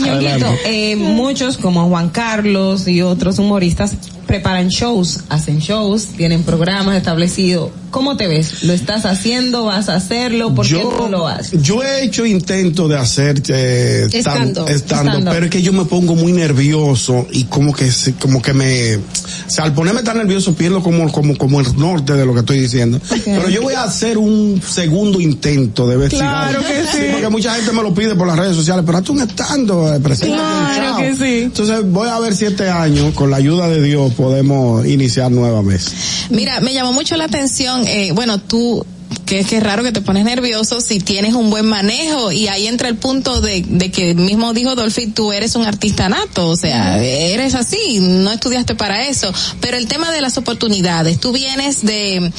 Adelante. 0.08 0.45
eh, 0.92 0.95
muchos 0.95 1.58
como 1.58 1.88
Juan 1.90 2.09
Carlos 2.09 2.88
y 2.88 3.01
otros 3.01 3.40
humoristas 3.40 3.93
preparan 4.26 4.69
shows, 4.69 5.22
hacen 5.30 5.60
shows, 5.60 6.08
tienen 6.18 6.43
programas 6.43 6.95
establecidos. 6.95 7.72
¿Cómo 7.92 8.18
te 8.18 8.27
ves? 8.27 8.64
¿Lo 8.64 8.74
estás 8.74 9.06
haciendo? 9.06 9.66
¿Vas 9.66 9.88
a 9.88 9.95
hacerlo? 9.95 10.56
¿Por 10.56 10.66
qué 10.68 10.84
no 10.84 11.08
lo 11.10 11.27
haces? 11.27 11.61
Yo 11.61 11.84
he 11.84 12.03
hecho 12.03 12.26
intento 12.26 12.88
de 12.88 12.98
hacer 12.98 13.40
eh, 13.50 14.08
stand-up, 14.11 14.68
Stand-up. 14.68 15.30
pero 15.32 15.45
es 15.45 15.52
que 15.52 15.61
yo 15.61 15.72
me 15.74 15.85
pongo 15.85 16.16
muy 16.16 16.32
nervioso 16.32 17.27
y 17.32 17.43
como 17.43 17.72
que 17.72 17.88
como 18.19 18.42
que 18.42 18.53
me, 18.53 18.95
o 18.95 19.02
sea, 19.45 19.66
al 19.66 19.74
ponerme 19.76 20.02
tan 20.02 20.18
nervioso 20.18 20.56
pierdo 20.56 20.82
como 20.82 21.11
como 21.11 21.38
como 21.38 21.60
el 21.61 21.77
norte 21.77 22.14
de 22.14 22.26
lo 22.26 22.34
que 22.34 22.40
estoy 22.40 22.60
diciendo. 22.61 23.00
Pero 23.26 23.48
yo 23.50 23.61
voy 23.61 23.76
a 23.76 23.84
hacer 23.84 24.18
un 24.18 24.60
segundo 24.68 25.22
intento 25.22 25.88
de 25.88 25.98
ver 25.98 26.10
si 26.10 26.18
Claro 26.18 26.61
que 26.61 26.84
sí. 26.92 27.03
porque 27.11 27.30
mucha 27.30 27.53
gente 27.53 27.72
me 27.74 27.84
lo 27.84 27.93
pide 27.93 28.16
por 28.16 28.26
las 28.26 28.40
redes 28.40 28.56
sociales, 28.56 28.84
pero 28.88 28.98
hazte 28.98 29.11
un 29.11 29.22
estando, 29.22 29.93
eh, 29.93 30.00
Claro 30.02 30.98
que 30.98 31.16
sí. 31.16 31.43
Entonces 31.43 31.84
voy 31.92 32.10
a 32.10 32.19
ver 32.19 32.35
si 32.35 32.45
este 32.45 32.69
año, 32.69 33.14
con 33.14 33.30
la 33.30 33.38
ayuda 33.38 33.68
de 33.69 33.84
Dios, 33.84 34.12
podemos 34.14 34.85
iniciar 34.85 35.32
nuevamente. 35.32 35.92
Mira, 36.30 36.59
me 36.59 36.74
llamó 36.74 36.93
mucho 36.93 37.16
la 37.17 37.25
atención, 37.25 37.85
eh, 37.88 38.11
bueno, 38.14 38.40
tú, 38.40 38.85
que, 39.25 39.43
que 39.43 39.58
es 39.58 39.64
raro 39.64 39.83
que 39.83 39.92
te 39.92 40.01
pones 40.01 40.25
nervioso 40.25 40.82
si 40.82 41.00
tienes 41.00 41.33
un 41.33 41.50
buen 41.50 41.66
manejo 41.66 42.32
y 42.32 42.48
ahí 42.48 42.67
entra 42.67 42.90
el 42.90 42.95
punto 42.95 43.42
de, 43.42 43.64
de 43.67 43.92
que 43.92 44.14
mismo 44.14 44.53
dijo 44.53 44.75
Dolphy, 44.75 45.08
tú 45.08 45.32
eres 45.32 45.56
un 45.56 45.66
artista 45.66 46.09
nato, 46.09 46.50
o 46.50 46.56
sea, 46.56 47.03
eres 47.03 47.56
así, 47.56 48.00
no 48.00 48.32
estudiaste 48.32 48.75
para 48.75 49.08
eso, 49.08 49.33
pero 49.61 49.77
el 49.77 49.88
tema 49.88 50.11
de 50.11 50.22
las 50.22 50.38
oportunidades, 50.38 51.19
tú 51.19 51.32
vienes 51.32 51.85
de, 51.85 52.32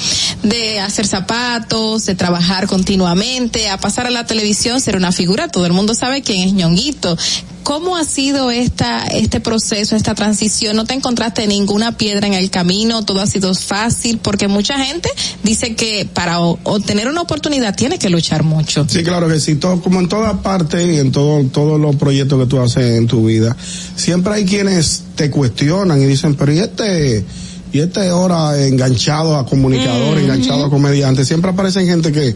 de 0.43 0.81
hacer 0.81 1.07
zapatos, 1.07 2.07
de 2.07 2.15
trabajar 2.15 2.67
continuamente, 2.67 3.69
a 3.69 3.79
pasar 3.79 4.07
a 4.07 4.11
la 4.11 4.27
televisión, 4.27 4.81
ser 4.81 4.97
una 4.97 5.13
figura, 5.13 5.49
todo 5.49 5.67
el 5.67 5.73
mundo 5.73 5.95
sabe 5.95 6.23
quién 6.23 6.49
es 6.49 6.55
ñonguito. 6.55 7.17
¿Cómo 7.65 7.97
ha 7.97 8.05
sido 8.05 8.51
esta, 8.51 9.05
este 9.05 9.41
proceso, 9.41 9.97
esta 9.97 10.15
transición? 10.15 10.77
¿No 10.77 10.85
te 10.85 10.93
encontraste 10.93 11.47
ninguna 11.47 11.97
piedra 11.97 12.27
en 12.27 12.35
el 12.35 12.51
camino? 12.51 13.07
¿Todo 13.07 13.23
ha 13.23 13.27
sido 13.27 13.55
fácil? 13.55 14.19
Porque 14.19 14.49
mucha 14.49 14.79
gente 14.79 15.09
dice 15.43 15.75
que 15.75 16.05
para 16.05 16.41
obtener 16.65 17.09
una 17.09 17.21
oportunidad 17.23 17.75
tiene 17.75 17.99
que 17.99 18.11
luchar 18.11 18.43
mucho. 18.43 18.87
Sí, 18.89 19.03
claro 19.03 19.29
que 19.29 19.39
sí. 19.41 19.57
Todo, 19.57 19.81
como 19.81 20.01
en 20.01 20.09
toda 20.09 20.43
parte 20.43 20.85
y 20.93 20.99
en 20.99 21.13
todo, 21.13 21.45
todos 21.45 21.81
los 21.81 21.97
proyectos 21.97 22.41
que 22.41 22.47
tú 22.47 22.61
haces 22.61 22.99
en 22.99 23.07
tu 23.07 23.27
vida, 23.27 23.57
siempre 23.97 24.35
hay 24.35 24.45
quienes 24.45 25.05
te 25.15 25.31
cuestionan 25.31 26.01
y 26.03 26.07
dicen, 26.07 26.35
pero 26.35 26.53
¿y 26.53 26.59
este, 26.59 27.25
y 27.73 27.81
este 27.81 28.09
ahora 28.09 28.67
enganchado 28.67 29.37
a 29.37 29.47
comunicador, 29.47 30.17
Mm, 30.17 30.21
enganchado 30.21 30.65
a 30.65 30.71
comediante? 30.71 31.25
Siempre 31.25 31.51
aparecen 31.51 31.87
gente 31.87 32.13
que, 32.13 32.35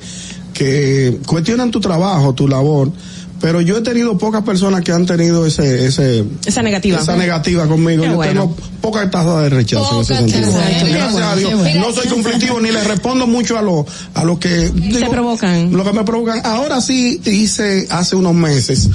que 0.53 1.19
cuestionan 1.27 1.71
tu 1.71 1.81
trabajo, 1.81 2.35
tu 2.35 2.49
labor. 2.49 2.91
Pero 3.41 3.61
yo 3.61 3.79
he 3.79 3.81
tenido 3.83 4.19
pocas 4.19 4.43
personas 4.43 4.83
que 4.83 4.93
han 4.93 5.07
tenido 5.07 5.47
ese, 5.47 5.87
ese, 5.87 6.25
Esa 6.45 6.63
negativa. 6.63 6.99
esa 6.99 7.17
negativa 7.17 7.67
conmigo. 7.67 8.03
Qué 8.03 8.09
yo 8.09 8.17
bueno. 8.17 8.43
tengo 8.43 8.57
poca 8.81 9.09
tasa 9.11 9.43
de 9.43 9.49
rechazo 9.51 9.97
en 9.97 10.01
ese 10.03 10.15
sentido. 10.17 10.53
Gracias 10.53 11.13
bueno, 11.13 11.29
a 11.29 11.37
Dios. 11.37 11.55
bueno. 11.55 11.81
No 11.81 11.93
soy 11.93 12.09
conflictivo 12.09 12.61
ni 12.61 12.71
le 12.71 12.83
respondo 12.85 13.27
mucho 13.27 13.59
a 13.59 13.63
lo, 13.63 13.87
a 14.15 14.25
lo 14.25 14.39
que 14.39 14.71
digo, 14.71 15.11
provocan. 15.11 15.73
Lo 15.73 15.85
que 15.85 15.93
me 15.93 16.05
provocan. 16.05 16.41
Ahora 16.45 16.81
sí 16.81 17.21
hice 17.25 17.87
hace 17.91 18.17
unos 18.17 18.35
meses 18.35 18.89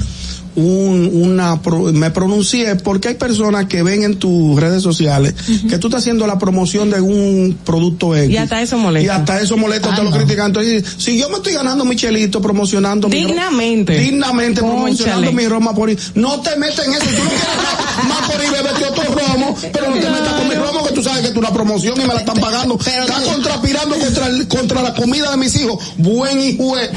un, 0.56 1.10
una, 1.14 1.60
pro- 1.62 1.92
me 1.92 2.10
pronuncié 2.10 2.76
porque 2.76 3.08
hay 3.08 3.14
personas 3.14 3.66
que 3.66 3.82
ven 3.82 4.02
en 4.04 4.18
tus 4.18 4.58
redes 4.60 4.82
sociales 4.82 5.34
que 5.68 5.78
tú 5.78 5.88
estás 5.88 6.02
haciendo 6.02 6.26
la 6.26 6.38
promoción 6.38 6.90
de 6.90 7.00
un 7.00 7.58
producto 7.64 8.14
X. 8.16 8.30
Y 8.30 8.36
hasta 8.36 8.60
eso 8.62 8.76
molesta. 8.78 9.06
Y 9.06 9.16
hasta 9.16 9.40
eso 9.40 9.56
molesta, 9.56 9.90
Ah, 9.92 9.96
te 9.96 10.02
lo 10.02 10.10
no. 10.10 10.16
critican. 10.16 10.46
Entonces, 10.46 10.84
si 10.98 11.18
yo 11.18 11.28
me 11.28 11.36
estoy 11.36 11.52
ganando 11.54 11.84
mi 11.84 11.96
chelito 11.96 12.40
promocionando 12.40 13.08
mi 13.08 13.22
ro- 13.22 13.28
Dignamente. 13.28 13.98
dignamente 13.98 14.60
promocionando 14.60 15.32
mi 15.32 15.46
Roma 15.46 15.74
por 15.74 15.88
ahí. 15.88 15.98
No 16.14 16.40
te 16.40 16.56
metas 16.56 16.86
en 16.86 16.94
eso. 16.94 17.04
Tú 17.04 17.22
no 17.22 17.28
quieres 17.28 18.08
más 18.08 18.30
por 18.30 18.40
ahí 18.40 18.48
beberte 18.50 18.84
otro 18.86 19.04
romo, 19.14 19.56
pero 19.72 19.90
no 19.90 19.94
te 19.96 20.10
metas 20.10 20.32
con 20.34 20.48
mi 20.48 20.54
romo 20.56 20.84
que 20.86 20.92
tú 20.94 21.02
sabes 21.02 21.22
que 21.26 21.32
tú 21.32 21.40
una 21.40 21.52
promoción 21.52 21.94
y 22.00 22.06
me 22.06 22.14
la 22.14 22.20
están 22.20 22.36
pagando. 22.36 22.78
Está 22.78 23.20
contrapirando 23.22 23.96
contra, 23.98 24.28
contra 24.48 24.82
la 24.82 24.94
comida 24.94 25.30
de 25.30 25.36
mis 25.36 25.54
hijos. 25.56 25.78
Buen 25.98 26.40
hijo 26.40 26.78
es. 26.78 26.90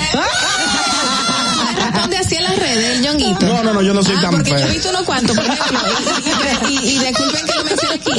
Responde 1.78 2.18
así 2.18 2.36
en 2.36 2.44
las 2.44 2.56
redes, 2.58 2.96
el 2.96 3.02
ñonguito. 3.02 3.46
No, 3.46 3.64
no, 3.64 3.74
no, 3.74 3.82
yo 3.82 3.94
no 3.94 4.04
soy 4.04 4.16
Ah, 4.18 4.22
tan 4.22 4.32
porque 4.32 4.52
yo 4.52 4.58
feo. 4.58 4.68
he 4.68 4.72
visto 4.72 4.90
unos 4.90 5.04
cuantos, 5.04 5.36
por 5.36 5.46
ejemplo, 5.46 5.80
y, 6.70 6.74
y, 6.74 6.78
y, 6.78 6.96
y 6.96 7.00
disculpen 7.00 7.46
que 7.46 7.57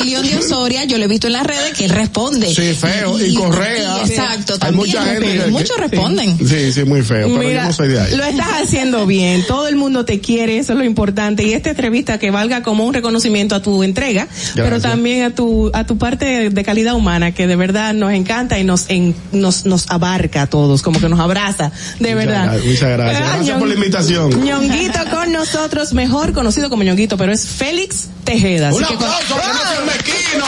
León 0.04 0.26
de 0.28 0.36
Osoria, 0.36 0.84
yo 0.84 0.98
lo 0.98 1.04
he 1.04 1.08
visto 1.08 1.26
en 1.26 1.32
las 1.34 1.46
redes 1.46 1.72
que 1.76 1.84
él 1.84 1.90
responde. 1.90 2.52
Sí, 2.54 2.74
feo. 2.74 3.18
Y, 3.20 3.34
Correa. 3.34 3.98
y- 4.04 4.10
exacto, 4.10 4.54
Hay 4.54 4.58
también, 4.58 4.86
mucha 4.86 5.04
gente. 5.04 5.20
pero 5.28 5.44
que- 5.44 5.50
muchos 5.50 5.76
que- 5.76 5.82
responden. 5.82 6.38
Sí, 6.48 6.72
sí, 6.72 6.84
muy 6.84 7.02
feo. 7.02 7.26
Pero 7.28 7.38
Mira, 7.38 7.62
yo 7.62 7.66
no 7.68 7.72
soy 7.72 7.88
de 7.88 8.00
ahí. 8.00 8.16
Lo 8.16 8.24
estás 8.24 8.48
haciendo 8.62 9.06
bien. 9.06 9.44
Todo 9.46 9.68
el 9.68 9.76
mundo 9.76 10.04
te 10.04 10.20
quiere, 10.20 10.58
eso 10.58 10.72
es 10.72 10.78
lo 10.78 10.84
importante. 10.84 11.42
Y 11.44 11.52
esta 11.52 11.70
entrevista 11.70 12.18
que 12.18 12.30
valga 12.30 12.62
como 12.62 12.84
un 12.84 12.94
reconocimiento 12.94 13.54
a 13.54 13.62
tu 13.62 13.82
entrega, 13.82 14.28
pero 14.54 14.80
también 14.80 15.22
a 15.24 15.34
tu 15.34 15.70
a 15.74 15.84
tu 15.86 15.98
parte 15.98 16.50
de 16.50 16.64
calidad 16.64 16.94
humana 16.94 17.32
que 17.32 17.46
de 17.46 17.56
verdad 17.56 17.94
nos 17.94 18.12
encanta 18.12 18.58
y 18.58 18.64
nos 18.64 18.86
en- 18.88 19.14
nos 19.32 19.66
nos 19.66 19.90
abarca 19.90 20.42
a 20.42 20.46
todos, 20.46 20.82
como 20.82 21.00
que 21.00 21.08
nos 21.08 21.20
abraza, 21.20 21.72
de 22.00 22.14
verdad. 22.14 22.52
Muchas, 22.52 22.64
muchas 22.66 22.88
gracias. 22.90 23.22
Ah, 23.22 23.32
Gracias 23.36 23.58
por 23.58 23.68
la 23.68 23.74
invitación. 23.74 24.44
Ñonguito 24.44 24.98
con 25.10 25.32
nosotros, 25.32 25.92
mejor 25.92 26.32
conocido 26.32 26.68
como 26.70 26.82
Ñonguito, 26.82 27.16
pero 27.16 27.32
es 27.32 27.46
Félix 27.46 28.08
Tejeda. 28.24 28.72
Un 28.74 28.84
aplauso 28.84 29.34
que 29.36 29.67
un 29.80 29.86
mezquino. 29.86 30.44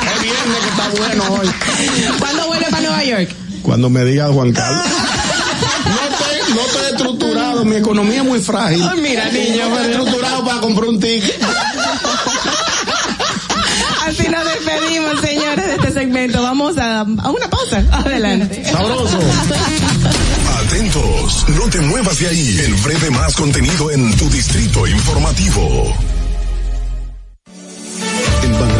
Qué 0.00 0.22
viernes 0.22 0.58
que 0.62 0.68
está 0.68 0.88
bueno 0.96 1.24
hoy. 1.34 1.48
¿Cuándo 2.18 2.46
vuelve 2.46 2.66
para 2.70 2.80
Nueva 2.82 3.04
York? 3.04 3.30
Cuando 3.62 3.90
me 3.90 4.04
diga 4.04 4.28
Juan 4.28 4.52
Carlos. 4.52 4.84
No 5.88 5.94
estoy, 5.94 6.54
no 6.54 6.60
estoy 6.60 6.86
estructurado, 6.92 7.64
mi 7.64 7.76
economía 7.76 8.18
es 8.18 8.24
muy 8.24 8.40
frágil. 8.40 8.82
Ay, 8.82 9.00
mira, 9.00 9.24
niño, 9.30 9.68
No 9.68 9.76
estoy 9.76 9.90
estructurado 9.92 10.44
para 10.44 10.60
comprar 10.60 10.88
un 10.88 11.00
ticket. 11.00 11.40
Así 14.06 14.28
nos 14.28 14.44
despedimos, 14.44 15.20
señores, 15.20 15.66
de 15.66 15.74
este 15.74 15.92
segmento. 15.92 16.42
Vamos 16.42 16.76
a, 16.78 17.00
a 17.00 17.04
una 17.30 17.48
pausa. 17.50 17.82
Adelante. 17.92 18.64
Sabroso. 18.70 19.18
Atentos, 20.66 21.46
no 21.48 21.68
te 21.70 21.80
muevas 21.80 22.18
de 22.18 22.28
ahí. 22.28 22.60
En 22.64 22.82
breve 22.82 23.10
más 23.10 23.34
contenido 23.34 23.90
en 23.90 24.14
tu 24.16 24.28
distrito 24.30 24.86
informativo. 24.86 25.94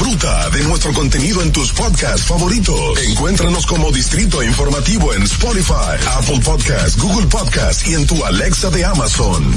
Disfruta 0.00 0.48
de 0.48 0.62
nuestro 0.62 0.94
contenido 0.94 1.42
en 1.42 1.52
tus 1.52 1.74
podcasts 1.74 2.22
favoritos. 2.22 2.98
Encuéntranos 3.04 3.66
como 3.66 3.92
Distrito 3.92 4.42
Informativo 4.42 5.12
en 5.12 5.24
Spotify, 5.24 6.00
Apple 6.16 6.40
Podcasts, 6.42 6.96
Google 6.96 7.26
Podcasts 7.26 7.86
y 7.86 7.92
en 7.92 8.06
tu 8.06 8.24
Alexa 8.24 8.70
de 8.70 8.82
Amazon. 8.82 9.54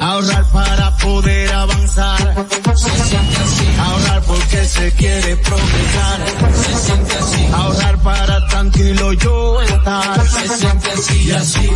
Ahorrar 0.00 0.50
para 0.52 0.96
poder 0.96 1.52
avanzar. 1.52 2.46
Se 2.74 2.90
siente 2.90 3.36
así. 3.36 3.66
Ahorrar 3.78 4.22
porque 4.22 4.64
se 4.64 4.92
quiere 4.92 5.36
progresar. 5.36 6.20
Se 6.64 6.86
siente 6.86 7.14
así. 7.14 7.46
Ahorrar 7.52 8.02
para 8.02 8.46
tranquilo 8.48 9.12
yo 9.12 9.60
estar. 9.60 10.26
Se 10.30 10.48
siente 10.48 10.90
así 10.92 11.22
y 11.24 11.30
así. 11.32 11.70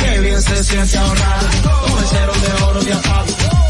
Qué 0.00 0.20
bien 0.22 0.40
se 0.40 0.62
siente 0.62 0.96
ahorrar. 0.96 1.40
El 1.98 2.04
cero 2.08 2.32
de 2.40 2.62
oro 2.62 2.82
de 2.82 2.92
apago. 2.92 3.69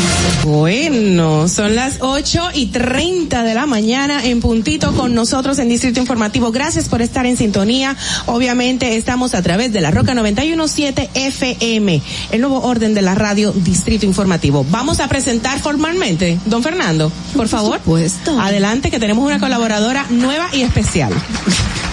bueno, 0.43 1.47
son 1.47 1.75
las 1.75 1.97
8 1.99 2.49
y 2.53 2.67
30 2.67 3.43
de 3.43 3.53
la 3.53 3.65
mañana 3.65 4.25
en 4.25 4.39
puntito 4.39 4.93
con 4.93 5.13
nosotros 5.13 5.59
en 5.59 5.69
Distrito 5.69 5.99
Informativo. 5.99 6.51
Gracias 6.51 6.89
por 6.89 7.01
estar 7.01 7.25
en 7.25 7.37
sintonía. 7.37 7.95
Obviamente 8.25 8.97
estamos 8.97 9.35
a 9.35 9.41
través 9.41 9.71
de 9.71 9.81
la 9.81 9.91
Roca 9.91 10.13
917 10.13 11.09
FM, 11.13 12.01
el 12.31 12.41
nuevo 12.41 12.61
orden 12.61 12.93
de 12.93 13.01
la 13.01 13.15
radio 13.15 13.51
Distrito 13.51 14.05
Informativo. 14.05 14.65
Vamos 14.69 14.99
a 14.99 15.07
presentar 15.07 15.59
formalmente, 15.59 16.39
don 16.45 16.63
Fernando, 16.63 17.11
por 17.35 17.47
favor. 17.47 17.77
supuesto. 17.77 18.39
Adelante 18.39 18.89
que 18.89 18.99
tenemos 18.99 19.25
una 19.25 19.39
colaboradora 19.39 20.05
nueva 20.09 20.49
y 20.53 20.61
especial. 20.61 21.13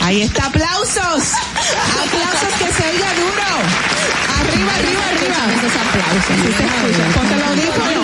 Ahí 0.02 0.22
está, 0.22 0.46
aplausos. 0.46 0.96
Aplausos 0.96 2.52
que 2.58 2.72
se 2.72 2.88
oiga 2.88 3.08
duro. 3.14 3.48
Arriba, 4.40 4.74
arriba, 4.74 5.02
arriba. 5.12 5.36
Esos 5.58 5.74
aplausos. 5.76 6.24
Sí 6.26 6.52
se 6.56 6.64
escucha. 6.64 7.18
Ponte 7.18 7.34
el 7.34 7.42
audífono. 7.42 7.97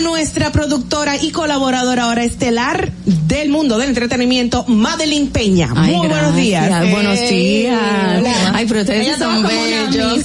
A 0.00 0.02
nuestra 0.02 0.50
productora 0.50 1.16
y 1.22 1.30
colaboradora 1.30 2.04
ahora 2.04 2.24
estelar 2.24 2.90
del 3.04 3.50
mundo 3.50 3.78
del 3.78 3.90
entretenimiento, 3.90 4.64
Madeline 4.66 5.28
Peña. 5.30 5.72
Ay, 5.76 5.94
Muy 5.96 6.08
buenos 6.08 6.34
días. 6.36 6.90
Buenos 6.90 7.20
días. 7.20 7.78
Hola. 8.18 8.52
Ay, 8.54 8.66
pero 8.66 8.80
ustedes 8.80 9.06
Ella 9.06 9.18
son 9.18 9.42
bellos. 9.42 10.24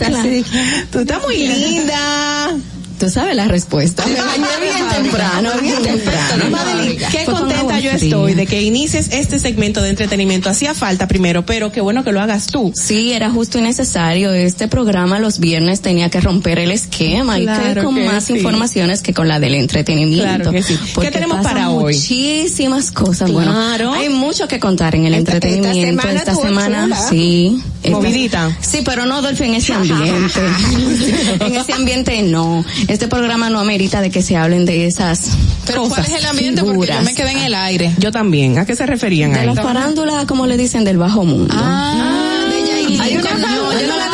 Tú 0.91 0.99
estás 0.99 1.21
muy 1.23 1.37
linda. 1.47 2.55
Tú 2.99 3.09
sabes 3.09 3.35
la 3.35 3.47
respuesta. 3.47 4.05
Me 4.07 4.15
bañé 4.21 4.47
bien 4.61 4.87
temprano, 5.03 5.49
bien 5.61 5.81
temprano. 5.83 6.49
Madeline, 6.49 6.97
qué 7.11 7.25
contenta 7.25 7.79
yo 7.79 7.91
estoy 7.91 8.33
de 8.35 8.45
que 8.45 8.61
inicies 8.61 9.09
este 9.11 9.37
segmento 9.39 9.81
de 9.81 9.89
entretenimiento. 9.89 10.49
Hacía 10.49 10.73
falta 10.73 11.07
primero, 11.07 11.45
pero 11.45 11.71
qué 11.71 11.81
bueno 11.81 12.03
que 12.03 12.11
lo 12.11 12.21
hagas 12.21 12.47
tú. 12.47 12.71
Sí, 12.75 13.11
era 13.11 13.29
justo 13.29 13.57
y 13.57 13.61
necesario. 13.61 14.31
Este 14.33 14.67
programa 14.67 15.19
los 15.19 15.39
viernes 15.39 15.81
tenía 15.81 16.09
que 16.09 16.21
romper 16.21 16.59
el 16.59 16.71
esquema 16.71 17.39
y 17.39 17.43
Claro 17.43 17.81
que 17.81 17.85
con 17.85 17.95
que 17.95 18.05
más 18.05 18.23
sí. 18.25 18.33
informaciones 18.33 19.01
que 19.01 19.13
con 19.13 19.27
la 19.27 19.39
del 19.39 19.55
entretenimiento. 19.55 20.23
Claro 20.25 20.51
que 20.51 20.63
sí. 20.63 20.77
¿Qué 21.01 21.11
tenemos 21.11 21.41
para 21.43 21.69
hoy? 21.71 21.93
Muchísimas 21.93 22.91
cosas. 22.91 23.29
Claro. 23.29 23.89
Bueno, 23.89 23.93
hay 23.93 24.09
mucho 24.09 24.47
que 24.47 24.59
contar 24.59 24.95
en 24.95 25.05
el 25.05 25.13
Esta- 25.15 25.33
esta 25.33 25.47
entretenimiento 25.47 26.01
semana 26.01 26.19
esta 26.19 26.35
semana. 26.35 27.09
Sí. 27.09 27.61
Movidita. 27.91 28.55
Sí, 28.61 28.81
pero 28.83 29.05
no, 29.05 29.21
Dolphy, 29.21 29.45
en 29.45 29.53
ese 29.55 29.73
ambiente. 29.73 30.39
en 31.39 31.55
ese 31.55 31.73
ambiente 31.73 32.21
no. 32.23 32.63
Este 32.87 33.07
programa 33.07 33.49
no 33.49 33.59
amerita 33.59 34.01
de 34.01 34.09
que 34.09 34.21
se 34.21 34.35
hablen 34.37 34.65
de 34.65 34.85
esas 34.87 35.31
Pero 35.65 35.83
cosas. 35.83 36.05
¿cuál 36.05 36.11
es 36.11 36.23
el 36.23 36.25
ambiente? 36.29 36.61
Porque 36.61 36.77
yo 36.77 36.81
figuras. 36.83 37.03
me 37.05 37.13
quedé 37.13 37.31
en 37.31 37.39
el 37.39 37.53
aire. 37.55 37.93
Yo 37.97 38.11
también. 38.11 38.57
¿A 38.59 38.65
qué 38.65 38.75
se 38.75 38.85
referían 38.85 39.33
De 39.33 39.39
ahí? 39.41 39.45
la 39.47 39.55
farándula, 39.55 40.25
como 40.25 40.45
le 40.47 40.57
dicen, 40.57 40.83
del 40.83 40.97
bajo 40.97 41.23
mundo. 41.25 41.53
Ah, 41.57 42.45
de 42.49 42.67
Yailin. 42.67 43.01
Hay 43.01 43.17
una 43.17 43.33
No, 43.35 43.71
yo 43.79 43.87
no 43.87 43.97
la 43.97 44.07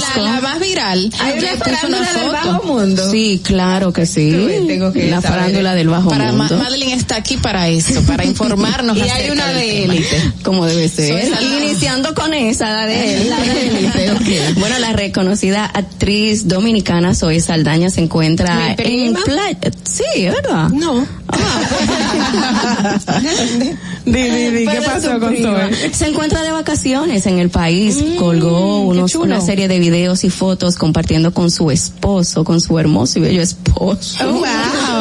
conozco. 0.00 0.20
La, 0.20 0.32
la 0.34 0.40
más 0.40 0.60
viral. 0.60 1.10
Hay 1.20 1.38
una 1.38 1.48
farándula 1.56 2.12
del 2.12 2.30
bajo 2.32 2.62
mundo. 2.64 3.10
Sí, 3.10 3.40
claro 3.44 3.92
que 3.92 4.06
sí. 4.06 4.30
tengo 4.66 4.92
que 4.92 5.10
la 5.10 5.20
saber. 5.20 5.38
farándula 5.38 5.74
del 5.74 5.88
bajo 5.88 6.08
Para 6.10 6.32
Ma- 6.32 6.48
mundo. 6.48 6.58
Madeline 6.62 6.92
está 6.92 7.16
aquí 7.16 7.36
para 7.36 7.68
eso, 7.68 8.02
para 8.02 8.24
informarnos. 8.24 8.96
Y 9.06 9.08
hay 9.08 9.30
una 9.30 9.48
de 9.52 9.84
élite. 9.84 10.32
Como 10.42 10.66
debe 10.66 10.88
ser. 10.88 11.30
Iniciando 11.42 12.14
con 12.14 12.34
esa, 12.34 12.70
la 12.70 12.86
de 12.86 13.22
élite. 13.22 14.54
Bueno, 14.56 14.78
la 14.78 14.92
reconocida 14.92 15.64
actriz 15.66 16.48
dominicana 16.48 17.14
Zoe 17.14 17.40
Saldaña 17.40 17.90
se 17.90 18.00
encuentra 18.00 18.74
¿Mi 18.78 19.06
en 19.06 19.14
playa. 19.14 19.58
Sí, 19.84 20.02
¿verdad? 20.24 20.68
No. 20.70 21.06
Di, 24.06 24.22
di, 24.22 24.50
di, 24.50 24.66
¿qué 24.68 24.80
pasó 24.82 25.18
con. 25.18 25.36
Zoe? 25.36 25.92
Se 25.92 26.06
encuentra 26.06 26.42
de 26.42 26.52
vacaciones 26.52 27.26
en 27.26 27.40
el 27.40 27.50
país, 27.50 27.98
colgó 28.18 28.82
unos, 28.82 29.10
chulo. 29.10 29.24
una 29.24 29.40
serie 29.40 29.66
de 29.66 29.80
videos 29.80 30.22
y 30.22 30.30
fotos 30.30 30.76
compartiendo 30.76 31.34
con 31.34 31.50
su 31.50 31.72
esposo, 31.72 32.44
con 32.44 32.60
su 32.60 32.78
hermoso 32.78 33.18
y 33.18 33.22
bello 33.22 33.42
esposo. 33.42 34.16
Oh, 34.24 34.32
wow. 34.34 34.42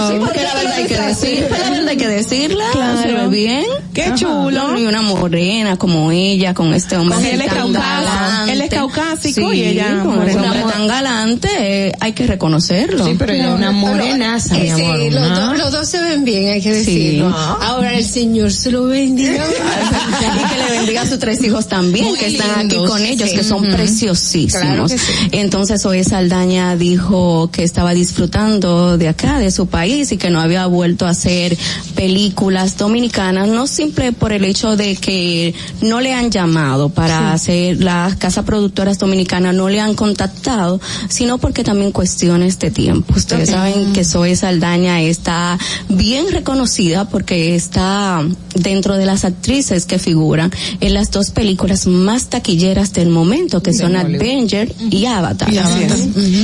Sí, 0.09 0.15
porque 0.19 0.41
la 0.41 0.55
verdad 0.55 0.73
hay 0.75 0.85
que 0.87 0.97
decir, 0.99 1.47
la 1.51 1.69
verdad 1.69 1.87
hay 1.87 1.97
que 1.97 2.07
decirla, 2.07 2.65
Claro. 2.71 3.01
se 3.03 3.13
ve 3.13 3.27
bien. 3.27 3.65
Qué 3.93 4.11
chulo. 4.15 4.75
Y 4.77 4.85
una 4.87 5.03
morena 5.03 5.77
como 5.77 6.11
ella, 6.11 6.55
con 6.55 6.73
este 6.73 6.97
hombre 6.97 7.15
Con 7.17 7.25
él 7.27 7.41
es 7.41 7.47
tan 7.47 7.57
caucásico, 7.73 7.79
galante. 8.11 8.53
él 8.53 8.61
es 8.61 8.69
caucásico 8.71 9.51
Sí, 9.51 9.57
y 9.57 9.63
ella 9.65 9.99
con 10.03 10.15
morena. 10.15 10.41
hombre 10.43 10.63
tan 10.73 10.87
galante, 10.87 11.47
eh, 11.59 11.91
hay 11.99 12.13
que 12.13 12.25
reconocerlo. 12.25 13.05
Sí, 13.05 13.15
pero 13.19 13.33
ella 13.33 13.49
es 13.49 13.53
una 13.55 13.71
morenaza, 13.71 14.55
mi 14.55 14.67
Eh, 14.67 14.71
amor. 14.71 14.97
sí, 14.99 15.09
los, 15.11 15.29
¿no? 15.29 15.39
dos, 15.49 15.57
los 15.59 15.71
dos 15.71 15.87
se 15.87 16.01
ven 16.01 16.23
bien, 16.25 16.53
hay 16.53 16.61
que 16.61 16.73
Sí. 16.83 16.93
decirlo. 17.09 17.27
Ahora 17.29 17.93
el 17.93 18.03
Señor 18.03 18.51
se 18.51 18.71
lo 18.71 18.85
bendiga. 18.95 19.45
y 19.45 20.49
que 20.53 20.57
le 20.63 20.77
bendiga 20.77 21.01
a 21.03 21.07
sus 21.07 21.19
tres 21.19 21.43
hijos 21.43 21.67
también, 21.67 22.05
Muy 22.05 22.17
que 22.19 22.27
están 22.27 22.65
aquí 22.65 22.75
con 22.77 23.01
ellos, 23.03 23.29
sí. 23.29 23.35
que 23.35 23.43
son 23.43 23.65
Ujú. 23.65 23.75
preciosísimos. 23.75 24.61
Claro 24.61 24.87
sí. 24.87 24.95
Entonces 25.31 25.85
hoy 25.85 26.03
Saldaña 26.03 26.75
dijo 26.75 27.49
que 27.51 27.63
estaba 27.63 27.93
disfrutando 27.93 28.97
de 28.97 29.07
acá, 29.09 29.39
de 29.39 29.51
su 29.51 29.67
país, 29.67 30.11
y 30.11 30.17
que 30.17 30.29
no 30.29 30.39
había 30.41 30.65
vuelto 30.67 31.05
a 31.05 31.09
hacer 31.09 31.57
películas 31.95 32.77
dominicanas, 32.77 33.47
no 33.47 33.67
simple 33.67 34.11
por 34.11 34.31
el 34.31 34.43
hecho 34.45 34.75
de 34.75 34.95
que 34.95 35.53
no 35.81 36.01
le 36.01 36.13
han 36.13 36.29
llamado 36.31 36.89
para 36.89 37.33
hacer 37.33 37.81
las 37.81 38.15
casas 38.15 38.45
productoras 38.45 38.99
dominicanas, 38.99 39.55
no 39.55 39.69
le 39.69 39.79
han 39.79 39.95
contactado, 39.95 40.79
sino 41.09 41.37
porque 41.37 41.63
también 41.63 41.91
cuestiones 41.91 42.59
de 42.59 42.71
tiempo. 42.71 43.13
Ustedes 43.15 43.49
saben 43.49 43.93
que 43.93 44.03
Zoe 44.03 44.35
Saldaña 44.35 45.01
está 45.01 45.57
bien 45.89 46.31
reconocida 46.31 47.09
porque 47.09 47.55
está 47.55 48.23
dentro 48.55 48.84
de 48.93 49.05
las 49.05 49.25
actrices 49.25 49.85
que 49.85 49.99
figuran 49.99 50.51
en 50.79 50.93
las 50.93 51.11
dos 51.11 51.31
películas 51.31 51.87
más 51.87 52.25
taquilleras 52.29 52.93
del 52.93 53.09
momento, 53.09 53.61
que 53.63 53.73
son 53.73 53.95
Avenger 53.95 54.73
y 54.91 55.05
Avatar. 55.05 55.49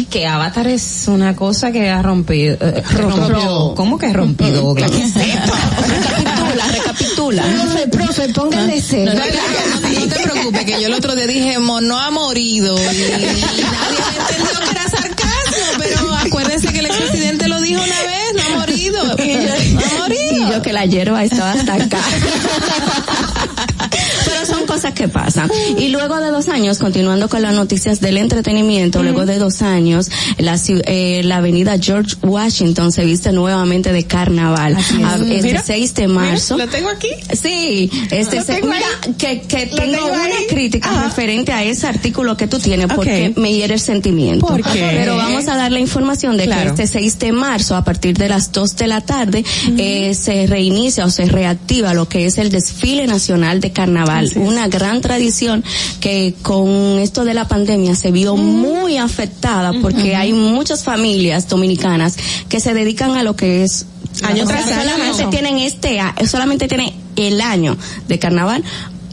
Que 0.10 0.28
Avatar 0.28 0.68
es 0.68 1.04
una 1.08 1.36
cosa 1.36 1.72
que 1.72 1.90
ha 1.90 2.02
rompido. 2.02 2.58
eh, 2.60 2.84
rompió. 2.92 3.74
¿Cómo 3.76 3.98
que 3.98 4.08
ha 4.08 4.14
rompido? 4.14 4.74
Recapitula, 4.76 6.68
recapitula. 6.72 7.44
Profe, 7.44 7.88
profe, 7.88 8.30
póngale 8.34 8.76
No, 8.78 8.84
cero. 8.86 9.12
no, 9.14 9.20
no, 9.90 10.00
no 10.00 10.08
te 10.08 10.20
preocupes, 10.24 10.66
que 10.66 10.82
yo 10.82 10.88
el 10.88 10.94
otro 10.94 11.16
día 11.16 11.28
dije, 11.28 11.60
"Mo- 11.60 11.82
no 11.82 12.00
ha 12.00 12.12
morido. 12.12 12.76
Y 12.76 12.84
nadie 12.84 12.96
entendió 14.20 14.60
que 14.66 14.72
era 14.72 14.90
sarcasmo, 14.90 15.66
pero 15.80 16.14
acuérdense 16.16 16.68
que 16.74 16.80
el 16.80 16.86
expresidente 16.88 17.48
lo 17.48 17.62
dijo 17.62 17.82
una 17.82 18.02
vez, 18.04 18.34
no 18.36 18.42
ha 18.44 18.60
morido. 18.60 19.04
No 19.04 19.80
ha 19.80 20.00
morido. 20.00 20.32
Y 20.32 20.41
que 20.60 20.74
la 20.74 20.86
hierba 20.86 21.24
estaba 21.24 21.52
hasta 21.52 21.76
acá. 21.76 22.00
Son 24.62 24.68
cosas 24.68 24.94
que 24.94 25.08
pasan. 25.08 25.50
Y 25.78 25.90
luego 25.90 26.20
de 26.20 26.30
dos 26.30 26.48
años, 26.50 26.78
continuando 26.78 27.30
con 27.30 27.42
las 27.42 27.54
noticias 27.54 28.00
del 28.02 28.18
entretenimiento, 28.18 29.02
luego 29.04 29.26
de 29.26 29.38
dos 29.40 29.62
años, 29.62 30.10
la, 30.38 30.58
eh, 30.68 31.22
la 31.24 31.38
avenida 31.38 31.78
George 31.80 32.16
Washington 32.22 32.92
se 32.92 33.04
viste 33.06 33.32
nuevamente 33.32 33.92
de 33.92 34.04
carnaval. 34.06 34.76
A- 34.76 35.16
este 35.16 35.42
Mira, 35.42 35.64
6 35.66 35.94
de 35.96 36.08
marzo. 36.08 36.58
Lo 36.58 36.68
tengo 36.68 36.90
aquí. 36.90 37.08
Sí, 37.34 37.90
este 38.12 38.42
se- 38.42 38.54
tengo 38.56 38.68
mira, 38.68 38.86
que, 39.18 39.42
que 39.42 39.68
tengo 39.68 39.78
tengo 39.98 40.06
una 40.08 40.24
ahí. 40.26 40.46
crítica 40.50 40.90
Ajá. 40.92 41.04
referente 41.06 41.52
a 41.54 41.64
ese 41.64 41.88
artículo 41.88 42.38
que 42.38 42.48
tú 42.48 42.60
tienes 42.60 42.88
porque 42.94 43.34
me 43.36 43.54
hiere 43.54 43.74
el 43.76 43.80
sentimiento. 43.80 44.46
¿Por 44.46 44.62
qué? 44.64 44.90
Pero 44.92 45.16
vamos 45.18 45.48
a 45.48 45.56
dar 45.58 45.72
la 45.72 45.80
información 45.80 46.38
de 46.38 46.46
Claro. 46.46 46.76
que 46.76 46.84
este 46.84 47.00
6 47.00 47.20
de 47.20 47.32
marzo, 47.32 47.76
a 47.76 47.84
partir 47.84 48.18
de 48.18 48.30
las 48.30 48.52
2 48.52 48.76
de 48.76 48.88
la 48.88 49.02
tarde, 49.02 49.44
eh, 49.78 50.14
se 50.14 50.46
reinicia 50.48 51.06
o 51.06 51.10
se 51.10 51.26
reactiva 51.26 51.94
lo 51.94 52.08
que 52.08 52.26
es 52.26 52.38
el 52.38 52.52
desfile 52.52 53.08
nacional 53.08 53.60
de 53.62 53.72
carnaval. 53.72 54.26
Así. 54.26 54.40
Una 54.52 54.68
gran 54.68 55.02
tradición 55.02 55.64
que 56.00 56.36
con 56.42 57.00
esto 57.00 57.24
de 57.24 57.34
la 57.34 57.48
pandemia 57.48 57.96
se 57.96 58.12
vio 58.12 58.36
muy 58.36 58.98
afectada 58.98 59.72
porque 59.82 60.16
hay 60.16 60.34
muchas 60.34 60.84
familias 60.84 61.48
dominicanas 61.48 62.18
que 62.50 62.60
se 62.60 62.74
dedican 62.74 63.12
a 63.18 63.24
lo 63.24 63.36
que 63.36 63.64
es 63.64 63.86
Año 64.24 64.46
tras 64.46 64.66
año. 64.68 64.92
solamente 64.92 65.26
tienen 65.28 65.58
este 65.58 66.00
solamente 66.28 66.68
tienen 66.68 66.92
el 67.16 67.40
año 67.40 67.78
de 68.08 68.20
carnaval 68.20 68.64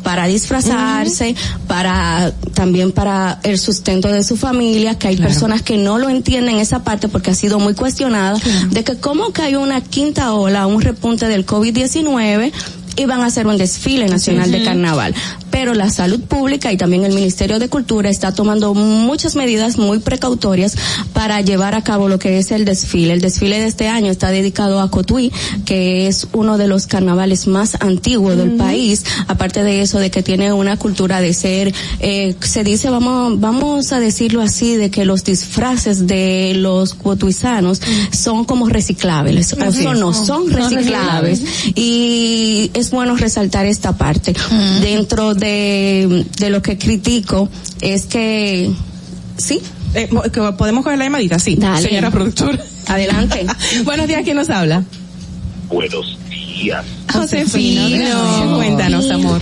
para 0.03 0.27
disfrazarse, 0.27 1.35
para 1.67 2.33
también 2.55 2.93
para 2.93 3.41
el 3.43 3.59
sustento 3.59 4.09
de 4.09 4.25
su 4.25 4.37
familia, 4.37 4.99
que 4.99 5.09
hay 5.09 5.17
personas 5.17 5.61
que 5.61 5.77
no 5.77 5.99
lo 5.99 6.09
entienden 6.09 6.57
esa 6.57 6.83
parte 6.83 7.09
porque 7.09 7.31
ha 7.31 7.35
sido 7.35 7.59
muy 7.59 7.75
cuestionada, 7.75 8.39
de 8.71 8.85
que 8.85 8.97
cómo 8.97 9.33
que 9.33 9.43
hay 9.43 9.55
una 9.57 9.83
quinta 9.83 10.33
ola, 10.33 10.67
un 10.67 10.81
repunte 10.81 11.29
del 11.29 11.45
COVID-19 11.45 12.53
y 12.97 13.05
van 13.05 13.21
a 13.21 13.27
hacer 13.27 13.47
un 13.47 13.59
desfile 13.59 14.07
nacional 14.07 14.51
de 14.51 14.63
carnaval. 14.63 15.15
pero 15.51 15.75
la 15.75 15.91
salud 15.91 16.21
pública 16.21 16.73
y 16.73 16.77
también 16.77 17.05
el 17.05 17.15
Ministerio 17.15 17.59
de 17.59 17.69
Cultura 17.69 18.11
está 18.11 18.33
tomando 18.33 18.75
muchas 18.75 19.35
medidas 19.35 19.79
muy 19.79 19.99
precautorias 19.99 20.77
para 21.13 21.41
llevar 21.41 21.75
a 21.75 21.83
cabo 21.83 22.09
lo 22.09 22.19
que 22.19 22.39
es 22.39 22.51
el 22.53 22.65
desfile. 22.65 23.15
El 23.15 23.21
desfile 23.21 23.59
de 23.59 23.67
este 23.67 23.89
año 23.89 24.11
está 24.11 24.31
dedicado 24.31 24.81
a 24.81 24.91
Cotuí, 24.91 25.33
que 25.65 26.07
es 26.07 26.29
uno 26.33 26.59
de 26.59 26.69
los 26.69 26.87
carnavales 26.87 27.47
más 27.47 27.77
antiguos 27.81 28.37
del 28.37 28.53
país, 28.53 29.05
aparte 29.27 29.65
de 29.65 29.83
eso 29.83 29.99
de 29.99 30.11
que 30.11 30.23
tiene 30.23 30.53
una 30.53 30.77
cultura 30.77 31.21
de 31.21 31.33
ser, 31.33 31.75
eh, 32.01 32.37
se 32.41 32.63
dice, 32.63 32.91
vamos, 32.91 33.41
vamos 33.41 33.93
a 33.93 34.01
decirlo 34.01 34.43
así, 34.43 34.77
de 34.77 34.91
que 34.91 35.05
los 35.05 35.25
disfraces 35.25 36.07
de 36.07 36.53
los 36.57 36.95
cotuizanos 36.95 37.81
son 38.13 38.45
como 38.45 38.69
reciclables, 38.69 39.55
o 39.55 39.73
sea, 39.73 39.95
no 39.95 40.13
son 40.13 40.51
reciclables. 40.51 41.43
Y 41.75 42.71
es 42.75 42.88
bueno 42.91 43.17
resaltar 43.17 43.67
esta 43.67 43.97
parte. 43.97 44.35
Dentro 44.81 45.35
de, 45.35 46.27
de 46.39 46.51
lo 46.51 46.63
que 46.63 46.79
critico 46.79 47.49
es 47.81 48.07
que, 48.07 48.71
sí. 49.37 49.61
Eh, 49.95 50.09
que 50.33 50.41
¿Podemos 50.53 50.85
coger 50.85 50.99
la 50.99 51.05
llamadita? 51.05 51.39
Sí, 51.39 51.57
Dale. 51.57 51.89
señora 51.89 52.11
productora. 52.11 52.59
Adelante. 52.87 53.47
Buenos 53.85 54.07
días, 54.07 54.23
¿quién 54.25 54.37
nos 54.37 54.51
habla? 54.51 54.85
Buenos 55.69 56.19
días. 56.29 56.85
Josefino, 57.13 58.57
cuéntanos, 58.57 59.11
amor. 59.11 59.41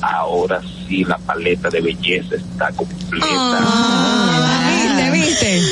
Ahora 0.00 0.60
sí 0.88 1.04
la 1.04 1.16
paleta 1.18 1.70
de 1.70 1.80
belleza 1.80 2.34
está 2.34 2.72
completa. 2.72 3.26
Ah, 3.30 5.10
¿Viste, 5.10 5.10
viste? 5.10 5.62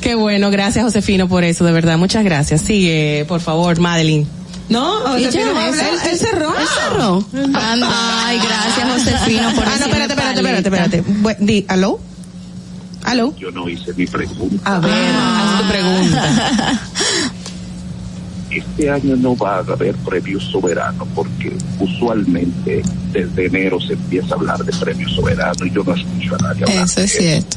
Qué 0.00 0.14
bueno, 0.14 0.50
gracias 0.50 0.84
Josefino 0.84 1.28
por 1.28 1.42
eso, 1.42 1.64
de 1.64 1.72
verdad, 1.72 1.98
muchas 1.98 2.24
gracias. 2.24 2.60
Sigue, 2.60 3.24
por 3.26 3.40
favor, 3.40 3.80
Madeline. 3.80 4.26
No, 4.68 5.16
Y 5.18 5.24
Josefino 5.24 5.52
ya, 5.54 5.68
él- 5.68 5.98
él 6.10 6.18
cerró. 6.18 6.54
él 6.58 6.66
cerró. 6.66 7.24
Ay, 7.54 8.38
gracias, 8.38 8.92
Josefino, 8.92 9.54
por 9.54 9.64
Ah, 9.64 9.76
no, 9.78 9.86
espérate, 9.86 10.12
espérate, 10.14 10.40
espérate, 10.40 10.68
espérate. 10.68 11.02
Bu- 11.04 11.36
Di, 11.38 11.64
¿aló? 11.68 12.00
¿Aló? 13.04 13.32
Yo 13.38 13.52
no 13.52 13.68
hice 13.68 13.92
mi 13.94 14.06
pregunta. 14.06 14.76
A 14.76 14.80
ver, 14.80 14.92
haz 15.14 15.60
tu 15.62 15.68
pregunta. 15.68 16.80
Este 18.50 18.88
año 18.90 19.16
no 19.16 19.36
va 19.36 19.56
a 19.56 19.58
haber 19.58 19.94
premio 19.96 20.40
soberano 20.40 21.06
porque 21.14 21.54
usualmente 21.78 22.80
desde 23.12 23.46
enero 23.46 23.78
se 23.80 23.92
empieza 23.94 24.34
a 24.34 24.38
hablar 24.38 24.64
de 24.64 24.72
premio 24.72 25.06
soberano 25.10 25.66
y 25.66 25.70
yo 25.72 25.82
no 25.84 25.94
escucho 25.94 26.34
a 26.36 26.38
nadie 26.38 26.62
hablar. 26.62 26.84
Eso 26.84 27.00
es 27.02 27.12
cierto. 27.12 27.56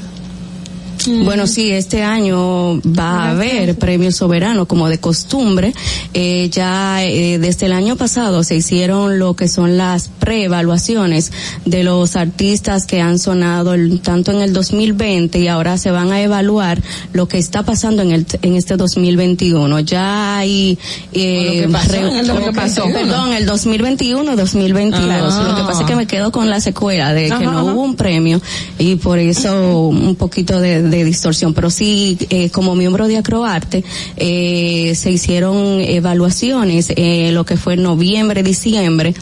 Bueno, 1.24 1.48
sí, 1.48 1.72
este 1.72 2.04
año 2.04 2.80
va 2.82 3.24
a 3.26 3.32
haber 3.32 3.78
premio 3.78 4.12
soberano 4.12 4.68
como 4.68 4.90
de 4.90 5.00
costumbre. 5.00 5.74
Eh, 6.14 6.50
ya 6.52 7.04
eh, 7.04 7.38
desde 7.40 7.66
el 7.66 7.74
año 7.74 7.96
pasado 7.96 8.44
se 8.44 8.56
hicieron 8.56 9.20
lo 9.20 9.36
que 9.36 9.48
son 9.48 9.78
las 9.78 10.10
preevaluaciones 10.20 11.32
de 11.66 11.84
los 11.84 12.16
artistas 12.16 12.86
que 12.86 13.02
han 13.02 13.20
sonado 13.20 13.74
el- 13.74 14.00
tanto 14.02 14.32
en 14.32 14.42
el 14.42 14.54
2020 14.54 15.40
y 15.40 15.48
ahora 15.48 15.78
se 15.78 15.92
van 15.92 16.12
a 16.12 16.22
evaluar 16.22 16.82
lo 17.14 17.28
que 17.28 17.38
está 17.38 17.64
pasando 17.64 18.02
en 18.02 18.12
el 18.12 18.26
en 18.42 18.56
este 18.56 18.76
2021. 18.78 19.80
Ya 19.82 20.38
hay 20.38 20.78
eh, 21.14 21.62
lo 21.62 21.68
que 21.68 21.74
pasó 21.74 21.92
re- 21.92 21.98
en 22.00 22.18
el 22.18 22.28
lo 22.28 22.34
que 22.36 22.40
2021. 22.46 22.54
pasó, 22.54 22.84
perdón, 22.92 23.34
el 23.34 23.46
2021 23.46 24.36
2022. 24.36 25.34
Ah. 25.34 25.48
Lo 25.50 25.56
que 25.56 25.64
pasa 25.64 25.82
es 25.82 25.88
que 25.88 25.96
me 25.96 26.08
quedo 26.08 26.32
con 26.32 26.50
la 26.50 26.60
secuela 26.62 27.14
de 27.14 27.28
que 27.28 27.34
Ajá, 27.34 27.44
no 27.44 27.52
ajá. 27.60 27.64
hubo 27.64 27.82
un 27.84 27.96
premio 27.96 28.42
y 28.78 28.96
por 28.96 29.20
eso 29.20 29.88
un 29.88 30.16
poquito 30.16 30.60
de, 30.60 30.82
de 30.82 30.99
distorsión. 31.04 31.54
Pero 31.54 31.70
sí, 31.70 32.18
eh, 32.30 32.50
como 32.50 32.76
miembro 32.76 33.08
de 33.08 33.18
Acroarte, 33.18 33.84
eh, 34.18 34.94
se 34.96 35.12
hicieron 35.12 35.80
evaluaciones, 35.82 36.92
eh, 36.96 37.32
lo 37.32 37.46
que 37.46 37.58
fue 37.58 37.74
en 37.74 37.84
noviembre, 37.84 38.44
diciembre, 38.44 39.14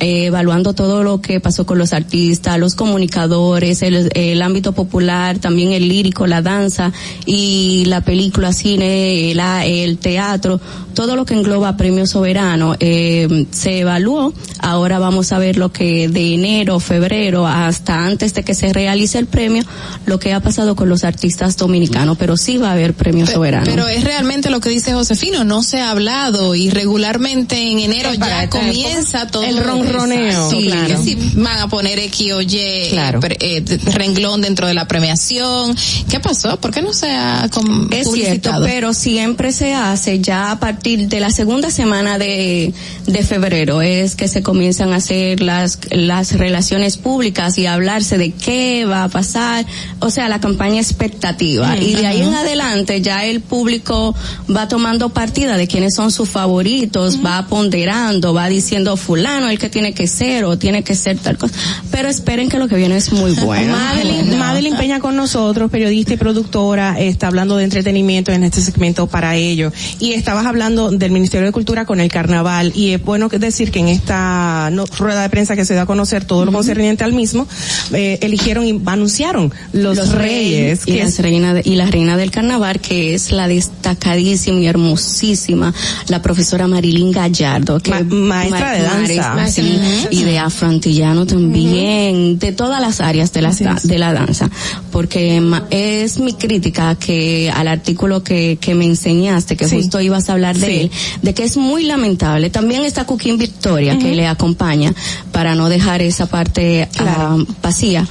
eh, 0.00 0.26
evaluando 0.26 0.72
todo 0.74 1.02
lo 1.02 1.20
que 1.20 1.40
pasó 1.40 1.66
con 1.66 1.78
los 1.78 1.92
artistas, 1.92 2.58
los 2.58 2.74
comunicadores, 2.74 3.82
el, 3.82 4.10
el 4.14 4.42
ámbito 4.42 4.72
popular, 4.72 5.38
también 5.38 5.72
el 5.72 5.88
lírico, 5.88 6.26
la 6.26 6.42
danza 6.42 6.92
y 7.24 7.84
la 7.86 8.00
película, 8.02 8.52
cine, 8.52 9.32
la- 9.34 9.64
el 9.66 9.98
teatro, 9.98 10.60
todo 10.94 11.16
lo 11.16 11.24
que 11.24 11.34
engloba 11.34 11.76
Premio 11.76 12.06
Soberano, 12.06 12.74
eh, 12.80 13.46
se 13.50 13.80
evaluó. 13.80 14.32
Ahora 14.60 14.98
vamos 14.98 15.32
a 15.32 15.38
ver 15.38 15.56
lo 15.58 15.70
que 15.72 16.08
de 16.08 16.34
enero, 16.34 16.80
febrero, 16.80 17.46
hasta 17.46 18.04
antes 18.06 18.32
de 18.34 18.42
que 18.42 18.54
se 18.54 18.72
realice 18.72 19.18
el 19.18 19.26
premio, 19.26 19.62
lo 20.06 20.18
que 20.18 20.32
ha 20.32 20.40
pasado 20.40 20.74
con 20.76 20.88
los 20.88 21.04
artistas 21.04 21.56
dominicanos, 21.56 22.16
pero 22.18 22.36
sí 22.36 22.56
va 22.56 22.70
a 22.70 22.72
haber 22.72 22.94
Premio 22.94 23.26
Soberano. 23.26 23.66
Pero 23.66 23.88
es 23.88 24.04
realmente 24.04 24.50
lo 24.50 24.60
que 24.60 24.70
dice 24.70 24.92
Josefino, 24.94 25.44
no 25.44 25.62
se 25.62 25.80
ha 25.80 25.90
hablado 25.90 26.54
y 26.54 26.70
regularmente 26.70 27.70
en 27.70 27.78
enero 27.78 28.12
ya 28.14 28.48
comienza 28.48 29.18
época. 29.22 29.30
todo 29.32 29.42
El 29.44 29.58
ronroneo, 29.58 29.85
Exacto, 29.90 30.50
Sí, 30.50 30.66
claro. 30.68 31.02
si 31.02 31.14
van 31.36 31.58
a 31.60 31.68
poner 31.68 31.98
X 31.98 32.32
o 32.32 32.42
Y 32.42 32.88
Claro. 32.90 33.20
eh, 33.40 33.62
renglón 33.92 34.40
dentro 34.42 34.66
de 34.66 34.74
la 34.74 34.86
premiación. 34.88 35.74
¿Qué 36.10 36.20
pasó? 36.20 36.58
¿Por 36.60 36.70
qué 36.72 36.82
no 36.82 36.92
se 36.92 37.10
ha 37.10 37.48
Es 37.90 38.10
cierto, 38.10 38.50
pero 38.64 38.92
siempre 38.94 39.52
se 39.52 39.74
hace 39.74 40.20
ya 40.20 40.50
a 40.52 40.60
partir 40.60 41.08
de 41.08 41.20
la 41.20 41.30
segunda 41.30 41.70
semana 41.70 42.18
de, 42.18 42.72
de 43.06 43.22
febrero 43.22 43.82
es 43.82 44.16
que 44.16 44.28
se 44.28 44.42
comienzan 44.42 44.92
a 44.92 44.96
hacer 44.96 45.40
las, 45.40 45.78
las 45.90 46.32
relaciones 46.32 46.96
públicas 46.96 47.58
y 47.58 47.66
a 47.66 47.74
hablarse 47.74 48.18
de 48.18 48.32
qué 48.32 48.84
va 48.84 49.04
a 49.04 49.08
pasar, 49.08 49.64
o 50.00 50.10
sea, 50.10 50.28
la 50.28 50.40
campaña 50.40 50.80
expectativa. 50.80 51.68
Mm, 51.76 51.82
y 51.82 51.94
de 51.94 52.06
ahí 52.06 52.22
en 52.22 52.34
adelante 52.34 53.00
ya 53.00 53.24
el 53.24 53.40
público 53.40 54.14
va 54.54 54.68
tomando 54.68 55.10
partida 55.10 55.56
de 55.56 55.66
quiénes 55.66 55.94
son 55.94 56.10
sus 56.10 56.28
favoritos, 56.28 57.24
va 57.24 57.46
ponderando, 57.48 58.34
va 58.34 58.48
diciendo 58.48 58.96
fulano 58.96 59.48
el 59.48 59.58
que 59.58 59.68
tiene 59.76 59.92
que 59.92 60.06
ser 60.06 60.46
o 60.46 60.56
tiene 60.56 60.82
que 60.82 60.94
ser 60.94 61.18
tal 61.18 61.36
cosa. 61.36 61.54
Pero 61.90 62.08
esperen 62.08 62.48
que 62.48 62.58
lo 62.58 62.66
que 62.66 62.76
viene 62.76 62.96
es 62.96 63.12
muy 63.12 63.32
bueno. 63.44 63.72
Madeline, 63.76 64.38
Madeline 64.38 64.74
Peña 64.78 65.00
con 65.00 65.16
nosotros, 65.16 65.70
periodista 65.70 66.14
y 66.14 66.16
productora, 66.16 66.98
está 66.98 67.26
hablando 67.26 67.58
de 67.58 67.64
entretenimiento 67.64 68.32
en 68.32 68.42
este 68.42 68.62
segmento 68.62 69.06
para 69.06 69.36
ello. 69.36 69.70
Y 69.98 70.14
estabas 70.14 70.46
hablando 70.46 70.90
del 70.90 71.10
Ministerio 71.10 71.44
de 71.44 71.52
Cultura 71.52 71.84
con 71.84 72.00
el 72.00 72.10
carnaval. 72.10 72.72
Y 72.74 72.92
es 72.92 73.04
bueno 73.04 73.28
que 73.28 73.38
decir 73.38 73.70
que 73.70 73.80
en 73.80 73.88
esta 73.88 74.70
no- 74.72 74.86
rueda 74.98 75.20
de 75.20 75.28
prensa 75.28 75.56
que 75.56 75.66
se 75.66 75.74
da 75.74 75.82
a 75.82 75.86
conocer 75.86 76.24
todo 76.24 76.46
lo 76.46 76.52
concerniente 76.52 77.04
al 77.04 77.12
mismo, 77.12 77.46
eh, 77.92 78.18
eligieron 78.22 78.64
y 78.64 78.80
anunciaron 78.86 79.52
los, 79.74 80.10
reyes. 80.12 80.84
y, 80.86 80.92
que 80.92 80.98
las 81.04 81.10
es- 81.10 81.18
reina 81.20 81.52
de- 81.52 81.62
y 81.66 81.74
la 81.74 81.84
reina 81.84 82.16
del 82.16 82.30
carnaval 82.30 82.80
que 82.80 83.14
es 83.14 83.30
la 83.30 83.46
destacadísima 83.46 84.58
y 84.60 84.66
hermosísima 84.68 85.74
la 86.08 86.22
profesora 86.22 86.66
Marilyn 86.66 87.12
Gallardo 87.12 87.78
que 87.78 87.90
Ma- 87.90 88.00
maestra 88.02 88.72
de 88.72 88.82
danza. 88.82 89.34
maestra, 89.34 89.34
Ujú. 89.74 90.08
y 90.10 90.24
de 90.24 90.38
afroantillano 90.38 91.26
también 91.26 92.38
de 92.38 92.52
todas 92.52 92.80
las 92.80 93.00
áreas 93.00 93.32
de 93.32 93.42
la 93.42 93.52
de 93.52 93.98
la 93.98 94.12
danza. 94.12 94.48
Porque 94.92 95.42
es 95.70 96.18
mi 96.18 96.32
crítica 96.34 96.94
que 96.94 97.50
al 97.54 97.68
artículo 97.68 98.22
que, 98.22 98.58
que 98.60 98.74
me 98.74 98.84
enseñaste 98.86 99.56
que 99.56 99.68
Sí. 99.68 99.76
justo 99.76 100.00
ibas 100.00 100.28
a 100.28 100.32
hablar 100.34 100.56
de 100.56 100.66
Sí. 100.66 100.72
él 100.82 100.90
de 101.22 101.34
que 101.34 101.44
es 101.44 101.56
muy 101.56 101.84
lamentable. 101.84 102.50
También 102.50 102.84
está 102.84 103.04
Cooking 103.04 103.38
Victoria 103.38 103.98
que 103.98 104.14
le 104.14 104.26
acompaña 104.26 104.92
para 105.32 105.54
no 105.54 105.68
dejar 105.68 106.02
esa 106.02 106.26
parte 106.26 106.88
ah, 106.98 107.36
vacía 107.62 108.06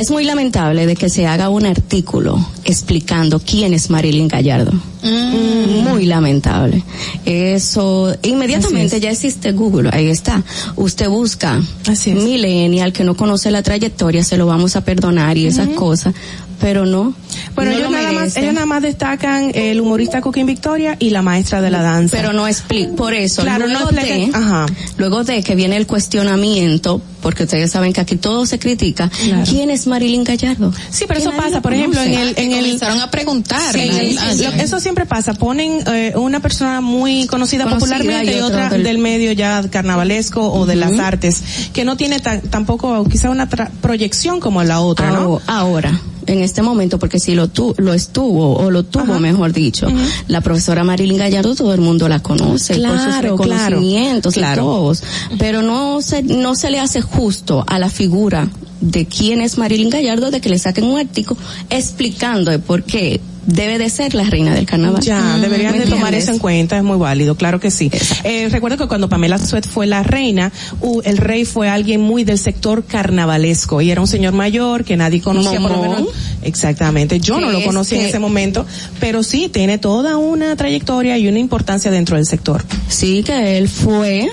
es 0.00 0.10
muy 0.10 0.24
lamentable 0.24 0.86
de 0.86 0.96
que 0.96 1.10
se 1.10 1.26
haga 1.26 1.50
un 1.50 1.66
artículo 1.66 2.42
explicando 2.64 3.38
quién 3.38 3.74
es 3.74 3.90
Marilyn 3.90 4.28
Gallardo. 4.28 4.72
Muy 5.02 6.06
lamentable. 6.06 6.82
Eso, 7.26 8.14
inmediatamente 8.22 8.96
Así 8.96 9.02
ya 9.02 9.10
existe 9.10 9.52
Google, 9.52 9.90
ahí 9.92 10.08
está. 10.08 10.42
Usted 10.76 11.10
busca 11.10 11.60
millennial 12.06 12.94
que 12.94 13.04
no 13.04 13.14
conoce 13.14 13.50
la 13.50 13.62
trayectoria, 13.62 14.24
se 14.24 14.38
lo 14.38 14.46
vamos 14.46 14.74
a 14.74 14.80
perdonar 14.82 15.36
y 15.36 15.44
esas 15.46 15.68
cosas, 15.68 16.14
pero 16.60 16.84
no. 16.86 17.14
Bueno, 17.54 17.72
no 17.72 17.76
ellos 17.78 17.90
lo 17.90 17.96
nada, 17.96 18.12
más, 18.12 18.36
ellos 18.36 18.52
nada 18.54 18.66
más 18.66 18.82
destacan 18.82 19.50
el 19.54 19.80
humorista 19.80 20.20
Cooking 20.20 20.46
Victoria 20.46 20.96
y 20.98 21.10
la 21.10 21.22
maestra 21.22 21.60
de 21.60 21.70
la 21.70 21.82
danza. 21.82 22.16
Pero 22.16 22.32
no 22.32 22.46
explica, 22.46 22.94
por 22.96 23.14
eso, 23.14 23.42
Claro, 23.42 23.66
luego, 23.66 23.90
no 23.90 24.00
de, 24.00 24.30
ajá. 24.32 24.66
luego 24.96 25.24
de 25.24 25.42
que 25.42 25.54
viene 25.54 25.76
el 25.76 25.86
cuestionamiento, 25.86 27.02
porque 27.22 27.44
ustedes 27.44 27.70
saben 27.70 27.92
que 27.92 28.00
aquí 28.00 28.16
todo 28.16 28.46
se 28.46 28.58
critica, 28.58 29.10
Claro. 29.24 29.42
¿quién 29.48 29.70
es 29.70 29.86
Marilyn 29.86 30.24
Gallardo? 30.24 30.72
Sí, 30.90 31.04
pero 31.08 31.20
eso 31.20 31.32
pasa, 31.36 31.60
por 31.60 31.72
ejemplo, 31.74 32.00
en 32.00 32.14
el, 32.14 32.34
en 32.36 32.52
el 32.52 32.64
comenzaron 32.64 33.00
a 33.00 33.10
preguntar. 33.10 33.72
Sí, 33.72 33.80
en 33.80 33.96
el- 33.96 34.18
sí, 34.18 34.24
sí, 34.36 34.42
lo- 34.44 34.50
eso 34.52 34.80
siempre 34.80 35.06
pasa. 35.06 35.34
Ponen 35.34 35.82
eh, 35.92 36.12
una 36.16 36.40
persona 36.40 36.80
muy 36.80 37.26
conocida, 37.26 37.64
Conocida 37.64 37.96
popularmente 37.98 38.36
y 38.36 38.40
otra 38.40 38.68
del- 38.70 38.82
del... 38.84 38.98
medio 38.98 39.32
ya 39.32 39.62
carnavalesco 39.70 40.52
o 40.52 40.66
de 40.66 40.76
las 40.76 40.98
artes, 40.98 41.42
que 41.72 41.84
no 41.84 41.96
tiene 41.96 42.20
ta- 42.20 42.40
tampoco 42.40 43.04
quizá 43.04 43.30
una 43.30 43.48
tra- 43.48 43.70
proyección 43.80 44.40
como 44.40 44.62
la 44.62 44.80
otra, 44.80 45.10
¿no? 45.10 45.20
Aho- 45.20 45.40
Ahora, 45.46 46.00
en 46.30 46.40
este 46.40 46.62
momento, 46.62 46.98
porque 46.98 47.18
si 47.18 47.34
lo, 47.34 47.48
tu, 47.48 47.74
lo 47.78 47.92
estuvo, 47.92 48.56
o 48.56 48.70
lo 48.70 48.84
tuvo, 48.84 49.18
mejor 49.18 49.52
dicho, 49.52 49.88
la 50.28 50.40
profesora 50.40 50.84
Marilyn 50.84 51.18
Gallardo, 51.18 51.54
todo 51.54 51.74
el 51.74 51.80
mundo 51.80 52.08
la 52.08 52.20
conoce 52.20 52.74
por 52.74 52.98
sus 52.98 53.04
claro, 53.06 53.36
reconocimientos 53.36 54.36
y 54.36 54.42
todos, 54.54 55.02
pero 55.38 55.62
no 55.62 56.00
se, 56.02 56.22
no 56.22 56.54
se 56.54 56.70
le 56.70 56.78
hace 56.78 57.00
justo 57.00 57.64
a 57.66 57.78
la 57.78 57.90
figura 57.90 58.48
de 58.80 59.06
quién 59.06 59.40
es 59.40 59.58
Marilyn 59.58 59.90
Gallardo, 59.90 60.30
de 60.30 60.40
que 60.40 60.48
le 60.48 60.58
saquen 60.58 60.84
un 60.84 60.98
artículo 60.98 61.40
explicando 61.68 62.50
de 62.50 62.58
por 62.58 62.84
qué 62.84 63.20
debe 63.46 63.78
de 63.78 63.88
ser 63.90 64.14
la 64.14 64.24
reina 64.24 64.54
del 64.54 64.66
carnaval. 64.66 65.02
Ya, 65.02 65.36
Mm, 65.36 65.40
deberían 65.40 65.72
¿me 65.72 65.84
de 65.84 65.90
tomar 65.90 66.14
eso 66.14 66.30
en 66.32 66.38
cuenta, 66.38 66.76
es 66.76 66.82
muy 66.84 66.96
válido, 66.98 67.34
claro 67.36 67.58
que 67.60 67.70
sí. 67.70 67.90
Eh, 68.24 68.48
recuerdo 68.50 68.76
que 68.76 68.86
cuando 68.86 69.08
Pamela 69.08 69.38
Suet 69.38 69.66
fue 69.66 69.86
la 69.86 70.02
reina, 70.02 70.52
uh, 70.80 71.00
el 71.04 71.16
rey 71.16 71.44
fue 71.44 71.68
alguien 71.68 72.00
muy 72.00 72.24
del 72.24 72.38
sector 72.38 72.84
carnavalesco 72.84 73.80
y 73.80 73.90
era 73.90 74.00
un 74.00 74.06
señor 74.06 74.32
mayor 74.34 74.84
que 74.84 74.96
nadie 74.96 75.20
conocía 75.20 75.60
por 75.60 75.70
lo 75.72 75.82
menos. 75.82 76.08
Exactamente, 76.42 77.20
yo 77.20 77.40
no 77.40 77.50
lo 77.50 77.62
conocí 77.64 77.94
en 77.94 78.00
este- 78.02 78.10
ese 78.10 78.18
momento, 78.18 78.66
pero 78.98 79.22
sí 79.22 79.48
tiene 79.48 79.78
toda 79.78 80.16
una 80.16 80.54
trayectoria 80.56 81.18
y 81.18 81.28
una 81.28 81.38
importancia 81.38 81.90
dentro 81.90 82.16
del 82.16 82.26
sector. 82.26 82.64
Sí, 82.88 83.22
que 83.22 83.58
él 83.58 83.68
fue, 83.68 84.28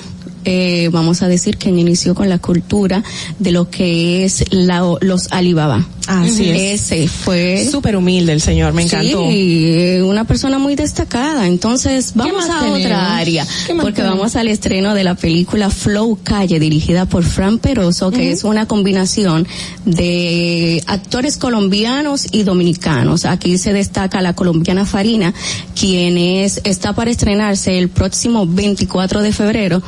eh, 0.46 0.90
vamos 0.92 1.22
a 1.22 1.28
decir 1.28 1.58
que 1.58 1.70
inició 1.70 2.16
con 2.16 2.30
la 2.30 2.40
cultura 2.40 3.04
de 3.40 3.52
lo 3.52 3.70
que 3.70 4.26
es 4.26 4.46
la, 4.52 4.84
los 5.02 5.32
Alibaba. 5.32 5.86
Así 6.08 6.50
es. 6.50 6.92
Ese 6.92 7.08
fue. 7.08 7.68
Súper 7.70 7.98
humilde 7.98 8.32
el 8.32 8.40
señor, 8.40 8.74
me 8.74 8.84
encantó. 8.84 9.30
Sí, 9.30 9.98
una 10.04 10.24
persona 10.24 10.58
muy 10.58 10.76
destacada. 10.76 11.48
Entonces, 11.48 12.14
vamos 12.16 12.50
a 12.50 12.60
tenemos? 12.60 12.80
otra 12.80 13.18
área. 13.18 13.46
¿Qué 13.66 13.74
más 13.74 13.84
Porque 13.84 13.98
tenemos? 13.98 14.18
vamos 14.18 14.36
al 14.38 14.48
estreno 14.48 14.94
de 14.94 15.04
la 15.04 15.16
película 15.16 15.70
Flow 15.70 16.18
Calle, 16.24 16.60
dirigida 16.60 17.06
por 17.08 17.24
Fran 17.26 17.60
Peroso, 17.60 18.12
que 18.12 18.32
es 18.32 18.46
una 18.46 18.68
combinación 18.68 19.46
de 19.86 20.82
actores 20.88 21.36
colombianos 21.38 22.26
y 22.32 22.44
dominicanos. 22.44 23.26
Aquí 23.26 23.58
se 23.58 23.74
destaca 23.74 24.22
la 24.22 24.34
colombiana 24.34 24.86
Farina, 24.86 25.34
quien 25.78 26.18
es, 26.18 26.62
está 26.64 26.94
para 26.94 27.12
estrenarse 27.12 27.78
el 27.78 27.90
próximo 27.90 28.46
24 28.48 29.22
de 29.22 29.34
febrero. 29.34 29.82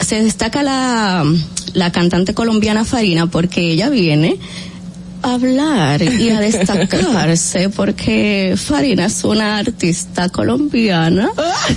Se 0.00 0.22
destaca 0.22 0.62
la, 0.62 1.24
la 1.72 1.92
cantante 1.92 2.34
colombiana 2.34 2.84
Farina 2.84 3.26
porque 3.26 3.70
ella 3.72 3.88
viene 3.88 4.38
a 5.22 5.34
hablar 5.34 6.02
y 6.02 6.28
a 6.30 6.40
destacarse 6.40 7.70
porque 7.70 8.54
Farina 8.56 9.06
es 9.06 9.24
una 9.24 9.56
artista 9.58 10.28
colombiana 10.28 11.30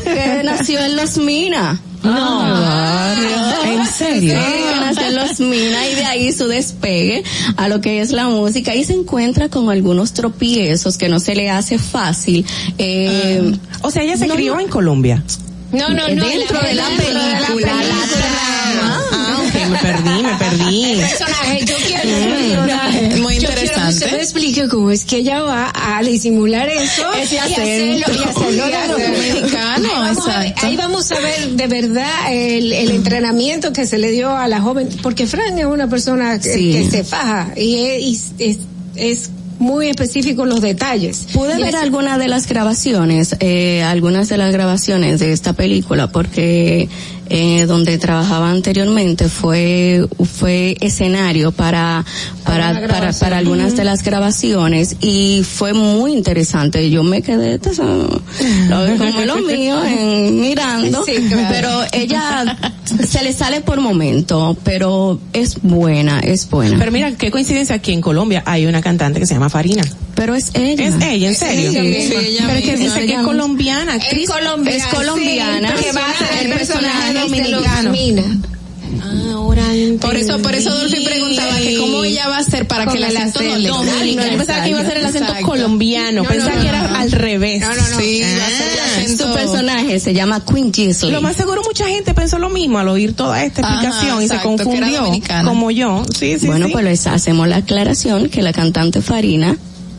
que 0.04 0.42
nació 0.46 0.80
en 0.80 0.96
Los 0.98 1.18
Mina. 1.18 1.80
No, 2.04 3.64
¿en 3.66 3.86
serio? 3.88 4.34
Sí, 4.34 4.40
que 4.40 4.80
nació 4.80 5.08
en 5.08 5.16
Los 5.16 5.40
Mina 5.40 5.88
y 5.88 5.96
de 5.96 6.06
ahí 6.06 6.32
su 6.32 6.48
despegue 6.48 7.24
a 7.56 7.68
lo 7.70 7.82
que 7.82 8.02
es 8.02 8.12
la 8.12 8.28
música 8.28 8.76
y 8.76 8.84
se 8.84 8.94
encuentra 8.94 9.50
con 9.50 9.70
algunos 9.70 10.14
tropiezos 10.14 10.98
que 10.98 11.10
no 11.10 11.20
se 11.20 11.36
le 11.36 11.50
hace 11.50 11.80
fácil. 11.80 12.46
Eh, 12.78 13.52
O 13.82 13.90
sea, 13.90 14.04
ella 14.04 14.16
se 14.18 14.28
no, 14.28 14.36
crió 14.36 14.60
en 14.60 14.68
Colombia. 14.68 15.24
No, 15.72 15.90
no, 15.90 16.08
no. 16.08 16.26
Dentro 16.26 16.60
de 16.62 16.74
la 16.76 16.88
dentro 16.90 17.06
de 17.08 17.14
la 17.14 17.38
película, 17.48 17.74
la 17.74 17.78
película. 17.78 19.02
Ah, 19.12 19.38
ok, 19.48 19.70
me 19.70 19.78
perdí, 19.80 20.24
me 20.24 20.34
perdí. 20.36 20.96
personaje, 21.02 21.66
yo 21.66 21.76
quiero 21.86 22.04
Mm. 22.08 22.52
personaje. 22.66 23.02
Muy 23.18 23.36
Yo 23.36 23.40
quiero 23.40 23.56
que 23.56 23.62
interesante. 23.62 23.94
usted 23.94 24.12
me 24.12 24.18
explique 24.24 24.68
cómo 24.70 24.92
es 24.92 25.04
que 25.06 25.18
ella 25.18 25.42
va 25.42 25.74
a 25.76 26.02
disimular 26.04 26.70
eso 26.70 27.12
Ese 27.14 27.36
y 27.36 27.38
hacerlo, 27.38 28.14
y 28.16 28.24
hacerlo 28.24 28.98
mexicano, 28.98 29.88
ahí 29.88 30.00
vamos, 30.00 30.28
a 30.28 30.40
ver, 30.40 30.54
ahí 30.64 30.78
vamos 30.78 31.12
a 31.12 31.20
ver 31.20 31.50
de 31.50 31.68
verdad 31.68 32.32
el, 32.32 32.72
el 32.72 32.92
entrenamiento 32.92 33.74
que 33.74 33.86
se 33.86 33.98
le 33.98 34.12
dio 34.12 34.36
a 34.36 34.48
la 34.48 34.62
joven, 34.62 34.88
porque 35.04 35.28
Fran 35.28 35.58
es 35.60 35.66
una 35.66 35.90
persona 35.90 36.40
que, 36.40 36.54
Sí. 36.54 36.72
que 36.72 36.90
se 36.90 37.04
faja 37.04 37.50
y 37.58 37.76
es, 38.14 38.32
es, 38.40 38.58
es 38.96 39.30
muy 39.60 39.88
específico 39.88 40.44
en 40.44 40.50
los 40.50 40.62
detalles. 40.62 41.28
Pude 41.34 41.60
Y 41.60 41.64
ver 41.64 41.76
es- 41.76 41.82
algunas 41.82 42.20
de 42.20 42.28
las 42.28 42.48
grabaciones, 42.48 43.36
eh, 43.40 43.84
algunas 43.84 44.30
de 44.30 44.38
las 44.38 44.52
grabaciones 44.52 45.20
de 45.20 45.32
esta 45.32 45.54
película, 45.54 46.08
porque 46.12 46.88
eh, 47.30 47.66
donde 47.66 47.98
trabajaba 47.98 48.50
anteriormente 48.50 49.30
fue 49.30 50.06
fue 50.40 50.78
escenario 50.82 51.52
para 51.52 52.06
para 52.44 52.82
para, 52.88 53.12
para 53.14 53.38
algunas 53.38 53.76
de 53.76 53.84
las 53.84 54.04
grabaciones 54.04 54.98
y 55.02 55.44
fue 55.44 55.74
muy 55.74 56.14
interesante. 56.14 56.90
Yo 56.90 57.04
me 57.04 57.22
quedé 57.22 57.60
como 58.98 59.22
lo 59.26 59.38
mío 59.38 59.84
en 59.86 60.40
mirando, 60.40 61.04
Sí, 61.06 61.14
claro. 61.28 61.48
pero 61.50 61.82
ella 61.92 62.58
se 63.08 63.24
le 63.24 63.34
sale 63.34 63.62
por 63.62 63.80
momento, 63.80 64.58
pero 64.64 65.20
es 65.34 65.62
buena, 65.62 66.20
es 66.20 66.50
buena. 66.50 66.78
Pero 66.78 66.92
mira, 66.92 67.12
qué 67.14 67.32
coincidencia, 67.32 67.76
aquí 67.76 67.94
en 67.94 68.02
Colombia 68.02 68.44
hay 68.46 68.66
una 68.66 68.82
cantante 68.82 69.20
que 69.20 69.26
se 69.26 69.34
llama 69.34 69.50
Farina. 69.50 69.84
Pero 70.18 70.36
es 70.36 70.50
ella. 70.56 70.88
Es 70.88 70.96
ella, 71.02 71.28
en 71.30 71.36
serio. 71.36 71.72
misma. 71.72 72.20
Sí, 72.22 72.38
pero 72.42 72.52
es 72.60 72.66
que 72.66 72.76
dice 72.76 73.06
que 73.06 73.14
es 73.14 73.22
colombiana, 73.22 73.94
actriz. 73.94 74.28
colombiana, 74.30 74.78
es 74.78 74.94
colombiana, 74.94 75.78
sí, 75.78 75.84
que 75.86 75.92
va 75.94 76.02
a 76.10 76.14
ser 76.28 76.46
el 76.46 76.54
personaje 76.54 77.14
de 77.14 77.20
dominicano. 77.22 77.92
Mina. 77.92 78.24
Ahora 79.32 79.64
Por 80.02 80.16
eso, 80.16 80.40
por 80.42 80.56
eso 80.56 80.74
Dolphy 80.74 81.06
preguntaba 81.06 81.56
que 81.58 81.78
cómo 81.78 82.04
ella 82.04 82.28
va 82.28 82.38
a 82.38 82.40
hacer 82.40 82.68
para 82.68 82.86
Con 82.86 82.96
que 82.98 83.00
el 83.06 83.16
acento 83.18 83.42
no 83.44 83.56
le 83.58 83.70
acento. 83.70 83.86
salga. 83.86 84.16
No, 84.26 84.32
yo 84.32 84.38
pensaba 84.38 84.64
que 84.64 84.70
iba 84.72 84.80
a 84.80 84.86
ser 84.86 84.98
el 84.98 85.06
acento 85.06 85.28
Exacto. 85.28 85.46
colombiano, 85.48 86.24
No, 86.24 86.30
pensaba 86.30 86.56
no, 86.56 86.62
que 86.62 86.68
era 86.68 86.88
no. 86.88 86.96
al 86.98 87.12
revés. 87.12 87.62
No, 87.62 87.68
no, 87.70 87.76
no. 87.76 88.00
Sí, 88.00 88.22
va 88.22 88.46
a 88.46 88.50
ser 88.50 89.04
el 89.06 89.18
Su 89.18 89.34
personaje 89.34 90.00
se 90.00 90.14
llama 90.14 90.44
Queen 90.44 90.74
Gisley. 90.74 91.12
Lo 91.12 91.22
más 91.22 91.36
seguro 91.36 91.62
mucha 91.64 91.88
gente 91.88 92.14
pensó 92.14 92.40
lo 92.40 92.50
mismo 92.50 92.80
al 92.80 92.88
oír 92.90 93.14
toda 93.16 93.44
esta 93.44 93.62
Ajá, 93.62 93.76
explicación 93.88 94.24
y 94.24 94.28
se 94.28 94.38
confundió, 94.40 95.12
como 95.46 95.70
yo. 95.72 96.04
Sí, 96.18 96.38
sí, 96.40 96.48
bueno, 96.48 96.68
sí. 96.68 96.72
pues 96.74 97.06
hacemos 97.08 97.48
la 97.48 97.58
aclaración 97.58 98.30
que 98.30 98.42
la 98.42 98.52
cantante 98.54 99.02
Farina 99.02 99.56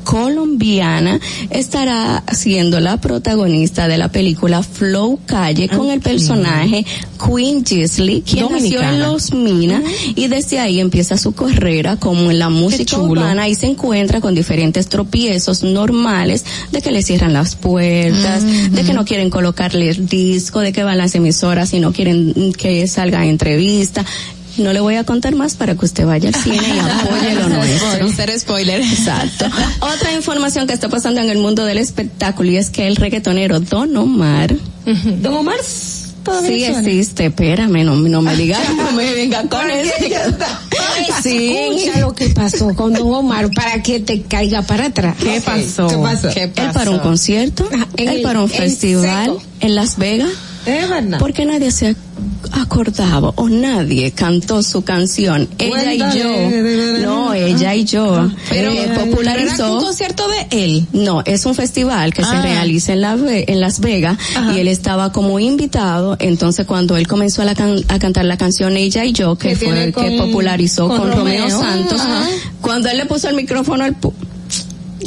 colombiana 0.09 1.21
estará 1.51 2.25
siendo 2.33 2.81
la 2.81 2.99
protagonista 2.99 3.87
de 3.89 3.99
la 3.99 4.09
película 4.09 4.63
Flow 4.63 5.21
Calle 5.27 5.69
con 5.69 5.91
el 5.91 6.01
personaje 6.01 6.87
Queen 7.23 7.63
Gisley, 7.63 8.23
quien 8.23 8.51
nació 8.51 8.81
en 8.81 9.01
Los 9.01 9.35
Minas 9.35 9.83
y 10.15 10.29
desde 10.29 10.61
ahí 10.61 10.81
empieza 10.81 11.19
su 11.19 11.33
carrera 11.33 11.97
como 11.97 12.31
en 12.31 12.39
la 12.39 12.49
música 12.49 12.97
urbana 12.97 13.51
y 13.51 13.55
se 13.55 13.67
encuentra 13.67 14.23
con 14.23 14.35
diferentes 14.35 14.89
tropiezos 14.89 15.63
normales 15.63 16.43
de 16.73 16.81
que 16.81 16.91
le 16.91 17.03
cierran 17.03 17.35
las 17.35 17.55
puertas, 17.55 18.45
de 18.73 18.83
que 18.85 18.95
no 18.95 19.05
quieren 19.05 19.29
colocarle 19.29 19.91
el 19.91 20.09
disco, 20.09 20.61
de 20.61 20.73
que 20.73 20.85
van 20.85 20.97
las 20.97 21.15
emisoras 21.17 21.75
y 21.75 21.81
no 21.81 21.93
quieren 21.93 22.55
que 22.55 22.89
salga 22.89 23.27
entrevista. 23.27 24.07
No 24.59 24.73
le 24.73 24.81
voy 24.81 24.97
a 24.97 25.05
contar 25.05 25.35
más 25.35 25.55
para 25.55 25.75
que 25.77 25.85
usted 25.85 26.05
vaya 26.07 26.29
al 26.29 26.35
cine 26.35 26.57
y 26.57 26.79
apoye 27.07 27.35
lo 27.35 27.49
nuestro. 27.49 28.13
Ser 28.13 28.39
spoiler. 28.39 28.81
Exacto. 28.81 29.47
Otra 29.81 30.13
información 30.13 30.67
que 30.67 30.75
está 30.75 30.89
pasando 30.89 31.21
en 31.21 31.31
el 31.31 31.39
mundo 31.39 31.65
del 31.65 31.79
espectáculo 31.79 32.51
y 32.51 32.57
es 32.57 32.71
que 32.71 32.87
el 32.87 32.97
reggaetonero 32.97 33.61
Don 33.61 33.97
Omar 33.97 34.55
Don 35.21 35.35
Omar 35.35 35.57
sí 35.63 36.61
suena. 36.65 36.79
existe, 36.81 37.27
espérame, 37.27 37.85
no, 37.85 37.95
no 37.97 38.21
me 38.23 38.37
digas, 38.37 38.61
no 38.77 38.93
me 38.93 39.13
venga 39.15 39.43
con 39.49 39.71
eso. 39.71 39.93
Sí. 41.23 41.57
Escucha 41.57 42.01
lo 42.01 42.15
que 42.15 42.29
pasó 42.31 42.75
con 42.75 42.93
Don 42.93 43.13
Omar 43.15 43.51
para 43.53 43.83
que 43.83 44.01
te 44.01 44.23
caiga 44.23 44.63
para 44.63 44.87
atrás. 44.87 45.17
¿Qué 45.19 45.41
pasó? 45.41 45.89
¿Qué 45.89 45.97
pasó? 45.97 46.29
¿Qué 46.33 46.43
Él 46.45 46.51
pasó? 46.55 46.73
para 46.73 46.91
un 46.91 46.99
concierto, 46.99 47.69
él 47.97 48.23
para 48.23 48.41
un 48.41 48.49
festival 48.51 49.27
seco. 49.27 49.43
en 49.61 49.75
Las 49.75 49.97
Vegas. 49.99 50.31
Es 50.67 50.89
verdad. 50.89 51.19
Porque 51.19 51.45
nadie 51.47 51.71
se 51.71 51.97
acordaba 52.53 53.31
o 53.37 53.49
nadie 53.49 54.13
cantó 54.13 54.63
su 54.63 54.83
canción. 54.83 55.49
Ella 55.59 55.95
y 55.95 55.99
yo. 56.19 56.99
No, 57.01 57.33
ella 57.35 57.75
y 57.75 57.85
yo. 57.85 58.31
Pero, 58.49 58.71
Eh, 58.73 58.77
pero 58.89 58.93
era 58.95 59.05
popularizó. 59.05 59.75
un 59.79 59.85
concierto 59.85 60.25
de 60.29 60.65
él. 60.65 60.87
No, 60.93 61.23
es 61.25 61.47
un 61.47 61.55
festival 61.55 62.13
que 62.13 62.23
se 62.25 62.35
Ah. 62.37 62.43
realiza 62.43 62.93
en, 62.93 63.01
la, 63.01 63.17
en 63.21 63.61
Las 63.61 63.81
Vegas 63.81 64.19
y 64.55 64.59
él 64.61 64.69
estaba 64.69 65.13
como 65.13 65.39
invitado. 65.41 66.17
Entonces, 66.21 66.67
cuando 66.67 66.97
él 66.97 67.07
comenzó 67.07 67.43
a, 67.43 67.45
la 67.45 67.55
can- 67.55 67.85
a 67.89 67.99
cantar 67.99 68.25
la 68.25 68.37
canción 68.37 68.77
Ella 68.77 69.05
y 69.05 69.13
yo, 69.13 69.37
que, 69.37 69.51
Que 69.51 69.57
fue 69.57 69.85
el 69.85 69.95
que 69.95 70.19
popularizó 70.19 70.89
con, 70.89 70.99
con 70.99 71.13
Romeo, 71.13 71.43
Romeo. 71.49 71.61
Santos, 71.61 72.01
Ajá. 72.01 72.27
cuando 72.61 72.89
él 72.89 72.97
le 72.99 73.07
puso 73.07 73.29
el 73.29 73.37
micrófono 73.37 73.85
al 73.85 73.95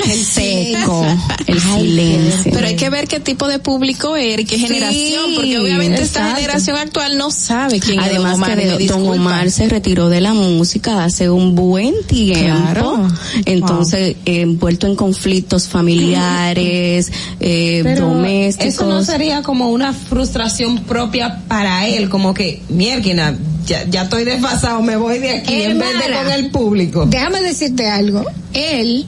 el 0.09 0.23
seco, 0.25 1.05
el 1.47 1.59
silencio. 1.59 2.51
Pero 2.53 2.67
hay 2.67 2.75
que 2.75 2.89
ver 2.89 3.07
qué 3.07 3.19
tipo 3.19 3.47
de 3.47 3.59
público 3.59 4.15
era 4.15 4.41
y 4.41 4.45
qué 4.45 4.57
generación, 4.59 5.35
porque 5.35 5.57
obviamente 5.59 6.01
esta 6.01 6.35
generación 6.35 6.77
actual 6.77 7.17
no 7.17 7.31
sabe 7.31 7.79
quién 7.79 7.99
es 7.99 8.05
Don 8.07 8.15
Además 8.15 8.35
Omar. 8.35 8.49
que 8.49 8.55
me 8.55 8.77
de- 8.77 8.85
Don. 8.87 9.07
Omar 9.07 9.51
se 9.51 9.67
retiró 9.69 10.09
de 10.09 10.21
la 10.21 10.33
música 10.33 11.03
hace 11.03 11.29
un 11.29 11.55
buen 11.55 11.93
tiempo, 12.07 12.39
Claro. 12.73 13.07
entonces 13.45 14.15
eh, 14.25 14.41
envuelto 14.41 14.87
en 14.87 14.95
conflictos 14.95 15.67
familiares, 15.67 17.11
eh, 17.39 17.81
Pero 17.83 18.07
domésticos. 18.07 18.73
eso 18.73 18.85
no 18.87 19.03
sería 19.03 19.41
como 19.41 19.69
una 19.69 19.93
frustración 19.93 20.79
propia 20.83 21.41
para 21.47 21.87
él, 21.87 22.09
como 22.09 22.33
que, 22.33 22.61
mierda, 22.69 23.35
ya, 23.65 23.85
ya 23.89 24.03
estoy 24.03 24.23
desfasado, 24.23 24.81
me 24.81 24.95
voy 24.97 25.19
de 25.19 25.31
aquí 25.31 25.61
en 25.63 25.79
vez 25.79 25.89
de 25.93 26.13
con 26.13 26.31
el 26.31 26.49
público. 26.51 27.05
Déjame 27.07 27.41
decirte 27.41 27.87
algo. 27.89 28.23
Él, 28.53 29.05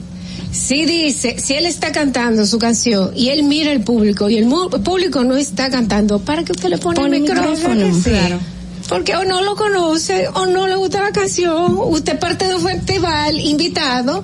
si 0.54 0.84
dice, 0.86 1.36
si 1.38 1.54
él 1.54 1.66
está 1.66 1.90
cantando 1.90 2.46
su 2.46 2.58
canción 2.60 3.10
y 3.16 3.30
él 3.30 3.42
mira 3.42 3.72
el 3.72 3.80
público 3.82 4.30
y 4.30 4.36
el 4.38 4.46
mu- 4.46 4.70
público 4.70 5.24
no 5.24 5.36
está 5.36 5.68
cantando, 5.68 6.20
¿para 6.20 6.44
qué 6.44 6.52
usted 6.52 6.68
le 6.68 6.78
pone, 6.78 6.94
Pone 7.00 7.16
el 7.16 7.22
micrófono? 7.22 7.50
micrófono, 7.56 7.94
Sí. 7.94 8.10
claro. 8.10 8.38
Porque 8.88 9.16
o 9.16 9.24
no 9.24 9.42
lo 9.42 9.56
conoce 9.56 10.28
o 10.34 10.46
no 10.46 10.68
le 10.68 10.76
gusta 10.76 11.02
la 11.02 11.10
canción, 11.10 11.76
usted 11.78 12.18
parte 12.20 12.46
de 12.46 12.54
un 12.54 12.62
festival 12.62 13.40
invitado, 13.40 14.22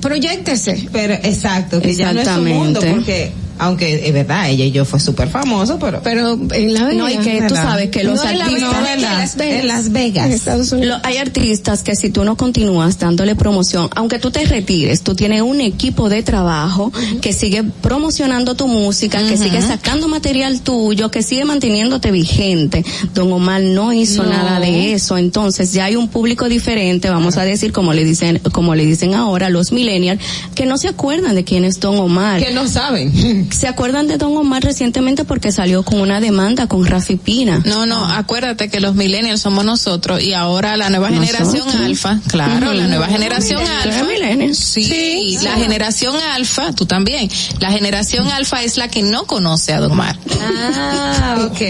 proyectese. 0.00 0.88
Pero 0.92 1.14
exacto, 1.14 1.80
que 1.80 1.94
ya 1.94 2.12
no 2.12 2.20
es 2.20 2.28
su 2.28 2.34
mundo, 2.42 2.80
Exactamente. 2.80 2.90
porque 2.90 3.32
Aunque 3.58 4.06
es 4.06 4.12
verdad, 4.12 4.50
ella 4.50 4.64
y 4.64 4.70
yo 4.72 4.84
fue 4.84 5.00
súper 5.00 5.28
famoso, 5.28 5.78
pero... 5.78 6.00
Pero 6.02 6.38
en 6.52 6.74
la 6.74 6.84
Vega. 6.84 6.98
No, 6.98 7.08
y 7.10 7.16
que 7.18 7.42
tú 7.48 7.54
sabes 7.54 7.90
que 7.90 8.04
los 8.04 8.16
No 8.16 8.28
artistas... 8.28 8.88
En 8.88 9.02
Las 9.02 9.36
Vegas. 9.36 9.60
En 9.60 9.66
Las 9.68 9.92
Vegas. 9.92 10.26
En 10.26 10.32
Estados 10.32 10.72
Unidos. 10.72 10.98
Lo- 11.02 11.06
hay 11.08 11.16
artistas 11.18 11.82
que 11.82 11.96
si 11.96 12.10
tú 12.10 12.24
no 12.24 12.36
continúas 12.36 12.98
dándole 12.98 13.34
promoción, 13.34 13.88
aunque 13.94 14.18
tú 14.18 14.30
te 14.30 14.44
retires, 14.44 15.02
tú 15.02 15.14
tienes 15.14 15.42
un 15.42 15.60
equipo 15.60 16.08
de 16.08 16.22
trabajo 16.22 16.92
que 17.20 17.32
sigue 17.32 17.62
promocionando 17.64 18.54
tu 18.56 18.68
música, 18.68 19.18
que 19.26 19.36
sigue 19.36 19.62
sacando 19.62 20.08
material 20.08 20.60
tuyo, 20.60 21.10
que 21.10 21.22
sigue 21.22 21.44
manteniéndote 21.44 22.10
vigente. 22.10 22.84
Don 23.14 23.32
Omar 23.32 23.62
no 23.62 23.92
hizo 23.92 24.22
No. 24.22 24.30
nada 24.30 24.60
de 24.60 24.92
eso, 24.92 25.16
entonces 25.18 25.72
ya 25.72 25.86
hay 25.86 25.96
un 25.96 26.08
público 26.08 26.48
diferente, 26.48 27.08
vamos 27.10 27.36
a 27.36 27.44
decir 27.44 27.72
como 27.72 27.92
le 27.92 28.04
dicen, 28.04 28.40
como 28.52 28.74
le 28.74 28.84
dicen 28.84 29.14
ahora 29.14 29.48
los 29.50 29.72
millennials, 29.72 30.20
que 30.54 30.66
no 30.66 30.78
se 30.78 30.88
acuerdan 30.88 31.34
de 31.34 31.44
quién 31.44 31.64
es 31.64 31.80
Don 31.80 31.98
Omar. 31.98 32.42
Que 32.42 32.52
no 32.52 32.66
saben. 32.68 33.45
Se 33.50 33.68
acuerdan 33.68 34.06
de 34.08 34.16
Don 34.18 34.36
Omar 34.36 34.62
recientemente 34.62 35.24
porque 35.24 35.52
salió 35.52 35.82
con 35.82 36.00
una 36.00 36.20
demanda 36.20 36.66
con 36.66 36.84
Rafi 36.84 37.16
Pina. 37.16 37.62
No, 37.64 37.86
no, 37.86 38.04
acuérdate 38.10 38.68
que 38.68 38.80
los 38.80 38.94
millennials 38.94 39.40
somos 39.40 39.64
nosotros 39.64 40.22
y 40.22 40.32
ahora 40.34 40.76
la 40.76 40.90
nueva 40.90 41.10
Nosotros. 41.10 41.52
generación 41.52 41.84
alfa, 41.84 42.20
claro, 42.28 42.72
la 42.72 42.86
nueva 42.86 43.06
generación 43.08 43.62
¿Tú 43.64 43.70
eres 43.82 43.96
alfa. 43.96 44.04
millennial? 44.12 44.54
Sí, 44.54 45.38
la 45.42 45.52
generación 45.56 46.14
alfa, 46.34 46.72
tú 46.72 46.86
también. 46.86 47.28
La 47.60 47.70
generación 47.70 48.28
alfa 48.28 48.62
es 48.62 48.76
la 48.76 48.88
que 48.88 49.02
no 49.02 49.24
conoce 49.26 49.72
a 49.72 49.80
Don 49.80 49.92
Omar. 49.92 50.16
Ah, 50.40 51.38
ok. 51.50 51.60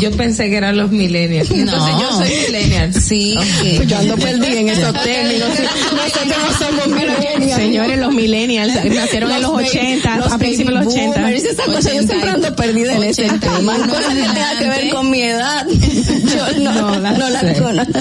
Yo 0.00 0.10
pensé 0.16 0.48
que 0.48 0.56
eran 0.56 0.76
los 0.76 0.90
millennials. 0.90 1.50
Entonces 1.50 1.92
No. 1.94 2.00
yo 2.00 2.10
soy 2.18 2.30
millennial. 2.46 2.94
Sí. 2.94 3.34
Pues 3.76 3.86
yo 3.88 3.98
ando 3.98 4.16
perdida 4.16 4.60
en 4.60 4.68
esos 4.68 4.92
términos. 5.02 5.48
Nosotros 5.48 6.26
no 6.26 6.58
somos 6.66 6.86
millennials. 6.88 7.54
Señores, 7.56 7.98
los 7.98 8.12
millennials 8.14 8.72
nacieron 8.94 9.30
en 9.32 9.42
los 9.42 9.52
baby- 9.52 9.68
80, 9.68 10.16
los 10.18 10.32
a 10.32 10.38
principios 10.38 10.74
de 10.78 10.84
los 10.84 10.94
baby 10.94 11.06
80. 11.08 11.15
Boomers, 11.16 11.44
esa 11.44 11.64
cosa, 11.64 11.92
yo 11.94 12.02
siempre 12.02 12.30
ando 12.30 12.54
perdida 12.56 12.94
en 12.96 13.02
ese 13.04 13.24
81 13.24 13.56
tema. 13.58 13.78
Cosa 13.86 14.08
que 14.08 14.22
tenga 14.22 14.58
que 14.58 14.68
ver 14.68 14.90
con 14.94 15.10
mi 15.10 15.22
edad. 15.22 15.66
Yo 16.26 16.58
no, 16.62 16.72
No 16.72 17.00
la 17.00 17.12
no 17.12 17.30
la 17.30 17.54
conozco. 17.54 17.98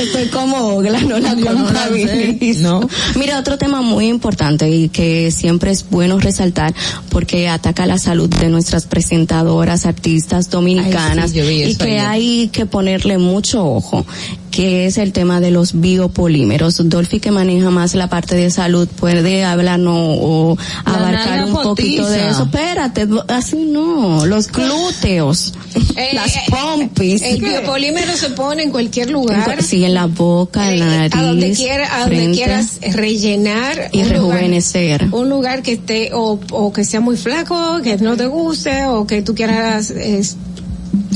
Estoy 0.00 0.26
como 0.26 0.56
Ogla, 0.76 1.00
no 1.00 1.18
la 1.18 1.34
no 1.34 1.52
la 1.52 1.62
contabilizo. 1.64 2.88
Mira, 3.16 3.38
otro 3.38 3.58
tema 3.58 3.80
muy 3.82 4.08
importante 4.08 4.68
y 4.68 4.88
que 4.88 5.30
siempre 5.30 5.70
es 5.70 5.88
bueno 5.88 6.18
resaltar 6.18 6.74
porque 7.10 7.48
ataca 7.48 7.86
la 7.86 7.98
salud 7.98 8.28
de 8.28 8.48
nuestras 8.48 8.86
presentadoras, 8.86 9.86
artistas 9.86 10.50
dominicanas 10.50 11.32
Ay, 11.34 11.42
sí, 11.42 11.70
y 11.70 11.74
que 11.76 11.84
ayer. 11.84 12.06
hay 12.06 12.48
que 12.48 12.66
ponerle 12.66 13.18
mucho 13.18 13.64
ojo 13.64 14.04
que 14.50 14.86
es 14.86 14.98
el 14.98 15.12
tema 15.12 15.40
de 15.40 15.50
los 15.50 15.80
biopolímeros. 15.80 16.80
Dolphy 16.88 17.20
que 17.20 17.30
maneja 17.30 17.70
más 17.70 17.94
la 17.94 18.08
parte 18.08 18.34
de 18.34 18.50
salud 18.50 18.88
puede 18.88 19.44
hablarnos 19.44 19.94
o 20.20 20.56
abarcar 20.84 21.44
un 21.44 21.52
poquito 21.52 22.08
de 22.08 22.28
eso. 22.28 22.44
Espérate, 22.44 23.06
así 23.28 23.56
no, 23.56 24.26
los 24.26 24.48
glúteos, 24.52 25.54
Eh, 25.96 26.10
las 26.14 26.34
eh, 26.36 26.40
pompis. 26.50 27.22
El 27.22 27.40
biopolímero 27.40 28.16
se 28.16 28.30
pone 28.30 28.62
en 28.64 28.70
cualquier 28.70 29.10
lugar. 29.10 29.62
Sí, 29.62 29.84
en 29.84 29.94
la 29.94 30.06
boca, 30.06 30.72
en 30.72 30.80
la 30.80 30.86
nariz, 30.86 31.14
a 31.14 31.22
donde 31.22 31.52
quiera, 31.52 31.96
a 31.96 32.00
donde 32.00 32.30
quieras 32.32 32.78
rellenar 32.92 33.88
y 33.92 34.02
un 34.02 34.08
lugar- 34.08 34.20
rejuvenecer. 34.40 35.08
un 35.12 35.28
lugar 35.28 35.62
que 35.62 35.72
esté 35.72 36.10
o, 36.12 36.38
o 36.50 36.72
que 36.72 36.84
sea 36.84 37.00
muy 37.00 37.16
flaco, 37.16 37.80
que 37.82 37.96
no 37.98 38.16
te 38.16 38.26
guste 38.26 38.86
o 38.86 39.06
que 39.06 39.22
tú 39.22 39.34
quieras 39.34 39.90
es, 39.90 40.36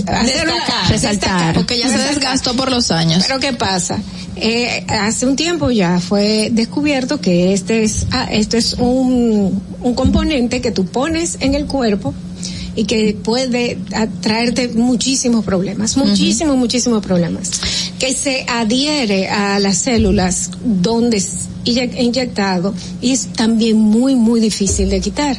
hacer 0.07 0.45
una- 0.47 0.55
Destacar, 0.55 0.91
resaltar. 0.91 1.55
Porque 1.55 1.79
ya 1.79 1.89
se 1.89 1.99
desgastó 1.99 2.55
por 2.55 2.71
los 2.71 2.91
años. 2.91 3.25
Pero 3.27 3.41
¿qué 3.41 3.53
pasa? 3.53 3.99
Eh, 4.37 4.85
hace 4.89 5.27
un 5.27 5.37
tiempo 5.37 5.71
ya 5.71 6.01
fue 6.01 6.51
descubierto 6.53 7.21
que 7.21 7.53
este 7.53 7.85
es, 7.85 8.07
ah, 8.11 8.27
este 8.31 8.59
es 8.59 8.75
un, 8.75 9.63
un 9.81 9.95
componente 9.95 10.61
que 10.61 10.73
tú 10.73 10.87
pones 10.87 11.37
en 11.41 11.55
el 11.55 11.67
cuerpo 11.67 12.13
y 12.77 12.85
que 12.87 13.17
puede 13.23 13.79
traerte 14.21 14.67
muchísimos 14.75 15.45
problemas, 15.45 15.97
muchísimos, 15.97 16.57
muchísimos 16.57 17.05
problemas, 17.05 17.49
que 18.01 18.13
se 18.13 18.45
adhiere 18.49 19.29
a 19.29 19.61
las 19.61 19.79
células 19.79 20.51
donde 20.65 21.19
es 21.19 21.29
inye- 21.65 22.01
inyectado 22.03 22.75
y 23.01 23.13
es 23.13 23.29
también 23.35 23.77
muy, 23.79 24.17
muy 24.17 24.41
difícil 24.41 24.91
de 24.91 25.01
quitar. 25.01 25.37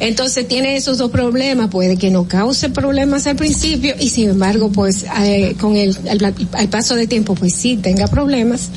Entonces 0.00 0.48
tiene 0.48 0.76
esos 0.76 0.98
dos 0.98 1.10
problemas, 1.10 1.70
puede 1.70 1.96
que 1.96 2.10
no 2.10 2.26
cause 2.26 2.68
problemas 2.70 3.26
al 3.26 3.36
principio 3.36 3.94
y 3.98 4.08
sin 4.08 4.30
embargo 4.30 4.70
pues 4.70 5.04
eh, 5.22 5.54
con 5.60 5.76
el 5.76 5.96
al, 6.08 6.68
paso 6.68 6.96
de 6.96 7.06
tiempo 7.06 7.34
pues 7.34 7.54
sí 7.54 7.76
tenga 7.76 8.06
problemas 8.08 8.70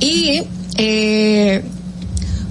y 0.00 0.42
eh, 0.76 1.62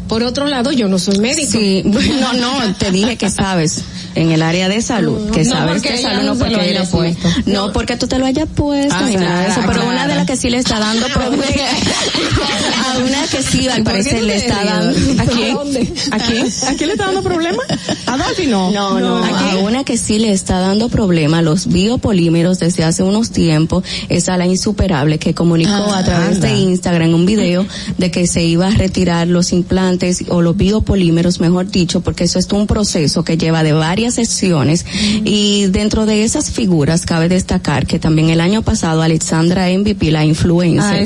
por 0.08 0.24
otro 0.24 0.48
lado 0.48 0.72
yo 0.72 0.88
no 0.88 1.00
soy 1.00 1.18
médico. 1.20 1.52
Sí, 1.52 1.84
no, 1.86 2.34
no, 2.34 2.76
te 2.76 2.92
dije 2.92 3.16
que 3.16 3.30
sabes 3.30 3.84
en 4.16 4.32
el 4.32 4.42
área 4.42 4.70
de 4.70 4.82
salud, 4.82 5.32
que 5.32 5.44
No, 5.44 5.52
sabes 5.56 5.82
que 5.82 5.94
ella 5.96 6.10
salud 6.10 6.24
no 6.26 6.36
porque 6.38 6.54
lo 6.54 6.60
haya 6.62 6.72
eres 6.72 6.90
puesto. 6.90 7.28
no 7.46 7.72
porque 7.74 7.96
tú 7.98 8.08
te 8.08 8.20
lo 8.20 8.26
hayas 8.26 8.48
puesto 8.54 8.94
Ah, 8.96 9.06
ni 9.08 9.16
nada 9.16 9.42
de 9.42 9.48
eso, 9.48 9.62
claro, 9.62 9.74
pero 9.74 9.88
una 9.90 10.08
de 10.08 10.16
las 10.16 10.26
que 10.26 10.36
sí 10.38 10.50
le 10.50 10.58
está 10.58 10.80
dando 10.80 11.08
problemas 11.14 11.48
a 12.94 12.98
una 13.00 13.28
que 13.28 13.42
sí 13.44 13.68
al 13.68 13.84
¿Por 13.84 13.94
qué 13.94 14.00
parecer 14.04 14.24
le 14.24 14.36
está 14.36 14.64
dando 14.64 15.00
¿A 15.22 15.26
quién? 15.26 15.54
¿Dónde? 15.56 15.94
¿A 16.12 16.18
quién? 16.20 16.46
¿A 16.68 16.74
quién 16.76 16.88
le 16.88 16.94
está 16.94 17.06
dando 17.06 17.24
problema? 17.24 17.64
¿A 18.08 18.18
Dolphy 18.18 18.48
no? 18.48 18.72
No, 18.72 19.00
no, 19.00 19.24
¿A 19.24 19.56
una 19.58 19.84
que 19.84 19.98
sí 19.98 20.20
le 20.20 20.32
está 20.32 20.60
dando 20.60 20.90
problema 20.90 21.42
los 21.42 21.68
biopolímeros 21.68 22.60
desde 22.60 22.84
hace 22.84 23.04
unos 23.04 23.32
tiempos 23.32 23.84
es 24.10 24.30
a 24.30 24.38
la 24.38 24.46
insuperable 24.46 25.18
que 25.20 25.34
comunicó 25.34 25.72
Ah, 25.74 26.00
a 26.00 26.04
través 26.04 26.40
de 26.42 26.56
Instagram 26.58 27.14
un 27.14 27.26
video 27.26 27.66
de 27.98 28.12
que 28.12 28.28
se 28.28 28.44
iba 28.44 28.68
a 28.68 28.72
retirar 28.72 29.28
los 29.28 29.52
implantes 29.54 30.24
o 30.30 30.42
los 30.42 30.56
biopolímeros, 30.58 31.40
mejor 31.40 31.70
dicho, 31.70 32.02
porque 32.02 32.26
eso 32.26 32.40
es 32.40 32.48
un 32.52 32.68
proceso 32.68 33.24
que 33.24 33.38
lleva 33.38 33.64
de 33.64 33.74
varias 33.74 34.03
sesiones 34.12 34.86
y 35.24 35.68
dentro 35.68 36.06
de 36.06 36.24
esas 36.24 36.52
figuras 36.52 37.06
cabe 37.06 37.30
destacar 37.30 37.86
que 37.88 38.00
también 38.00 38.30
el 38.30 38.42
año 38.42 38.62
pasado 38.62 39.02
Alexandra 39.02 39.68
MVP, 39.70 40.12
la 40.12 40.26
influencer, 40.26 40.96
Ah, 40.96 41.02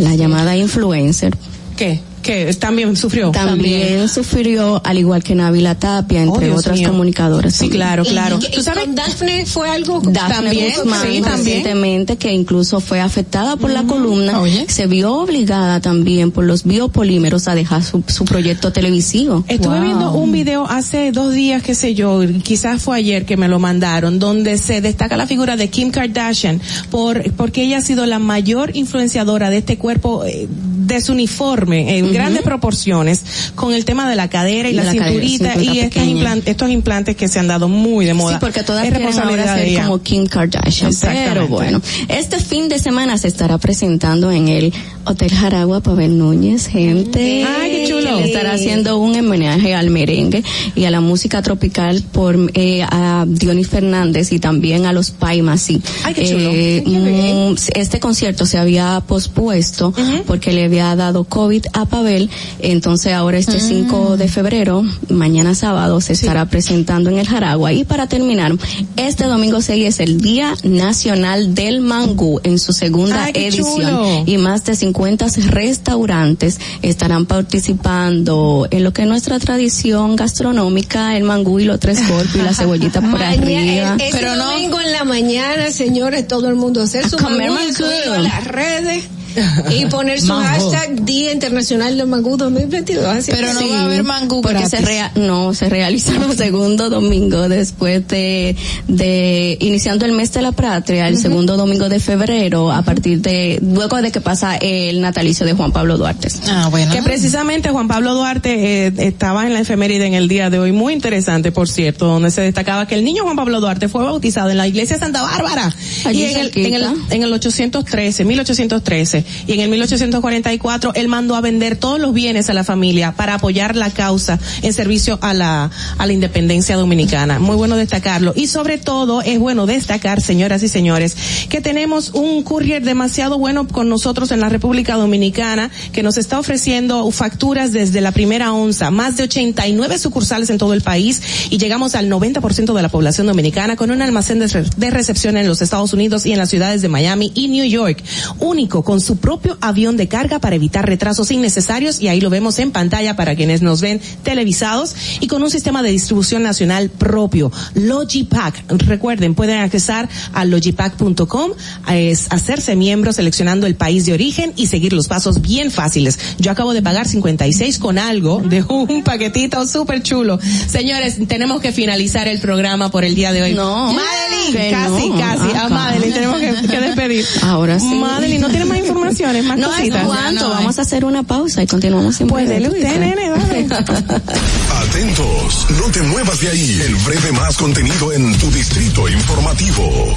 la 0.00 0.14
llamada 0.16 0.56
influencer, 0.56 1.36
¿Qué? 1.76 2.00
¿Qué? 2.22 2.52
¿También 2.54 2.96
sufrió? 2.96 3.30
también 3.30 4.08
sufrió, 4.08 4.80
al 4.84 4.98
igual 4.98 5.22
que 5.22 5.34
Návila 5.34 5.74
Tapia, 5.74 6.22
entre 6.22 6.46
Oh, 6.46 6.48
Dios 6.50 6.60
otras 6.60 6.80
comunicadoras. 6.82 7.54
Sí, 7.54 7.68
claro, 7.70 8.04
claro. 8.04 8.38
Y, 8.40 8.60
y 8.60 8.64
con 8.64 8.94
Daphne 8.94 9.46
fue 9.46 9.68
algo 9.70 10.00
Daphne 10.04 10.34
También, 10.34 10.72
Guzmán 10.76 11.00
sí, 11.00 11.06
también. 11.20 11.24
recientemente 11.24 12.16
que 12.16 12.32
incluso 12.32 12.80
fue 12.80 13.00
afectada 13.00 13.56
por 13.56 13.70
la 13.70 13.84
columna, 13.84 14.40
Oye. 14.40 14.66
se 14.68 14.86
vio 14.86 15.14
obligada 15.14 15.80
también 15.80 16.30
por 16.30 16.44
los 16.44 16.64
biopolímeros 16.64 17.48
a 17.48 17.54
dejar 17.54 17.82
su, 17.82 18.02
su 18.06 18.24
proyecto 18.24 18.72
televisivo. 18.72 19.44
Estuve 19.48 19.76
Wow. 19.76 19.84
viendo 19.84 20.12
un 20.12 20.32
video 20.32 20.66
hace 20.68 21.12
dos 21.12 21.32
días, 21.32 21.62
qué 21.62 21.74
sé 21.74 21.94
yo, 21.94 22.20
quizás 22.42 22.82
fue 22.82 22.98
ayer 22.98 23.24
que 23.24 23.36
me 23.36 23.48
lo 23.48 23.58
mandaron, 23.58 24.18
donde 24.18 24.58
se 24.58 24.80
destaca 24.80 25.16
la 25.16 25.26
figura 25.26 25.56
de 25.56 25.68
Kim 25.70 25.90
Kardashian 25.90 26.60
por 26.90 27.30
porque 27.34 27.62
ella 27.62 27.78
ha 27.78 27.80
sido 27.82 28.04
la 28.06 28.18
mayor 28.18 28.76
influenciadora 28.76 29.50
de 29.50 29.58
este 29.58 29.78
cuerpo 29.78 30.24
eh, 30.24 30.48
de 30.94 31.00
su 31.00 31.12
uniforme 31.12 31.98
en 31.98 32.12
grandes 32.12 32.42
proporciones 32.42 33.22
con 33.54 33.72
el 33.72 33.84
tema 33.84 34.08
de 34.08 34.16
la 34.16 34.28
cadera 34.28 34.68
y 34.68 34.72
De 34.72 34.78
la, 34.78 34.84
la 34.84 34.92
cinturita 34.92 35.62
y 35.62 35.80
estos 35.80 36.70
implantes 36.70 37.16
que 37.16 37.28
se 37.28 37.38
han 37.38 37.48
dado 37.48 37.68
muy 37.68 38.04
de 38.04 38.14
moda. 38.14 38.34
Sí, 38.34 38.38
porque 38.40 38.62
todas 38.62 38.84
es 38.84 38.92
responsabilidad 38.92 39.48
ahora 39.48 39.64
ser 39.64 39.82
como 39.82 40.02
Kim 40.02 40.26
Kardashian. 40.26 40.92
Pero 41.00 41.48
bueno, 41.48 41.80
este 42.08 42.38
fin 42.38 42.68
de 42.68 42.78
semana 42.78 43.18
se 43.18 43.28
estará 43.28 43.58
presentando 43.58 44.30
en 44.30 44.48
el 44.48 44.72
Hotel 45.04 45.32
Jaragua 45.32 45.80
Pavel 45.80 46.18
Núñez, 46.18 46.66
gente. 46.66 47.44
Ay, 47.44 47.70
qué 47.70 47.88
chulo. 47.88 48.16
que 48.16 48.22
le 48.22 48.26
estará 48.26 48.52
haciendo 48.52 48.98
un 48.98 49.18
homenaje 49.18 49.74
al 49.74 49.90
merengue 49.90 50.42
y 50.74 50.84
a 50.84 50.90
la 50.90 51.00
música 51.00 51.42
tropical 51.42 52.02
por 52.12 52.36
eh, 52.54 52.82
a 52.82 53.24
Dionis 53.26 53.68
Fernández 53.68 54.32
y 54.32 54.38
también 54.38 54.86
a 54.86 54.92
los 54.92 55.10
Paimasí. 55.10 55.80
Ay, 56.04 56.14
qué 56.14 56.28
chulo. 56.28 56.50
Eh, 56.52 56.82
Qué 56.84 56.90
mm, 56.90 57.54
este 57.74 58.00
concierto 58.00 58.46
se 58.46 58.58
había 58.58 59.02
pospuesto 59.06 59.92
porque 60.26 60.52
le 60.52 60.64
había 60.64 60.79
dado 60.96 61.24
COVID 61.24 61.66
a 61.72 61.84
Pavel, 61.86 62.30
entonces 62.60 63.12
ahora 63.12 63.38
este 63.38 63.58
Mm. 63.58 63.60
5 63.60 64.16
de 64.16 64.28
febrero, 64.28 64.84
mañana 65.08 65.54
sábado, 65.54 66.00
se 66.00 66.12
estará 66.14 66.46
presentando 66.46 67.10
en 67.10 67.18
el 67.18 67.26
Jaragua. 67.28 67.72
Y 67.72 67.84
para 67.84 68.06
terminar, 68.08 68.52
este 68.96 69.24
domingo 69.24 69.60
6 69.62 69.86
es 69.86 70.00
el 70.00 70.20
Día 70.20 70.54
Nacional 70.64 71.54
del 71.54 71.80
Mangú 71.80 72.40
en 72.42 72.58
su 72.58 72.72
segunda 72.72 73.24
Ay, 73.24 73.32
edición. 73.34 73.66
chulo. 73.66 74.22
Y 74.26 74.38
más 74.38 74.64
de 74.64 74.74
50 74.76 75.26
restaurantes 75.48 76.58
estarán 76.82 77.26
participando 77.26 78.66
en 78.70 78.84
lo 78.84 78.92
que 78.92 79.02
es 79.02 79.08
nuestra 79.08 79.38
tradición 79.38 80.16
gastronómica, 80.16 81.16
el 81.16 81.24
mangú 81.24 81.58
y 81.60 81.64
los 81.64 81.78
tres 81.80 82.08
golpes 82.08 82.34
y 82.36 82.42
la 82.42 82.54
cebollita 82.54 83.00
por 83.00 83.10
Mañana, 83.20 83.92
arriba. 83.92 83.96
ese 84.00 84.24
domingo 84.36 84.80
en 84.80 84.92
la 84.92 85.04
mañana, 85.04 85.70
señores, 85.70 86.26
todo 86.26 86.48
el 86.48 86.54
mundo 86.56 86.82
hacer 86.82 87.08
su 87.08 87.16
A 87.16 87.22
comer 87.22 87.50
mangú, 87.50 87.84
a 88.14 88.18
las 88.18 88.44
redes. 88.46 89.04
y 89.70 89.86
poner 89.86 90.20
su 90.20 90.28
Mango. 90.28 90.42
hashtag 90.70 91.04
Día 91.04 91.32
Internacional 91.32 91.96
del 91.96 92.06
Mangú 92.06 92.36
2022. 92.36 93.04
Así 93.04 93.30
Pero 93.30 93.48
que 93.48 93.54
no 93.54 93.60
sí. 93.60 93.68
va 93.70 93.80
a 93.80 93.84
haber 93.84 94.02
mangú 94.04 94.40
porque 94.42 94.66
se 94.66 94.78
rea- 94.80 95.12
no 95.16 95.54
se 95.54 95.68
realiza 95.68 96.12
los 96.18 96.36
segundo 96.36 96.90
domingo 96.90 97.48
después 97.48 98.06
de, 98.08 98.56
de 98.88 99.56
iniciando 99.60 100.06
el 100.06 100.12
mes 100.12 100.32
de 100.32 100.42
la 100.42 100.52
patria, 100.52 101.08
el 101.08 101.16
segundo 101.18 101.56
domingo 101.56 101.88
de 101.88 102.00
febrero, 102.00 102.72
a 102.72 102.82
partir 102.82 103.20
de 103.20 103.58
luego 103.62 104.00
de 104.02 104.10
que 104.12 104.20
pasa 104.20 104.56
el 104.56 105.00
natalicio 105.00 105.46
de 105.46 105.52
Juan 105.52 105.72
Pablo 105.72 105.98
Duarte. 105.98 106.28
Ah, 106.48 106.68
bueno. 106.70 106.92
Que 106.92 107.02
precisamente 107.02 107.70
Juan 107.70 107.88
Pablo 107.88 108.14
Duarte 108.14 108.86
eh, 108.86 108.92
estaba 108.98 109.46
en 109.46 109.52
la 109.54 109.60
efeméride 109.60 110.06
en 110.06 110.14
el 110.14 110.28
día 110.28 110.50
de 110.50 110.58
hoy, 110.58 110.72
muy 110.72 110.92
interesante, 110.92 111.52
por 111.52 111.68
cierto, 111.68 112.06
donde 112.06 112.30
se 112.30 112.40
destacaba 112.42 112.86
que 112.86 112.94
el 112.94 113.04
niño 113.04 113.24
Juan 113.24 113.36
Pablo 113.36 113.60
Duarte 113.60 113.88
fue 113.88 114.02
bautizado 114.04 114.50
en 114.50 114.56
la 114.56 114.66
iglesia 114.66 114.98
Santa 114.98 115.22
Bárbara. 115.22 115.74
Allí 116.04 116.22
y 116.22 116.24
en 116.24 116.36
el, 116.38 116.52
en, 116.54 116.74
el, 116.74 116.86
en 117.10 117.22
el 117.22 117.32
813, 117.32 118.24
1813, 118.24 119.19
y 119.46 119.52
en 119.52 119.60
el 119.60 119.70
1844, 119.70 120.92
él 120.94 121.08
mandó 121.08 121.36
a 121.36 121.40
vender 121.40 121.76
todos 121.76 122.00
los 122.00 122.12
bienes 122.12 122.50
a 122.50 122.54
la 122.54 122.64
familia 122.64 123.12
para 123.12 123.34
apoyar 123.34 123.76
la 123.76 123.90
causa 123.90 124.38
en 124.62 124.72
servicio 124.72 125.18
a 125.22 125.34
la, 125.34 125.70
a 125.98 126.06
la 126.06 126.12
independencia 126.12 126.76
dominicana. 126.76 127.38
Muy 127.38 127.56
bueno 127.56 127.76
destacarlo. 127.76 128.32
Y 128.36 128.46
sobre 128.46 128.78
todo, 128.78 129.22
es 129.22 129.38
bueno 129.38 129.66
destacar, 129.66 130.20
señoras 130.20 130.62
y 130.62 130.68
señores, 130.68 131.16
que 131.48 131.60
tenemos 131.60 132.10
un 132.10 132.42
courier 132.42 132.84
demasiado 132.84 133.38
bueno 133.38 133.66
con 133.68 133.88
nosotros 133.88 134.30
en 134.30 134.40
la 134.40 134.48
República 134.48 134.96
Dominicana, 134.96 135.70
que 135.92 136.02
nos 136.02 136.18
está 136.18 136.38
ofreciendo 136.38 137.10
facturas 137.10 137.72
desde 137.72 138.00
la 138.00 138.12
primera 138.12 138.52
onza, 138.52 138.90
más 138.90 139.16
de 139.16 139.24
89 139.24 139.98
sucursales 139.98 140.50
en 140.50 140.58
todo 140.58 140.74
el 140.74 140.82
país, 140.82 141.22
y 141.50 141.58
llegamos 141.58 141.94
al 141.94 142.08
90% 142.08 142.74
de 142.74 142.82
la 142.82 142.88
población 142.88 143.26
dominicana 143.26 143.76
con 143.76 143.90
un 143.90 144.02
almacén 144.02 144.38
de, 144.38 144.46
de 144.76 144.90
recepción 144.90 145.36
en 145.36 145.46
los 145.46 145.62
Estados 145.62 145.92
Unidos 145.92 146.26
y 146.26 146.32
en 146.32 146.38
las 146.38 146.50
ciudades 146.50 146.82
de 146.82 146.88
Miami 146.88 147.32
y 147.34 147.48
New 147.48 147.64
York, 147.64 148.02
único 148.38 148.82
con 148.82 149.00
su 149.10 149.16
propio 149.16 149.58
avión 149.60 149.96
de 149.96 150.06
carga 150.06 150.38
para 150.38 150.54
evitar 150.54 150.86
retrasos 150.86 151.32
innecesarios, 151.32 152.00
y 152.00 152.06
ahí 152.06 152.20
lo 152.20 152.30
vemos 152.30 152.60
en 152.60 152.70
pantalla 152.70 153.16
para 153.16 153.34
quienes 153.34 153.60
nos 153.60 153.80
ven 153.80 154.00
televisados, 154.22 154.94
y 155.18 155.26
con 155.26 155.42
un 155.42 155.50
sistema 155.50 155.82
de 155.82 155.90
distribución 155.90 156.44
nacional 156.44 156.90
propio, 156.90 157.50
Logipack. 157.74 158.70
Recuerden, 158.86 159.34
pueden 159.34 159.58
accesar 159.58 160.08
a 160.32 160.44
logipack.com, 160.44 161.50
es 161.90 162.28
hacerse 162.30 162.76
miembro 162.76 163.12
seleccionando 163.12 163.66
el 163.66 163.74
país 163.74 164.06
de 164.06 164.12
origen 164.12 164.52
y 164.54 164.68
seguir 164.68 164.92
los 164.92 165.08
pasos 165.08 165.42
bien 165.42 165.72
fáciles. 165.72 166.16
Yo 166.38 166.52
acabo 166.52 166.72
de 166.72 166.80
pagar 166.80 167.08
56 167.08 167.80
con 167.80 167.98
algo 167.98 168.40
de 168.40 168.62
un 168.62 169.02
paquetito 169.02 169.66
súper 169.66 170.04
chulo. 170.04 170.38
Señores, 170.68 171.18
tenemos 171.26 171.60
que 171.60 171.72
finalizar 171.72 172.28
el 172.28 172.38
programa 172.38 172.92
por 172.92 173.02
el 173.02 173.16
día 173.16 173.32
de 173.32 173.42
hoy. 173.42 173.54
No. 173.54 173.92
Madeline, 173.92 174.70
casi, 174.70 175.08
no. 175.08 175.18
casi. 175.18 175.56
A 175.56 175.68
Madeline 175.68 176.12
tenemos 176.12 176.38
que, 176.38 176.68
que 176.68 176.80
despedir. 176.80 177.26
Ahora 177.42 177.80
sí. 177.80 177.86
Madeline, 177.86 178.40
¿no 178.40 178.50
tiene 178.50 178.66
más 178.66 178.78
informaciones, 179.00 179.44
más 179.44 179.58
No 179.58 179.68
cositas? 179.70 180.00
es 180.02 180.06
cuánto, 180.06 180.42
no 180.42 180.50
vamos 180.50 180.78
a 180.78 180.82
hacer 180.82 181.04
una 181.04 181.22
pausa 181.22 181.62
y 181.62 181.66
continuamos 181.66 182.20
en 182.20 182.28
Pues 182.28 182.46
breve, 182.46 182.60
dele 182.60 182.68
¿tú 182.70 182.76
usted, 182.76 183.00
nene, 183.00 183.30
dale. 183.30 183.66
Atentos, 184.88 185.66
no 185.78 185.92
te 185.92 186.02
muevas 186.02 186.40
de 186.40 186.48
ahí. 186.48 186.80
El 186.86 186.94
breve 186.96 187.32
más 187.32 187.56
contenido 187.56 188.12
en 188.12 188.36
tu 188.38 188.50
distrito 188.50 189.08
informativo. 189.08 190.16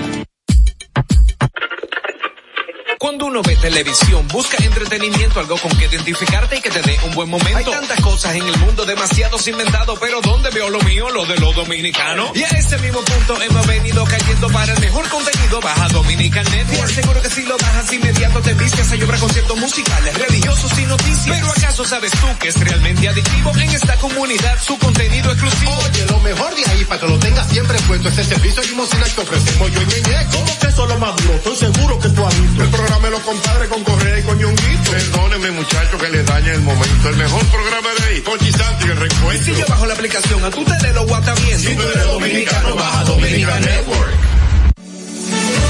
Cuando 3.01 3.25
uno 3.25 3.41
ve 3.41 3.55
televisión, 3.55 4.27
busca 4.27 4.63
entretenimiento, 4.63 5.39
algo 5.39 5.57
con 5.57 5.75
que 5.75 5.85
identificarte 5.85 6.57
y 6.57 6.61
que 6.61 6.69
te 6.69 6.83
dé 6.83 6.99
un 7.03 7.15
buen 7.15 7.27
momento. 7.31 7.57
Hay 7.57 7.65
tantas 7.65 7.99
cosas 7.99 8.35
en 8.35 8.43
el 8.43 8.55
mundo, 8.59 8.85
demasiados 8.85 9.47
inventados, 9.47 9.97
pero 9.99 10.21
¿dónde 10.21 10.51
veo 10.51 10.69
lo 10.69 10.79
mío? 10.81 11.09
Lo 11.09 11.25
de 11.25 11.35
los 11.37 11.55
dominicanos. 11.55 12.29
Y 12.35 12.43
a 12.43 12.49
ese 12.49 12.77
mismo 12.77 13.01
punto 13.01 13.41
hemos 13.41 13.65
venido 13.65 14.03
cayendo 14.03 14.47
para 14.49 14.73
el 14.73 14.79
mejor 14.81 15.09
contenido. 15.09 15.59
Baja 15.61 15.87
Dominican 15.87 16.43
Network. 16.43 16.77
Y 16.77 16.91
aseguro 16.91 17.21
que 17.23 17.29
si 17.31 17.41
lo 17.41 17.57
bajas 17.57 17.91
inmediato 17.91 18.39
te 18.39 18.53
vistes 18.53 18.91
a 18.91 18.95
llorar 18.95 19.19
conciertos 19.19 19.57
musicales, 19.57 20.17
religiosos 20.19 20.77
y 20.77 20.85
noticias. 20.85 21.37
Pero 21.39 21.49
¿acaso 21.49 21.83
sabes 21.83 22.11
tú 22.11 22.27
que 22.39 22.49
es 22.49 22.59
realmente 22.59 23.09
adictivo 23.09 23.51
en 23.57 23.69
esta 23.71 23.97
comunidad 23.97 24.61
su 24.61 24.77
contenido 24.77 25.31
exclusivo? 25.31 25.71
Oye, 25.89 26.05
lo 26.05 26.19
mejor 26.19 26.53
de 26.53 26.65
ahí 26.69 26.85
para 26.85 27.01
que 27.01 27.07
lo 27.07 27.17
tengas 27.17 27.49
siempre 27.49 27.79
puesto 27.87 28.09
es 28.09 28.17
el 28.19 28.25
servicio 28.27 28.61
limosina 28.61 29.05
que 29.05 29.21
ofrecemos 29.21 29.71
yo 29.71 29.81
y 29.81 29.85
Ñeñe. 29.85 30.27
¿Cómo 30.31 30.59
que 30.59 30.67
eso 30.67 30.83
es 30.83 30.89
lo 30.89 30.99
más 30.99 31.15
duro? 31.15 31.33
Estoy 31.33 31.55
seguro 31.55 31.99
que 31.99 32.09
tú 32.09 32.27
has 32.27 32.41
visto. 32.41 32.61
El 32.61 32.69
los 32.99 33.21
compadres 33.21 33.69
con 33.69 33.83
Correa 33.83 34.19
y 34.19 34.23
con 34.23 34.37
Ñonguito. 34.37 34.91
Perdóneme, 34.91 35.51
muchacho, 35.51 35.97
que 35.97 36.09
le 36.09 36.23
dañe 36.23 36.51
el 36.51 36.61
momento. 36.61 37.09
El 37.09 37.15
mejor 37.15 37.45
programa 37.47 37.89
de 37.97 38.03
ahí, 38.05 38.21
Conchi 38.21 38.51
Santi, 38.51 38.83
el 38.85 38.91
Y 38.91 38.93
recuento. 38.93 39.43
si 39.43 39.55
yo 39.55 39.65
bajo 39.67 39.85
la 39.85 39.93
aplicación, 39.93 40.43
a 40.43 40.49
tu 40.49 40.63
tele 40.63 40.93
lo 40.93 41.05
guata 41.07 41.33
viendo. 41.35 41.69
Si 41.69 41.75
tú 41.75 41.81
eres 41.81 42.05
dominicano, 42.05 42.75
baja 42.75 43.03
Dominican 43.05 43.61
Network. 43.61 44.11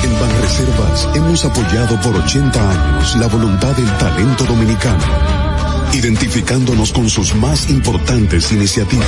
En 0.04 0.20
Banreservas 0.20 1.10
hemos 1.16 1.46
apoyado 1.46 2.02
por 2.02 2.16
80 2.16 2.60
años 2.60 3.16
la 3.16 3.28
voluntad 3.28 3.76
del 3.76 3.98
talento 3.98 4.44
dominicano, 4.46 5.04
identificándonos 5.94 6.92
con 6.92 7.10
sus 7.10 7.34
más 7.36 7.70
importantes 7.70 8.52
iniciativas, 8.52 9.08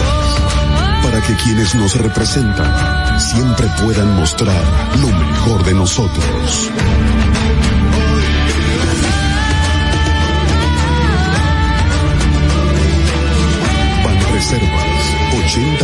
para 1.03 1.21
que 1.21 1.35
quienes 1.35 1.75
nos 1.75 1.95
representan 1.95 3.19
siempre 3.19 3.67
puedan 3.81 4.15
mostrar 4.15 4.63
lo 5.01 5.07
mejor 5.07 5.63
de 5.65 5.73
nosotros. 5.73 6.71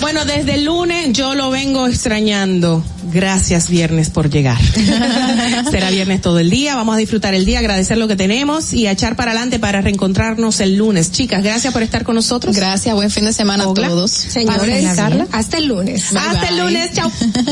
Bueno, 0.00 0.24
desde 0.24 0.54
el 0.54 0.64
lunes 0.64 1.12
yo 1.12 1.34
lo 1.34 1.50
vengo 1.50 1.86
extrañando. 1.86 2.84
Gracias 3.12 3.68
viernes 3.68 4.10
por 4.10 4.30
llegar. 4.30 4.58
Será 5.70 5.90
viernes 5.90 6.20
todo 6.20 6.38
el 6.38 6.50
día. 6.50 6.76
Vamos 6.76 6.94
a 6.94 6.98
disfrutar 6.98 7.34
el 7.34 7.44
día, 7.44 7.58
agradecer 7.58 7.98
lo 7.98 8.06
que 8.08 8.16
tenemos 8.16 8.72
y 8.72 8.86
a 8.86 8.92
echar 8.92 9.16
para 9.16 9.32
adelante 9.32 9.58
para 9.58 9.80
reencontrarnos 9.80 10.60
el 10.60 10.76
lunes. 10.76 11.10
Chicas, 11.10 11.42
gracias 11.42 11.72
por 11.72 11.82
estar 11.82 12.04
con 12.04 12.14
nosotros. 12.14 12.54
Gracias, 12.54 12.94
buen 12.94 13.10
fin 13.10 13.24
de 13.24 13.32
semana 13.32 13.64
a 13.64 13.74
todos. 13.74 14.10
Señores, 14.10 14.84
Carla. 14.94 15.26
hasta 15.32 15.58
el 15.58 15.66
lunes. 15.66 16.14
Hasta 16.14 16.48
el 16.48 16.58
lunes, 16.58 16.92
chao. 16.92 17.10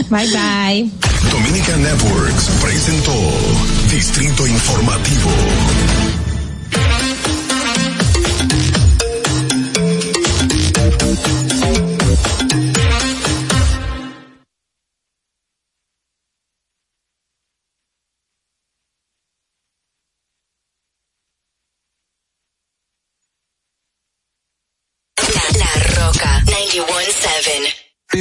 Bye 0.08 0.28
bye. 0.28 0.90
Dominica 1.30 1.76
Networks 1.76 2.50
presentó 2.62 3.14
Distrito 3.90 4.46
Informativo. 4.46 5.30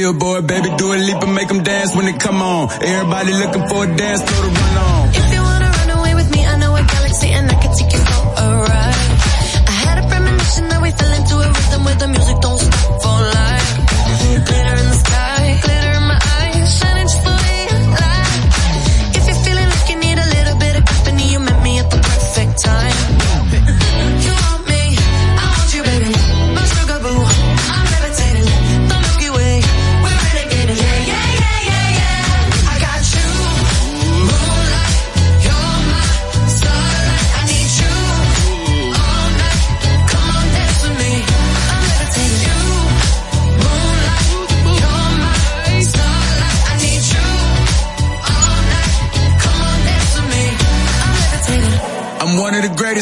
Billboard, 0.08 0.46
baby, 0.46 0.70
do 0.78 0.94
a 0.94 0.96
leap 0.96 1.20
and 1.22 1.34
make 1.34 1.48
them 1.48 1.62
dance 1.62 1.94
when 1.94 2.06
they 2.06 2.14
come 2.14 2.40
on. 2.40 2.70
Everybody 2.82 3.32
looking 3.34 3.68
for 3.68 3.84
a 3.84 3.94
dance 3.94 4.22
floor 4.22 4.40
to 4.40 4.48
run 4.48 4.76
on. 4.78 5.27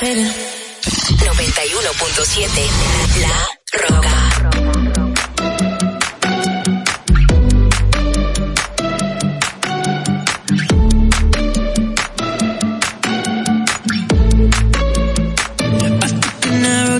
Cartera. 0.00 0.24
91.7 0.24 3.20
La 3.20 3.36
Roca. 3.82 4.30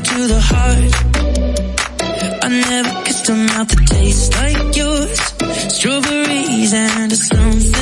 to 0.02 0.26
the 0.28 0.40
heart. 0.40 0.94
I 2.42 2.48
never 2.48 3.02
kissed 3.04 3.28
a 3.28 3.34
mouth 3.34 3.68
that 3.68 3.86
tastes 3.88 4.34
like 4.34 4.74
yours. 4.76 5.20
Strawberries 5.74 6.72
and 6.72 7.12
a 7.12 7.16
something. 7.16 7.79